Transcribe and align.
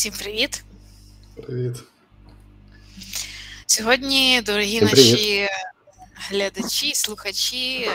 Всім 0.00 0.12
привіт. 0.12 0.64
Привіт. 1.46 1.76
Сьогодні, 3.66 4.42
дорогі 4.42 4.76
Всім 4.76 4.88
наші 4.88 5.48
глядачі, 6.14 6.94
слухачі, 6.94 7.90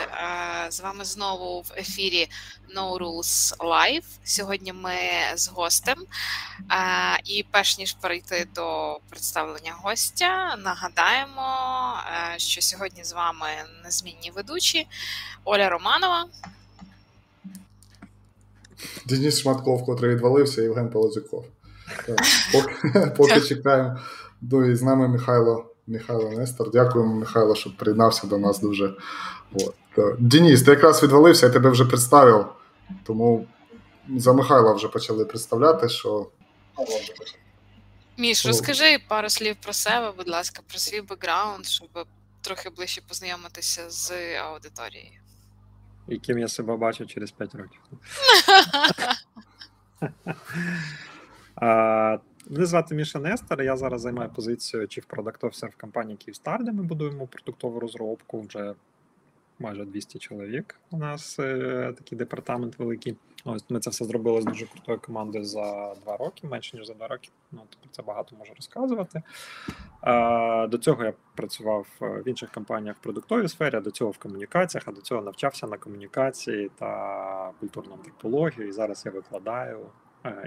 з 0.69 0.79
вами 0.79 1.05
знову 1.05 1.61
в 1.61 1.71
ефірі 1.77 2.29
No 2.75 2.97
Rules 2.97 3.57
Live. 3.57 4.03
Сьогодні 4.23 4.73
ми 4.73 4.95
з 5.35 5.47
гостем. 5.47 5.97
І 7.23 7.45
перш 7.51 7.77
ніж 7.77 7.93
перейти 7.93 8.47
до 8.55 8.99
представлення 9.09 9.73
гостя, 9.73 10.55
нагадаємо, 10.55 11.47
що 12.37 12.61
сьогодні 12.61 13.03
з 13.03 13.13
вами 13.13 13.47
незмінні 13.83 14.31
ведучі 14.35 14.87
Оля 15.43 15.69
Романова. 15.69 16.25
Денис 19.05 19.41
Шматков, 19.41 19.85
котрий 19.85 20.15
відвалився, 20.15 20.61
Євген 20.61 20.89
Полозюков. 20.89 21.45
Поки, 22.53 23.11
поки 23.17 23.41
чекаємо. 23.41 23.99
Ну 24.41 24.65
і 24.65 24.75
з 24.75 24.81
нами 24.81 25.07
Михайло 25.07 25.75
Михайло 25.87 26.31
Нестор. 26.31 26.71
Дякуємо, 26.71 27.15
Михайло, 27.15 27.55
що 27.55 27.77
приєднався 27.77 28.27
до 28.27 28.37
нас 28.37 28.59
дуже. 28.59 28.93
От. 29.53 29.75
так. 29.95 30.17
Ти 30.31 30.71
якраз 30.71 31.03
відвалився, 31.03 31.45
я 31.45 31.51
тебе 31.51 31.69
вже 31.69 31.85
представив, 31.85 32.45
тому 33.03 33.47
за 34.17 34.33
Михайла 34.33 34.73
вже 34.73 34.87
почали 34.87 35.25
представляти, 35.25 35.89
що. 35.89 36.27
Міш, 38.17 38.45
розкажи 38.45 38.99
пару 39.07 39.29
слів 39.29 39.55
про 39.63 39.73
себе, 39.73 40.13
будь 40.17 40.29
ласка, 40.29 40.61
про 40.67 40.77
свій 40.77 41.01
бекграунд, 41.01 41.65
щоб 41.65 41.89
трохи 42.41 42.69
ближче 42.69 43.01
познайомитися 43.07 43.89
з 43.89 44.11
аудиторією. 44.37 45.19
яким 46.07 46.39
я 46.39 46.47
себе 46.47 46.77
бачу 46.77 47.05
через 47.05 47.31
5 47.31 47.55
років. 47.55 47.81
Мене 51.61 52.65
звати 52.65 52.95
Міша 52.95 53.19
Нестер. 53.19 53.61
Я 53.61 53.77
зараз 53.77 54.01
займаю 54.01 54.29
позицію 54.29 54.83
Chief 54.83 55.07
Product 55.07 55.39
Officer 55.39 55.69
в 55.69 55.75
компанії 55.81 56.17
Київстар, 56.17 56.63
де 56.63 56.71
ми 56.71 56.83
будуємо 56.83 57.27
продуктову 57.27 57.79
розробку. 57.79 58.41
Вже 58.41 58.73
майже 59.59 59.85
200 59.85 60.19
чоловік. 60.19 60.75
У 60.91 60.97
нас 60.97 61.39
е, 61.39 61.93
такий 61.97 62.17
департамент 62.17 62.79
великий. 62.79 63.15
Ось 63.45 63.65
ми 63.69 63.79
це 63.79 63.89
все 63.89 64.05
зробили 64.05 64.41
з 64.41 64.45
дуже 64.45 64.65
крутою 64.65 64.99
командою 64.99 65.45
за 65.45 65.95
два 66.03 66.17
роки, 66.17 66.47
менше 66.47 66.77
ніж 66.77 66.87
за 66.87 66.93
два 66.93 67.07
роки. 67.07 67.29
Ну 67.51 67.61
тобто 67.69 67.87
це 67.91 68.03
багато 68.03 68.35
можу 68.35 68.53
розказувати. 68.55 69.21
До 70.69 70.77
цього 70.77 71.03
я 71.03 71.13
працював 71.35 71.87
е, 72.01 72.05
в 72.05 72.27
інших 72.27 72.51
компаніях 72.51 72.95
в 72.97 72.99
продуктовій 72.99 73.47
сфері, 73.47 73.75
а 73.75 73.81
до 73.81 73.91
цього 73.91 74.11
в 74.11 74.17
комунікаціях, 74.17 74.87
а 74.87 74.91
до 74.91 75.01
цього 75.01 75.21
навчався 75.21 75.67
на 75.67 75.77
комунікації 75.77 76.71
та 76.79 77.51
культурну 77.59 77.93
антропологію. 77.93 78.67
І 78.67 78.71
зараз 78.71 79.03
я 79.05 79.11
викладаю 79.11 79.79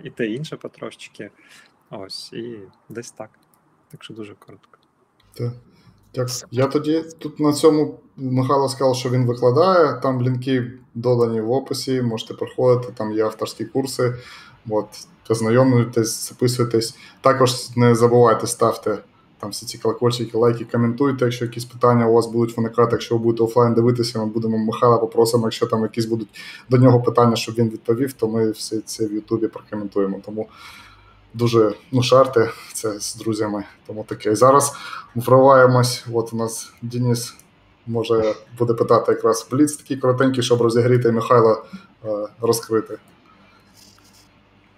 і 0.04 0.10
те 0.10 0.26
інше 0.26 0.56
потрошечки. 0.56 1.30
Ось, 1.90 2.32
і 2.32 2.58
десь 2.88 3.10
так. 3.10 3.30
Так 3.90 4.04
що 4.04 4.14
дуже 4.14 4.34
коротко. 4.34 4.78
Так. 5.34 5.52
Так, 6.12 6.28
Я 6.50 6.66
тоді 6.66 7.04
тут 7.18 7.40
на 7.40 7.52
цьому 7.52 8.00
Михайло 8.16 8.68
сказав, 8.68 8.96
що 8.96 9.10
він 9.10 9.26
викладає. 9.26 10.00
Там 10.00 10.22
лінки 10.22 10.72
додані 10.94 11.40
в 11.40 11.50
описі, 11.50 12.02
можете 12.02 12.34
проходити, 12.34 12.92
там 12.92 13.12
є 13.12 13.24
авторські 13.24 13.64
курси. 13.64 14.14
От, 14.70 14.86
познайомлюйтесь, 15.28 16.28
записуйтесь. 16.28 16.96
Також 17.20 17.76
не 17.76 17.94
забувайте, 17.94 18.46
ставте 18.46 18.98
там 19.38 19.50
всі 19.50 19.66
ці 19.66 19.78
колокольчики, 19.78 20.38
лайки, 20.38 20.64
коментуйте, 20.64 21.24
якщо 21.24 21.44
якісь 21.44 21.64
питання 21.64 22.08
у 22.08 22.12
вас 22.12 22.26
будуть 22.26 22.56
виникати. 22.56 22.88
Якщо 22.92 23.16
ви 23.16 23.24
будете 23.24 23.44
офлайн 23.44 23.74
дивитися, 23.74 24.18
ми 24.18 24.26
будемо 24.26 24.58
Михайла 24.58 24.98
попросимо, 24.98 25.46
якщо 25.46 25.66
там 25.66 25.82
якісь 25.82 26.04
будуть 26.04 26.28
до 26.70 26.76
нього 26.76 27.00
питання, 27.00 27.36
щоб 27.36 27.54
він 27.54 27.68
відповів, 27.68 28.12
то 28.12 28.28
ми 28.28 28.50
все 28.50 28.80
це 28.80 29.06
в 29.06 29.12
Ютубі 29.12 29.48
прокоментуємо. 29.48 30.20
Тому 30.24 30.48
дуже 31.34 31.74
ну, 31.92 32.02
шарти 32.02 32.50
це 32.72 33.00
з 33.00 33.16
друзями. 33.16 33.64
Тому 33.86 34.04
таке. 34.04 34.32
І 34.32 34.34
зараз 34.34 34.72
вриваємось. 35.14 36.04
От 36.12 36.32
у 36.32 36.36
нас 36.36 36.72
Денис 36.82 37.34
може 37.86 38.34
буде 38.58 38.74
питати 38.74 39.12
якраз 39.12 39.48
бліц 39.50 39.76
такий 39.76 39.96
коротенький, 39.96 40.42
щоб 40.42 40.62
розігріти 40.62 41.12
Михайла 41.12 41.62
е, 42.04 42.08
розкрити. 42.40 42.98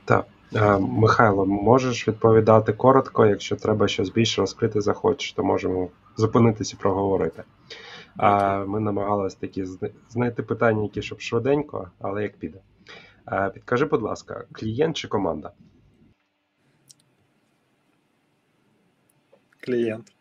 Так. 0.04 0.24
Е, 0.54 0.78
Михайло, 0.78 1.46
можеш 1.46 2.08
відповідати 2.08 2.72
коротко, 2.72 3.26
якщо 3.26 3.56
треба 3.56 3.88
щось 3.88 4.10
більше 4.10 4.40
розкрити 4.40 4.80
захочеш, 4.80 5.32
то 5.32 5.44
можемо 5.44 5.88
зупинитися 6.16 6.76
і 6.78 6.82
проговорити. 6.82 7.42
Ми 8.66 8.80
намагалися 8.80 9.36
такі 9.40 9.64
знайти 10.08 10.42
питання, 10.42 10.82
які 10.82 11.02
щоб 11.02 11.20
швиденько, 11.20 11.90
але 11.98 12.22
як 12.22 12.36
піде. 12.36 12.58
Е, 13.32 13.50
Підкажи, 13.54 13.84
будь 13.84 14.02
ласка, 14.02 14.44
клієнт 14.52 14.96
чи 14.96 15.08
команда? 15.08 15.52
Клієнт. 19.60 20.12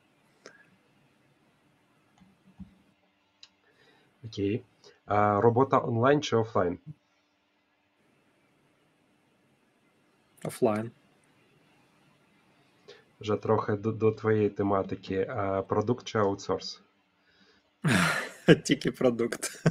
Окей. 4.26 4.64
Робота 5.42 5.80
онлайн 5.80 6.22
чи 6.22 6.36
офлайн? 6.36 6.80
Офлайн. 10.44 10.92
Вже 13.22 13.36
трохи 13.36 13.74
до, 13.74 13.92
до 13.92 14.12
твоєї 14.12 14.50
тематики. 14.50 15.28
А 15.30 15.62
Продукт 15.62 16.06
чи 16.08 16.20
аутсорс? 16.20 16.82
Тільки 18.64 18.92
продукт. 18.92 19.64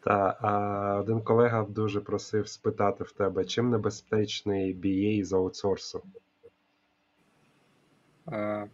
Та 0.00 0.38
а, 0.40 0.98
один 1.00 1.20
колега 1.20 1.62
дуже 1.62 2.00
просив 2.00 2.48
спитати 2.48 3.04
в 3.04 3.12
тебе, 3.12 3.44
чим 3.44 3.70
небезпечний 3.70 4.76
BA 4.76 5.24
з 5.24 5.32
аутсорсу? 5.32 6.02
Е, 8.32 8.68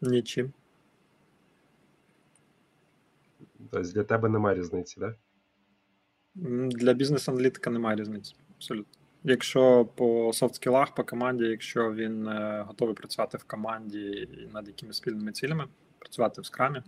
Нічим. 0.00 0.52
Тобто 3.70 3.92
для 3.92 4.04
тебе 4.04 4.28
немає 4.28 4.56
різниці, 4.58 5.00
так? 5.00 5.16
М, 6.36 6.70
Для 6.70 6.92
бізнес-аналітика 6.92 7.70
немає 7.70 7.96
різниці. 7.96 8.34
Абсолютно. 8.58 8.92
Якщо 9.24 9.84
по 9.84 10.32
софт-скілах, 10.32 10.94
по 10.94 11.04
команді, 11.04 11.44
якщо 11.44 11.92
він 11.92 12.28
е, 12.28 12.64
готовий 12.66 12.94
працювати 12.94 13.38
в 13.38 13.44
команді 13.44 14.28
над 14.52 14.68
якимись 14.68 14.96
спільними 14.96 15.32
цілями, 15.32 15.64
працювати 15.98 16.40
в 16.40 16.46
скрамі, 16.46 16.82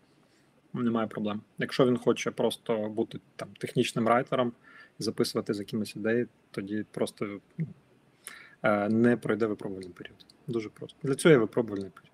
немає 0.72 1.06
проблем. 1.06 1.42
Якщо 1.58 1.86
він 1.86 1.98
хоче 1.98 2.31
просто 2.31 2.88
бути 2.88 3.20
там 3.36 3.48
технічним 3.58 4.08
райтером 4.08 4.53
і 5.00 5.03
записувати 5.03 5.54
з 5.54 5.58
якимись 5.58 5.97
ідеї, 5.97 6.26
тоді 6.50 6.84
просто 6.91 7.41
е, 8.62 8.88
не 8.88 9.16
пройде 9.16 9.47
випробувальний 9.47 9.92
період. 9.92 10.26
Дуже 10.47 10.69
просто. 10.69 10.98
Для 11.02 11.14
цього 11.14 11.32
є 11.32 11.38
випробувальний 11.38 11.91
період. 11.91 12.10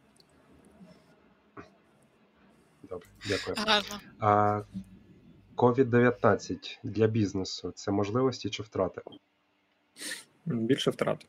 Добре, 2.82 3.08
дякую. 3.28 3.56
Гарно. 3.58 4.00
А 4.18 4.62
COVID-19 5.56 6.78
для 6.82 7.06
бізнесу 7.06 7.72
це 7.74 7.90
можливості 7.90 8.50
чи 8.50 8.62
втрати? 8.62 9.00
Більше 10.46 10.90
втрат. 10.90 11.26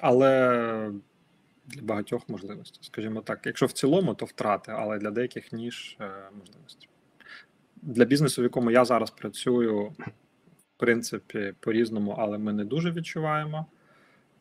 Але 0.00 0.92
для 1.66 1.82
багатьох 1.82 2.28
можливостей. 2.28 2.80
Скажімо 2.82 3.20
так, 3.20 3.40
якщо 3.46 3.66
в 3.66 3.72
цілому, 3.72 4.14
то 4.14 4.24
втрати, 4.24 4.72
але 4.76 4.98
для 4.98 5.10
деяких 5.10 5.52
ніж 5.52 5.96
е, 6.00 6.10
можливості. 6.38 6.88
Для 7.82 8.04
бізнесу, 8.04 8.42
в 8.42 8.44
якому 8.44 8.70
я 8.70 8.84
зараз 8.84 9.10
працюю, 9.10 9.84
в 9.84 10.12
принципі, 10.76 11.54
по-різному, 11.60 12.16
але 12.18 12.38
ми 12.38 12.52
не 12.52 12.64
дуже 12.64 12.92
відчуваємо. 12.92 13.66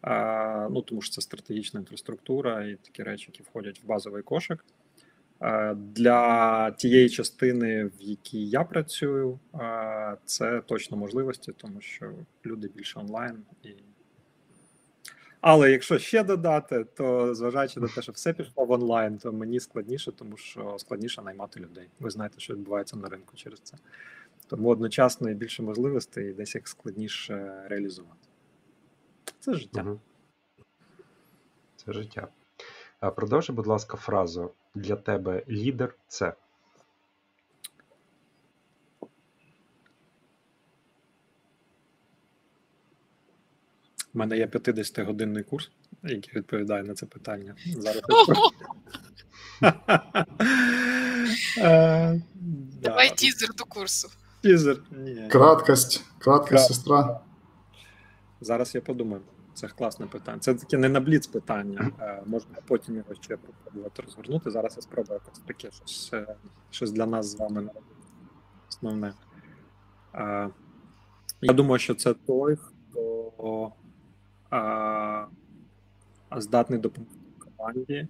Е, 0.04 0.70
ну, 0.70 0.82
тому 0.82 1.02
що 1.02 1.12
це 1.12 1.22
стратегічна 1.22 1.80
інфраструктура 1.80 2.66
і 2.66 2.76
такі 2.76 3.04
речі, 3.04 3.26
які 3.32 3.44
входять 3.44 3.82
в 3.84 3.86
базовий 3.86 4.24
кошик. 4.24 4.66
Е, 5.42 5.74
Для 5.76 6.72
тієї 6.72 7.10
частини, 7.10 7.86
в 7.86 8.02
якій 8.02 8.50
я 8.50 8.64
працюю, 8.64 9.40
е, 9.56 10.18
це 10.26 10.62
точно 10.62 10.98
можливості, 10.98 11.52
тому 11.58 11.82
що 11.82 12.14
люди 12.46 12.68
більше 12.76 13.00
онлайн 13.00 13.38
і. 13.64 13.70
Але 15.42 15.72
якщо 15.72 16.00
ще 16.00 16.24
додати, 16.24 16.84
то 16.84 17.36
зважаючи 17.36 17.80
на 17.80 17.88
те, 17.88 18.02
що 18.02 18.12
все 18.12 18.34
пішло 18.34 18.66
в 18.66 18.72
онлайн, 18.72 19.18
то 19.18 19.34
мені 19.34 19.60
складніше, 19.60 20.12
тому 20.12 20.38
що 20.38 20.76
складніше 20.80 21.22
наймати 21.22 21.60
людей. 21.60 21.90
Ви 22.00 22.10
знаєте, 22.10 22.40
що 22.40 22.54
відбувається 22.54 22.98
на 22.98 23.10
ринку 23.10 23.36
через 23.36 23.60
це. 23.60 23.78
Тому 24.48 24.70
одночасно 24.70 25.30
і 25.30 25.34
більше 25.34 25.64
можливостей, 25.64 26.30
і 26.30 26.34
десь 26.34 26.56
їх 26.56 26.68
складніше 26.68 27.64
реалізувати. 27.66 28.28
Це 29.40 29.54
життя. 29.54 29.98
Це 31.76 31.94
життя. 31.94 32.28
А 33.00 33.12
продовжи, 33.12 33.54
будь 33.54 33.68
ласка, 33.68 33.98
фразу. 33.98 34.52
Для 34.78 34.96
тебе 34.96 35.44
лідер 35.50 35.96
це. 36.08 36.34
У 44.14 44.20
мене 44.20 44.38
є 44.38 44.46
50-годинний 44.46 45.44
курс, 45.44 45.72
який 46.04 46.36
відповідає 46.36 46.84
на 46.84 46.94
це 46.94 47.06
питання. 47.06 47.56
Зараз 47.78 48.02
Е. 51.58 52.22
Давай 52.82 53.16
тізер 53.16 53.54
до 53.56 53.64
курсу. 53.66 54.10
Тізер. 54.42 54.78
Краткость, 55.30 56.04
краткость, 56.20 56.68
сестра. 56.68 57.20
Зараз 58.42 58.76
я 58.76 58.82
подумаю. 58.82 59.22
Це 59.58 59.68
класне 59.68 60.08
питання. 60.08 60.40
Це 60.40 60.54
таке 60.54 60.78
не 60.78 60.90
на 60.90 61.00
бліц 61.00 61.28
питання. 61.28 61.92
Е, 62.02 62.24
можна 62.26 62.56
потім 62.68 62.96
його 62.96 63.16
ще 63.16 63.38
попробувати 63.38 64.02
розгорнути. 64.02 64.52
Зараз 64.52 64.76
я 64.76 64.82
спробую 64.82 65.20
якось 65.26 65.40
таке 65.40 65.72
щось 65.72 66.10
е, 66.14 66.36
щось 66.70 66.92
для 66.92 67.06
нас 67.06 67.26
з 67.26 67.36
вами. 67.36 67.70
Основне. 68.70 69.14
Е, 70.16 70.50
я 71.42 71.54
думаю, 71.54 71.80
що 71.80 71.96
це 71.96 72.14
той, 72.14 72.56
хто 72.56 73.74
здатний 76.38 76.80
допомогти 76.80 77.18
команді 77.40 78.08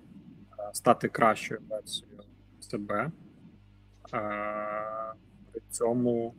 стати 0.74 1.08
кращою 1.08 1.62
версією 1.70 2.24
себе. 2.60 3.12
При 5.52 5.62
цьому 5.70 6.34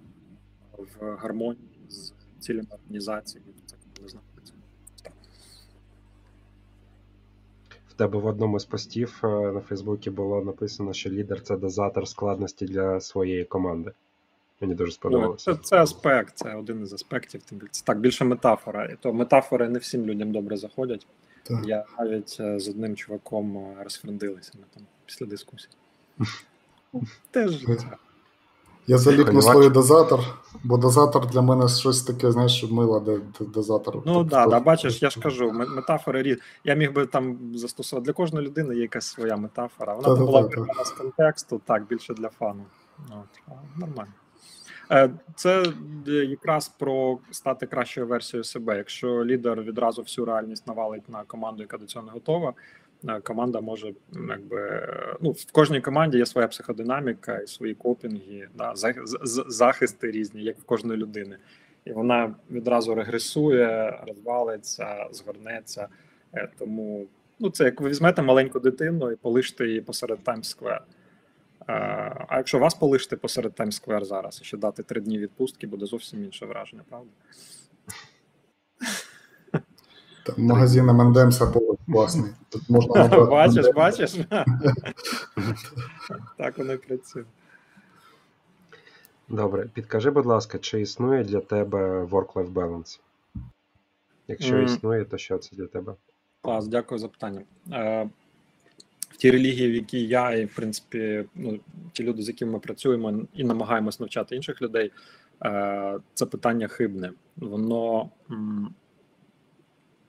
в 0.78 1.16
гармонії 1.16 1.86
з 1.88 2.12
цілями 2.38 2.68
організації, 2.70 3.44
тебе 7.98 8.18
в 8.18 8.26
одному 8.26 8.60
з 8.60 8.64
постів 8.64 9.20
е, 9.24 9.26
на 9.26 9.60
Фейсбуці 9.60 10.10
було 10.10 10.44
написано, 10.44 10.92
що 10.92 11.10
лідер 11.10 11.42
це 11.42 11.56
дозатор 11.56 12.08
складності 12.08 12.64
для 12.64 13.00
своєї 13.00 13.44
команди. 13.44 13.92
Мені 14.60 14.74
дуже 14.74 14.92
сподобалося. 14.92 15.54
Це, 15.54 15.60
це 15.62 15.76
аспект, 15.76 16.36
це 16.36 16.54
один 16.54 16.82
із 16.82 16.92
аспектів. 16.92 17.42
Це 17.70 17.84
так 17.84 18.00
більше 18.00 18.24
метафора. 18.24 18.84
І 18.84 18.96
то 19.00 19.12
метафори 19.12 19.68
не 19.68 19.78
всім 19.78 20.06
людям 20.06 20.32
добре 20.32 20.56
заходять. 20.56 21.06
Так. 21.42 21.66
Я 21.66 21.84
навіть 21.98 22.36
е, 22.40 22.60
з 22.60 22.68
одним 22.68 22.96
чуваком 22.96 23.56
е, 23.56 23.84
розфрендилися 23.84 24.52
ми 24.54 24.64
там 24.74 24.82
після 25.06 25.26
дискусії. 25.26 25.72
Теж 27.30 27.64
Я 28.88 28.98
заліпну 28.98 29.42
слові 29.42 29.68
дозатор, 29.68 30.20
бо 30.64 30.76
дозатор 30.76 31.26
для 31.26 31.40
мене 31.40 31.68
щось 31.68 32.02
таке, 32.02 32.32
знаєш, 32.32 32.64
мило, 32.70 33.00
де, 33.00 33.20
дозатор. 33.40 34.02
Ну 34.06 34.24
так, 34.24 34.28
да, 34.28 34.46
да, 34.46 34.60
бачиш, 34.60 35.02
я 35.02 35.10
ж 35.10 35.20
кажу, 35.20 35.52
метафори 35.52 36.22
різні. 36.22 36.42
Я 36.64 36.74
міг 36.74 36.92
би 36.92 37.06
там 37.06 37.38
застосувати 37.54 38.04
для 38.04 38.12
кожної 38.12 38.46
людини 38.46 38.74
є 38.74 38.80
якась 38.82 39.06
своя 39.06 39.36
метафора. 39.36 39.94
Вона 39.94 40.08
та, 40.08 40.14
була 40.14 40.42
та, 40.42 40.84
з 40.84 40.90
контексту, 40.90 41.60
так, 41.64 41.86
більше 41.86 42.14
для 42.14 42.28
фану. 42.28 42.64
От, 42.98 43.56
Нормально. 43.76 44.12
Е, 44.90 45.10
це 45.36 45.66
якраз 46.04 46.68
про 46.68 47.18
стати 47.30 47.66
кращою 47.66 48.06
версією 48.06 48.44
себе. 48.44 48.76
Якщо 48.76 49.24
лідер 49.24 49.62
відразу 49.62 50.02
всю 50.02 50.24
реальність 50.24 50.66
навалить 50.66 51.08
на 51.08 51.24
команду, 51.24 51.62
яка 51.62 51.78
до 51.78 51.86
цього 51.86 52.06
не 52.06 52.12
готова, 52.12 52.52
Е, 52.52 52.54
команда 53.22 53.60
може 53.60 53.92
якби 54.28 54.88
ну 55.20 55.30
в 55.30 55.52
кожній 55.52 55.80
команді 55.80 56.18
є 56.18 56.26
своя 56.26 56.48
психодинаміка 56.48 57.38
і 57.38 57.46
свої 57.46 57.74
копінги, 57.74 58.48
да, 58.54 58.72
захисти 59.48 60.10
різні, 60.10 60.42
як 60.42 60.58
в 60.58 60.64
кожної 60.64 61.00
людини, 61.00 61.36
і 61.84 61.92
вона 61.92 62.34
відразу 62.50 62.94
регресує, 62.94 63.98
розвалиться, 64.06 65.06
згорнеться. 65.12 65.88
Е, 66.34 66.48
тому 66.58 67.06
ну 67.38 67.50
це 67.50 67.64
як 67.64 67.80
ви 67.80 67.88
візьмете 67.88 68.22
маленьку 68.22 68.60
дитину 68.60 69.12
і 69.12 69.16
полиште 69.16 69.66
її 69.66 69.80
посеред 69.80 70.18
Таймс-сквер. 70.24 70.80
Е, 71.68 71.72
а 72.28 72.36
якщо 72.36 72.58
вас 72.58 72.74
полишити 72.74 73.16
посеред 73.16 73.52
Таймс-сквер 73.52 74.04
зараз 74.04 74.40
і 74.42 74.44
ще 74.44 74.56
дати 74.56 74.82
три 74.82 75.00
дні 75.00 75.18
відпустки, 75.18 75.66
буде 75.66 75.86
зовсім 75.86 76.24
інше 76.24 76.46
враження, 76.46 76.82
правда? 76.88 77.10
Там 80.26 80.44
магазин 80.44 80.90
M&M's 80.90 81.52
був 81.52 81.67
класний. 81.92 82.30
Тут 82.48 82.70
можна 82.70 83.08
Бачиш, 83.30 83.66
бачиш? 83.74 84.14
Так 86.36 86.58
воно 86.58 86.72
і 86.72 86.76
працює. 86.76 87.24
Добре, 89.28 89.68
підкажи, 89.74 90.10
будь 90.10 90.26
ласка, 90.26 90.58
чи 90.58 90.80
існує 90.80 91.24
для 91.24 91.40
тебе 91.40 92.04
work-life 92.04 92.52
balance? 92.52 93.00
Якщо 94.28 94.54
mm. 94.54 94.64
існує, 94.64 95.04
то 95.04 95.18
що 95.18 95.38
це 95.38 95.56
для 95.56 95.66
тебе? 95.66 95.94
Клас, 96.40 96.68
дякую 96.68 96.98
за 96.98 97.08
питання. 97.08 97.42
Е, 97.72 98.08
в 99.10 99.16
тій 99.16 99.30
релігії, 99.30 99.70
в 99.70 99.74
якій 99.74 100.06
я, 100.06 100.32
і 100.32 100.44
в 100.44 100.54
принципі, 100.54 101.24
ну, 101.34 101.60
ті 101.92 102.04
люди, 102.04 102.22
з 102.22 102.28
якими 102.28 102.52
ми 102.52 102.58
працюємо 102.58 103.20
і 103.34 103.44
намагаємось 103.44 104.00
навчати 104.00 104.36
інших 104.36 104.62
людей, 104.62 104.92
е, 105.44 105.98
це 106.14 106.26
питання 106.26 106.68
хибне. 106.68 107.12
Воно 107.36 108.10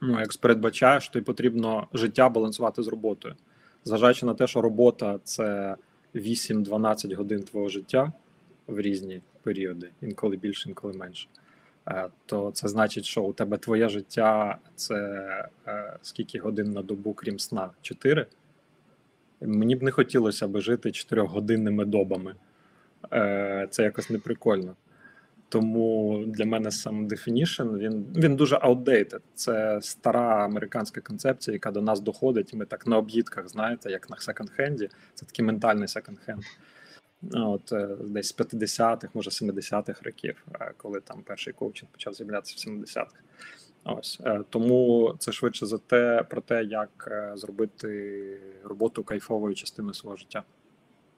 ну, 0.01 0.19
як 0.19 0.37
передбачає, 0.37 1.01
що 1.01 1.13
тобі 1.13 1.25
потрібно 1.25 1.87
життя 1.93 2.29
балансувати 2.29 2.83
з 2.83 2.87
роботою, 2.87 3.35
зважаючи 3.85 4.25
на 4.25 4.33
те, 4.33 4.47
що 4.47 4.61
робота 4.61 5.19
це 5.23 5.75
8-12 6.15 7.15
годин 7.15 7.43
твого 7.43 7.69
життя 7.69 8.13
в 8.67 8.79
різні 8.79 9.21
періоди, 9.43 9.89
інколи 10.01 10.37
більше, 10.37 10.69
інколи 10.69 10.93
менше. 10.93 11.27
Е, 11.87 12.07
то 12.25 12.51
це 12.51 12.67
значить, 12.67 13.05
що 13.05 13.23
у 13.23 13.33
тебе 13.33 13.57
твоє 13.57 13.89
життя 13.89 14.57
це 14.75 14.95
е, 15.67 15.97
скільки 16.01 16.39
годин 16.39 16.71
на 16.71 16.81
добу, 16.81 17.13
крім 17.13 17.39
сна? 17.39 17.69
Чотири. 17.81 18.25
Мені 19.41 19.75
б 19.75 19.83
не 19.83 19.91
хотілося 19.91 20.47
би 20.47 20.61
жити 20.61 20.91
чотирьохгодинними 20.91 21.85
добами. 21.85 22.35
Е, 23.13 23.67
це 23.71 23.83
якось 23.83 24.09
неприкольно. 24.09 24.75
Тому 25.49 26.23
для 26.27 26.45
мене 26.45 26.71
сам 26.71 27.07
definition, 27.07 27.77
він 27.77 28.05
він 28.15 28.35
дуже 28.35 28.55
outdated. 28.55 29.19
Це 29.35 29.79
стара 29.81 30.45
американська 30.45 31.01
концепція, 31.01 31.53
яка 31.53 31.71
до 31.71 31.81
нас 31.81 31.99
доходить, 31.99 32.53
ми 32.53 32.65
так 32.65 32.87
на 32.87 32.97
об'їдках, 32.97 33.49
знаєте, 33.49 33.91
як 33.91 34.09
на 34.09 34.15
секонд-хенді. 34.15 34.89
Це 35.13 35.25
такий 35.25 35.45
ментальний 35.45 35.87
секонд-хенд. 35.87 36.43
От 37.33 37.71
е, 37.71 37.87
десь 38.01 38.27
з 38.27 38.37
50-х, 38.37 39.07
може 39.13 39.29
70-х 39.29 40.01
років, 40.03 40.45
е, 40.55 40.73
коли 40.77 40.99
там 40.99 41.21
перший 41.21 41.53
коучинг 41.53 41.91
почав 41.91 42.13
з'являтися 42.13 42.69
в 42.69 42.73
70-х. 42.73 43.13
Ось 43.83 44.19
е, 44.25 44.43
тому 44.49 45.13
це 45.19 45.31
швидше 45.31 45.65
за 45.65 45.77
те 45.77 46.25
про 46.29 46.41
те, 46.41 46.63
як 46.63 47.11
зробити 47.35 48.41
роботу 48.63 49.03
кайфовою 49.03 49.55
частиною 49.55 49.93
свого 49.93 50.15
життя 50.15 50.43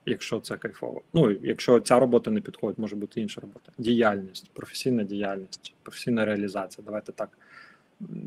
якщо 0.06 0.39
це 0.39 0.57
кайфово. 0.57 1.01
Ну 1.13 1.31
якщо 1.31 1.80
ця 1.80 2.00
робота 2.00 2.31
не 2.31 2.42
підходить, 2.42 2.77
може 2.77 2.95
бути 2.95 3.21
інша 3.21 3.42
робота. 3.42 3.71
Діяльність, 3.77 4.51
професійна 4.53 5.03
діяльність, 5.03 5.74
професійна 5.83 6.25
реалізація. 6.25 6.86
Давайте 6.86 7.12
так. 7.12 7.38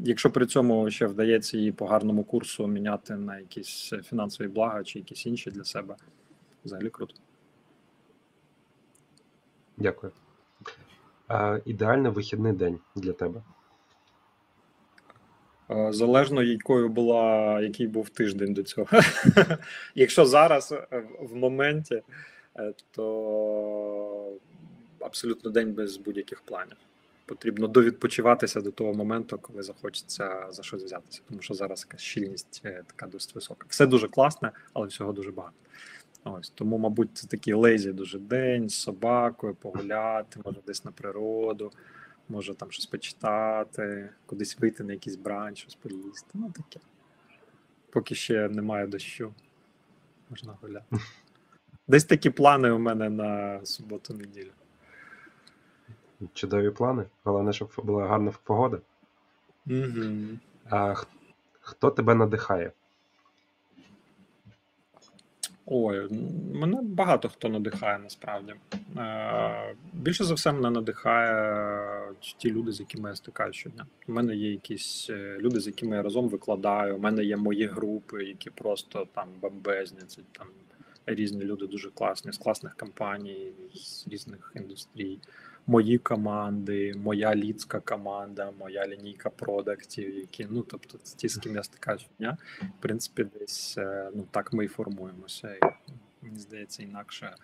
Якщо 0.05 0.31
при 0.31 0.47
цьому 0.47 0.91
ще 0.91 1.06
вдається 1.06 1.56
її 1.56 1.73
по 1.73 1.87
гарному 1.87 2.25
курсу 2.25 2.66
міняти 2.66 3.16
на 3.16 3.38
якісь 3.38 3.93
фінансові 4.04 4.49
блага 4.49 4.85
чи 4.85 4.99
якісь 4.99 5.26
інші 5.26 5.50
для 5.50 5.64
себе, 5.64 5.97
взагалі 6.64 6.90
круто. 6.90 7.14
Дякую. 9.76 10.12
А, 11.28 11.59
Ідеальний 11.64 12.12
вихідний 12.12 12.52
день 12.52 12.78
для 12.97 13.12
тебе. 13.12 13.43
Е, 15.71 15.92
залежно 15.92 16.42
якою 16.42 16.88
була, 16.88 17.61
який 17.61 17.87
був 17.87 18.09
тиждень 18.09 18.54
до 18.54 18.62
цього. 18.62 18.88
Якщо 19.94 20.25
зараз 20.26 20.73
е, 20.73 21.02
в 21.21 21.37
моменті, 21.37 22.02
е, 22.56 22.73
то 22.90 24.33
абсолютно 25.00 25.50
день 25.50 25.73
без 25.73 25.97
будь-яких 25.97 26.40
планів. 26.40 26.76
Потрібно 27.26 27.68
довідпочиватися 27.68 28.61
до 28.61 28.71
того 28.71 28.94
моменту, 28.94 29.38
коли 29.38 29.62
захочеться 29.62 30.47
за 30.50 30.62
щось 30.62 30.85
взятися. 30.85 31.21
Тому 31.28 31.42
що 31.42 31.54
зараз 31.54 31.87
якась 31.88 32.00
щільність 32.00 32.62
така 32.62 33.06
досить 33.06 33.35
висока. 33.35 33.66
Все 33.68 33.87
дуже 33.87 34.09
класне, 34.09 34.50
але 34.73 34.87
всього 34.87 35.12
дуже 35.12 35.30
багато. 35.30 35.54
Ось 36.25 36.50
тому, 36.50 36.78
мабуть, 36.78 37.09
це 37.14 37.26
такий 37.26 37.54
лезі 37.54 37.92
дуже 37.92 38.18
день 38.18 38.68
з 38.68 38.75
собакою, 38.75 39.54
погуляти, 39.54 40.40
може 40.44 40.59
десь 40.66 40.85
на 40.85 40.90
природу 40.90 41.73
може 42.28 42.54
там 42.54 42.71
щось 42.71 42.87
почитати, 42.87 44.11
кудись 44.26 44.59
вийти 44.59 44.85
на 44.85 44.93
якийсь 44.93 45.16
бранч, 45.16 45.59
щось 45.59 45.75
поїсти. 45.75 46.31
Ну 46.35 46.50
таке. 46.50 46.85
Поки 47.90 48.14
ще 48.14 48.49
немає 48.49 48.87
дощу, 48.87 49.35
можна 50.31 50.54
гуляти. 50.62 50.97
Десь 51.88 52.04
такі 52.04 52.31
плани 52.31 52.71
у 52.71 52.78
мене 52.78 53.11
на 53.11 53.61
суботу-неділю. 53.66 54.50
Чудові 56.35 56.71
плани. 56.71 57.04
Головне, 57.25 57.52
щоб 57.52 57.73
була 57.76 58.07
гарна 58.07 58.33
погода. 58.45 58.81
Угу. 59.66 60.38
А 60.71 60.95
Хто 61.64 61.90
тебе 61.90 62.14
надихає? 62.14 62.73
Ой, 65.66 66.09
мене 66.54 66.80
багато 66.83 67.28
хто 67.28 67.49
надихає 67.49 67.99
насправді. 67.99 68.54
Е, 68.97 69.75
Більше 69.92 70.25
за 70.25 70.35
все, 70.35 70.52
мене 70.52 70.71
надихає 70.71 72.14
ті 72.37 72.50
люди, 72.50 72.73
з 72.73 72.80
якими 72.80 73.09
я 73.09 73.14
стикаю 73.14 73.52
щодня. 73.52 73.87
У 74.09 74.12
мене 74.12 74.37
є 74.37 74.50
якісь 74.50 75.06
е, 75.11 75.37
люди, 75.40 75.61
з 75.61 75.66
якими 75.66 75.97
я 75.97 76.02
разом 76.02 76.28
викладаю. 76.28 76.97
У 76.97 76.99
мене 76.99 77.25
є 77.25 77.37
мої 77.37 77.66
групи, 77.66 78.25
які 78.25 78.50
просто 78.50 79.06
там 79.14 79.28
бомбезні. 79.40 79.99
Це 80.06 80.23
там 80.33 80.47
різні 81.06 81.44
люди 81.44 81.66
дуже 81.66 81.90
класні, 81.90 82.33
з 82.33 82.38
класних 82.38 82.76
компаній, 82.76 83.52
з 83.75 84.09
різних 84.09 84.52
індустрій 84.56 85.18
мої 85.66 85.99
команди, 85.99 86.94
моя 86.97 87.35
лідська 87.35 87.80
команда, 87.80 88.52
моя 88.59 88.88
лінійка 88.88 89.30
продактів, 89.30 90.14
які 90.14 90.47
ну 90.50 90.62
тобто 90.62 90.99
ті, 91.16 91.28
з 91.28 91.37
ким 91.37 91.56
я 91.56 91.62
стикаю 91.62 91.99
щодня, 91.99 92.38
в 92.61 92.80
принципі, 92.80 93.26
десь 93.38 93.78
е, 93.78 94.11
ну 94.14 94.26
так 94.30 94.52
ми 94.52 94.64
і 94.64 94.68
формуємося. 94.68 95.54
І, 95.54 95.61
Мені 96.23 96.38
здається, 96.38 96.83
інакше. 96.83 97.35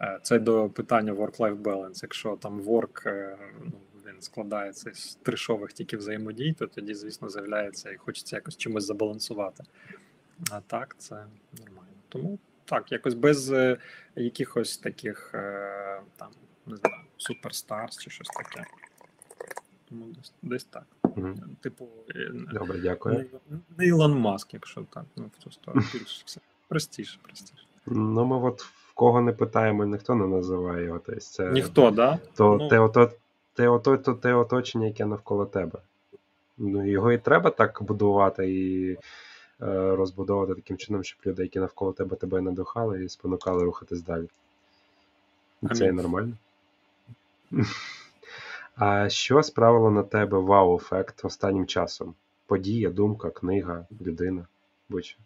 Е, 0.00 0.18
це 0.22 0.38
до 0.38 0.68
питання 0.68 1.12
work-life 1.12 1.62
balance. 1.62 2.00
Якщо 2.02 2.36
там 2.36 2.60
work, 2.60 3.08
е, 3.08 3.38
ну, 3.64 3.72
він 4.06 4.22
складається 4.22 4.90
з 4.94 5.14
трешових 5.14 5.72
тільки 5.72 5.96
взаємодій, 5.96 6.52
то 6.52 6.66
тоді, 6.66 6.94
звісно, 6.94 7.28
з'являється 7.28 7.90
і 7.90 7.96
хочеться 7.96 8.36
якось 8.36 8.56
чимось 8.56 8.84
забалансувати. 8.84 9.64
А 10.50 10.60
так, 10.60 10.94
це 10.98 11.26
нормально. 11.58 11.88
Тому 12.08 12.38
так, 12.64 12.92
якось 12.92 13.14
без 13.14 13.52
якихось 14.16 14.78
таких 14.78 15.28
там, 16.16 16.30
не 16.66 16.76
знаю, 16.76 16.96
суперстарс 17.20 17.98
чи 17.98 18.10
щось 18.10 18.28
таке. 18.28 18.64
Тому 19.88 20.04
десь, 20.06 20.32
десь 20.42 20.64
так. 20.64 20.84
Мгм. 21.16 21.56
Типу, 21.60 21.88
е, 22.16 22.30
Добре, 22.52 22.78
дякую. 22.78 23.26
не, 23.78 23.86
Ілон 23.86 24.18
Маск, 24.18 24.54
якщо 24.54 24.84
так, 24.90 25.04
ну 25.16 25.30
в 25.38 25.42
цю 25.44 25.50
сторону 25.50 25.86
більш 25.92 26.22
все 26.24 26.40
простіше, 26.68 27.18
простіше. 27.22 27.64
Ну, 27.86 28.24
ми 28.24 28.36
от 28.36 28.62
в 28.62 28.94
кого 28.94 29.20
не 29.20 29.32
питаємо, 29.32 29.84
ніхто 29.84 30.14
не 30.14 30.26
називає 30.26 30.84
його. 30.84 30.98
Тобто 31.06 31.20
це 31.20 31.50
Ніхто, 31.50 31.90
да? 31.90 32.18
то 32.34 32.56
Ну. 32.56 32.68
те, 32.68 32.78
ото, 32.78 33.12
те, 33.54 33.68
ото, 33.68 33.96
то, 33.98 34.14
те 34.14 34.34
оточення, 34.34 34.86
яке 34.86 35.06
навколо 35.06 35.46
тебе. 35.46 35.78
Ну, 36.58 36.86
його 36.86 37.12
і 37.12 37.18
треба 37.18 37.50
так 37.50 37.82
будувати 37.82 38.52
і 38.52 38.92
е, 38.92 38.96
розбудовувати 39.96 40.54
таким 40.54 40.76
чином, 40.76 41.04
щоб 41.04 41.18
люди, 41.26 41.42
які 41.42 41.58
навколо 41.60 41.92
тебе 41.92 42.16
тебе 42.16 42.40
надихали 42.40 43.04
і 43.04 43.08
спонукали 43.08 43.64
рухатись 43.64 44.02
далі. 44.02 44.28
Це 45.74 45.86
і 45.86 45.92
нормально. 45.92 46.32
А 48.76 49.08
що 49.08 49.42
справило 49.42 49.90
на 49.90 50.02
тебе 50.02 50.38
вау-ефект 50.38 51.24
останнім 51.24 51.66
часом? 51.66 52.14
Подія, 52.46 52.90
думка, 52.90 53.30
книга, 53.30 53.86
людина, 54.00 54.46
будь-що. 54.88 55.18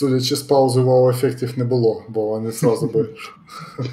Судячи 0.00 0.36
з 0.36 0.42
паузи, 0.42 0.80
вау-ефектів 0.80 1.58
не 1.58 1.64
було, 1.64 2.04
бо 2.08 2.26
вони 2.26 2.50
зразу 2.50 2.86
би. 2.86 3.02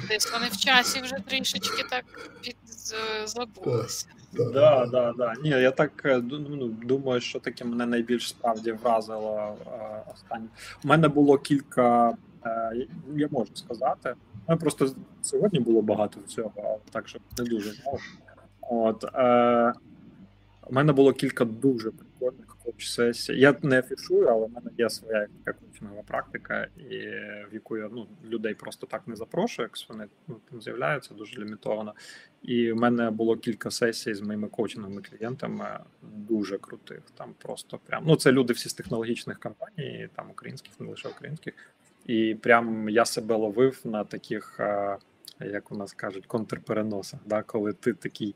Десь 0.08 0.32
вони 0.32 0.46
в 0.52 0.56
часі 0.56 1.00
вже 1.02 1.16
трішечки 1.26 1.84
так 1.90 2.04
підзабулися. 2.40 4.06
Да, 4.32 4.86
да, 4.86 5.12
да. 5.18 5.34
Ні, 5.42 5.48
я 5.48 5.70
так 5.70 6.02
е, 6.04 6.22
ну, 6.30 6.68
думаю, 6.68 7.20
що 7.20 7.40
таке 7.40 7.64
мене 7.64 7.86
найбільш 7.86 8.28
справді 8.28 8.72
вразило 8.72 9.56
е, 9.66 10.02
останнє. 10.14 10.46
У 10.84 10.88
мене 10.88 11.08
було 11.08 11.38
кілька, 11.38 12.16
е, 12.44 12.86
я 13.16 13.28
можу 13.30 13.50
сказати. 13.54 14.14
Ну, 14.48 14.56
просто 14.56 14.90
сьогодні 15.22 15.60
було 15.60 15.82
багато 15.82 16.20
всього, 16.26 16.52
але 16.56 16.78
так, 16.90 17.08
щоб 17.08 17.22
не 17.38 17.44
дуже. 17.44 17.72
От, 18.70 19.04
е, 19.04 19.72
у 20.66 20.74
мене 20.74 20.92
було 20.92 21.12
кілька 21.12 21.44
дуже 21.44 21.90
прикольних 21.90 22.56
коуч-сесій. 22.68 23.40
Я 23.40 23.54
не 23.62 23.78
афішую, 23.78 24.26
але 24.26 24.46
в 24.46 24.50
мене 24.50 24.70
є 24.78 24.90
своя 24.90 25.26
така 25.44 25.58
коучингова 25.58 26.02
практика, 26.02 26.68
і 26.76 26.98
в 27.50 27.50
яку 27.52 27.76
я 27.76 27.88
ну, 27.92 28.06
людей 28.24 28.54
просто 28.54 28.86
так 28.86 29.02
не 29.06 29.16
запрошую, 29.16 29.66
якщо 29.66 29.92
вони 29.92 30.06
ну, 30.28 30.36
там 30.50 30.62
з'являються 30.62 31.14
дуже 31.14 31.40
лімітовано. 31.40 31.94
І 32.42 32.72
в 32.72 32.76
мене 32.76 33.10
було 33.10 33.36
кілька 33.36 33.70
сесій 33.70 34.14
з 34.14 34.20
моїми 34.20 34.48
коучинговими 34.48 35.02
клієнтами, 35.02 35.80
дуже 36.02 36.58
крутих. 36.58 37.00
Там 37.14 37.34
просто 37.38 37.78
прям 37.86 38.04
ну 38.06 38.16
це 38.16 38.32
люди 38.32 38.52
всі 38.52 38.68
з 38.68 38.74
технологічних 38.74 39.38
компаній, 39.38 40.08
там 40.14 40.30
українських, 40.30 40.80
не 40.80 40.90
лише 40.90 41.08
українських. 41.08 41.54
І 42.06 42.36
прям 42.42 42.88
я 42.88 43.04
себе 43.04 43.34
ловив 43.34 43.80
на 43.84 44.04
таких, 44.04 44.56
е, 44.60 44.96
як 45.40 45.72
у 45.72 45.76
нас 45.76 45.92
кажуть, 45.92 46.26
контрпереносах, 46.26 47.20
да, 47.26 47.42
коли 47.42 47.72
ти 47.72 47.92
такий 47.92 48.34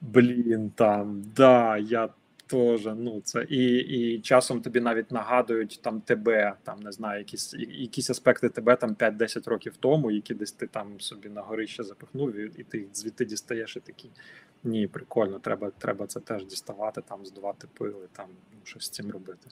блін, 0.00 0.70
там 0.70 1.22
да, 1.36 1.76
я 1.76 2.08
теж. 2.50 2.88
Ну 2.96 3.20
це 3.24 3.46
і, 3.48 3.76
і 3.76 4.20
часом 4.20 4.62
тобі 4.62 4.80
навіть 4.80 5.10
нагадують 5.10 5.80
там 5.82 6.00
тебе, 6.00 6.54
там 6.62 6.80
не 6.80 6.92
знаю, 6.92 7.18
якісь 7.18 7.54
якісь 7.54 8.10
аспекти 8.10 8.48
тебе 8.48 8.76
там 8.76 8.94
5-10 8.94 9.50
років 9.50 9.76
тому, 9.80 10.10
які 10.10 10.34
десь 10.34 10.52
ти 10.52 10.66
там 10.66 11.00
собі 11.00 11.28
на 11.28 11.42
горище 11.42 11.82
запихнув, 11.82 12.36
і, 12.36 12.50
і 12.58 12.62
ти 12.62 12.86
звідти 12.92 13.24
дістаєш 13.24 13.76
і 13.76 13.80
такий. 13.80 14.10
Ні, 14.64 14.86
прикольно, 14.86 15.38
треба 15.38 15.70
треба 15.78 16.06
це 16.06 16.20
теж 16.20 16.44
діставати, 16.44 17.00
там 17.00 17.26
здувати 17.26 17.68
пили, 17.78 18.08
там 18.12 18.26
ну, 18.52 18.58
щось 18.64 18.84
з 18.84 18.88
цим 18.88 19.10
робити. 19.10 19.48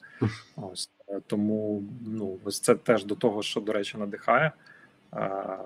Ось 0.55 0.89
е, 1.07 1.21
тому 1.27 1.83
ну 2.07 2.37
ось 2.43 2.59
це 2.59 2.75
теж 2.75 3.05
до 3.05 3.15
того, 3.15 3.43
що 3.43 3.61
до 3.61 3.73
речі, 3.73 3.97
надихає. 3.97 4.51
Е, 5.13 5.57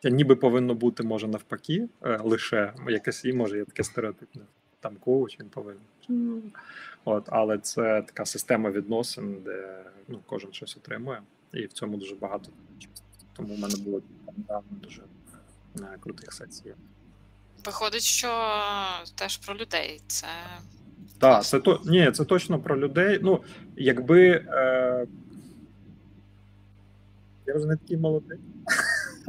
Та 0.00 0.10
ніби 0.10 0.36
повинно 0.36 0.74
бути 0.74 1.02
може 1.02 1.28
навпаки, 1.28 1.88
е, 2.02 2.20
лише 2.24 2.72
якесь 2.88 3.24
і 3.24 3.32
може 3.32 3.58
є 3.58 3.64
таке 3.64 3.84
стереотипне. 3.84 4.42
Там 4.80 4.96
коуч 4.96 5.40
він 5.40 5.48
повинен. 5.48 5.82
От, 7.04 7.24
але 7.26 7.58
це 7.58 8.02
така 8.02 8.24
система 8.24 8.70
відносин, 8.70 9.42
де 9.44 9.84
ну, 10.08 10.20
кожен 10.26 10.52
щось 10.52 10.76
отримує, 10.76 11.22
і 11.52 11.66
в 11.66 11.72
цьому 11.72 11.96
дуже 11.96 12.14
багато. 12.14 12.50
Тому 13.32 13.54
в 13.54 13.58
мене 13.58 13.74
було 13.76 14.02
недавно 14.36 14.78
дуже 14.82 15.02
е, 15.80 15.98
крутих 16.00 16.32
сесій. 16.32 16.74
Виходить, 17.64 18.02
що 18.02 18.28
теж 19.14 19.36
про 19.36 19.54
людей. 19.54 20.00
Це 20.06 20.26
Так, 21.18 21.44
це 21.44 21.60
то 21.60 21.80
ні, 21.84 22.12
це 22.12 22.24
точно 22.24 22.60
про 22.60 22.78
людей. 22.78 23.20
Ну, 23.22 23.42
якби 23.76 24.28
е... 24.30 25.06
я 27.46 27.54
вже 27.54 27.66
не 27.66 27.76
такий 27.76 27.96
молодий. 27.96 28.38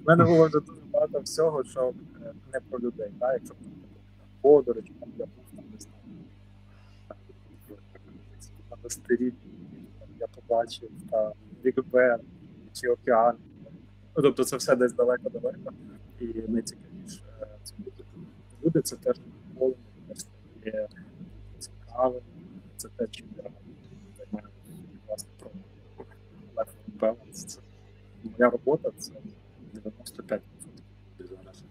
У 0.00 0.04
мене 0.06 0.24
було 0.24 0.46
вже 0.46 0.60
дуже 0.60 0.80
багато 0.92 1.20
всього, 1.20 1.64
що 1.64 1.92
е, 2.22 2.32
не 2.52 2.60
про 2.60 2.78
людей. 2.78 3.10
Так? 3.20 3.32
Якщо 3.32 3.54
там 3.54 3.72
подорож, 4.40 4.84
там 5.00 5.08
я 5.18 5.24
був 5.24 5.44
там 5.56 5.64
не 5.72 5.78
знаю. 5.78 5.95
На 8.86 9.32
я 10.20 10.26
побачив 10.26 10.90
Біг 11.62 11.74
Бен 11.92 12.20
чи 12.72 12.88
океан. 12.88 13.36
Ну, 14.16 14.22
тобто 14.22 14.44
це 14.44 14.56
все 14.56 14.76
десь 14.76 14.92
далеко-далеко. 14.92 15.72
І 16.20 16.24
найцікавіше 16.24 17.22
це 17.62 17.74
буде. 17.78 18.04
Люди 18.64 18.82
це 18.82 18.96
теж 18.96 19.16
ніколи 19.50 19.74
не 20.08 20.14
стає 20.14 20.88
цікавим. 21.58 22.22
Це 22.76 22.88
те, 22.88 23.06
чим 23.10 23.26
я 23.36 23.50
займаюся 24.16 24.50
власне 25.06 25.30
про 25.38 25.50
life 26.56 26.98
balance. 26.98 27.46
Це 27.46 27.60
моя 28.24 28.50
робота 28.50 28.90
це 28.98 29.12
95% 29.74 30.40
зараз. 31.18 31.64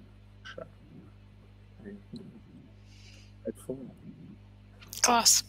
Ну, 3.67 3.77
клас. 5.05 5.45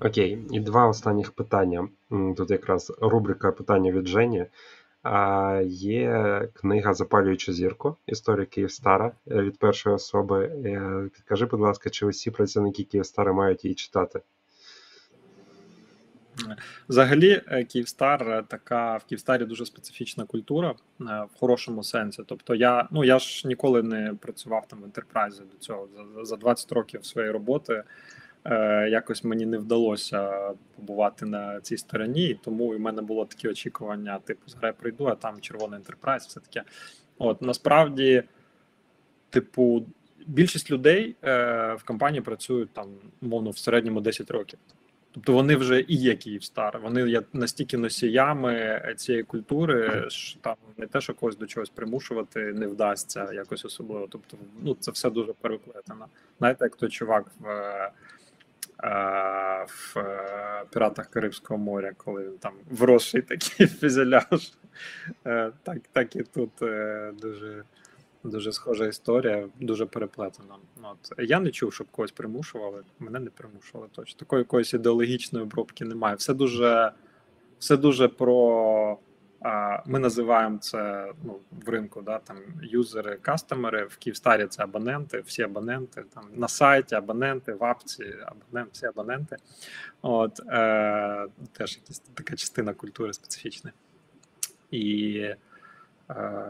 Окей, 0.00 0.38
і 0.50 0.60
два 0.60 0.88
останніх 0.88 1.30
питання. 1.30 1.88
Тут 2.36 2.50
якраз 2.50 2.92
рубрика 3.00 3.52
питання 3.52 3.92
від 3.92 4.08
Жені. 4.08 4.46
А, 5.02 5.62
Є 5.66 6.48
книга 6.54 6.94
Запалюючи 6.94 7.52
зірку 7.52 7.96
історія 8.06 8.46
Київстара 8.46 9.12
е, 9.30 9.42
від 9.42 9.58
першої 9.58 9.96
особи. 9.96 10.44
Е, 10.44 11.10
Підкажи, 11.14 11.46
будь 11.46 11.60
ласка, 11.60 11.90
чи 11.90 12.06
усі 12.06 12.30
працівники 12.30 12.84
Київстара 12.84 13.32
мають 13.32 13.64
її 13.64 13.74
читати? 13.74 14.20
Взагалі, 16.88 17.42
е, 17.48 17.64
Київстар 17.64 18.30
е, 18.30 18.44
така 18.48 18.96
в 18.96 19.04
Київстарі 19.04 19.44
дуже 19.44 19.66
специфічна 19.66 20.24
культура 20.24 20.74
е, 21.00 21.04
в 21.34 21.38
хорошому 21.40 21.82
сенсі. 21.82 22.22
Тобто, 22.26 22.54
я 22.54 22.88
ну 22.90 23.04
я 23.04 23.18
ж 23.18 23.48
ніколи 23.48 23.82
не 23.82 24.14
працював 24.20 24.66
там 24.68 24.80
в 24.80 24.84
ентерпрайзі 24.84 25.42
до 25.52 25.58
цього. 25.58 25.88
За, 26.16 26.24
за 26.24 26.36
20 26.36 26.72
років 26.72 27.06
своєї 27.06 27.32
роботи 27.32 27.72
е, 27.72 27.84
якось 28.90 29.24
мені 29.24 29.46
не 29.46 29.58
вдалося 29.58 30.52
побувати 30.76 31.26
на 31.26 31.60
цій 31.60 31.76
стороні, 31.76 32.40
тому 32.44 32.68
в 32.68 32.80
мене 32.80 33.02
було 33.02 33.24
такі 33.24 33.48
очікування: 33.48 34.18
типу, 34.18 34.42
я 34.62 34.72
прийду, 34.72 35.06
а 35.06 35.14
там 35.14 35.40
червоний 35.40 35.76
ентерпрайз, 35.76 36.26
все 36.26 36.40
таке. 36.40 36.62
От 37.18 37.42
насправді, 37.42 38.22
типу, 39.30 39.86
більшість 40.26 40.70
людей 40.70 41.16
е, 41.24 41.74
в 41.74 41.84
компанії 41.84 42.20
працюють 42.20 42.70
там, 42.70 42.86
умовно, 43.22 43.50
в 43.50 43.58
середньому 43.58 44.00
10 44.00 44.30
років. 44.30 44.58
Тобто 45.12 45.32
вони 45.32 45.56
вже 45.56 45.80
і 45.80 45.96
є 45.96 46.14
Київстар. 46.14 46.80
Вони 46.82 47.10
є 47.10 47.22
настільки 47.32 47.76
носіями 47.76 48.82
цієї 48.96 49.24
культури, 49.24 50.04
що 50.08 50.40
там 50.40 50.54
не 50.76 50.86
те, 50.86 51.00
що 51.00 51.14
когось 51.14 51.36
до 51.36 51.46
чогось 51.46 51.68
примушувати 51.70 52.40
не 52.40 52.66
вдасться 52.66 53.32
якось 53.32 53.64
особливо. 53.64 54.06
Тобто, 54.10 54.36
ну 54.62 54.76
це 54.80 54.90
все 54.90 55.10
дуже 55.10 55.32
переплетено. 55.32 56.06
Знаєте, 56.38 56.64
як 56.64 56.76
той 56.76 56.88
чувак 56.88 57.26
в, 57.38 57.48
е, 57.48 57.90
в 58.82 59.94
е, 59.96 60.64
піратах 60.72 61.06
Карибського 61.06 61.58
моря, 61.58 61.92
коли 61.96 62.24
він 62.24 62.38
там 62.38 62.52
вросший 62.70 63.22
такий 63.22 63.66
фюзеляж. 63.80 64.52
Е, 65.26 65.52
Так, 65.62 65.78
так 65.92 66.16
і 66.16 66.22
тут 66.22 66.62
е, 66.62 67.12
дуже. 67.20 67.64
Дуже 68.24 68.52
схожа 68.52 68.86
історія, 68.86 69.48
дуже 69.60 69.86
переплетена. 69.86 70.54
От 70.82 71.12
я 71.18 71.40
не 71.40 71.50
чув, 71.50 71.72
щоб 71.74 71.86
когось 71.90 72.12
примушували. 72.12 72.82
Мене 72.98 73.20
не 73.20 73.30
примушували 73.30 73.90
точно. 73.92 74.18
Такої 74.18 74.40
якоїсь 74.40 74.74
ідеологічної 74.74 75.44
обробки 75.44 75.84
немає. 75.84 76.16
Все 76.16 76.34
дуже, 76.34 76.92
все 77.58 77.76
дуже 77.76 78.08
про 78.08 78.98
Ми 79.86 79.98
називаємо 79.98 80.58
це 80.58 81.12
ну, 81.24 81.38
в 81.66 81.68
ринку, 81.68 82.02
да, 82.02 82.18
там 82.18 82.36
юзери, 82.62 83.16
кастомери, 83.16 83.84
в 83.84 83.96
Київстарі 83.96 84.46
це 84.46 84.62
абоненти, 84.62 85.20
всі 85.20 85.42
абоненти, 85.42 86.04
там 86.14 86.24
на 86.34 86.48
сайті 86.48 86.94
абоненти, 86.94 87.52
в 87.52 87.64
апці, 87.64 88.14
абонент, 88.26 88.72
всі 88.72 88.86
абоненти. 88.86 89.36
От, 90.02 90.40
е, 90.48 91.26
Теж 91.52 91.76
якась 91.76 91.98
така 91.98 92.36
частина 92.36 92.74
культури 92.74 93.12
специфічна. 93.12 93.72
І 94.70 95.18
е, 96.10 96.46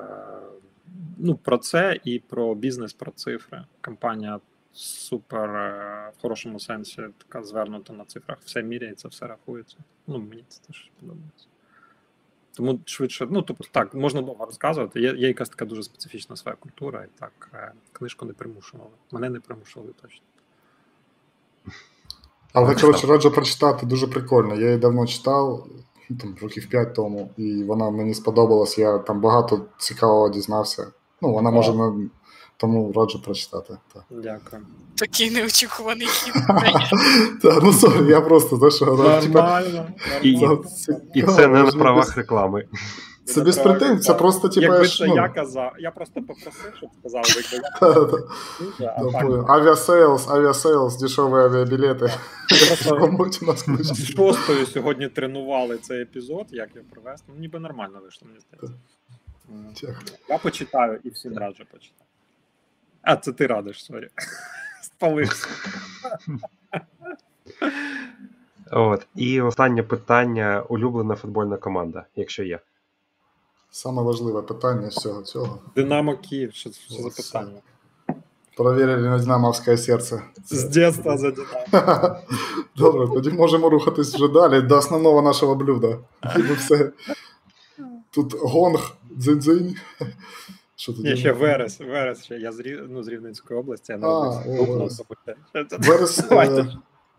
ну, 1.19 1.37
про 1.37 1.59
це 1.59 2.01
і 2.05 2.19
про 2.19 2.55
бізнес, 2.55 2.93
про 2.93 3.13
цифри. 3.13 3.65
Компанія 3.81 4.41
супер 4.73 5.51
е, 5.51 6.13
в 6.19 6.23
хорошому 6.23 6.61
сенсі 6.61 7.03
така 7.19 7.43
звернута 7.43 7.93
на 7.93 8.05
цифрах. 8.05 8.39
Все 8.45 8.63
міряється, 8.63 9.09
все 9.09 9.27
рахується. 9.27 9.77
Ну, 10.07 10.19
мені 10.19 10.45
це 10.49 10.61
теж 10.67 10.91
подобається. 11.01 11.47
Тому 12.59 12.79
швидше, 12.85 13.27
ну 13.31 13.43
тобто 13.43 13.65
так, 13.73 13.95
можна 13.95 14.23
довго 14.23 14.47
розказувати. 14.47 15.01
Є 15.01 15.15
є 15.17 15.29
якась 15.29 15.49
така 15.49 15.65
дуже 15.65 15.83
специфічна 15.83 16.37
своя 16.37 16.57
культура, 16.61 17.05
і 17.05 17.21
так 17.21 17.51
е, 17.55 17.73
книжку 17.93 18.27
не 18.27 18.33
примушували. 18.33 18.91
Мене 19.13 19.31
не 19.31 19.41
примушували 19.41 19.93
точно. 20.03 20.23
Але 22.53 22.75
коротше, 22.75 23.07
раджу 23.07 23.31
прочитати 23.31 23.87
дуже 23.87 24.07
прикольно. 24.07 24.55
Я 24.55 24.67
її 24.67 24.79
давно 24.79 25.07
читав, 25.07 25.67
там 26.21 26.37
років 26.43 26.69
5 26.69 26.95
тому, 26.95 27.31
і 27.37 27.65
вона 27.65 27.91
мені 27.91 28.15
сподобалась. 28.15 28.79
Я 28.79 28.99
там 28.99 29.21
багато 29.21 29.67
цікавого 29.79 30.29
дізнався. 30.29 30.87
Ну, 31.23 31.33
вона 31.33 31.51
може 31.51 31.75
не 31.75 32.09
тому 32.59 32.93
раджу 32.93 33.23
прочитати. 33.25 33.79
Так. 33.95 34.05
Дякую. 34.11 34.67
Такий 34.97 35.31
неочікуваний 35.31 36.07
хід. 36.07 36.35
Ну 37.63 37.73
sorry, 37.73 38.11
я 38.11 38.21
просто 38.21 38.57
за 38.57 38.71
що 38.71 38.85
Нормально. 38.87 39.89
І 40.23 40.47
це 41.27 41.49
не 41.49 41.63
на 41.63 41.71
правах 41.71 42.17
реклами. 42.17 42.65
Це 43.29 43.41
без 43.41 43.59
претензій, 43.59 44.03
це 44.03 44.15
просто 44.15 44.49
типу. 44.49 44.67
Якби 44.67 44.89
це 44.89 45.07
я 45.09 45.29
казав, 45.29 45.73
я 45.79 45.91
просто 45.91 46.21
попросив, 46.23 46.73
щоб 46.77 46.91
сказали, 47.01 47.25
якби 47.53 48.19
я. 48.79 48.97
Aviasales, 49.49 50.29
Aviasales, 50.29 50.97
дешеві 50.97 51.35
авіабілети. 51.35 52.07
З 53.81 54.15
шостою 54.15 54.67
сьогодні 54.67 55.09
тренували 55.09 55.77
цей 55.77 56.03
епізод, 56.03 56.47
як 56.51 56.77
його 56.77 56.87
провести. 56.91 57.27
Ну, 57.35 57.41
ніби 57.41 57.59
нормально 57.59 58.01
вийшло, 58.03 58.29
мені 58.29 58.41
здається. 58.41 58.79
Я 60.29 60.39
почитаю 60.39 61.01
і 61.05 61.11
всім 61.11 61.39
раджу 61.39 61.65
почитати. 61.73 62.08
А, 63.09 63.17
це 63.17 63.33
ти 63.33 63.47
радиш, 63.47 63.85
sorry. 63.85 64.09
Спалився. 64.83 65.47
От. 68.71 69.07
І 69.15 69.41
останнє 69.41 69.83
питання: 69.83 70.63
улюблена 70.69 71.15
футбольна 71.15 71.57
команда, 71.57 72.05
якщо 72.17 72.43
є. 72.43 72.61
Саме 73.71 74.03
важливе 74.03 74.43
питання 74.43 74.91
з 74.91 74.97
всього 74.97 75.23
цього. 75.23 75.59
Динамо 75.77 76.17
Київ, 76.17 76.55
що 76.55 76.71
це 76.71 76.81
за 76.89 77.09
питання? 77.09 77.61
Проверили 78.57 79.09
на 79.09 79.19
Динамовське 79.19 79.77
серце. 79.77 80.23
З 80.45 80.65
дитинства 80.65 81.19
за 81.19 81.31
Динамо. 81.31 82.17
Добре, 82.77 83.09
тоді 83.15 83.31
можемо 83.31 83.71
рухатись 83.71 84.15
вже 84.15 84.29
далі 84.29 84.61
до 84.61 84.77
основного 84.77 85.23
нашого 85.23 85.55
блюда. 85.55 85.99
Тут 88.11 88.35
гонг, 88.41 88.97
дзинь-дзинь. 89.17 89.77
Що 90.79 90.93
тоді? 90.93 91.09
Ні, 91.09 91.17
ще 91.17 91.33
Верес, 91.33 91.81
Верес 91.81 92.25
ще. 92.25 92.35
Я 92.35 92.53
з 92.53 92.63
ну, 92.89 93.03
з 93.03 93.09
Рівненської 93.09 93.61
області, 93.61 93.93
я 93.93 93.99
на 93.99 94.09
Верес. 94.47 95.03
Верес 95.79 96.19
е, 96.31 96.67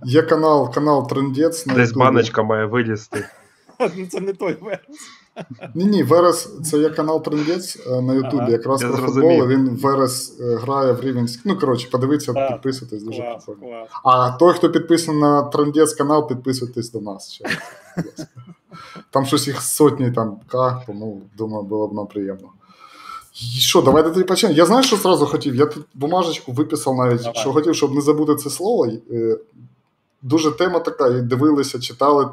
є 0.03 0.21
канал, 0.21 0.73
канал 0.73 1.09
Трендець. 1.09 1.65
Десь 1.65 1.91
баночка 1.91 2.43
має 2.43 2.65
вилізти. 2.65 3.25
Ну 3.97 4.05
це 4.07 4.19
не 4.19 4.33
той 4.33 4.57
Верес. 4.61 4.79
Ні, 5.75 5.85
ні, 5.85 6.03
Верес 6.03 6.61
це 6.63 6.77
є 6.77 6.89
канал 6.89 7.23
Трендець 7.23 7.87
е, 7.87 8.01
на 8.01 8.13
Ютубі. 8.13 8.37
Ага, 8.41 8.49
якраз 8.49 8.81
про 8.81 8.91
футбол. 8.91 9.47
Він 9.47 9.69
Верес 9.69 10.39
е, 10.41 10.55
грає 10.55 10.91
в 10.91 11.01
Рівенськ. 11.01 11.41
Ну, 11.45 11.57
коротше, 11.57 11.89
подивіться, 11.91 12.33
а, 12.35 12.51
підписуйтесь 12.51 13.03
дуже 13.03 13.21
клас, 13.21 13.45
прикольно. 13.45 13.69
Клас. 13.69 13.89
А 14.03 14.31
той, 14.31 14.53
хто 14.53 14.71
підписаний 14.71 15.21
на 15.21 15.43
Трендець 15.43 15.93
канал, 15.93 16.27
підписуйтесь 16.27 16.91
до 16.91 17.01
нас. 17.01 17.31
ще. 17.31 17.45
Там 19.11 19.25
щось 19.25 19.47
їх 19.47 19.61
сотні 19.61 20.11
там 20.11 20.39
К, 20.47 20.83
тому 20.87 21.21
думаю, 21.37 21.63
було 21.63 21.87
б 21.87 21.93
нам 21.93 22.07
приємно. 22.07 22.49
Що, 23.59 23.81
давайте 23.81 24.09
тоді 24.09 24.23
почнемо. 24.23 24.55
Я 24.55 24.65
знаю, 24.65 24.83
що 24.83 24.95
зразу 24.95 25.25
хотів. 25.25 25.55
Я 25.55 25.65
тут 25.65 25.85
бумажечку 25.93 26.51
виписав 26.51 26.95
навіть, 26.95 27.21
Давай. 27.21 27.35
що 27.41 27.53
хотів, 27.53 27.75
щоб 27.75 27.95
не 27.95 28.01
забути 28.01 28.35
це 28.35 28.49
слово. 28.49 28.87
Е, 29.11 29.37
дуже 30.21 30.51
тема 30.51 30.79
така, 30.79 31.07
і 31.07 31.21
дивилися, 31.21 31.79
читали 31.79 32.29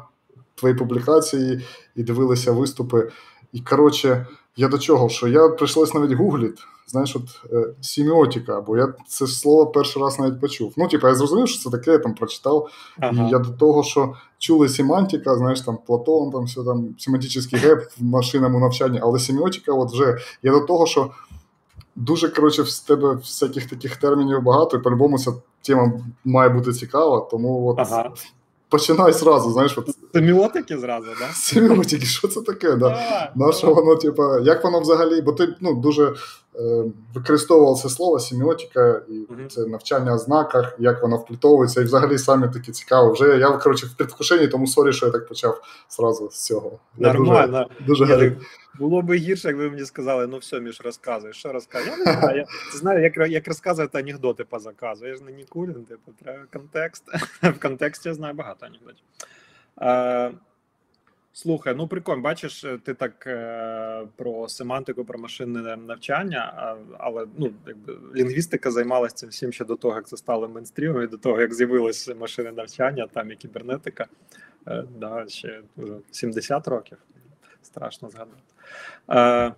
твої 0.55 0.75
публікації, 0.75 1.65
і 1.95 2.03
дивилися 2.03 2.51
виступи. 2.51 3.11
І 3.53 3.59
коротше, 3.59 4.25
я 4.55 4.67
до 4.67 4.77
чого? 4.77 5.09
Що 5.09 5.27
я 5.27 5.49
прийшлось 5.49 5.93
навіть 5.93 6.11
гуглити, 6.11 6.61
знаєш, 6.87 7.15
от 7.15 7.51
е, 7.53 7.73
сіміотика, 7.81 8.61
бо 8.61 8.77
я 8.77 8.93
це 9.07 9.27
слово 9.27 9.67
перший 9.67 10.01
раз 10.01 10.19
навіть 10.19 10.41
почув. 10.41 10.73
Ну, 10.77 10.87
типу, 10.87 11.07
я 11.07 11.15
зрозумів, 11.15 11.47
що 11.47 11.63
це 11.63 11.77
таке, 11.77 11.91
я 11.91 11.97
там 11.97 12.13
прочитав. 12.13 12.69
Ага. 12.99 13.27
І 13.27 13.31
я 13.31 13.39
до 13.39 13.49
того, 13.49 13.83
що 13.83 14.13
чули 14.37 14.69
семантика, 14.69 15.35
знаєш, 15.35 15.61
там 15.61 15.77
Платон, 15.87 16.31
там 16.31 16.43
все 16.43 16.63
там 16.63 16.95
семантичний 16.97 17.61
gap 17.61 17.83
в 17.97 18.03
машинному 18.03 18.59
навчанні, 18.59 18.99
але 19.03 19.19
семіотика, 19.19 19.73
от 19.73 19.91
вже 19.91 20.17
я 20.43 20.51
до 20.51 20.59
того, 20.59 20.85
що 20.85 21.11
дуже 21.95 22.29
коротше, 22.29 22.61
в 22.61 22.79
тебе 22.79 23.13
всяких 23.13 23.69
таких 23.69 23.95
термінів 23.95 24.43
багато, 24.43 24.77
і 24.77 24.81
по-любому 24.81 25.19
ця 25.19 25.31
тема 25.61 25.91
має 26.25 26.49
бути 26.49 26.73
цікава, 26.73 27.27
тому 27.31 27.67
от. 27.67 27.79
Ага. 27.79 28.11
Починай 28.69 29.13
зразу, 29.13 29.51
знаєш. 29.51 29.77
От... 29.77 29.89
Семіотики 30.13 30.77
зразу, 30.77 31.07
да? 31.19 31.33
Семіотики, 31.33 32.05
що 32.05 32.27
це 32.27 32.41
таке? 32.41 32.75
Да? 32.75 33.31
Наше 33.35 33.67
воно, 33.67 33.95
типу, 33.95 34.39
як 34.39 34.63
воно 34.63 34.79
взагалі, 34.79 35.21
бо 35.21 35.31
ти 35.31 35.55
ну, 35.61 35.73
дуже 35.73 36.15
е, 36.57 36.83
використовував 37.13 37.77
це 37.77 37.89
слово 37.89 38.19
семіотика, 38.19 39.01
і 39.09 39.25
це 39.49 39.65
навчання 39.65 40.13
о 40.13 40.17
знаках, 40.17 40.75
як 40.79 41.01
воно 41.01 41.17
вплітовується, 41.17 41.81
і 41.81 41.83
взагалі 41.83 42.17
самі 42.17 42.47
такі 42.53 42.71
цікаво. 42.71 43.11
Вже 43.11 43.37
я 43.37 43.51
коротше, 43.51 43.85
в 43.85 43.97
предвкушенні, 43.97 44.47
тому 44.47 44.67
sorry, 44.67 44.93
що 44.93 45.05
я 45.05 45.11
так 45.11 45.27
почав 45.27 45.61
зразу 45.89 46.29
з 46.31 46.45
цього. 46.45 46.71
Нормально. 46.97 47.67
Дуже, 47.87 48.05
дуже 48.05 48.35
було 48.79 49.01
б 49.01 49.13
гірше, 49.13 49.47
якби 49.47 49.69
мені 49.69 49.85
сказали, 49.85 50.27
ну 50.27 50.37
все, 50.37 50.59
Міш, 50.59 50.81
розказуй, 50.81 51.33
що 51.33 51.53
розказуй. 51.53 51.89
Я 51.89 51.97
не 51.97 52.03
знаю, 52.03 52.37
я 52.37 52.45
знаю, 52.71 53.03
як 53.03 53.31
як 53.31 53.47
розказувати 53.47 53.99
анекдоти 53.99 54.43
по 54.43 54.59
заказу. 54.59 55.07
Я 55.07 55.15
ж 55.15 55.23
не 55.23 55.31
Нікулін, 55.31 55.85
типу, 55.85 56.11
треба 56.23 56.45
контекст. 56.53 57.03
В 57.41 57.59
контексті 57.59 58.09
я 58.09 58.15
знаю 58.15 58.33
багато 58.33 58.65
анекдотів. 58.65 59.03
Е, 61.37 61.39
Слухай, 61.39 61.75
ну 61.75 61.87
прикольно, 61.87 62.21
бачиш, 62.21 62.65
ти 62.83 62.93
так 62.93 63.27
е, 63.27 64.07
про 64.15 64.49
семантику, 64.49 65.05
про 65.05 65.19
машинне 65.19 65.77
навчання, 65.77 66.75
але 66.97 67.27
ну 67.37 67.53
якби 67.67 67.97
лінгвістика 68.15 68.71
займалася 68.71 69.15
цим 69.15 69.29
всім 69.29 69.53
ще 69.53 69.65
до 69.65 69.75
того, 69.75 69.95
як 69.95 70.07
це 70.07 70.17
стало 70.17 70.49
мейнстрімом, 70.49 71.03
і 71.03 71.07
до 71.07 71.17
того, 71.17 71.41
як 71.41 71.53
з'явилось 71.53 72.09
машинне 72.19 72.51
навчання, 72.51 73.07
там 73.13 73.31
і 73.31 73.35
кібернетика. 73.35 74.07
Е, 74.67 74.83
да, 74.99 75.27
ще 75.27 75.61
вже 75.77 75.93
70 76.11 76.67
років. 76.67 76.97
Страшно 77.61 78.09
згадати. 78.09 78.41
Е, 79.09 79.53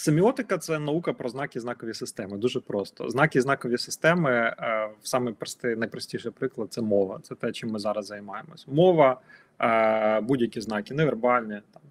Семіотика 0.00 0.58
це 0.58 0.78
наука 0.78 1.12
про 1.12 1.28
знаки 1.28 1.60
знакові 1.60 1.94
системи. 1.94 2.38
Дуже 2.38 2.60
просто. 2.60 3.10
Знаки 3.10 3.38
і 3.38 3.42
знакові 3.42 3.78
системи, 3.78 4.30
е, 4.30 4.88
саме 5.02 5.32
простий, 5.32 5.76
найпростіший 5.76 6.30
приклад 6.30 6.72
це 6.72 6.82
мова. 6.82 7.20
Це 7.22 7.34
те, 7.34 7.52
чим 7.52 7.70
ми 7.70 7.78
зараз 7.78 8.06
займаємось. 8.06 8.66
Мова, 8.68 9.20
е, 9.60 10.20
будь-які 10.20 10.60
знаки, 10.60 10.94
невербальні, 10.94 11.60
там, 11.72 11.82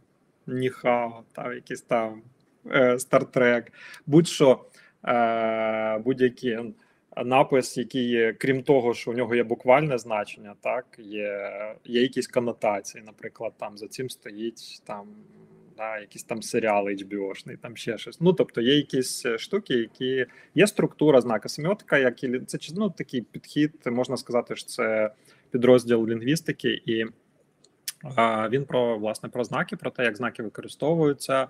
ніхао, 0.58 1.24
там, 1.32 1.54
якийсь 1.54 1.82
там 1.82 2.22
стартрек, 2.98 3.72
будь-що, 4.06 4.65
будь-які 6.04 6.60
напис, 7.26 7.78
який, 7.78 8.34
крім 8.34 8.63
того, 8.63 8.93
що 8.93 9.12
у 9.12 9.13
нього 9.13 9.36
є 9.36 9.43
буквальне 9.43 9.98
значення, 9.98 10.56
так, 10.62 10.86
є 10.98 11.52
є 11.86 12.02
якісь 12.02 12.28
конотації. 12.28 13.04
Наприклад, 13.06 13.54
там 13.58 13.78
за 13.78 13.88
цим 13.88 14.10
стоїть 14.10 14.82
там 14.86 15.08
да, 15.79 15.99
якісь 15.99 16.23
там 16.23 16.41
серіали 16.41 16.95
HBO-шний, 16.95 17.57
там 17.57 17.77
ще 17.77 17.97
щось. 17.97 18.21
Ну 18.21 18.33
тобто 18.33 18.61
є 18.61 18.75
якісь 18.75 19.25
е, 19.25 19.37
штуки, 19.37 19.73
які 19.73 20.25
є 20.55 20.67
структура 20.67 21.21
знака 21.21 21.49
семіотика, 21.49 21.97
як 21.97 22.23
і 22.23 22.39
це 22.39 22.57
ну, 22.75 22.89
такий 22.89 23.21
підхід, 23.21 23.71
можна 23.85 24.17
сказати, 24.17 24.55
що 24.55 24.67
це 24.67 25.11
підрозділ 25.51 26.07
лінгвістики, 26.07 26.81
і 26.85 27.05
а, 28.15 28.49
він 28.49 28.65
про 28.65 28.97
власне 28.97 29.29
про 29.29 29.43
знаки, 29.43 29.75
про 29.75 29.91
те, 29.91 30.03
як 30.03 30.17
знаки 30.17 30.43
використовуються. 30.43 31.47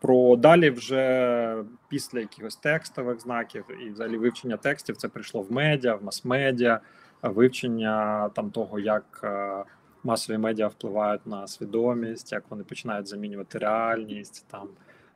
Про 0.00 0.36
далі 0.36 0.70
вже 0.70 1.64
після 1.88 2.20
якихось 2.20 2.56
текстових 2.56 3.20
знаків 3.20 3.64
і 3.86 3.90
взагалі 3.90 4.16
вивчення 4.16 4.56
текстів 4.56 4.96
це 4.96 5.08
прийшло 5.08 5.42
в 5.42 5.52
медіа, 5.52 5.94
в 5.94 6.04
мас-медіа, 6.04 6.80
вивчення 7.22 8.28
там 8.28 8.50
того, 8.50 8.78
як 8.78 9.24
масові 10.04 10.38
медіа 10.38 10.66
впливають 10.68 11.26
на 11.26 11.46
свідомість, 11.46 12.32
як 12.32 12.44
вони 12.50 12.64
починають 12.64 13.08
замінювати 13.08 13.58
реальність. 13.58 14.46
Там 14.50 14.68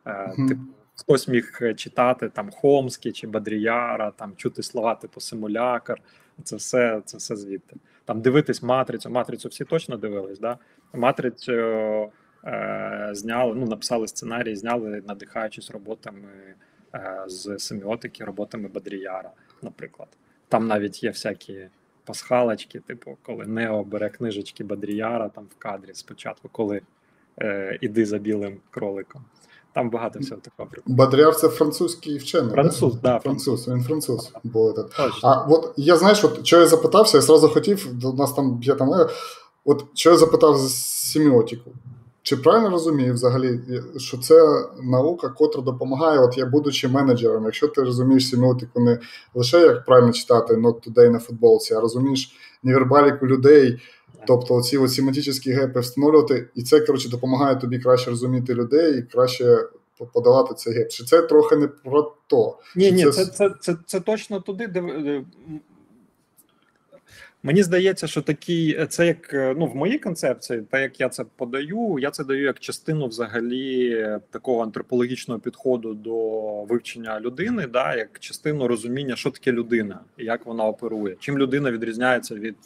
mm-hmm. 0.04 0.48
типу, 0.48 0.60
хтось 0.96 1.28
міг 1.28 1.60
читати 1.76 2.28
там 2.28 2.50
Хомський 2.50 3.12
чи 3.12 3.26
Бадріяра, 3.26 4.10
там 4.10 4.36
чути 4.36 4.62
слова 4.62 4.94
типу 4.94 5.20
симулякар. 5.20 6.00
Це 6.42 6.56
все 6.56 7.02
це 7.04 7.16
все 7.16 7.36
звідти. 7.36 7.76
Там 8.04 8.20
дивитись 8.20 8.62
матрицю. 8.62 9.10
Матрицю 9.10 9.48
всі 9.48 9.64
точно 9.64 9.96
дивились. 9.96 10.38
да? 10.38 10.58
Матрицю 10.92 11.52
е, 12.44 13.08
зняли, 13.12 13.54
ну, 13.54 13.66
написали 13.66 14.08
сценарій, 14.08 14.56
зняли, 14.56 15.02
надихаючись 15.08 15.70
роботами 15.70 16.54
е, 16.94 17.24
з 17.26 17.58
семіотики, 17.58 18.24
роботами 18.24 18.68
Бадріяра, 18.68 19.30
наприклад. 19.62 20.08
Там 20.48 20.66
навіть 20.66 21.04
є 21.04 21.10
всякі 21.10 21.68
пасхалочки, 22.04 22.80
типу, 22.80 23.16
коли 23.22 23.46
Нео 23.46 23.84
бере 23.84 24.08
книжечки 24.10 24.64
Бадріяра 24.64 25.28
там 25.28 25.44
в 25.44 25.58
кадрі 25.58 25.90
спочатку, 25.94 26.48
коли 26.52 26.80
е, 27.40 27.78
іди 27.80 28.06
за 28.06 28.18
білим 28.18 28.56
кроликом. 28.70 29.24
Там 29.72 29.90
багато 29.90 30.18
всього 30.18 30.40
такого. 30.40 30.68
Бадріар 30.86 31.36
це 31.36 31.48
французький 31.48 32.18
вчений. 32.18 32.50
Француз, 32.52 32.94
да? 32.94 33.00
да, 33.00 33.18
француз. 33.18 33.68
Він 33.68 33.82
француз. 33.82 34.32
Бо 34.44 34.72
так. 34.72 34.90
А 35.22 35.46
от 35.48 35.74
я 35.76 35.96
знаєш, 35.96 36.24
от 36.24 36.46
що 36.46 36.60
я 36.60 36.66
запитався, 36.66 37.16
я 37.18 37.22
зразу 37.22 37.48
хотів, 37.48 37.94
до 37.94 38.12
нас 38.12 38.32
там 38.32 38.60
є 38.62 38.74
там. 38.74 38.92
е, 38.92 39.08
От 39.64 39.84
що 39.94 40.10
я 40.10 40.16
запитав 40.16 40.56
з 40.56 40.74
семіотику. 41.12 41.70
Чи 42.24 42.36
правильно 42.36 42.70
розумію 42.70 43.14
взагалі, 43.14 43.60
що 43.96 44.18
це 44.18 44.64
наука, 44.82 45.28
котра 45.28 45.62
допомагає, 45.62 46.18
от 46.18 46.38
я 46.38 46.46
будучи 46.46 46.88
менеджером, 46.88 47.44
якщо 47.44 47.68
ти 47.68 47.82
розумієш 47.82 48.28
семіотику 48.28 48.80
не 48.80 48.98
лише 49.34 49.60
як 49.60 49.84
правильно 49.84 50.12
читати 50.12 50.54
not 50.54 50.88
today 50.88 51.10
на 51.10 51.18
футболці, 51.18 51.74
а 51.74 51.80
розумієш 51.80 52.36
невербаліку 52.62 53.26
людей, 53.26 53.80
тобто 54.26 54.62
ці 54.62 54.78
от 54.78 54.92
семантичні 54.92 55.52
гепи 55.52 55.80
встановлювати, 55.80 56.48
і 56.54 56.62
це 56.62 56.80
коротше 56.80 57.08
допомагає 57.08 57.56
тобі 57.56 57.78
краще 57.78 58.10
розуміти 58.10 58.54
людей 58.54 58.98
і 58.98 59.02
краще 59.02 59.58
подавати 60.12 60.54
цей 60.54 60.74
геп. 60.74 60.88
Чи 60.88 61.04
це 61.04 61.22
трохи 61.22 61.56
не 61.56 61.68
про 61.68 62.14
то? 62.26 62.58
Ні, 62.76 62.88
Чи 62.88 62.94
ні, 62.94 63.04
це... 63.04 63.12
це, 63.12 63.26
це, 63.26 63.50
це, 63.60 63.76
це 63.86 64.00
точно 64.00 64.40
туди, 64.40 64.66
де. 64.66 65.24
Мені 67.46 67.62
здається, 67.62 68.06
що 68.06 68.22
такий, 68.22 68.86
це 68.86 69.06
як 69.06 69.30
ну 69.56 69.66
в 69.66 69.76
моїй 69.76 69.98
концепції, 69.98 70.62
так 70.70 70.80
як 70.80 71.00
я 71.00 71.08
це 71.08 71.24
подаю, 71.36 71.98
я 72.00 72.10
це 72.10 72.24
даю 72.24 72.42
як 72.42 72.60
частину 72.60 73.06
взагалі 73.06 74.06
такого 74.30 74.62
антропологічного 74.62 75.40
підходу 75.40 75.94
до 75.94 76.14
вивчення 76.64 77.20
людини, 77.20 77.66
да, 77.66 77.96
як 77.96 78.18
частину 78.18 78.68
розуміння, 78.68 79.16
що 79.16 79.30
таке 79.30 79.52
людина 79.52 80.00
і 80.18 80.24
як 80.24 80.46
вона 80.46 80.64
оперує. 80.64 81.16
Чим 81.20 81.38
людина 81.38 81.70
відрізняється 81.70 82.34
від 82.34 82.56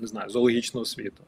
не 0.00 0.06
знаю 0.06 0.30
зоологічного 0.30 0.84
світу. 0.84 1.22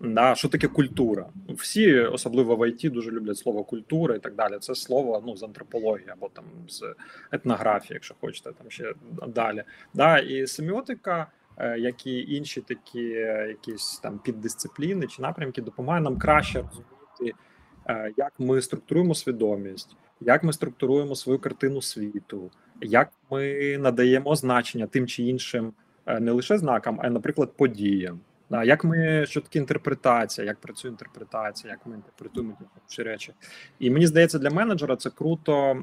Да, 0.00 0.34
що 0.34 0.48
таке 0.48 0.68
культура? 0.68 1.26
Всі, 1.48 1.98
особливо 1.98 2.56
в 2.56 2.68
ІТ, 2.68 2.92
дуже 2.92 3.10
люблять 3.10 3.38
слово 3.38 3.64
культура 3.64 4.14
і 4.14 4.18
так 4.18 4.34
далі. 4.34 4.58
Це 4.60 4.74
слово 4.74 5.22
ну 5.26 5.36
з 5.36 5.42
антропології 5.42 6.08
або 6.08 6.28
там 6.28 6.44
з 6.68 6.94
етнографії, 7.32 7.94
якщо 7.94 8.14
хочете, 8.20 8.50
там 8.52 8.70
ще 8.70 8.94
далі. 9.28 9.62
Да, 9.94 10.18
І 10.18 10.46
семіотика. 10.46 11.26
Як 11.78 12.06
і 12.06 12.34
інші 12.34 12.60
такі 12.60 13.02
якісь 13.48 13.98
там 14.02 14.18
піддисципліни 14.18 15.06
чи 15.06 15.22
напрямки 15.22 15.62
допомагає 15.62 16.02
нам 16.02 16.18
краще 16.18 16.62
розуміти, 16.62 17.38
як 18.16 18.32
ми 18.38 18.62
структуруємо 18.62 19.14
свідомість, 19.14 19.96
як 20.20 20.42
ми 20.42 20.52
структуруємо 20.52 21.14
свою 21.14 21.38
картину 21.38 21.82
світу, 21.82 22.50
як 22.80 23.10
ми 23.30 23.78
надаємо 23.78 24.36
значення 24.36 24.86
тим 24.86 25.06
чи 25.06 25.22
іншим 25.22 25.72
не 26.20 26.32
лише 26.32 26.58
знакам, 26.58 26.98
а 27.02 27.06
й, 27.06 27.10
наприклад, 27.10 27.52
подіям. 27.56 28.20
Да, 28.50 28.64
Як 28.64 28.84
ми 28.84 29.26
що 29.26 29.40
таке 29.40 29.58
інтерпретація, 29.58 30.46
як 30.46 30.60
працює 30.60 30.90
інтерпретація, 30.90 31.72
як 31.72 31.86
ми 31.86 31.94
інтерпретуємо 31.94 32.58
ці 32.86 33.02
речі, 33.02 33.32
і 33.78 33.90
мені 33.90 34.06
здається, 34.06 34.38
для 34.38 34.50
менеджера 34.50 34.96
це 34.96 35.10
круто. 35.10 35.82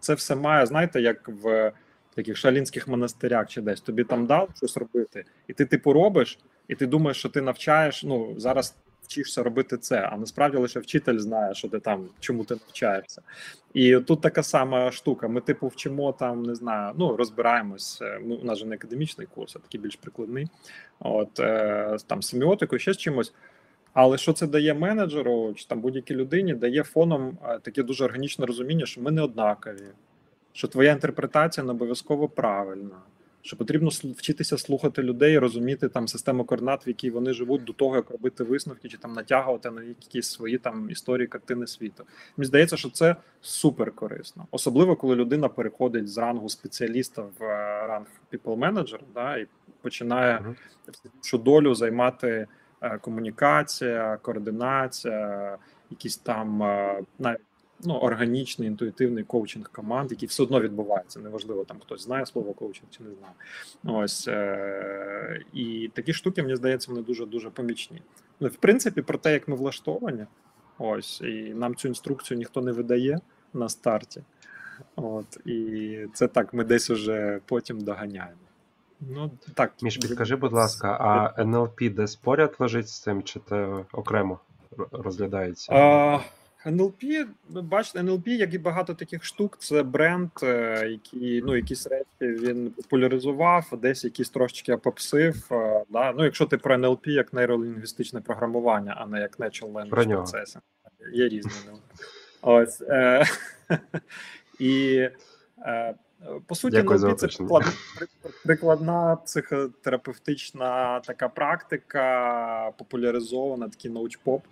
Це 0.00 0.14
все 0.14 0.36
має 0.36 0.66
знаєте, 0.66 1.00
як 1.00 1.28
в 1.28 1.72
таких 2.16 2.36
шалінських 2.36 2.88
монастирях 2.88 3.48
чи 3.48 3.60
десь 3.60 3.80
тобі 3.80 4.04
там 4.04 4.26
дав 4.26 4.48
щось 4.56 4.76
робити, 4.76 5.24
і 5.48 5.52
ти 5.52 5.64
типу 5.64 5.92
робиш, 5.92 6.38
і 6.68 6.74
ти 6.74 6.86
думаєш, 6.86 7.18
що 7.18 7.28
ти 7.28 7.40
навчаєш. 7.40 8.04
Ну 8.04 8.34
зараз 8.36 8.76
вчишся 9.02 9.42
робити 9.42 9.78
це, 9.78 10.00
а 10.12 10.16
насправді 10.16 10.56
лише 10.56 10.80
вчитель 10.80 11.18
знає, 11.18 11.54
що 11.54 11.68
ти 11.68 11.80
там 11.80 12.08
чому 12.20 12.44
ти 12.44 12.54
навчаєшся. 12.54 13.22
І 13.74 13.96
тут 13.96 14.20
така 14.20 14.42
сама 14.42 14.92
штука. 14.92 15.28
Ми, 15.28 15.40
типу, 15.40 15.68
вчимо 15.68 16.12
там, 16.12 16.42
не 16.42 16.54
знаю, 16.54 16.94
ну 16.98 17.16
розбираємось. 17.16 18.02
Ми 18.24 18.36
у 18.36 18.44
нас 18.44 18.58
же 18.58 18.66
не 18.66 18.74
академічний 18.74 19.26
курс, 19.34 19.56
а 19.56 19.58
такий 19.58 19.80
більш 19.80 19.96
прикладний. 19.96 20.48
От 21.00 21.40
е, 21.40 21.96
там 22.06 22.22
семіотику, 22.22 22.78
ще 22.78 22.92
з 22.92 22.96
чимось. 22.96 23.32
Але 23.92 24.18
що 24.18 24.32
це 24.32 24.46
дає 24.46 24.74
менеджеру 24.74 25.54
чи 25.54 25.66
там 25.66 25.80
будь-якій 25.80 26.14
людині, 26.14 26.54
дає 26.54 26.82
фоном 26.82 27.38
таке 27.62 27.82
дуже 27.82 28.04
органічне 28.04 28.46
розуміння, 28.46 28.86
що 28.86 29.00
ми 29.00 29.10
не 29.10 29.22
однакові, 29.22 29.86
що 30.56 30.68
твоя 30.68 30.92
інтерпретація 30.92 31.64
не 31.64 31.72
обов'язково 31.72 32.28
правильна, 32.28 32.96
що 33.42 33.56
потрібно 33.56 33.88
вчитися 34.16 34.58
слухати 34.58 35.02
людей, 35.02 35.38
розуміти 35.38 35.88
там 35.88 36.08
систему 36.08 36.44
координат, 36.44 36.86
в 36.86 36.88
якій 36.88 37.10
вони 37.10 37.32
живуть, 37.32 37.64
до 37.64 37.72
того 37.72 37.96
як 37.96 38.10
робити 38.10 38.44
висновки, 38.44 38.88
чи 38.88 38.96
там 38.96 39.12
натягувати 39.12 39.70
на 39.70 39.82
якісь 39.82 40.30
свої 40.30 40.58
там 40.58 40.90
історії 40.90 41.26
картини 41.26 41.66
світу. 41.66 42.04
Мені 42.36 42.46
здається, 42.46 42.76
що 42.76 42.90
це 42.90 43.16
супер 43.40 43.92
корисно, 43.92 44.46
особливо 44.50 44.96
коли 44.96 45.14
людина 45.16 45.48
переходить 45.48 46.08
з 46.08 46.18
рангу 46.18 46.48
спеціаліста 46.48 47.22
в 47.38 47.42
ранг 47.86 48.06
people 48.32 48.58
manager, 48.58 49.00
да, 49.14 49.36
і 49.36 49.46
починає 49.82 50.54
всю 51.22 51.42
долю 51.42 51.74
займати 51.74 52.46
комунікація, 53.00 54.18
координація, 54.22 55.58
якісь 55.90 56.16
там 56.16 56.58
навіть 57.18 57.40
ну, 57.84 57.94
органічний 57.94 58.68
інтуїтивний 58.68 59.24
коучинг 59.24 59.70
команд, 59.72 60.10
який 60.10 60.28
все 60.28 60.42
одно 60.42 60.60
відбувається. 60.60 61.20
Неважливо, 61.20 61.64
там 61.64 61.76
хтось 61.80 62.02
знає 62.02 62.26
слово 62.26 62.52
коучинг 62.52 62.90
чи 62.90 63.02
не 63.02 63.10
знає. 63.14 63.34
Ось 64.02 64.28
е- 64.28 65.42
і 65.52 65.90
такі 65.94 66.12
штуки, 66.12 66.42
мені 66.42 66.56
здається, 66.56 66.90
вони 66.92 67.02
дуже 67.02 67.26
дуже 67.26 67.50
помічні. 67.50 68.02
Ну, 68.40 68.48
в 68.48 68.56
принципі, 68.56 69.02
про 69.02 69.18
те, 69.18 69.32
як 69.32 69.48
ми 69.48 69.56
влаштовані, 69.56 70.26
ось 70.78 71.20
і 71.20 71.54
нам 71.54 71.74
цю 71.74 71.88
інструкцію 71.88 72.38
ніхто 72.38 72.60
не 72.60 72.72
видає 72.72 73.20
на 73.52 73.68
старті. 73.68 74.22
От 74.96 75.46
і 75.46 75.98
це 76.14 76.28
так, 76.28 76.54
ми 76.54 76.64
десь 76.64 76.90
уже 76.90 77.40
потім 77.46 77.80
доганяємо. 77.80 78.40
Ну 79.00 79.30
так, 79.54 79.72
Міш, 79.82 79.96
підкажи, 79.96 80.36
будь 80.36 80.52
ласка, 80.52 80.88
а 81.00 81.42
НЛП 81.42 81.80
десь 81.90 82.16
поряд 82.16 82.56
лежить 82.58 82.88
з 82.88 83.00
цим, 83.00 83.22
чи 83.22 83.40
це 83.48 83.84
окремо 83.92 84.40
розглядається? 84.92 85.72
А, 85.74 86.18
НЛП, 86.66 87.02
бачите, 87.48 87.98
НЛП, 87.98 88.28
як 88.28 88.54
і 88.54 88.58
багато 88.58 88.94
таких 88.94 89.24
штук, 89.24 89.56
це 89.58 89.82
бренд, 89.82 90.30
який 90.86 91.42
ну 91.42 91.56
якісь 91.56 91.86
речі 91.86 92.06
він 92.20 92.70
популяризував, 92.70 93.68
десь 93.72 94.04
якісь 94.04 94.30
трошечки 94.30 94.76
попсив. 94.76 95.46
Да? 95.88 96.12
Ну, 96.12 96.24
якщо 96.24 96.46
ти 96.46 96.58
про 96.58 96.74
НЛП 96.74 97.06
як 97.06 97.32
нейролінгвістичне 97.32 98.20
програмування, 98.20 98.96
а 98.98 99.06
не 99.06 99.20
як 99.20 99.38
Natural 99.38 99.72
Language 99.72 99.90
Processing. 99.90 100.60
Є 101.12 101.28
різні. 101.28 101.52
Ось 102.42 102.80
е- 102.80 103.24
і 104.58 104.96
е- 105.58 105.94
по 106.46 106.54
суті, 106.54 106.76
НЛП 106.76 107.18
це 107.18 107.26
прикладна, 107.26 107.72
прикладна 108.44 109.16
психотерапевтична 109.16 111.00
така 111.00 111.28
практика, 111.28 112.72
популяризована, 112.78 113.68
такий 113.68 113.90
научпоп, 113.90 114.42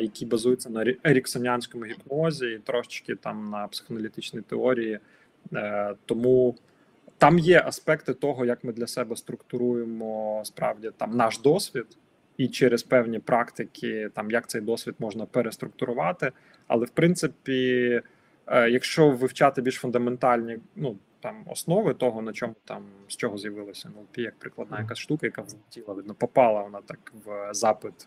який 0.00 0.28
базується 0.28 0.70
на 0.70 0.94
еріксонянському 1.04 1.84
гіпнозі 1.84 2.46
і 2.46 2.58
трошечки 2.58 3.14
там 3.14 3.50
на 3.50 3.68
психоаналітичній 3.68 4.40
теорії. 4.40 4.98
Тому 6.06 6.54
там 7.18 7.38
є 7.38 7.62
аспекти 7.66 8.14
того, 8.14 8.44
як 8.44 8.64
ми 8.64 8.72
для 8.72 8.86
себе 8.86 9.16
структуруємо 9.16 10.42
справді 10.44 10.90
там 10.96 11.16
наш 11.16 11.38
досвід. 11.38 11.86
І 12.36 12.48
через 12.48 12.82
певні 12.82 13.18
практики, 13.18 14.10
там 14.14 14.30
як 14.30 14.46
цей 14.46 14.60
досвід 14.60 14.94
можна 14.98 15.26
переструктурувати. 15.26 16.32
Але 16.66 16.86
в 16.86 16.90
принципі, 16.90 18.02
якщо 18.48 19.10
вивчати 19.10 19.62
більш 19.62 19.74
фундаментальні 19.74 20.58
ну 20.76 20.96
там 21.20 21.44
основи 21.46 21.94
того, 21.94 22.22
на 22.22 22.32
чому 22.32 22.54
там 22.64 22.82
з 23.08 23.16
чого 23.16 23.38
з'явилося 23.38 23.88
НЛП, 23.88 24.18
як 24.18 24.38
прикладна 24.38 24.80
якась 24.80 24.98
штука, 24.98 25.26
яка 25.26 25.42
влетіла, 25.42 25.94
видно, 25.94 26.14
попала 26.14 26.62
вона 26.62 26.80
так 26.86 27.12
в 27.24 27.54
запит 27.54 28.06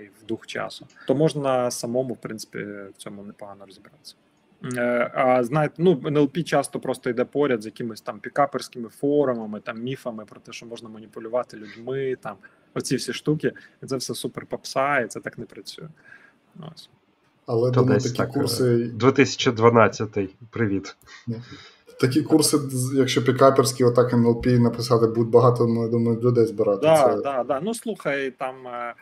і 0.00 0.10
в 0.20 0.26
дух 0.26 0.46
часу, 0.46 0.86
то 1.06 1.14
можна 1.14 1.70
самому, 1.70 2.14
в 2.14 2.20
принципі, 2.20 2.58
в 2.58 2.92
цьому 2.96 3.22
непогано 3.22 3.66
розібратися. 3.66 4.14
А 5.14 5.44
знаєте, 5.44 5.74
ну 5.78 6.02
НЛП 6.06 6.44
часто 6.44 6.80
просто 6.80 7.10
йде 7.10 7.24
поряд 7.24 7.62
з 7.62 7.66
якимись 7.66 8.00
там 8.00 8.20
пікаперськими 8.20 8.88
форумами, 8.88 9.60
там 9.60 9.82
міфами 9.82 10.24
про 10.24 10.40
те, 10.40 10.52
що 10.52 10.66
можна 10.66 10.88
маніпулювати 10.88 11.56
людьми, 11.56 12.16
там 12.20 12.36
оці 12.74 12.96
всі 12.96 13.12
штуки. 13.12 13.52
І 13.82 13.86
це 13.86 13.96
все 13.96 14.14
супер 14.14 14.46
попса, 14.46 15.00
і 15.00 15.06
це 15.06 15.20
так 15.20 15.38
не 15.38 15.44
працює. 15.44 15.88
Ось. 16.74 16.90
Але 17.46 17.70
То 17.70 17.80
думаю, 17.80 18.00
такі 18.00 18.16
так, 18.16 18.30
курси. 18.30 18.90
2012 18.94 20.28
привіт. 20.50 20.96
Такі 22.00 22.22
курси, 22.22 22.58
якщо 22.94 23.24
пікаперські, 23.24 23.84
отак 23.84 24.12
НЛП 24.12 24.46
написати, 24.46 25.06
будуть 25.06 25.30
багато, 25.30 25.66
ну, 25.66 25.82
я 25.82 25.88
думаю, 25.88 26.20
людей 26.20 26.46
збирати. 26.46 26.82
Да, 26.82 26.96
це... 26.96 27.22
да, 27.22 27.44
да. 27.44 27.60
Ну 27.60 27.74
слухай, 27.74 28.30
там 28.30 28.54
Е, 28.66 28.94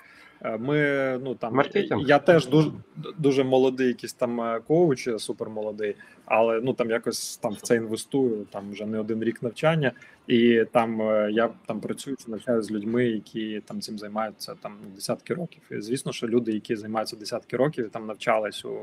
ми 0.44 1.18
ну 1.22 1.35
там 1.35 1.55
Маркетинг. 1.55 2.09
я 2.09 2.18
теж 2.18 2.46
дуже 2.46 2.70
дуже 3.18 3.44
молодий, 3.44 3.88
якийсь 3.88 4.12
там 4.12 4.40
е, 4.40 4.61
коуч, 4.66 5.09
супермолодий, 5.18 5.94
але 6.24 6.61
ну 6.61 6.72
там 6.72 6.90
якось 6.90 7.37
там 7.37 7.53
в 7.53 7.61
це 7.61 7.76
інвестую. 7.76 8.46
Там 8.50 8.70
вже 8.70 8.87
не 8.87 8.98
один 8.98 9.24
рік 9.24 9.42
навчання, 9.42 9.92
і 10.26 10.64
там 10.72 11.03
е, 11.03 11.31
я 11.33 11.50
там 11.66 11.81
працюю 11.81 12.16
чи 12.24 12.31
навчаю 12.31 12.62
з 12.62 12.70
людьми, 12.70 13.07
які 13.07 13.61
там 13.61 13.81
цим 13.81 13.98
займаються 13.98 14.55
там 14.62 14.76
десятки 14.94 15.35
років. 15.35 15.62
І 15.70 15.81
звісно, 15.81 16.12
що 16.12 16.29
люди, 16.29 16.53
які 16.53 16.76
займаються 16.76 17.16
десятки 17.16 17.57
років, 17.57 17.90
там 17.90 18.07
навчались 18.07 18.64
у 18.64 18.79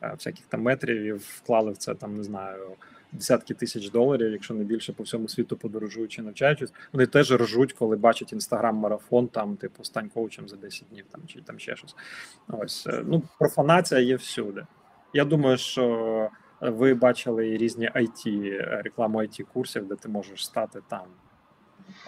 всяких 0.00 0.46
там 0.46 0.62
метрів 0.62 1.02
і 1.02 1.12
вклали 1.12 1.72
в 1.72 1.76
це 1.76 1.94
там, 1.94 2.16
не 2.16 2.22
знаю 2.22 2.66
десятки 3.12 3.54
тисяч 3.54 3.90
доларів, 3.90 4.32
якщо 4.32 4.54
не 4.54 4.64
більше 4.64 4.92
по 4.92 5.02
всьому 5.02 5.28
світу 5.28 5.56
подорожуючи, 5.56 6.22
навчаючись, 6.22 6.72
вони 6.92 7.06
теж 7.06 7.32
ржуть, 7.32 7.72
коли 7.72 7.96
бачать 7.96 8.32
інстаграм-марафон, 8.32 9.28
там 9.28 9.56
типу 9.56 9.84
стань 9.84 10.08
коучем 10.08 10.48
за 10.48 10.56
10 10.56 10.88
днів, 10.90 11.04
там 11.10 11.20
чи 11.26 11.40
там 11.40 11.58
ще 11.58 11.76
щось. 11.76 11.96
Ось 12.48 12.86
е, 12.86 13.02
ну 13.06 13.22
профанація 13.38 14.00
є 14.00 14.16
всюди. 14.16 14.66
Я 15.14 15.24
думаю, 15.24 15.58
що 15.58 16.30
ви 16.60 16.94
бачили 16.94 17.56
різні 17.56 17.90
IT, 17.94 18.50
рекламу 18.82 19.18
it 19.18 19.44
курсів, 19.52 19.88
де 19.88 19.94
ти 19.94 20.08
можеш 20.08 20.46
стати 20.46 20.80
там. 20.88 21.06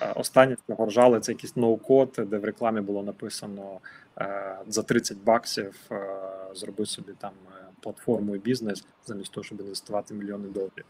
Е, 0.00 0.12
останнє 0.12 0.56
чого 0.66 0.86
ржали, 0.86 1.20
це 1.20 1.32
якийсь 1.32 1.56
ноу-код, 1.56 2.18
де 2.18 2.38
в 2.38 2.44
рекламі 2.44 2.80
було 2.80 3.02
написано 3.02 3.80
е, 4.18 4.56
за 4.68 4.82
30 4.82 5.18
баксів 5.18 5.90
зроби 6.54 6.86
собі 6.86 7.12
там 7.18 7.32
платформу 7.82 8.36
і 8.36 8.38
бізнес, 8.38 8.84
замість 9.06 9.32
того, 9.32 9.44
щоб 9.44 9.60
інвестувати 9.60 10.14
мільйони 10.14 10.48
доларів. 10.48 10.84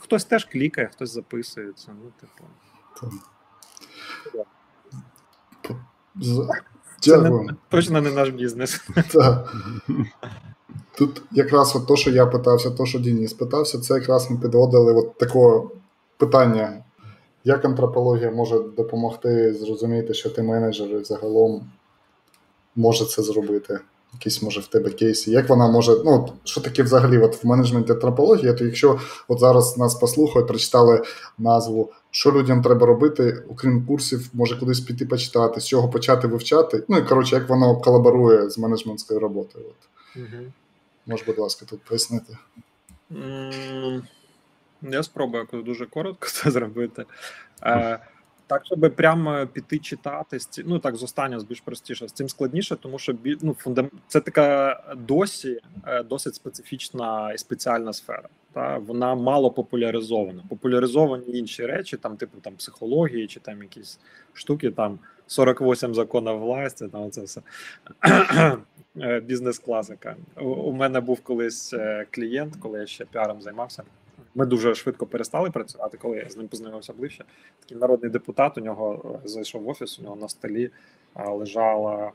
Хтось 0.00 0.24
теж 0.24 0.44
клікає, 0.44 0.86
хтось 0.92 1.10
записується. 1.10 1.88
Ну, 2.04 2.12
типу. 2.20 2.44
Це 7.00 7.18
не, 7.18 7.54
точно 7.68 8.00
не 8.00 8.10
наш 8.10 8.28
бізнес. 8.28 8.88
Так. 9.12 9.54
Тут 10.98 11.22
якраз 11.30 11.76
от 11.76 11.86
то, 11.86 11.96
що 11.96 12.10
я 12.10 12.26
питався, 12.26 12.70
то, 12.70 12.86
що 12.86 12.98
Дініс 12.98 13.32
питався, 13.32 13.80
це 13.80 13.94
якраз 13.94 14.30
ми 14.30 14.38
підводили 14.38 14.92
от 14.92 15.18
такого 15.18 15.70
питання, 16.16 16.84
як 17.44 17.64
антропологія 17.64 18.30
може 18.30 18.58
допомогти 18.58 19.54
зрозуміти, 19.54 20.14
що 20.14 20.30
ти 20.30 20.42
менеджер 20.42 20.88
і 20.88 21.04
загалом 21.04 21.70
може 22.76 23.04
це 23.04 23.22
зробити 23.22 23.80
якісь 24.14 24.42
може 24.42 24.60
в 24.60 24.66
тебе 24.66 24.90
кейси, 24.90 25.30
як 25.30 25.48
вона 25.48 25.68
може, 25.68 25.92
ну 26.04 26.32
що 26.44 26.60
таке 26.60 26.82
взагалі 26.82 27.18
от 27.18 27.44
в 27.44 27.46
менеджменті 27.46 27.92
антропології, 27.92 28.54
то 28.54 28.64
якщо 28.64 29.00
от 29.28 29.40
зараз 29.40 29.78
нас 29.78 29.94
послухають, 29.94 30.48
прочитали 30.48 31.02
назву, 31.38 31.92
що 32.10 32.32
людям 32.32 32.62
треба 32.62 32.86
робити, 32.86 33.44
окрім 33.48 33.86
курсів, 33.86 34.30
може 34.32 34.56
кудись 34.56 34.80
піти 34.80 35.06
почитати, 35.06 35.60
з 35.60 35.66
чого 35.66 35.88
почати 35.88 36.28
вивчати. 36.28 36.84
Ну 36.88 36.98
і 36.98 37.02
коротше, 37.02 37.36
як 37.36 37.48
воно 37.48 37.76
колаборує 37.76 38.50
з 38.50 38.58
менеджментською 38.58 39.20
роботою. 39.20 39.64
От. 39.66 39.88
Угу. 40.16 40.44
Може, 41.06 41.24
будь 41.26 41.38
ласка, 41.38 41.66
тут 41.70 41.80
пояснити. 41.80 42.36
Я 44.82 45.02
спробую 45.02 45.46
дуже 45.52 45.86
коротко 45.86 46.28
це 46.28 46.50
зробити. 46.50 47.04
Е, 48.44 48.46
так, 48.46 48.66
щоб 48.66 48.94
прямо 48.96 49.46
піти 49.46 49.78
читати 49.78 50.38
ну 50.64 50.78
так 50.78 50.96
з 50.96 51.02
останнього 51.02 51.44
більш 51.44 51.60
простіше, 51.60 52.08
з 52.08 52.12
цим 52.12 52.28
складніше, 52.28 52.76
тому 52.76 52.98
що 52.98 53.14
ну, 53.40 53.54
фундам... 53.58 53.90
це 54.08 54.20
така 54.20 54.80
досі 54.96 55.60
е, 55.86 56.02
досить 56.02 56.34
специфічна 56.34 57.32
і 57.32 57.38
спеціальна 57.38 57.92
сфера. 57.92 58.28
Та 58.52 58.78
вона 58.78 59.14
мало 59.14 59.50
популяризована. 59.50 60.42
Популяризовані 60.48 61.38
інші 61.38 61.66
речі, 61.66 61.96
там, 61.96 62.16
типу 62.16 62.38
там 62.40 62.54
психології 62.54 63.26
чи 63.26 63.40
там 63.40 63.62
якісь 63.62 63.98
штуки, 64.32 64.70
там 64.70 64.98
48 65.26 65.94
законів 65.94 66.38
власті, 66.38 66.88
там 66.88 67.10
це 67.10 67.22
все 67.22 67.40
е, 69.00 69.20
бізнес-класика. 69.20 70.16
У 70.36 70.72
мене 70.72 71.00
був 71.00 71.20
колись 71.20 71.72
е, 71.72 72.06
клієнт, 72.10 72.56
коли 72.56 72.78
я 72.78 72.86
ще 72.86 73.04
піаром 73.04 73.42
займався. 73.42 73.82
Ми 74.34 74.46
дуже 74.46 74.74
швидко 74.74 75.06
перестали 75.06 75.50
працювати, 75.50 75.98
коли 75.98 76.16
я 76.16 76.28
з 76.28 76.36
ним 76.36 76.48
познайомився 76.48 76.92
ближче. 76.92 77.24
Такий 77.60 77.76
народний 77.76 78.10
депутат 78.10 78.58
у 78.58 78.60
нього 78.60 79.20
е, 79.24 79.28
зайшов 79.28 79.62
в 79.62 79.68
офіс. 79.68 79.98
У 79.98 80.02
нього 80.02 80.16
на 80.16 80.28
столі 80.28 80.70
е, 81.16 81.30
лежала 81.30 82.12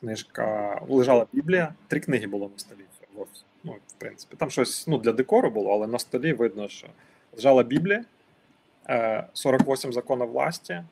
книжка, 0.00 0.80
лежала 0.88 1.26
Біблія. 1.32 1.74
Три 1.88 2.00
книги 2.00 2.26
було 2.26 2.50
на 2.52 2.58
столі 2.58 2.78
в 3.14 3.20
офісі. 3.20 3.44
Ну, 3.64 3.72
в 3.72 3.92
принципі, 3.98 4.36
там 4.38 4.50
щось 4.50 4.86
ну, 4.86 4.98
для 4.98 5.12
декору 5.12 5.50
було, 5.50 5.72
але 5.72 5.86
на 5.86 5.98
столі 5.98 6.32
видно, 6.32 6.68
що 6.68 6.86
лежала 7.36 7.62
Біблія, 7.62 8.04
48 9.32 9.90
е, 9.90 9.92
законів 9.92 10.26
власті 10.26 10.82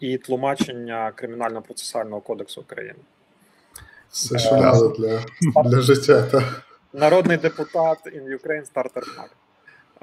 і 0.00 0.18
тлумачення 0.18 1.12
кримінально-процесуального 1.16 2.20
кодексу 2.20 2.60
України. 2.60 2.98
Все, 4.10 4.38
що 4.38 4.94
для, 4.98 5.24
для 5.62 5.80
життя. 5.80 6.22
Та. 6.22 6.62
Народний 6.92 7.36
депутат 7.36 7.98
in 8.06 8.38
Ukraine 8.38 8.72
Starter 8.72 9.04
Pack. 9.16 9.28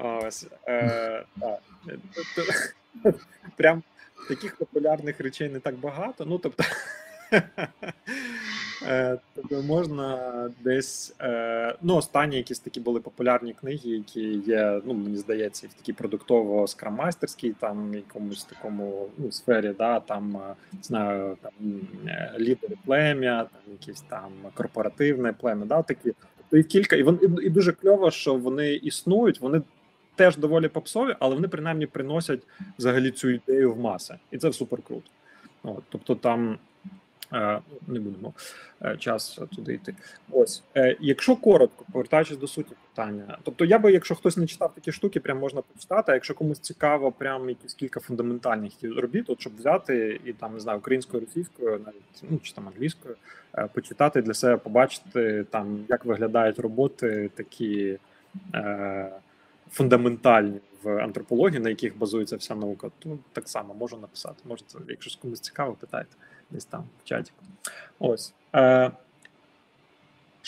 Ось, 0.02 0.46
е, 0.68 1.24
так. 1.40 2.74
Прям 3.56 3.82
таких 4.28 4.56
популярних 4.56 5.20
речей 5.20 5.48
не 5.48 5.60
так 5.60 5.74
багато. 5.74 6.24
Ну, 6.24 6.38
тобто, 6.38 6.64
е, 8.86 9.18
тобто 9.34 9.62
можна 9.62 10.50
десь. 10.60 11.14
Е, 11.20 11.74
ну, 11.82 11.96
останні 11.96 12.36
якісь 12.36 12.58
такі 12.58 12.80
були 12.80 13.00
популярні 13.00 13.52
книги, 13.52 13.90
які 13.90 14.22
є, 14.32 14.80
ну, 14.84 14.94
мені 14.94 15.16
здається, 15.16 15.66
в 15.66 15.72
такій 15.72 15.92
продуктово 15.92 16.66
скраммайстерській, 16.66 17.52
там 17.60 17.94
якомусь 17.94 18.44
такому 18.44 19.08
ну, 19.18 19.32
сфері, 19.32 19.74
да, 19.78 20.00
там 20.00 20.36
е, 20.36 20.54
знаю, 20.82 21.36
там 21.42 21.52
лідери 22.38 22.76
плем'я, 22.84 23.44
там 23.44 23.72
якісь 23.72 24.00
там 24.00 24.32
корпоративне 24.54 25.32
плем'я, 25.32 25.66
да, 25.66 25.82
такі. 25.82 26.12
Тобто 26.36 26.56
і 26.56 26.64
кілька, 26.64 26.96
і, 26.96 27.02
вон, 27.02 27.18
і, 27.22 27.46
і 27.46 27.50
дуже 27.50 27.72
кльово, 27.72 28.10
що 28.10 28.34
вони 28.34 28.74
існують, 28.74 29.40
вони 29.40 29.62
теж 30.20 30.36
доволі 30.36 30.68
попсові, 30.68 31.16
але 31.18 31.34
вони 31.34 31.48
принаймні 31.48 31.86
приносять 31.86 32.40
взагалі 32.78 33.10
цю 33.10 33.30
ідею 33.30 33.72
в 33.72 33.80
маси, 33.80 34.14
і 34.30 34.38
це 34.38 34.52
супер 34.52 34.82
круто. 34.82 35.10
От, 35.62 35.82
Тобто 35.88 36.14
там 36.14 36.58
е, 37.32 37.60
не 37.86 38.00
будемо 38.00 38.32
е, 38.82 38.96
час 38.96 39.40
туди 39.56 39.74
йти. 39.74 39.94
Ось, 40.30 40.62
е, 40.76 40.96
якщо 41.00 41.36
коротко, 41.36 41.84
повертаючись 41.92 42.36
до 42.36 42.46
суті 42.46 42.74
питання, 42.90 43.38
тобто 43.42 43.64
я 43.64 43.78
би, 43.78 43.92
якщо 43.92 44.14
хтось 44.14 44.36
не 44.36 44.46
читав 44.46 44.74
такі 44.74 44.92
штуки, 44.92 45.20
прям 45.20 45.38
можна 45.38 45.62
почитати. 45.62 46.12
А 46.12 46.14
якщо 46.14 46.34
комусь 46.34 46.60
цікаво, 46.60 47.12
прям 47.12 47.48
якісь 47.48 47.74
кілька 47.74 48.00
фундаментальних 48.00 48.72
робіт, 48.82 49.30
от 49.30 49.40
щоб 49.40 49.56
взяти 49.56 50.20
і 50.24 50.32
там 50.32 50.54
не 50.54 50.60
знаю 50.60 50.78
українською, 50.78 51.20
російською, 51.20 51.70
навіть 51.70 52.30
ну 52.30 52.38
чи 52.42 52.52
там 52.52 52.68
англійською, 52.68 53.16
почитати 53.74 54.22
для 54.22 54.34
себе, 54.34 54.56
побачити 54.56 55.44
там, 55.50 55.84
як 55.88 56.04
виглядають 56.04 56.58
роботи 56.58 57.30
такі. 57.34 57.98
Е, 58.54 59.10
фундаментальні 59.70 60.60
в 60.82 60.98
антропології, 60.98 61.60
на 61.60 61.68
яких 61.68 61.98
базується 61.98 62.36
вся 62.36 62.54
наука, 62.54 62.90
то 62.98 63.18
так 63.32 63.48
само 63.48 63.74
можу 63.74 63.96
написати. 63.96 64.42
Можете, 64.44 64.78
якщо 64.88 65.20
комусь 65.20 65.40
цікаво, 65.40 65.76
питайте 65.80 66.16
десь 66.50 66.64
там 66.64 66.84
в 67.04 67.04
чаті. 67.04 67.32
Ось. 67.98 68.34
Е, 68.54 68.90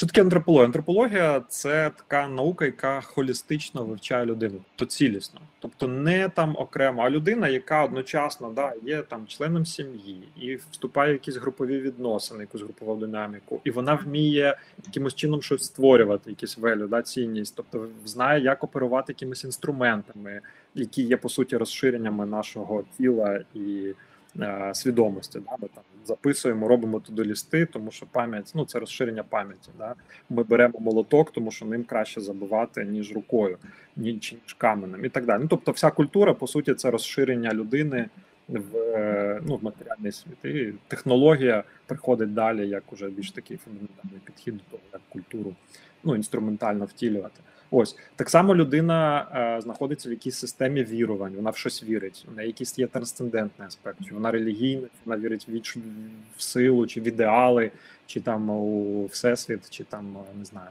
що 0.02 0.06
таке 0.06 0.20
антропологія? 0.20 0.66
Антропологія 0.66 1.42
це 1.48 1.90
така 1.96 2.28
наука, 2.28 2.64
яка 2.64 3.00
холістично 3.00 3.84
вивчає 3.84 4.26
людину, 4.26 4.58
то 4.76 4.86
цілісно, 4.86 5.40
тобто 5.60 5.88
не 5.88 6.28
там 6.28 6.56
окремо, 6.58 7.02
а 7.02 7.10
людина, 7.10 7.48
яка 7.48 7.84
одночасно 7.84 8.50
да, 8.50 8.72
є 8.82 9.02
там 9.02 9.26
членом 9.26 9.66
сім'ї 9.66 10.28
і 10.40 10.58
вступає 10.70 11.12
в 11.12 11.14
якісь 11.14 11.36
групові 11.36 11.80
відносини, 11.80 12.40
якусь 12.40 12.62
групову 12.62 12.96
динаміку, 12.96 13.60
і 13.64 13.70
вона 13.70 13.94
вміє 13.94 14.56
якимось 14.86 15.14
чином 15.14 15.42
щось 15.42 15.64
створювати, 15.64 16.30
якісь 16.30 16.58
велю, 16.58 16.86
да, 16.88 17.02
цінність, 17.02 17.54
тобто 17.56 17.86
знає, 18.04 18.42
як 18.42 18.64
оперувати 18.64 19.12
якимись 19.12 19.44
інструментами, 19.44 20.40
які 20.74 21.02
є 21.02 21.16
по 21.16 21.28
суті 21.28 21.56
розширеннями 21.56 22.26
нашого 22.26 22.84
тіла 22.98 23.40
і. 23.54 23.94
Е, 24.40 24.70
свідомості. 24.74 25.38
Да? 25.38 25.50
Ми 25.62 25.68
там 25.74 25.84
записуємо, 26.04 26.68
робимо 26.68 27.00
туди 27.00 27.24
лісти, 27.24 27.66
тому 27.66 27.90
що 27.90 28.06
пам'ять 28.06 28.52
ну 28.54 28.64
це 28.64 28.78
розширення 28.78 29.22
пам'яті. 29.22 29.70
Да? 29.78 29.94
Ми 30.30 30.42
беремо 30.42 30.78
молоток, 30.78 31.32
тому 31.32 31.50
що 31.50 31.66
ним 31.66 31.84
краще 31.84 32.20
забивати, 32.20 32.84
ніж 32.84 33.12
рукою, 33.12 33.58
ніж 33.96 34.32
ніж 34.32 34.54
каменем 34.58 35.04
і 35.04 35.08
так 35.08 35.26
далі. 35.26 35.42
Ну, 35.42 35.48
Тобто, 35.48 35.72
вся 35.72 35.90
культура, 35.90 36.34
по 36.34 36.46
суті, 36.46 36.74
це 36.74 36.90
розширення 36.90 37.54
людини 37.54 38.08
в 38.48 38.76
е, 38.76 39.40
ну, 39.46 39.56
в 39.56 39.64
матеріальний 39.64 40.12
світ. 40.12 40.44
І 40.44 40.72
технологія 40.88 41.64
приходить 41.86 42.34
далі, 42.34 42.68
як 42.68 42.92
уже 42.92 43.08
більш 43.08 43.30
такий 43.30 43.56
фундаментальний 43.56 44.20
підхід 44.24 44.54
до 44.54 44.62
того, 44.70 44.82
як 44.92 45.02
культуру 45.08 45.54
ну, 46.04 46.16
інструментально 46.16 46.84
втілювати. 46.84 47.40
Ось 47.74 47.96
так 48.16 48.30
само 48.30 48.54
людина 48.54 49.26
е, 49.34 49.60
знаходиться 49.60 50.08
в 50.08 50.12
якійсь 50.12 50.36
системі 50.36 50.84
вірувань, 50.84 51.32
вона 51.36 51.50
в 51.50 51.56
щось 51.56 51.84
вірить. 51.84 52.26
У 52.32 52.36
неї 52.36 52.46
якийсь 52.46 52.78
є 52.78 52.86
трансцендентний 52.86 53.68
аспект, 53.68 54.12
вона 54.12 54.30
релігійна, 54.30 54.86
вона 55.04 55.22
вірить 55.22 55.48
в, 55.48 55.78
в 56.36 56.42
силу, 56.42 56.86
чи 56.86 57.00
в 57.00 57.06
ідеали, 57.06 57.70
чи 58.06 58.20
там 58.20 58.50
у 58.50 59.06
всесвіт, 59.06 59.70
чи 59.70 59.84
там 59.84 60.16
не 60.38 60.44
знаю, 60.44 60.68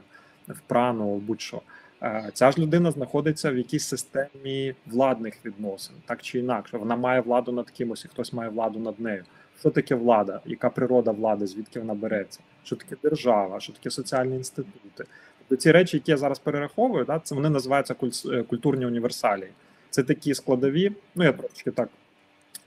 в 0.48 0.60
прану, 0.60 1.16
будь-що. 1.16 1.62
Е, 2.02 2.30
ця 2.34 2.50
ж 2.50 2.58
людина 2.58 2.90
знаходиться 2.90 3.50
в 3.50 3.56
якійсь 3.56 3.88
системі 3.88 4.74
владних 4.86 5.34
відносин, 5.44 5.96
так 6.06 6.22
чи 6.22 6.38
інакше. 6.38 6.78
Вона 6.78 6.96
має 6.96 7.20
владу 7.20 7.52
над 7.52 7.70
кимось, 7.70 8.04
і 8.04 8.08
хтось 8.08 8.32
має 8.32 8.50
владу 8.50 8.78
над 8.78 9.00
нею. 9.00 9.24
що 9.60 9.70
таке 9.70 9.94
влада, 9.94 10.40
яка 10.46 10.70
природа 10.70 11.10
влади, 11.10 11.46
звідки 11.46 11.80
вона 11.80 11.94
береться, 11.94 12.40
що 12.64 12.76
таке 12.76 12.96
держава, 13.02 13.60
що 13.60 13.72
таке 13.72 13.90
соціальні 13.90 14.36
інститути. 14.36 15.04
Тобто 15.52 15.62
ці 15.62 15.72
речі, 15.72 15.96
які 15.96 16.10
я 16.10 16.16
зараз 16.16 16.38
перераховую, 16.38 17.04
да, 17.04 17.18
це 17.18 17.34
вони 17.34 17.50
називаються 17.50 17.94
е, 18.32 18.42
культурні 18.42 18.86
універсалії. 18.86 19.50
Це 19.90 20.02
такі 20.02 20.34
складові. 20.34 20.92
Ну 21.14 21.24
я 21.24 21.32
трошки 21.32 21.70
так 21.70 21.88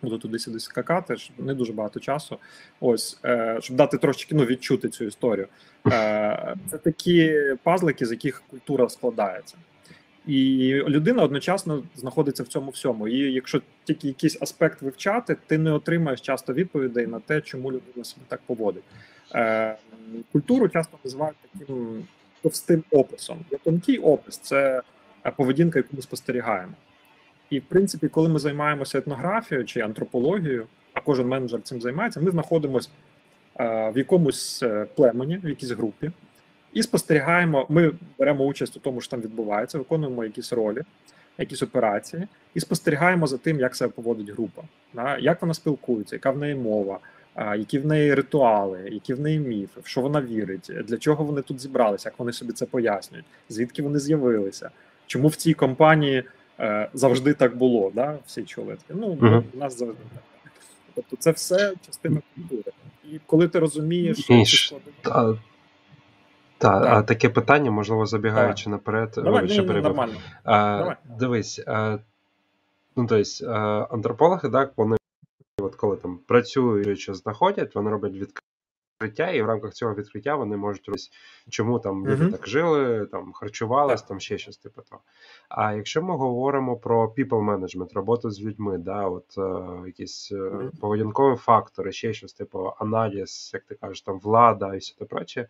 буду 0.01 0.17
туди 0.17 0.39
сюди 0.39 0.59
скакати, 0.59 1.17
щоб 1.17 1.45
не 1.45 1.53
дуже 1.53 1.73
багато 1.73 1.99
часу. 1.99 2.37
Ось 2.79 3.19
е, 3.25 3.57
щоб 3.61 3.77
дати 3.77 3.97
трошки 3.97 4.35
ну, 4.35 4.45
відчути 4.45 4.89
цю 4.89 5.05
історію. 5.05 5.47
Е, 5.87 6.55
Це 6.71 6.77
такі 6.77 7.41
пазлики, 7.63 8.05
з 8.05 8.11
яких 8.11 8.43
культура 8.49 8.89
складається. 8.89 9.55
І 10.27 10.73
людина 10.87 11.23
одночасно 11.23 11.83
знаходиться 11.95 12.43
в 12.43 12.47
цьому 12.47 12.71
всьому. 12.71 13.07
І 13.07 13.17
якщо 13.17 13.61
тільки 13.83 14.07
якийсь 14.07 14.41
аспект 14.41 14.81
вивчати, 14.81 15.37
ти 15.47 15.57
не 15.57 15.71
отримаєш 15.71 16.21
часто 16.21 16.53
відповідей 16.53 17.07
на 17.07 17.19
те, 17.19 17.41
чому 17.41 17.71
людина 17.71 18.03
себе 18.03 18.25
так 18.27 18.41
поводить. 18.45 18.83
Е, 19.35 19.77
Культуру 20.31 20.69
часто 20.69 20.97
називають 21.03 21.37
таким 21.51 22.07
товстим 22.45 22.83
описом. 22.91 23.45
Є 23.51 23.57
тонкий 23.57 23.97
опис 23.97 24.37
це 24.37 24.81
поведінка, 25.37 25.79
яку 25.79 25.89
ми 25.91 26.01
спостерігаємо. 26.01 26.73
І 27.49 27.59
в 27.59 27.63
принципі, 27.63 28.07
коли 28.07 28.29
ми 28.29 28.39
займаємося 28.39 28.97
етнографією 28.97 29.65
чи 29.65 29.81
антропологією, 29.81 30.67
а 30.93 31.01
кожен 31.01 31.27
менеджер 31.27 31.61
цим 31.61 31.81
займається, 31.81 32.19
ми 32.19 32.31
знаходимося 32.31 32.89
е, 33.59 33.91
в 33.95 33.97
якомусь 33.97 34.63
е, 34.63 34.85
племені, 34.95 35.37
в 35.37 35.49
якійсь 35.49 35.71
групі, 35.71 36.11
і 36.73 36.83
спостерігаємо. 36.83 37.65
Ми 37.69 37.91
беремо 38.19 38.45
участь 38.45 38.77
у 38.77 38.79
тому, 38.79 39.01
що 39.01 39.11
там 39.11 39.21
відбувається, 39.21 39.77
виконуємо 39.77 40.23
якісь 40.23 40.53
ролі, 40.53 40.81
якісь 41.37 41.63
операції, 41.63 42.27
і 42.53 42.59
спостерігаємо 42.59 43.27
за 43.27 43.37
тим, 43.37 43.59
як 43.59 43.75
себе 43.75 43.91
поводить 43.95 44.29
група, 44.29 44.63
як 45.19 45.41
вона 45.41 45.53
спілкується, 45.53 46.15
яка 46.15 46.31
в 46.31 46.37
неї 46.37 46.55
мова, 46.55 46.99
які 47.37 47.79
в 47.79 47.85
неї 47.85 48.13
ритуали, 48.13 48.89
які 48.91 49.13
в 49.13 49.19
неї 49.19 49.39
міфи, 49.39 49.81
в 49.83 49.87
що 49.87 50.01
вона 50.01 50.21
вірить, 50.21 50.71
для 50.83 50.97
чого 50.97 51.23
вони 51.23 51.41
тут 51.41 51.61
зібралися, 51.61 52.09
як 52.09 52.19
вони 52.19 52.33
собі 52.33 52.53
це 52.53 52.65
пояснюють, 52.65 53.25
звідки 53.49 53.83
вони 53.83 53.99
з'явилися, 53.99 54.69
чому 55.07 55.27
в 55.27 55.35
цій 55.35 55.53
компанії. 55.53 56.23
Е, 56.59 56.89
завжди 56.93 57.33
так 57.33 57.57
було, 57.57 57.91
да? 57.95 58.17
всі 58.25 58.43
чули. 58.43 58.77
Ну, 58.89 59.07
uh-huh. 59.15 59.43
у 59.53 59.57
нас 59.57 59.79
завжди 59.79 60.01
так. 60.13 60.23
Тобто 60.95 61.15
це 61.15 61.31
все 61.31 61.73
частина 61.85 62.21
культури. 62.35 62.71
І 63.11 63.19
коли 63.25 63.47
ти 63.47 63.59
розумієш, 63.59 64.25
що 64.43 64.75
ти 64.75 64.91
та, 65.01 65.37
та, 66.57 66.69
а 66.69 67.01
таке 67.01 67.29
питання, 67.29 67.71
можливо, 67.71 68.05
забігаючи 68.05 68.63
Давай. 68.65 68.77
наперед, 68.77 69.11
Давай, 69.15 69.45
ні, 69.45 69.59
ні, 69.59 69.81
нормально. 69.81 70.13
А, 70.43 70.77
Давай. 70.77 70.95
Дивись, 71.19 71.63
а, 71.67 71.97
ну 72.95 73.07
тобто, 73.07 73.45
антропологи, 73.91 74.49
так, 74.49 74.73
вони 74.77 74.97
от 75.65 75.75
коли 75.75 75.97
там 75.97 76.17
працюють, 76.17 76.99
що 76.99 77.13
знаходять, 77.13 77.75
вони 77.75 77.89
роблять 77.89 78.13
відкриття 78.13 79.31
і 79.31 79.41
в 79.41 79.45
рамках 79.45 79.73
цього 79.73 79.95
відкриття 79.95 80.35
вони 80.35 80.57
можуть 80.57 80.87
робити, 80.87 81.03
чому 81.49 81.79
там 81.79 82.07
люди 82.07 82.23
uh-huh. 82.23 82.31
так 82.31 82.47
жили, 82.47 83.05
там 83.05 83.33
харчувались, 83.33 84.01
там 84.01 84.19
ще 84.19 84.37
щось 84.37 84.57
типу 84.57 84.81
того. 84.81 85.01
А 85.49 85.73
якщо 85.73 86.01
ми 86.01 86.17
говоримо 86.17 86.77
про 86.77 87.13
people 87.17 87.59
management, 87.59 87.93
роботу 87.93 88.31
з 88.31 88.41
людьми, 88.41 88.77
да, 88.77 89.07
от 89.07 89.37
е, 89.37 89.87
якісь 89.87 90.31
е, 90.31 90.71
поведінкові 90.81 91.35
фактори, 91.35 91.91
ще 91.91 92.13
щось, 92.13 92.33
типу 92.33 92.73
аналіз, 92.79 93.51
як 93.53 93.63
ти 93.63 93.75
кажеш, 93.75 94.01
там 94.01 94.19
влада 94.19 94.75
і 94.75 94.77
все 94.77 94.95
те 94.95 95.05
проче, 95.05 95.47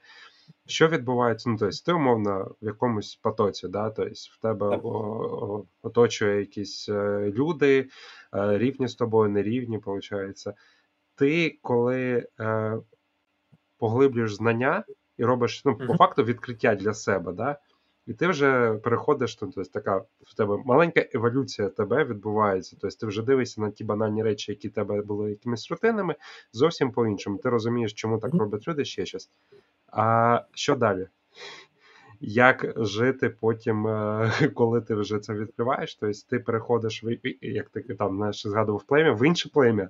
що 0.65 0.87
відбувається? 0.87 1.49
Ну, 1.49 1.57
тобто, 1.59 1.77
ти 1.85 1.93
умовно 1.93 2.55
в 2.61 2.65
якомусь 2.65 3.15
потоці, 3.15 3.67
да, 3.67 3.89
тобто 3.89 4.13
в 4.13 4.41
тебе 4.41 4.79
о, 4.83 5.65
оточує 5.81 6.39
якісь 6.39 6.89
е, 6.89 7.31
люди, 7.35 7.89
е, 8.35 8.57
рівні 8.57 8.87
з 8.87 8.95
тобою, 8.95 9.29
нерівні, 9.29 9.77
виходить. 9.77 10.43
Ти 11.15 11.59
коли 11.61 12.27
е, 12.39 12.77
поглиблюєш 13.77 14.35
знання 14.35 14.83
і 15.17 15.25
робиш 15.25 15.65
ну, 15.65 15.77
по 15.77 15.97
факту 15.97 16.23
відкриття 16.23 16.75
для 16.75 16.93
себе. 16.93 17.33
да? 17.33 17.59
І 18.07 18.13
ти 18.13 18.27
вже 18.27 18.73
переходиш, 18.73 19.35
тобто 19.35 19.63
така 19.63 19.97
в 20.21 20.33
тебе 20.37 20.57
маленька 20.65 21.05
еволюція 21.13 21.69
тебе 21.69 22.03
відбувається. 22.03 22.77
Тобто 22.81 22.97
ти 22.97 23.05
вже 23.05 23.21
дивишся 23.21 23.61
на 23.61 23.71
ті 23.71 23.83
банальні 23.83 24.23
речі, 24.23 24.51
які 24.51 24.69
тебе 24.69 25.01
були 25.01 25.29
якимись 25.29 25.71
рутинами, 25.71 26.15
зовсім 26.51 26.91
по-іншому. 26.91 27.37
Ти 27.37 27.49
розумієш, 27.49 27.93
чому 27.93 28.19
так 28.19 28.33
роблять 28.33 28.67
люди 28.67 28.85
ще 28.85 29.05
щось. 29.05 29.29
А 29.95 30.41
що 30.53 30.75
далі? 30.75 31.07
Як 32.21 32.73
жити 32.77 33.29
потім, 33.29 33.87
е, 33.87 34.31
коли 34.53 34.81
ти 34.81 34.95
вже 34.95 35.19
це 35.19 35.33
відкриваєш? 35.33 35.95
Тобто 35.95 36.19
ти 36.29 36.39
переходиш 36.39 37.03
в 37.03 37.17
як 37.41 37.69
ти 37.69 37.81
там 37.81 38.15
знаєш, 38.17 38.47
згадував 38.47 38.83
плем'я 38.83 39.11
в 39.11 39.27
інше 39.27 39.49
плем'я, 39.53 39.89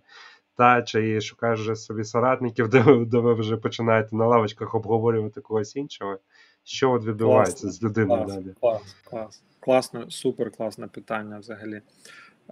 та 0.58 0.82
чи 0.82 1.22
шукаєш 1.22 1.60
вже 1.60 1.76
собі 1.76 2.04
соратників, 2.04 2.68
де, 2.70 2.84
де 3.06 3.20
ви 3.20 3.34
вже 3.34 3.58
починаєте 3.58 4.16
на 4.16 4.28
лавочках 4.28 4.76
обговорювати 4.76 5.42
когось 5.42 5.76
іншого. 5.76 6.20
Що 6.64 6.92
от 6.92 7.06
відбувається 7.06 7.62
клас, 7.62 7.76
з 7.76 7.84
людиною 7.84 8.24
клас, 8.24 8.36
далі? 8.36 8.54
Клас, 8.60 8.96
клас. 9.04 9.44
Класне, 9.60 10.06
супер 10.10 10.52
класне 10.52 10.88
питання 10.88 11.40
взагалі. 11.40 11.82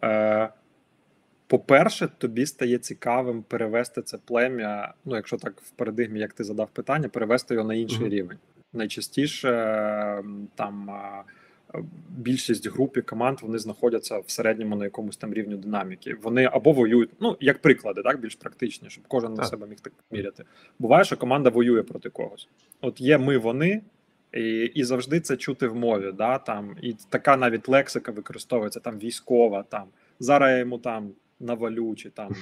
Е, 0.03 0.49
По-перше, 1.53 2.07
тобі 2.17 2.45
стає 2.45 2.77
цікавим 2.77 3.43
перевести 3.43 4.01
це 4.01 4.17
плем'я, 4.25 4.93
ну, 5.05 5.15
якщо 5.15 5.37
так 5.37 5.61
в 5.61 5.71
парадигмі, 5.71 6.19
як 6.19 6.33
ти 6.33 6.43
задав 6.43 6.69
питання, 6.69 7.09
перевести 7.09 7.53
його 7.53 7.67
на 7.67 7.73
інший 7.73 8.05
mm-hmm. 8.05 8.09
рівень. 8.09 8.37
Найчастіше 8.73 9.49
там 10.55 10.89
більшість 12.09 12.67
груп 12.67 12.97
і 12.97 13.01
команд 13.01 13.37
вони 13.41 13.57
знаходяться 13.57 14.19
в 14.19 14.31
середньому 14.31 14.75
на 14.75 14.83
якомусь 14.83 15.17
там 15.17 15.33
рівні 15.33 15.55
динаміки. 15.55 16.15
Вони 16.21 16.49
або 16.53 16.71
воюють, 16.71 17.09
ну 17.19 17.37
як 17.39 17.61
приклади, 17.61 18.01
так 18.01 18.19
більш 18.19 18.35
практичні, 18.35 18.89
щоб 18.89 19.03
кожен 19.07 19.33
на 19.33 19.43
себе 19.43 19.67
міг 19.67 19.79
так 19.79 19.93
поміряти. 20.09 20.43
Буває, 20.79 21.03
що 21.03 21.17
команда 21.17 21.49
воює 21.49 21.83
проти 21.83 22.09
когось. 22.09 22.47
От 22.81 23.01
є 23.01 23.17
ми, 23.17 23.37
вони. 23.37 23.81
І 24.33 24.63
і 24.63 24.83
завжди 24.83 25.19
це 25.19 25.37
чути 25.37 25.67
в 25.67 25.75
мові, 25.75 26.11
да, 26.17 26.37
там, 26.37 26.75
і 26.81 26.95
така 27.09 27.37
навіть 27.37 27.69
лексика 27.69 28.11
використовується 28.11 28.79
там 28.79 28.99
військова, 28.99 29.63
там 29.63 29.83
зараз 30.19 30.51
я 30.51 30.57
йому 30.57 30.77
там 30.77 31.11
навалю, 31.39 31.95
чи 31.95 32.09
там 32.09 32.35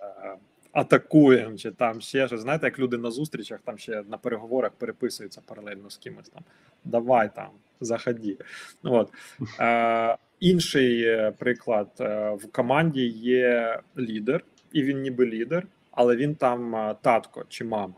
е, 0.00 0.36
атакуємо, 0.72 1.56
чи 1.56 1.70
там 1.70 2.00
ще 2.00 2.26
щось. 2.26 2.40
Знаєте, 2.40 2.66
як 2.66 2.78
люди 2.78 2.98
на 2.98 3.10
зустрічах 3.10 3.60
там 3.64 3.78
ще 3.78 4.02
на 4.02 4.18
переговорах 4.18 4.72
переписуються 4.72 5.40
паралельно 5.46 5.90
з 5.90 5.96
кимось 5.96 6.28
там. 6.28 6.42
Давай 6.84 7.34
там, 7.34 7.50
заході. 7.80 8.38
От. 8.82 9.12
Е, 9.60 10.16
Інший 10.40 11.02
е, 11.04 11.32
приклад 11.38 11.88
е, 12.00 12.30
в 12.30 12.52
команді 12.52 13.06
є 13.08 13.80
лідер, 13.98 14.44
і 14.72 14.82
він 14.82 15.00
ніби 15.00 15.26
лідер, 15.26 15.66
але 15.90 16.16
він 16.16 16.34
там 16.34 16.94
татко 17.02 17.44
чи 17.48 17.64
мама, 17.64 17.94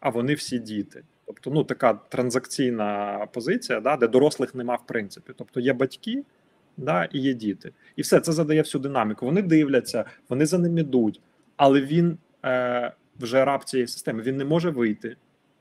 а 0.00 0.10
вони 0.10 0.34
всі 0.34 0.58
діти. 0.58 1.02
Тобто, 1.26 1.50
ну 1.50 1.64
така 1.64 1.94
транзакційна 1.94 3.18
позиція, 3.32 3.80
да, 3.80 3.96
де 3.96 4.08
дорослих 4.08 4.54
нема 4.54 4.74
в 4.74 4.86
принципі. 4.86 5.32
Тобто 5.36 5.60
є 5.60 5.72
батьки, 5.72 6.24
да, 6.76 7.04
і 7.04 7.18
є 7.18 7.34
діти, 7.34 7.72
і 7.96 8.02
все 8.02 8.20
це 8.20 8.32
задає 8.32 8.62
всю 8.62 8.82
динаміку. 8.82 9.26
Вони 9.26 9.42
дивляться, 9.42 10.04
вони 10.28 10.46
за 10.46 10.58
ним 10.58 10.78
ідуть, 10.78 11.20
але 11.56 11.80
він 11.80 12.18
е, 12.44 12.92
вже 13.20 13.44
раб 13.44 13.64
цієї 13.64 13.86
системи. 13.86 14.22
Він 14.22 14.36
не 14.36 14.44
може 14.44 14.70
вийти, 14.70 15.16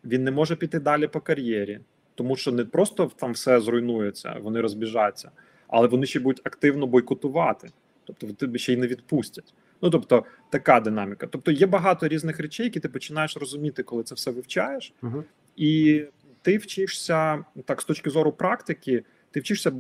він 0.05 0.23
не 0.23 0.31
може 0.31 0.55
піти 0.55 0.79
далі 0.79 1.07
по 1.07 1.21
кар'єрі, 1.21 1.79
тому 2.15 2.35
що 2.35 2.51
не 2.51 2.65
просто 2.65 3.11
там 3.15 3.31
все 3.31 3.59
зруйнується, 3.59 4.35
вони 4.41 4.61
розбіжаться, 4.61 5.31
але 5.67 5.87
вони 5.87 6.05
ще 6.05 6.19
будуть 6.19 6.47
активно 6.47 6.87
бойкотувати, 6.87 7.69
тобто 8.03 8.27
тебе 8.27 8.57
ще 8.57 8.73
й 8.73 8.77
не 8.77 8.87
відпустять. 8.87 9.53
Ну 9.81 9.89
тобто 9.89 10.25
така 10.49 10.79
динаміка. 10.79 11.27
Тобто 11.27 11.51
є 11.51 11.67
багато 11.67 12.07
різних 12.07 12.39
речей, 12.39 12.65
які 12.65 12.79
ти 12.79 12.89
починаєш 12.89 13.37
розуміти, 13.37 13.83
коли 13.83 14.03
це 14.03 14.15
все 14.15 14.31
вивчаєш, 14.31 14.93
uh 15.03 15.23
і 15.55 16.03
ти 16.41 16.57
вчишся 16.57 17.45
так 17.65 17.81
з 17.81 17.85
точки 17.85 18.09
зору 18.09 18.31
практики. 18.31 19.03
Ти 19.33 19.39
вчишся, 19.39 19.71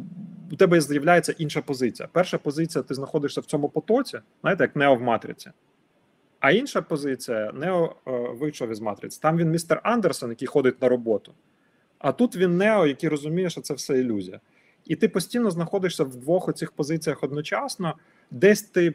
у 0.51 0.55
тебе 0.55 0.81
з'являється 0.81 1.35
інша 1.37 1.61
позиція. 1.61 2.09
Перша 2.11 2.37
позиція, 2.37 2.83
ти 2.83 2.93
знаходишся 2.93 3.41
в 3.41 3.45
цьому 3.45 3.69
потоці, 3.69 4.19
знаєте, 4.41 4.63
як 4.63 4.75
нео 4.75 4.95
в 4.95 5.01
матриці. 5.01 5.51
А 6.39 6.51
інша 6.51 6.81
позиція 6.81 7.51
Нео 7.53 7.95
е, 8.07 8.11
вийшов 8.11 8.71
із 8.71 8.79
матриці. 8.79 9.19
Там 9.21 9.37
він 9.37 9.51
містер 9.51 9.81
Андерсон, 9.83 10.29
який 10.29 10.47
ходить 10.47 10.81
на 10.81 10.89
роботу. 10.89 11.33
А 11.99 12.11
тут 12.11 12.35
він 12.35 12.57
Нео, 12.57 12.87
який 12.87 13.09
розуміє, 13.09 13.49
що 13.49 13.61
це 13.61 13.73
все 13.73 13.99
ілюзія. 13.99 14.39
І 14.85 14.95
ти 14.95 15.09
постійно 15.09 15.51
знаходишся 15.51 16.03
в 16.03 16.15
двох 16.15 16.47
оцих 16.47 16.71
позиціях 16.71 17.23
одночасно, 17.23 17.93
десь 18.31 18.61
ти 18.61 18.93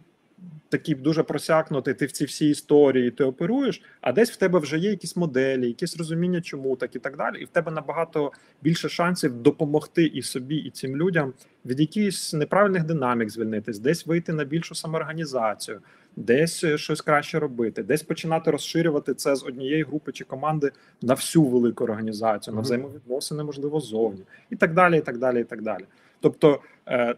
такий 0.69 0.95
дуже 0.95 1.23
просякнутий, 1.23 1.95
ти 1.95 2.07
в 2.07 2.13
ці 2.13 2.25
всі 2.25 2.51
історії 2.51 3.11
ти 3.11 3.25
оперуєш, 3.25 3.83
а 4.01 4.13
десь 4.13 4.31
в 4.31 4.37
тебе 4.37 4.59
вже 4.59 4.79
є 4.79 4.91
якісь 4.91 5.17
моделі, 5.17 5.67
якісь 5.67 5.97
розуміння, 5.97 6.41
чому 6.41 6.77
так 6.77 6.97
і 6.97 6.99
так 6.99 7.17
далі. 7.17 7.41
І 7.41 7.45
в 7.45 7.49
тебе 7.49 7.73
набагато 7.73 8.33
більше 8.63 8.89
шансів 8.89 9.35
допомогти 9.35 10.05
і 10.05 10.23
собі, 10.23 10.57
і 10.57 10.71
цим 10.71 10.97
людям 10.97 11.33
від 11.67 11.81
якихось 11.81 12.35
неправильних 12.35 12.85
динамік 12.85 13.31
звільнитись, 13.31 13.79
десь 13.79 14.07
вийти 14.07 14.33
на 14.33 14.45
більшу 14.45 14.75
самоорганізацію, 14.75 15.81
десь 16.17 16.65
е, 16.65 16.79
щось 16.79 17.01
краще 17.01 17.39
робити, 17.39 17.83
десь 17.83 18.03
починати 18.03 18.51
розширювати 18.51 19.15
це 19.15 19.37
з 19.37 19.45
однієї 19.45 19.83
групи 19.83 20.13
чи 20.13 20.25
команди 20.25 20.71
на 21.03 21.15
всю 21.15 21.45
велику 21.45 21.85
організацію, 21.85 22.55
на 22.55 22.61
взаємовідносини, 22.61 23.45
можливо, 23.45 23.81
зовні, 23.81 24.23
і 24.51 24.57
так 24.57 24.75
далі. 24.75 24.99
і 24.99 25.01
так 25.01 25.19
далі, 25.19 25.41
і 25.41 25.45
так 25.45 25.63
далі. 25.63 25.85
Тобто, 26.21 26.61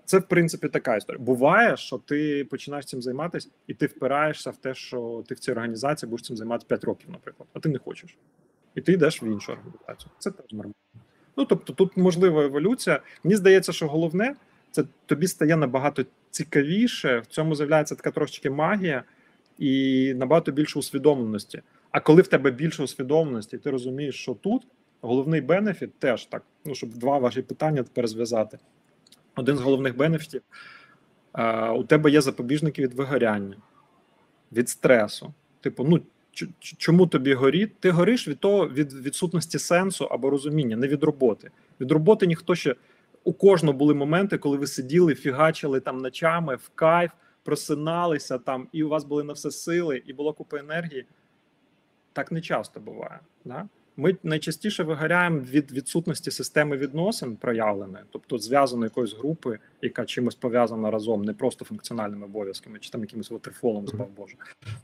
це 0.04 0.18
в 0.18 0.22
принципі 0.28 0.68
така 0.68 0.96
історія. 0.96 1.24
Буває, 1.24 1.76
що 1.76 1.98
ти 1.98 2.46
починаєш 2.50 2.86
цим 2.86 3.02
займатися, 3.02 3.48
і 3.66 3.74
ти 3.74 3.86
впираєшся 3.86 4.50
в 4.50 4.56
те, 4.56 4.74
що 4.74 5.24
ти 5.28 5.34
в 5.34 5.38
цій 5.38 5.52
організації 5.52 6.10
будеш 6.10 6.26
цим 6.26 6.36
займатися 6.36 6.66
5 6.68 6.84
років, 6.84 7.10
наприклад, 7.10 7.48
а 7.52 7.60
ти 7.60 7.68
не 7.68 7.78
хочеш, 7.78 8.16
і 8.74 8.80
ти 8.80 8.92
йдеш 8.92 9.22
в 9.22 9.24
іншу 9.24 9.52
організацію. 9.52 10.10
Це 10.18 10.30
теж 10.30 10.52
нормально. 10.52 10.74
Ну 11.36 11.44
тобто, 11.44 11.72
тут 11.72 11.96
можлива 11.96 12.44
еволюція. 12.44 13.00
Мені 13.24 13.36
здається, 13.36 13.72
що 13.72 13.88
головне 13.88 14.34
це 14.70 14.84
тобі 15.06 15.26
стає 15.26 15.56
набагато 15.56 16.04
цікавіше. 16.30 17.18
В 17.18 17.26
цьому 17.26 17.54
з'являється 17.54 17.94
така 17.94 18.10
трошечки 18.10 18.50
магія 18.50 19.04
і 19.58 20.14
набагато 20.16 20.52
більше 20.52 20.78
усвідомленості. 20.78 21.62
А 21.90 22.00
коли 22.00 22.22
в 22.22 22.26
тебе 22.26 22.50
більше 22.50 22.82
усвідомленості, 22.82 23.58
ти 23.58 23.70
розумієш, 23.70 24.14
що 24.14 24.34
тут 24.34 24.66
головний 25.00 25.40
бенефіт 25.40 25.98
теж 25.98 26.26
так. 26.26 26.42
Ну 26.64 26.74
щоб 26.74 26.90
два 26.90 27.18
ваші 27.18 27.42
питання 27.42 27.82
тепер 27.82 28.06
зв'язати. 28.06 28.58
Один 29.34 29.56
з 29.56 29.60
головних 29.60 29.96
бенефітів 29.96 30.42
у 31.76 31.84
тебе 31.84 32.10
є 32.10 32.20
запобіжники 32.20 32.82
від 32.82 32.94
вигоряння, 32.94 33.56
від 34.52 34.68
стресу. 34.68 35.34
Типу, 35.60 35.84
ну 35.84 36.00
чому 36.60 37.06
тобі 37.06 37.34
горіть? 37.34 37.80
Ти 37.80 37.90
гориш 37.90 38.28
від 38.28 38.38
того 38.38 38.68
від 38.68 38.92
відсутності 38.92 39.58
сенсу 39.58 40.04
або 40.04 40.30
розуміння, 40.30 40.76
не 40.76 40.88
від 40.88 41.04
роботи. 41.04 41.50
Від 41.80 41.90
роботи 41.90 42.26
ніхто 42.26 42.54
ще 42.54 42.74
у 43.24 43.32
кожного 43.32 43.78
були 43.78 43.94
моменти, 43.94 44.38
коли 44.38 44.56
ви 44.56 44.66
сиділи, 44.66 45.14
фігачили 45.14 45.80
там 45.80 45.98
ночами 45.98 46.56
в 46.56 46.70
кайф, 46.74 47.10
просиналися 47.42 48.38
там, 48.38 48.68
і 48.72 48.82
у 48.82 48.88
вас 48.88 49.04
були 49.04 49.24
на 49.24 49.32
все 49.32 49.50
сили, 49.50 50.02
і 50.06 50.12
було 50.12 50.32
купа 50.32 50.58
енергії. 50.58 51.06
Так 52.12 52.32
не 52.32 52.40
часто 52.40 52.80
буває. 52.80 53.20
Да? 53.44 53.68
Ми 54.00 54.16
найчастіше 54.22 54.82
вигоряємо 54.82 55.40
від 55.40 55.72
відсутності 55.72 56.30
системи 56.30 56.76
відносин 56.76 57.36
проявленої, 57.36 58.04
тобто 58.10 58.38
зв'язаної 58.38 58.86
якоїсь 58.86 59.14
групи, 59.14 59.58
яка 59.82 60.04
чимось 60.04 60.34
пов'язана 60.34 60.90
разом, 60.90 61.24
не 61.24 61.32
просто 61.32 61.64
функціональними 61.64 62.26
обов'язками 62.26 62.78
чи 62.78 62.90
там 62.90 63.00
якимось 63.00 63.30
ватерфолом, 63.30 63.88
збав 63.88 64.08
Боже. 64.16 64.34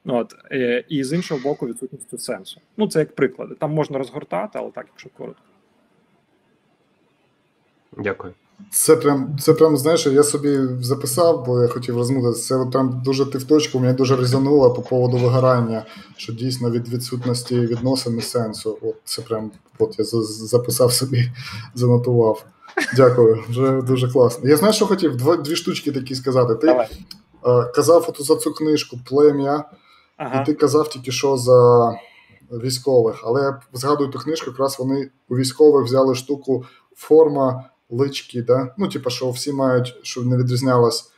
От 0.05 0.35
е, 0.53 0.85
і 0.89 1.05
з 1.05 1.13
іншого 1.13 1.41
боку, 1.41 1.67
відсутністю 1.67 2.19
сенсу. 2.19 2.61
Ну 2.77 2.89
це 2.89 2.99
як 2.99 3.15
приклади. 3.15 3.55
Там 3.55 3.73
можна 3.73 3.99
розгортати, 3.99 4.59
але 4.59 4.71
так, 4.71 4.87
якщо 4.89 5.11
коротко. 5.11 5.43
Дякую. 7.97 8.35
Це 8.71 8.97
прям, 8.97 9.37
це 9.41 9.53
прям, 9.53 9.77
знаєш, 9.77 10.07
я 10.07 10.23
собі 10.23 10.59
записав, 10.81 11.45
бо 11.47 11.63
я 11.63 11.69
хотів 11.69 11.97
розмовити. 11.97 12.39
Це 12.39 12.67
прям 12.73 13.03
дуже 13.05 13.27
ти 13.27 13.39
в 13.39 13.45
точку, 13.45 13.79
мені 13.79 13.93
дуже 13.93 14.17
резонуло 14.17 14.71
по 14.73 14.83
поводу 14.83 15.17
вигорання, 15.17 15.87
що 16.17 16.33
дійсно 16.33 16.71
від 16.71 16.89
відсутності 16.89 17.61
відносин 17.61 18.19
і 18.19 18.23
сенсу. 18.23 18.79
От 18.83 18.95
це 19.05 19.23
прям, 19.23 19.51
от 19.79 19.99
я 19.99 20.05
записав 20.05 20.93
собі, 20.93 21.33
занотував. 21.75 22.45
Дякую, 22.97 23.45
вже 23.49 23.83
дуже 23.83 24.09
класно. 24.09 24.49
Я 24.49 24.57
знаю, 24.57 24.75
що 24.75 24.87
хотів 24.87 25.17
два, 25.17 25.37
дві 25.37 25.57
штучки 25.57 25.93
такі 25.93 26.15
сказати. 26.15 26.55
Ти 26.55 26.67
Давай. 26.67 26.89
казав 27.75 28.07
от 28.09 28.27
за 28.27 28.37
цю 28.37 28.53
книжку 28.53 28.99
плем'я, 29.09 29.65
ага. 30.17 30.43
і 30.43 30.47
ти 30.47 30.55
казав 30.55 30.89
тільки 30.89 31.13
що 31.13 31.37
за 31.37 31.91
військових. 32.51 33.23
Але 33.25 33.43
я 33.43 33.61
згадую 33.73 34.11
ту 34.11 34.19
книжку, 34.19 34.51
якраз 34.51 34.79
вони 34.79 35.11
у 35.29 35.37
військових 35.37 35.85
взяли 35.85 36.15
штуку 36.15 36.65
форма 36.97 37.65
лички, 37.91 38.43
да? 38.43 38.75
ну, 38.79 38.89
типу, 38.89 39.11
що 39.11 39.31
всі 39.31 39.53
мають, 39.53 39.99
щоб 40.03 40.27
не 40.27 40.37
відрізнялось. 40.37 41.13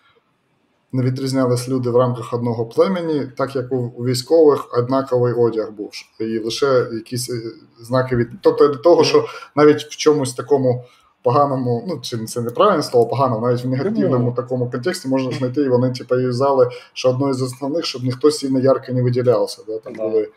Не 0.92 1.02
відрізнялись 1.02 1.68
люди 1.68 1.90
в 1.90 1.96
рамках 1.96 2.34
одного 2.34 2.66
племені, 2.66 3.26
так 3.36 3.56
як 3.56 3.72
у 3.72 4.04
військових 4.04 4.78
однаковий 4.78 5.32
одяг 5.32 5.72
був, 5.72 5.90
і 6.20 6.38
лише 6.38 6.88
якісь 6.92 7.30
е, 7.30 7.42
знаки 7.80 8.16
від. 8.16 8.28
Тобто 8.40 8.68
до 8.68 8.78
того, 8.78 9.04
що 9.04 9.26
навіть 9.56 9.82
в 9.82 9.96
чомусь 9.96 10.34
такому 10.34 10.84
поганому, 11.22 11.84
ну 11.88 12.00
чи 12.00 12.24
це 12.24 12.40
неправильне 12.40 12.82
слово, 12.82 13.06
погано, 13.06 13.40
навіть 13.40 13.64
в 13.64 13.68
негативному 13.68 14.32
такому 14.32 14.70
контексті 14.70 15.08
можна 15.08 15.32
знайти, 15.32 15.62
і 15.62 15.68
вони 15.68 15.92
типу, 15.92 16.16
юзали, 16.16 16.70
що 16.92 17.10
одно 17.10 17.34
з 17.34 17.42
основних, 17.42 17.84
щоб 17.84 18.02
ніхто 18.02 18.30
сильно 18.30 18.60
ярко 18.60 18.92
не 18.92 19.02
виділявся. 19.02 19.62
Да? 19.66 19.78
Там 19.78 19.92
були 19.92 20.30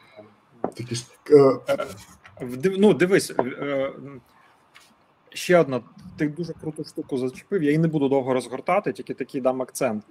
такі. 0.78 0.96
Е, 1.32 1.78
ну, 2.78 2.94
дивись, 2.94 3.32
е, 3.40 3.92
ще 5.34 5.58
одна, 5.58 5.82
ти 6.18 6.28
дуже 6.28 6.54
круту 6.54 6.84
штуку 6.84 7.18
зачепив. 7.18 7.64
Я 7.64 7.70
її 7.70 7.80
не 7.80 7.88
буду 7.88 8.10
довго 8.10 8.34
розгортати, 8.34 8.94
тільки 8.94 9.14
такий 9.14 9.42
дам 9.42 9.62
акцент. 9.62 10.04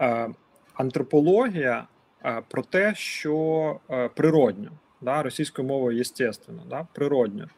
Е, 0.00 0.28
Антропологія 0.74 1.86
е, 2.24 2.42
про 2.48 2.62
те, 2.62 2.94
що 2.94 3.80
е, 3.90 4.08
природньо, 4.08 4.70
да, 5.00 5.22
російською 5.22 5.68
мовою 5.68 6.00
естественно, 6.00 6.62
да, 6.70 6.86
природньо. 6.92 7.48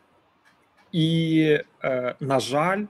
І, 0.92 1.58
на 2.20 2.40
жаль, 2.40 2.84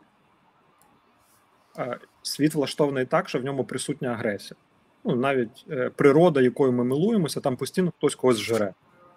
світ 2.22 2.54
влаштований 2.54 3.04
так, 3.06 3.28
що 3.28 3.38
в 3.38 3.44
ньому 3.44 3.64
присутня 3.64 4.08
агресія. 4.08 4.58
Ну, 5.04 5.16
навіть 5.16 5.66
природа, 5.96 6.40
якою 6.40 6.72
ми 6.72 6.84
милуємося, 6.84 7.40
там 7.40 7.56
постійно 7.56 7.92
хтось 7.98 8.14
когось 8.14 8.38
жре 8.38 8.74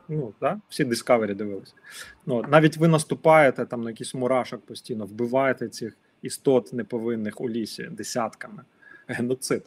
ну 0.09 0.33
да, 0.41 0.59
всі 0.69 0.85
Discovery 0.85 1.35
дивилися. 1.35 1.73
Ну, 2.25 2.45
Навіть 2.49 2.77
ви 2.77 2.87
наступаєте 2.87 3.65
там 3.65 3.83
на 3.83 3.89
якийсь 3.89 4.13
мурашок 4.13 4.65
постійно, 4.65 5.05
вбиваєте 5.05 5.69
цих 5.69 5.97
істот 6.21 6.73
неповинних 6.73 7.41
у 7.41 7.49
лісі 7.49 7.83
десятками. 7.83 8.63
Геноцид. 9.07 9.63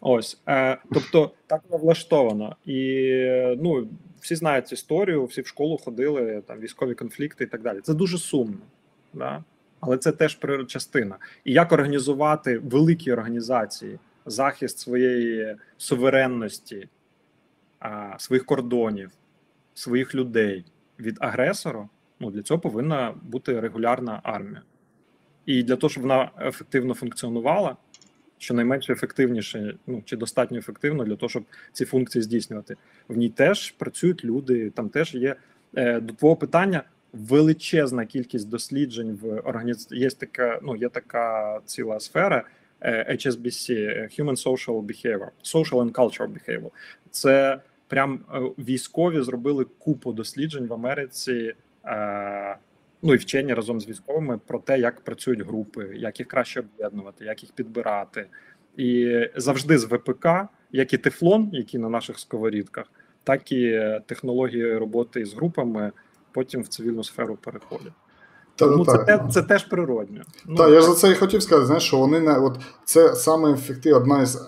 Ось. 0.00 0.40
Е, 0.48 0.78
Тобто 0.92 1.30
так 1.46 1.62
влаштовано. 1.68 2.56
І 2.66 3.10
ну, 3.58 3.88
всі 4.20 4.34
знають 4.34 4.72
історію, 4.72 5.24
всі 5.24 5.40
в 5.40 5.46
школу 5.46 5.78
ходили, 5.78 6.42
там 6.46 6.60
військові 6.60 6.94
конфлікти 6.94 7.44
і 7.44 7.46
так 7.46 7.62
далі. 7.62 7.80
Це 7.80 7.94
дуже 7.94 8.18
сумно. 8.18 8.60
Да? 9.14 9.44
Але 9.80 9.98
це 9.98 10.12
теж 10.12 10.38
частина. 10.66 11.16
І 11.44 11.52
як 11.52 11.72
організувати 11.72 12.58
великі 12.58 13.12
організації 13.12 13.98
захист 14.26 14.78
своєї 14.78 15.56
суверенності, 15.76 16.88
своїх 18.18 18.44
кордонів, 18.44 19.10
своїх 19.78 20.14
людей 20.14 20.64
від 21.00 21.16
агресора, 21.20 21.88
ну 22.20 22.30
для 22.30 22.42
цього 22.42 22.60
повинна 22.60 23.14
бути 23.22 23.60
регулярна 23.60 24.20
армія. 24.22 24.62
І 25.46 25.62
для 25.62 25.76
того, 25.76 25.90
щоб 25.90 26.02
вона 26.02 26.30
ефективно 26.40 26.94
функціонувала, 26.94 27.76
щонайменше 28.38 28.92
ефективніше, 28.92 29.74
ну 29.86 30.02
чи 30.04 30.16
достатньо 30.16 30.58
ефективно 30.58 31.04
для 31.04 31.16
того, 31.16 31.30
щоб 31.30 31.44
ці 31.72 31.84
функції 31.84 32.22
здійснювати. 32.22 32.76
В 33.08 33.16
ній 33.16 33.28
теж 33.28 33.70
працюють 33.70 34.24
люди, 34.24 34.70
там 34.70 34.88
теж 34.88 35.14
є 35.14 35.36
е, 35.76 36.00
до 36.00 36.14
твого 36.14 36.36
питання. 36.36 36.82
Величезна 37.12 38.06
кількість 38.06 38.48
досліджень 38.48 39.18
в 39.22 39.40
організації. 39.40 40.00
Є 40.00 40.10
така, 40.10 40.60
ну 40.62 40.76
є 40.76 40.88
така 40.88 41.60
ціла 41.64 42.00
сфера 42.00 42.44
HSBC, 42.82 43.72
е, 43.72 44.08
Human 44.18 44.46
Social 44.46 44.82
Behavior, 44.82 45.28
Social 45.44 45.84
and 45.84 45.92
Cultural 45.92 46.28
Behavior. 46.28 46.70
Це 47.10 47.60
прям 47.88 48.20
е, 48.34 48.40
військові 48.40 49.22
зробили 49.22 49.64
купу 49.64 50.12
досліджень 50.12 50.66
в 50.66 50.72
Америці. 50.72 51.54
Е, 51.84 52.56
ну 53.02 53.14
і 53.14 53.16
вчені 53.16 53.54
разом 53.54 53.80
з 53.80 53.88
військовими 53.88 54.38
про 54.46 54.58
те, 54.58 54.78
як 54.78 55.00
працюють 55.00 55.40
групи, 55.40 55.92
як 55.96 56.20
їх 56.20 56.28
краще 56.28 56.60
об'єднувати, 56.60 57.24
як 57.24 57.42
їх 57.42 57.52
підбирати, 57.52 58.26
і 58.76 59.20
завжди 59.36 59.78
з 59.78 59.84
ВПК, 59.84 60.26
як 60.72 60.92
і 60.92 60.98
Тефлон, 60.98 61.50
які 61.52 61.78
на 61.78 61.88
наших 61.88 62.18
сковорідках, 62.18 62.86
так 63.24 63.52
і 63.52 63.80
технології 64.06 64.76
роботи 64.76 65.24
з 65.24 65.34
групами 65.34 65.92
потім 66.32 66.62
в 66.62 66.68
цивільну 66.68 67.04
сферу 67.04 67.36
переходять. 67.36 67.92
Тому 68.56 68.84
це, 68.84 69.04
це 69.06 69.20
це, 69.30 69.42
теж 69.42 69.64
природньо. 69.64 70.22
Ну, 70.46 70.56
так, 70.56 70.70
я 70.70 70.80
ж 70.80 70.86
за 70.86 70.94
це 70.94 71.10
і 71.10 71.14
хотів 71.14 71.42
сказати, 71.42 71.66
знаєш, 71.66 71.82
що 71.82 71.96
вони 71.96 72.20
не 72.20 72.38
от 72.38 72.58
це 72.84 73.14
саме 73.14 73.52
ефективна 73.52 73.98
одна 73.98 74.22
із 74.22 74.38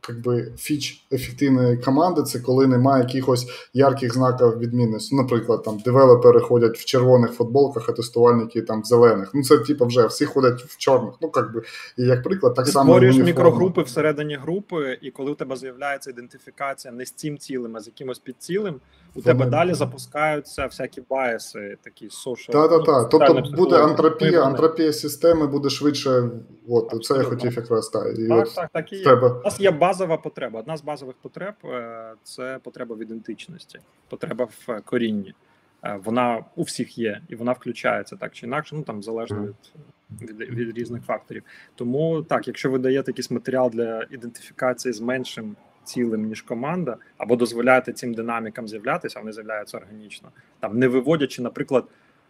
как 0.00 0.20
би, 0.20 0.52
фіч 0.56 1.06
ефективної 1.12 1.76
команди 1.76 2.22
це 2.22 2.40
коли 2.40 2.66
немає 2.66 3.04
якихось 3.04 3.46
ярких 3.74 4.14
знаків 4.14 4.58
відмінності. 4.58 5.16
Наприклад, 5.16 5.62
там 5.62 5.78
девелопери 5.78 6.40
ходять 6.40 6.78
в 6.78 6.84
червоних 6.84 7.32
футболках, 7.32 7.88
а 7.88 7.92
тестувальники 7.92 8.62
там 8.62 8.82
в 8.82 8.84
зелених. 8.84 9.30
Ну 9.34 9.42
це 9.42 9.58
типу 9.58 9.86
вже 9.86 10.06
всі 10.06 10.24
ходять 10.24 10.62
в 10.62 10.76
чорних. 10.76 11.14
Ну 11.20 11.32
як 11.36 11.52
би 11.52 11.62
і 11.98 12.02
як 12.02 12.22
приклад, 12.22 12.54
так 12.54 12.64
Ти 12.64 12.72
само 12.72 12.92
створюєш 12.92 13.16
мікрогрупи 13.16 13.82
всередині 13.82 14.36
групи, 14.36 14.98
і 15.02 15.10
коли 15.10 15.30
у 15.30 15.34
тебе 15.34 15.56
з'являється 15.56 16.10
ідентифікація 16.10 16.92
не 16.92 17.06
з 17.06 17.10
цим 17.10 17.38
цілим, 17.38 17.76
а 17.76 17.80
з 17.80 17.86
якимось 17.86 18.18
підцілим, 18.18 18.80
у 19.14 19.22
тебе 19.22 19.46
далі 19.46 19.74
запускаються 19.74 20.66
всякі 20.66 21.02
байси, 21.10 21.76
такі 21.82 22.08
social. 22.08 22.50
Так, 22.50 22.70
так, 22.70 22.84
так. 22.84 23.08
Тобто 23.08 23.56
буде 23.56 23.82
антропія, 23.82 24.42
антропія 24.42 24.92
системи 24.92 25.46
буде 25.46 25.70
швидше. 25.70 26.30
От 26.68 27.04
це 27.04 27.14
я 27.14 27.22
хотів 27.22 27.56
якраз 27.56 27.88
так. 27.88 28.18
І 28.18 28.28
так, 28.28 28.46
от 28.46 28.54
так, 28.54 28.70
так 28.72 28.92
і 28.92 28.96
є. 28.96 29.04
Треба... 29.04 29.28
У 29.28 29.44
нас 29.44 29.60
є 29.60 29.70
базова 29.70 30.16
потреба. 30.16 30.60
Одна 30.60 30.76
з 30.76 30.82
базових 30.82 31.16
потреб 31.22 31.54
е, 31.64 32.12
це 32.22 32.58
потреба 32.62 32.96
в 32.96 33.02
ідентичності, 33.02 33.78
потреба 34.08 34.44
в 34.44 34.80
корінні. 34.84 35.34
Е, 35.84 36.00
вона 36.04 36.44
у 36.56 36.62
всіх 36.62 36.98
є, 36.98 37.20
і 37.28 37.34
вона 37.34 37.52
включається 37.52 38.16
так 38.16 38.32
чи 38.32 38.46
інакше, 38.46 38.76
ну 38.76 38.82
там 38.82 39.02
залежно 39.02 39.54
від, 40.22 40.40
від 40.40 40.50
від, 40.50 40.78
різних 40.78 41.02
факторів. 41.02 41.42
Тому 41.74 42.22
так, 42.22 42.46
якщо 42.48 42.70
ви 42.70 42.78
даєте 42.78 43.10
якийсь 43.10 43.30
матеріал 43.30 43.70
для 43.70 44.06
ідентифікації 44.10 44.92
з 44.92 45.00
меншим 45.00 45.56
цілим 45.84 46.26
ніж 46.26 46.42
команда, 46.42 46.96
або 47.18 47.36
дозволяєте 47.36 47.92
цим 47.92 48.14
динамікам 48.14 48.68
з'являтися, 48.68 49.18
вони 49.18 49.32
з'являються 49.32 49.76
органічно, 49.76 50.28
там 50.60 50.78
не 50.78 50.88
виводячи, 50.88 51.42
наприклад, 51.42 51.84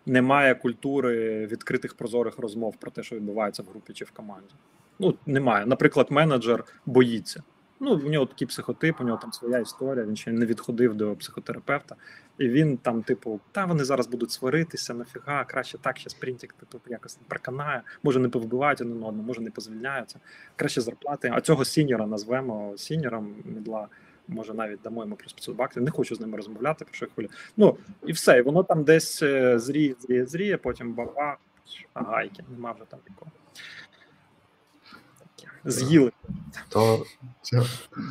немає 0.07 0.55
культури 0.55 1.47
відкритих 1.47 1.95
прозорих 1.95 2.39
розмов 2.39 2.77
про 2.77 2.91
те, 2.91 3.03
що 3.03 3.17
відбувається 3.17 3.63
в 3.63 3.67
групі 3.67 3.93
чи 3.93 4.05
в 4.05 4.11
команді. 4.11 4.55
Ну 4.99 5.15
немає. 5.27 5.67
Наприклад, 5.67 6.07
менеджер 6.11 6.65
боїться. 6.87 7.43
Ну, 7.81 7.97
в 7.97 8.11
нього 8.11 8.27
такий 8.27 8.49
психотип, 8.49 9.01
у 9.01 9.05
нього 9.05 9.19
там 9.23 9.33
своя 9.33 9.59
історія. 9.59 10.05
Він 10.05 10.17
ще 10.17 10.33
не 10.33 10.47
відходив 10.47 10.95
до 10.95 11.17
психотерапевта, 11.17 11.97
і 12.41 12.49
він 12.49 12.77
там, 12.77 13.03
типу, 13.03 13.41
та 13.53 13.65
вони 13.65 13.85
зараз 13.85 14.07
будуть 14.07 14.31
сваритися, 14.31 14.95
нафіга, 14.95 15.45
краще 15.45 15.79
так, 15.79 15.99
ще 15.99 16.11
спринтик, 16.11 16.53
типу, 16.53 16.79
якось 16.87 17.19
проканає, 17.29 17.83
може 18.03 18.21
не 18.21 18.29
повбивають 18.29 18.81
один 18.81 18.93
одного, 18.93 19.13
може 19.13 19.41
не 19.41 19.51
позвільняються. 19.51 20.21
Краще 20.57 20.81
зарплати. 20.81 21.31
А 21.35 21.41
цього 21.41 21.65
сіньора 21.65 22.07
назвемо 22.07 22.75
сіньором 22.77 23.35
мідла. 23.45 23.89
Може, 24.29 24.55
навіть 24.55 24.81
дамо 24.83 25.03
йому 25.03 25.17
плюс 25.17 25.33
500 25.33 25.57
баксів. 25.57 25.83
Не 25.83 25.91
хочу 25.91 26.15
з 26.15 26.21
ними 26.21 26.37
розмовляти, 26.37 26.85
про 26.85 26.95
що 26.95 27.05
я 27.05 27.11
хвилю. 27.15 27.29
Ну 27.57 27.77
і 28.07 28.13
все, 28.13 28.39
і 28.39 28.43
воно 28.43 28.63
там 28.63 28.85
десь 28.85 29.23
е, 29.23 29.59
зріє, 29.59 29.95
зріє, 30.01 30.27
зріє, 30.27 30.57
потім 30.57 30.93
баба, 30.93 31.37
гайки, 31.95 32.45
нема 32.51 32.73
вже 32.73 32.85
там 32.85 33.01
нікого. 33.09 33.31
З'їли. 35.65 36.13
То 36.69 37.05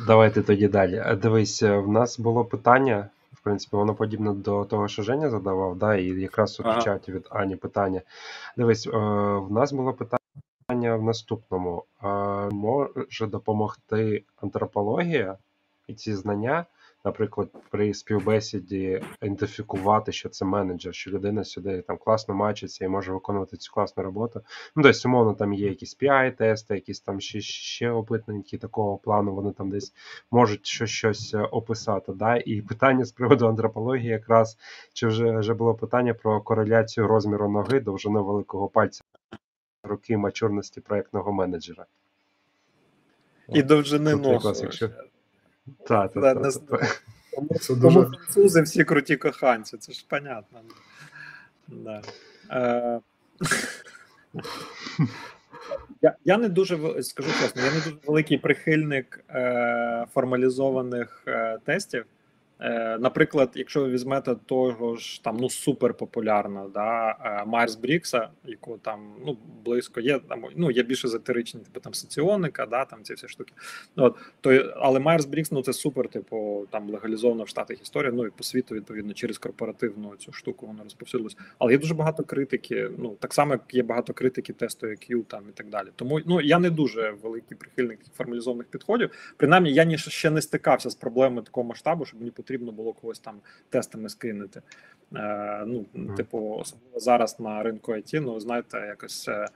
давайте 0.06 0.42
тоді 0.42 0.68
далі. 0.68 1.04
Дивись, 1.22 1.62
е, 1.62 1.78
в 1.78 1.88
нас 1.88 2.18
було 2.18 2.44
питання. 2.44 3.08
В 3.40 3.44
принципі, 3.44 3.76
воно 3.76 3.94
подібне 3.94 4.32
до 4.32 4.64
того, 4.64 4.88
що 4.88 5.02
Женя 5.02 5.30
задавав, 5.30 5.76
да, 5.76 5.94
і 5.94 6.06
якраз 6.06 6.60
ага. 6.64 6.82
чаті 6.82 7.12
від 7.12 7.26
Ані 7.30 7.56
питання. 7.56 8.02
Дивись, 8.56 8.86
е, 8.86 8.90
в 9.38 9.52
нас 9.52 9.72
було 9.72 9.92
питання 9.92 10.96
в 10.96 11.02
наступному: 11.02 11.84
може 12.50 13.26
допомогти 13.26 14.24
антропологія 14.42 15.36
і 15.86 15.94
ці 15.94 16.14
знання 16.14 16.66
наприклад, 17.04 17.48
при 17.70 17.94
співбесіді 17.94 19.02
ідентифікувати, 19.22 20.12
що 20.12 20.28
це 20.28 20.44
менеджер, 20.44 20.94
що 20.94 21.10
людина 21.10 21.44
сюди 21.44 21.82
там 21.82 21.98
класно 21.98 22.34
мачиться 22.34 22.84
і 22.84 22.88
може 22.88 23.12
виконувати 23.12 23.56
цю 23.56 23.72
класну 23.72 24.02
роботу. 24.02 24.40
Ну, 24.76 24.82
тобто, 24.82 25.08
умовно, 25.08 25.34
там 25.34 25.52
є 25.52 25.68
якісь 25.68 25.98
PI-тести, 25.98 26.74
якісь 26.74 27.00
там 27.00 27.20
ще 27.20 27.40
ще 27.40 27.90
опитники 27.90 28.58
такого 28.58 28.98
плану, 28.98 29.34
вони 29.34 29.52
там 29.52 29.70
десь 29.70 29.92
можуть 30.30 30.66
щось 30.66 30.90
щось 30.90 31.34
е, 31.34 31.38
описати. 31.38 32.12
Да? 32.12 32.36
І 32.36 32.62
питання 32.62 33.04
з 33.04 33.12
приводу 33.12 33.46
антропології, 33.46 34.08
якраз 34.08 34.58
чи 34.92 35.06
вже 35.06 35.38
вже 35.38 35.54
було 35.54 35.74
питання 35.74 36.14
про 36.14 36.40
кореляцію 36.40 37.06
розміру 37.06 37.50
ноги 37.50 37.80
довжини 37.80 38.20
великого 38.20 38.68
пальця 38.68 39.02
руки 39.82 40.16
мачурності 40.16 40.80
проєктного 40.80 41.32
менеджера. 41.32 41.86
І 43.48 43.62
довжини 43.62 44.16
ног. 45.78 45.88
Так, 45.88 46.12
та, 46.12 46.34
та. 46.34 46.50
Тому, 47.34 47.48
тому 47.80 48.02
французи 48.02 48.62
всі 48.62 48.84
круті 48.84 49.16
коханці, 49.16 49.76
це 49.76 49.92
ж 49.92 50.04
понятно. 50.08 50.60
Да. 51.68 52.02
Е, 52.50 53.00
я 56.02 56.16
я 56.24 56.38
не 56.38 56.48
дуже 56.48 57.02
скажу 57.02 57.30
чесно, 57.42 57.62
я 57.62 57.70
не 57.70 57.76
дуже 57.76 57.96
великий 58.06 58.38
прихильник 58.38 59.24
е, 59.30 60.06
формалізованих 60.14 61.22
е, 61.26 61.58
тестів. 61.64 62.04
Е, 62.62 62.98
наприклад, 62.98 63.50
якщо 63.54 63.80
ви 63.80 63.88
візьмете 63.88 64.36
того 64.46 64.96
ж 64.96 65.24
там 65.24 65.36
ну 65.40 65.50
супер 65.50 65.94
популярна 65.94 66.66
да, 66.74 67.16
Майерс 67.46 67.76
Брікса, 67.76 68.28
яку 68.44 68.78
там 68.78 69.12
ну 69.26 69.36
близько 69.64 70.00
є 70.00 70.18
там 70.18 70.44
ну 70.56 70.70
є 70.70 70.82
більш 70.82 71.04
езотеричні, 71.04 71.60
типу 71.60 71.80
там 71.80 71.94
соціоника, 71.94 72.66
да, 72.66 72.84
там 72.84 73.02
ці 73.02 73.14
всі 73.14 73.28
штуки. 73.28 73.52
От 73.96 74.16
то 74.40 74.74
але 74.76 75.00
Майерс 75.00 75.26
Брікс, 75.26 75.52
ну 75.52 75.62
це 75.62 75.72
супер, 75.72 76.08
типу 76.08 76.66
там 76.70 76.90
легалізована 76.90 77.44
в 77.44 77.48
Штатах 77.48 77.82
історія. 77.82 78.12
Ну 78.12 78.26
і 78.26 78.30
по 78.30 78.44
світу 78.44 78.74
відповідно 78.74 79.12
через 79.12 79.38
корпоративну 79.38 80.16
цю 80.18 80.32
штуку 80.32 80.66
воно 80.66 80.82
розповсюдилось. 80.82 81.36
Але 81.58 81.72
є 81.72 81.78
дуже 81.78 81.94
багато 81.94 82.24
критики. 82.24 82.90
Ну 82.98 83.16
так 83.20 83.34
само 83.34 83.52
як 83.52 83.74
є 83.74 83.82
багато 83.82 84.12
критики 84.12 84.52
тесту 84.52 84.86
IQ 84.86 85.24
там 85.24 85.42
і 85.48 85.52
так 85.52 85.68
далі. 85.68 85.88
Тому 85.96 86.20
ну 86.26 86.40
я 86.40 86.58
не 86.58 86.70
дуже 86.70 87.14
великий 87.22 87.56
прихильник 87.56 88.00
формалізованих 88.16 88.66
підходів. 88.66 89.10
Принаймні, 89.36 89.72
я 89.72 89.84
ні 89.84 89.98
ще 89.98 90.30
не 90.30 90.42
стикався 90.42 90.90
з 90.90 90.94
проблемою 90.94 91.42
такого 91.42 91.68
масштабу, 91.68 92.04
щоб 92.04 92.20
мені 92.20 92.30
потрібно 92.30 92.49
потрібно 92.50 92.72
було 92.72 92.92
когось 92.92 93.18
там 93.18 93.40
тестами 93.68 94.08
скинути. 94.08 94.62
Е, 95.16 95.64
Ну, 95.66 95.84
типу, 96.16 96.56
особливо 96.60 97.00
зараз 97.00 97.40
на 97.40 97.62
ринку 97.62 97.92
IT, 97.92 98.20
ну 98.20 98.40
знаєте, 98.40 98.78
якось 98.78 99.28
е, 99.28 99.48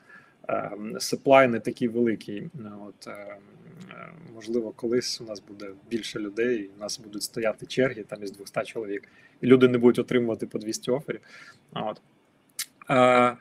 е, 0.48 0.70
supply 0.94 1.46
не 1.46 1.60
такий 1.60 1.88
великий. 1.88 2.50
От 2.88 3.06
е, 3.06 3.36
можливо, 4.34 4.72
колись 4.76 5.20
у 5.20 5.24
нас 5.24 5.40
буде 5.40 5.70
більше 5.90 6.18
людей, 6.18 6.56
і 6.58 6.70
у 6.76 6.80
нас 6.80 6.98
будуть 6.98 7.22
стояти 7.22 7.66
черги 7.66 8.02
там 8.02 8.22
із 8.22 8.32
200 8.32 8.62
чоловік, 8.64 9.08
і 9.40 9.46
люди 9.46 9.68
не 9.68 9.78
будуть 9.78 9.98
отримувати 9.98 10.46
по 10.46 10.58
200 10.58 10.90
оферів. 10.90 11.20
От. 11.72 12.00
Е, 12.90 13.36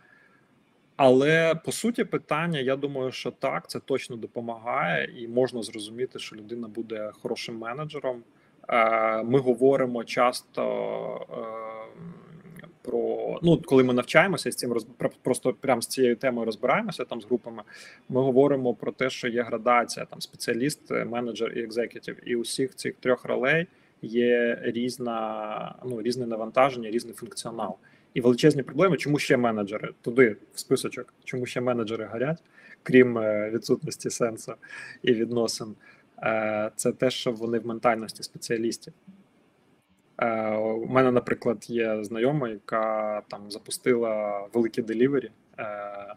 але 0.96 1.56
по 1.56 1.72
суті, 1.72 2.04
питання, 2.04 2.60
я 2.60 2.76
думаю, 2.76 3.12
що 3.12 3.32
так, 3.32 3.70
це 3.70 3.80
точно 3.80 4.16
допомагає, 4.16 5.24
і 5.24 5.28
можна 5.28 5.64
зрозуміти, 5.64 6.20
що 6.20 6.36
людина 6.36 6.68
буде 6.68 7.12
хорошим 7.22 7.58
менеджером. 7.58 8.24
Е, 8.70 9.24
ми 9.24 9.40
говоримо 9.40 10.04
часто 10.04 10.62
е, 11.32 11.64
про 12.82 13.40
ну, 13.44 13.62
коли 13.66 13.84
ми 13.84 13.94
навчаємося 13.94 14.52
з 14.52 14.56
цим 14.56 14.76
просто 15.22 15.54
прямо 15.54 15.82
з 15.82 15.88
цією 15.88 16.16
темою 16.16 16.46
розбираємося 16.46 17.06
там 17.06 17.22
з 17.22 17.26
групами. 17.26 17.64
Ми 18.10 18.22
говоримо 18.22 18.74
про 18.74 18.92
те, 18.92 19.10
що 19.10 19.28
є 19.28 19.44
градація 19.44 20.06
там 20.06 20.22
спеціаліст, 20.22 20.92
менеджер 20.92 21.58
і 21.58 21.64
екзекутів, 21.64 22.18
і 22.26 22.36
усіх 22.36 22.76
цих 22.76 22.94
трьох 22.94 23.26
ролей 23.26 23.68
є 24.02 24.60
різна, 24.62 25.76
ну 25.86 26.02
різне 26.02 26.26
навантаження, 26.26 26.90
різний 26.90 27.14
функціонал. 27.14 27.78
І 28.14 28.22
величезні 28.22 28.64
проблеми, 28.64 28.98
чому 28.98 29.20
ще 29.20 29.38
менеджери 29.38 29.90
туди 30.02 30.36
в 30.54 30.60
списочок, 30.60 31.14
чому 31.24 31.46
ще 31.46 31.62
менеджери 31.62 32.06
горять, 32.06 32.44
крім 32.84 33.18
е, 33.18 33.50
відсутності 33.54 34.10
сенсу 34.10 34.54
і 35.04 35.14
відносин. 35.14 35.76
Е, 36.24 36.72
це 36.76 36.92
те, 36.92 37.10
що 37.10 37.32
вони 37.32 37.60
в 37.60 37.68
ментальності 37.68 38.24
спеціалістів. 38.24 38.94
Е, 40.18 40.56
у 40.58 40.86
мене, 40.86 41.12
наприклад, 41.12 41.70
є 41.70 42.04
знайома, 42.04 42.50
яка 42.50 43.22
там 43.28 43.52
запустила 43.52 44.42
великі 44.54 44.82
делівері, 44.82 45.32
е, 45.60 46.16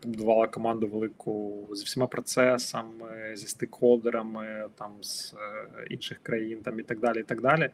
побудувала 0.00 0.46
команду 0.46 0.86
велику 0.86 1.66
з 1.72 1.82
всіма 1.82 2.06
процесами, 2.06 3.32
зі 3.34 3.46
стейкхолдерами 3.46 4.68
там 4.78 4.90
з 5.00 5.34
інших 5.90 6.18
країн, 6.22 6.58
там 6.62 6.80
і 6.80 6.82
так 6.82 6.98
далі. 6.98 7.20
І 7.20 7.22
так 7.22 7.40
далі. 7.40 7.70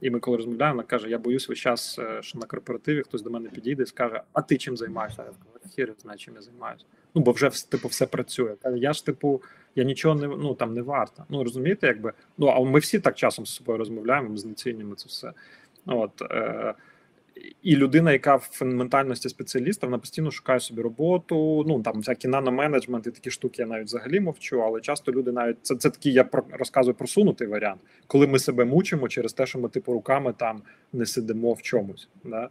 І 0.00 0.10
ми, 0.10 0.20
коли 0.20 0.36
розмовляємо, 0.36 0.76
вона 0.76 0.86
каже: 0.86 1.10
Я 1.10 1.18
боюсь 1.18 1.48
весь 1.48 1.58
час, 1.58 2.00
що 2.20 2.38
на 2.38 2.46
корпоративі 2.46 3.02
хтось 3.02 3.22
до 3.22 3.30
мене 3.30 3.48
підійде 3.48 3.82
і 3.82 3.86
скаже: 3.86 4.22
А 4.32 4.42
ти 4.42 4.56
чим 4.56 4.76
займаєшся? 4.76 5.22
Я 5.22 5.28
кажу, 5.28 5.74
хір, 5.74 5.94
знаю, 6.02 6.18
чим 6.18 6.34
я 6.34 6.42
займаюся. 6.42 6.84
Ну, 7.14 7.22
бо 7.22 7.32
вже 7.32 7.70
типу, 7.70 7.88
все 7.88 8.06
працює. 8.06 8.56
Я 8.64 8.92
ж, 8.92 9.06
типу, 9.06 9.42
я 9.76 9.84
нічого 9.84 10.14
не 10.14 10.26
ну 10.26 10.54
там 10.54 10.74
не 10.74 10.82
варта. 10.82 11.24
Ну 11.28 11.44
розумієте, 11.44 11.86
якби 11.86 12.12
ну 12.38 12.46
а 12.46 12.60
ми 12.60 12.78
всі 12.78 12.98
так 12.98 13.14
часом 13.14 13.46
з 13.46 13.54
собою 13.54 13.78
розмовляємо, 13.78 14.28
ми 14.28 14.36
знецінюємо 14.36 14.94
це 14.94 15.06
все. 15.08 15.32
От 15.86 16.22
е, 16.22 16.74
і 17.62 17.76
людина, 17.76 18.12
яка 18.12 18.36
в 18.36 18.62
ментальності 18.62 19.28
спеціаліста, 19.28 19.86
вона 19.86 19.98
постійно 19.98 20.30
шукає 20.30 20.60
собі 20.60 20.82
роботу. 20.82 21.64
Ну 21.68 21.82
там 21.82 21.98
всякі 21.98 22.28
наноменеджмент 22.28 23.06
і 23.06 23.10
такі 23.10 23.30
штуки 23.30 23.62
я 23.62 23.66
навіть 23.66 23.86
взагалі 23.86 24.20
мовчу. 24.20 24.62
Але 24.62 24.80
часто 24.80 25.12
люди 25.12 25.32
навіть 25.32 25.56
це 25.62 25.76
це 25.76 25.90
такий, 25.90 26.12
я 26.12 26.24
про 26.24 26.42
розказую 26.50 26.94
просунутий 26.94 27.46
варіант, 27.46 27.80
коли 28.06 28.26
ми 28.26 28.38
себе 28.38 28.64
мучимо 28.64 29.08
через 29.08 29.32
те, 29.32 29.46
що 29.46 29.58
ми 29.58 29.68
типу 29.68 29.92
руками 29.92 30.34
там 30.36 30.62
не 30.92 31.06
сидимо 31.06 31.52
в 31.52 31.62
чомусь. 31.62 32.08
Да? 32.24 32.48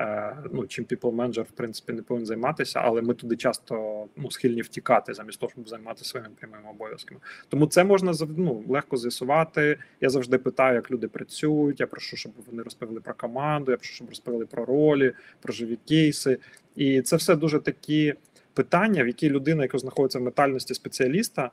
Е, 0.00 0.36
ну, 0.52 0.66
чим 0.66 0.84
people 0.84 1.14
manager, 1.14 1.42
в 1.42 1.50
принципі, 1.50 1.92
не 1.92 2.02
повинен 2.02 2.26
займатися, 2.26 2.80
але 2.84 3.02
ми 3.02 3.14
туди 3.14 3.36
часто 3.36 4.04
ну, 4.16 4.30
схильні 4.30 4.62
втікати, 4.62 5.14
замість 5.14 5.40
того, 5.40 5.50
щоб 5.50 5.68
займатися 5.68 6.04
своїми 6.04 6.30
прямими 6.40 6.70
обов'язками. 6.70 7.20
Тому 7.48 7.66
це 7.66 7.84
можна 7.84 8.12
ну, 8.36 8.64
легко 8.68 8.96
з'ясувати. 8.96 9.78
Я 10.00 10.10
завжди 10.10 10.38
питаю, 10.38 10.74
як 10.74 10.90
люди 10.90 11.08
працюють. 11.08 11.80
Я 11.80 11.86
прошу, 11.86 12.16
щоб 12.16 12.32
вони 12.46 12.62
розповіли 12.62 13.00
про 13.00 13.14
команду, 13.14 13.70
я 13.70 13.76
прошу, 13.76 13.94
щоб 13.94 14.08
розповіли 14.08 14.46
про 14.46 14.64
ролі, 14.64 15.12
про 15.40 15.52
живі 15.52 15.78
кейси. 15.88 16.38
І 16.76 17.02
це 17.02 17.16
все 17.16 17.36
дуже 17.36 17.58
такі 17.58 18.14
питання, 18.54 19.04
в 19.04 19.06
які 19.06 19.30
людина, 19.30 19.62
яка 19.62 19.78
знаходиться 19.78 20.18
в 20.18 20.22
метальності 20.22 20.74
спеціаліста, 20.74 21.50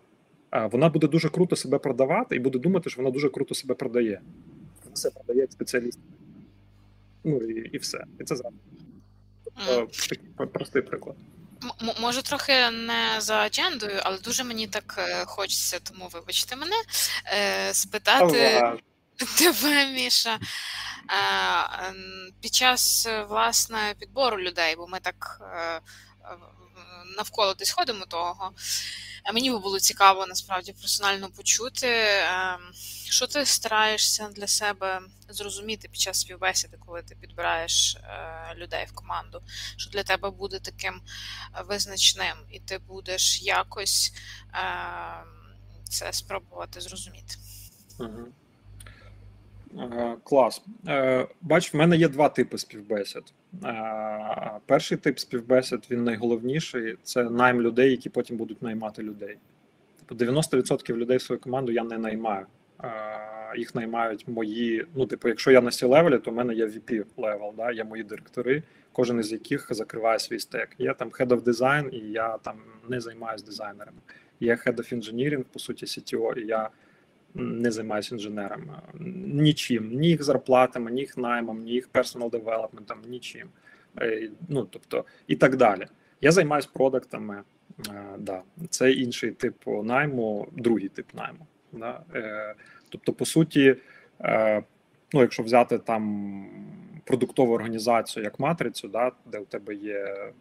е, 0.51 0.69
вона 0.71 0.89
буде 0.89 1.07
дуже 1.07 1.29
круто 1.29 1.55
себе 1.55 1.77
продавати 1.77 2.35
і 2.35 2.39
буде 2.39 2.59
думати, 2.59 2.89
що 2.89 3.01
вона 3.01 3.11
дуже 3.11 3.29
круто 3.29 3.55
себе 3.55 3.75
продає. 3.75 4.21
Вона 4.83 4.95
себе 4.95 5.13
продає 5.15 5.39
як 5.39 5.51
спеціаліст. 5.51 5.99
Ну 7.23 7.37
і 7.37 7.69
і 7.73 7.77
все. 7.77 8.03
І 8.19 8.23
це 8.23 8.35
зараз. 8.35 8.53
Тобто, 9.67 9.87
такий 10.09 10.47
простий 10.53 10.81
приклад. 10.81 11.15
М- 11.63 11.95
може, 12.01 12.21
трохи 12.21 12.69
не 12.71 13.21
за 13.21 13.35
аджендою, 13.35 13.99
але 14.03 14.17
дуже 14.17 14.43
мені 14.43 14.67
так 14.67 14.95
е, 14.97 15.25
хочеться, 15.25 15.79
тому 15.79 16.09
вибачте 16.13 16.55
мене, 16.55 16.75
е, 17.33 17.73
спитати 17.73 18.59
ага. 18.61 18.77
тебе, 19.37 19.85
Міша. 19.85 20.33
Е, 20.33 21.93
під 22.41 22.53
час 22.53 23.07
власне 23.29 23.95
підбору 23.99 24.39
людей, 24.39 24.75
бо 24.75 24.87
ми 24.87 24.99
так 24.99 25.41
навколо 27.17 27.53
десь 27.53 27.71
ходимо 27.71 28.05
того. 28.05 28.51
Мені 29.33 29.51
би 29.51 29.59
було 29.59 29.79
цікаво 29.79 30.25
насправді 30.25 30.73
персонально 30.73 31.29
почути, 31.29 31.87
ем, 31.87 32.71
що 33.09 33.27
ти 33.27 33.45
стараєшся 33.45 34.29
для 34.29 34.47
себе 34.47 35.01
зрозуміти 35.29 35.87
під 35.87 36.01
час 36.01 36.19
співбесіди, 36.19 36.77
коли 36.85 37.01
ти 37.01 37.15
підбираєш 37.15 37.95
е, 37.95 38.55
людей 38.55 38.85
в 38.85 38.93
команду, 38.93 39.41
що 39.77 39.89
для 39.89 40.03
тебе 40.03 40.29
буде 40.29 40.59
таким 40.59 41.01
визначним, 41.65 42.35
і 42.49 42.59
ти 42.59 42.77
будеш 42.77 43.41
якось 43.41 44.13
ем, 44.53 45.55
це 45.89 46.13
спробувати 46.13 46.81
зрозуміти. 46.81 47.35
Угу. 47.99 48.27
Клас. 50.23 50.61
Е, 50.87 51.27
бач, 51.41 51.73
в 51.73 51.77
мене 51.77 51.97
є 51.97 52.07
два 52.07 52.29
типи 52.29 52.57
співбесід. 52.57 53.23
Е, 53.65 54.51
перший 54.65 54.97
тип 54.97 55.19
співбесід, 55.19 55.79
він 55.91 56.03
найголовніший 56.03 56.97
це 57.03 57.23
найм 57.23 57.61
людей, 57.61 57.91
які 57.91 58.09
потім 58.09 58.37
будуть 58.37 58.61
наймати 58.61 59.03
людей. 59.03 59.37
Тобто 60.05 60.25
90% 60.25 60.95
людей 60.95 61.17
в 61.17 61.21
свою 61.21 61.39
команду 61.39 61.71
я 61.71 61.83
не 61.83 61.97
наймаю. 61.97 62.45
Їх 63.57 63.75
наймають 63.75 64.27
мої. 64.27 64.85
Ну, 64.95 65.05
типу, 65.05 65.27
якщо 65.27 65.51
я 65.51 65.61
на 65.61 65.71
C-level 65.71 65.85
і, 65.85 66.17
то 66.17 66.31
в 66.31 66.33
мене 66.33 66.53
є 66.53 66.65
VP 66.65 67.05
level, 67.17 67.53
да, 67.57 67.71
є 67.71 67.83
мої 67.83 68.03
директори, 68.03 68.63
кожен 68.91 69.19
із 69.19 69.31
яких 69.31 69.67
закриває 69.69 70.19
свій 70.19 70.39
стек. 70.39 70.69
Є 70.79 70.93
там 70.93 71.09
Head 71.09 71.27
of 71.27 71.41
Design, 71.41 71.89
і 71.89 72.11
я 72.11 72.37
там 72.37 72.55
не 72.89 73.01
займаюся 73.01 73.45
дизайнерами. 73.45 73.97
Є 74.39 74.55
Head 74.55 74.75
of 74.75 74.95
Engineering, 74.95 75.43
по 75.53 75.59
суті, 75.59 75.85
CTO, 75.85 76.39
і 76.39 76.47
я 76.47 76.69
не 77.33 77.71
займаюся 77.71 78.15
інженером 78.15 78.71
нічим, 79.25 79.99
ні 79.99 80.07
їх 80.07 80.23
зарплатами, 80.23 80.91
ні 80.91 81.01
їх 81.01 81.17
наймом, 81.17 81.59
ні 81.59 81.71
їх 81.71 81.87
personal 81.87 82.29
development 82.29 82.83
ом, 82.83 82.97
нічим. 83.07 83.47
Е, 84.01 84.29
ну 84.49 84.67
тобто 84.69 85.05
і 85.27 85.35
так 85.35 85.55
далі. 85.55 85.87
Я 86.21 86.31
займаюся 86.31 86.69
продуктами. 86.73 87.43
Е, 87.89 88.03
да, 88.17 88.41
це 88.69 88.91
інший 88.91 89.31
тип 89.31 89.55
найму, 89.83 90.47
другий 90.51 90.89
тип 90.89 91.13
найму. 91.13 91.47
Да. 91.71 92.03
Е, 92.15 92.55
тобто, 92.89 93.13
по 93.13 93.25
суті, 93.25 93.75
ну 95.13 95.21
якщо 95.21 95.43
взяти 95.43 95.77
там 95.77 96.45
продуктову 97.03 97.53
організацію 97.53 98.23
як 98.23 98.39
матрицю, 98.39 98.87
да, 98.87 99.11
де 99.25 99.39
у 99.39 99.45
тебе 99.45 99.75
є 99.75 100.31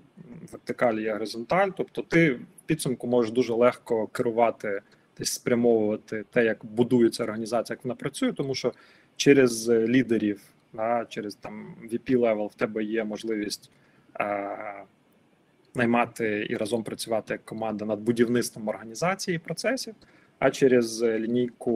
вертикаль, 0.53 0.95
є 0.95 1.13
горизонталь, 1.13 1.69
тобто 1.77 2.03
ти 2.03 2.33
в 2.33 2.41
підсумку 2.67 3.07
можеш 3.07 3.33
дуже 3.33 3.53
легко 3.53 4.07
керувати 4.07 4.83
спрямовувати 5.25 6.25
те, 6.31 6.45
як 6.45 6.65
будується 6.65 7.23
організація, 7.23 7.75
як 7.75 7.85
вона 7.85 7.95
працює, 7.95 8.33
тому 8.33 8.55
що 8.55 8.73
через 9.17 9.69
лідерів, 9.69 10.41
да, 10.73 11.07
через 11.09 11.35
там 11.35 11.75
VP 11.93 12.19
level 12.19 12.47
в 12.47 12.55
тебе 12.55 12.85
є 12.85 13.05
можливість 13.05 13.71
е, 14.21 14.57
наймати 15.75 16.47
і 16.51 16.57
разом 16.57 16.83
працювати 16.83 17.35
як 17.35 17.45
команда 17.45 17.85
над 17.85 18.01
будівництвом 18.01 18.69
організації 18.69 19.35
і 19.37 19.39
процесів, 19.39 19.95
а 20.39 20.51
через 20.51 21.03
лінійку 21.03 21.73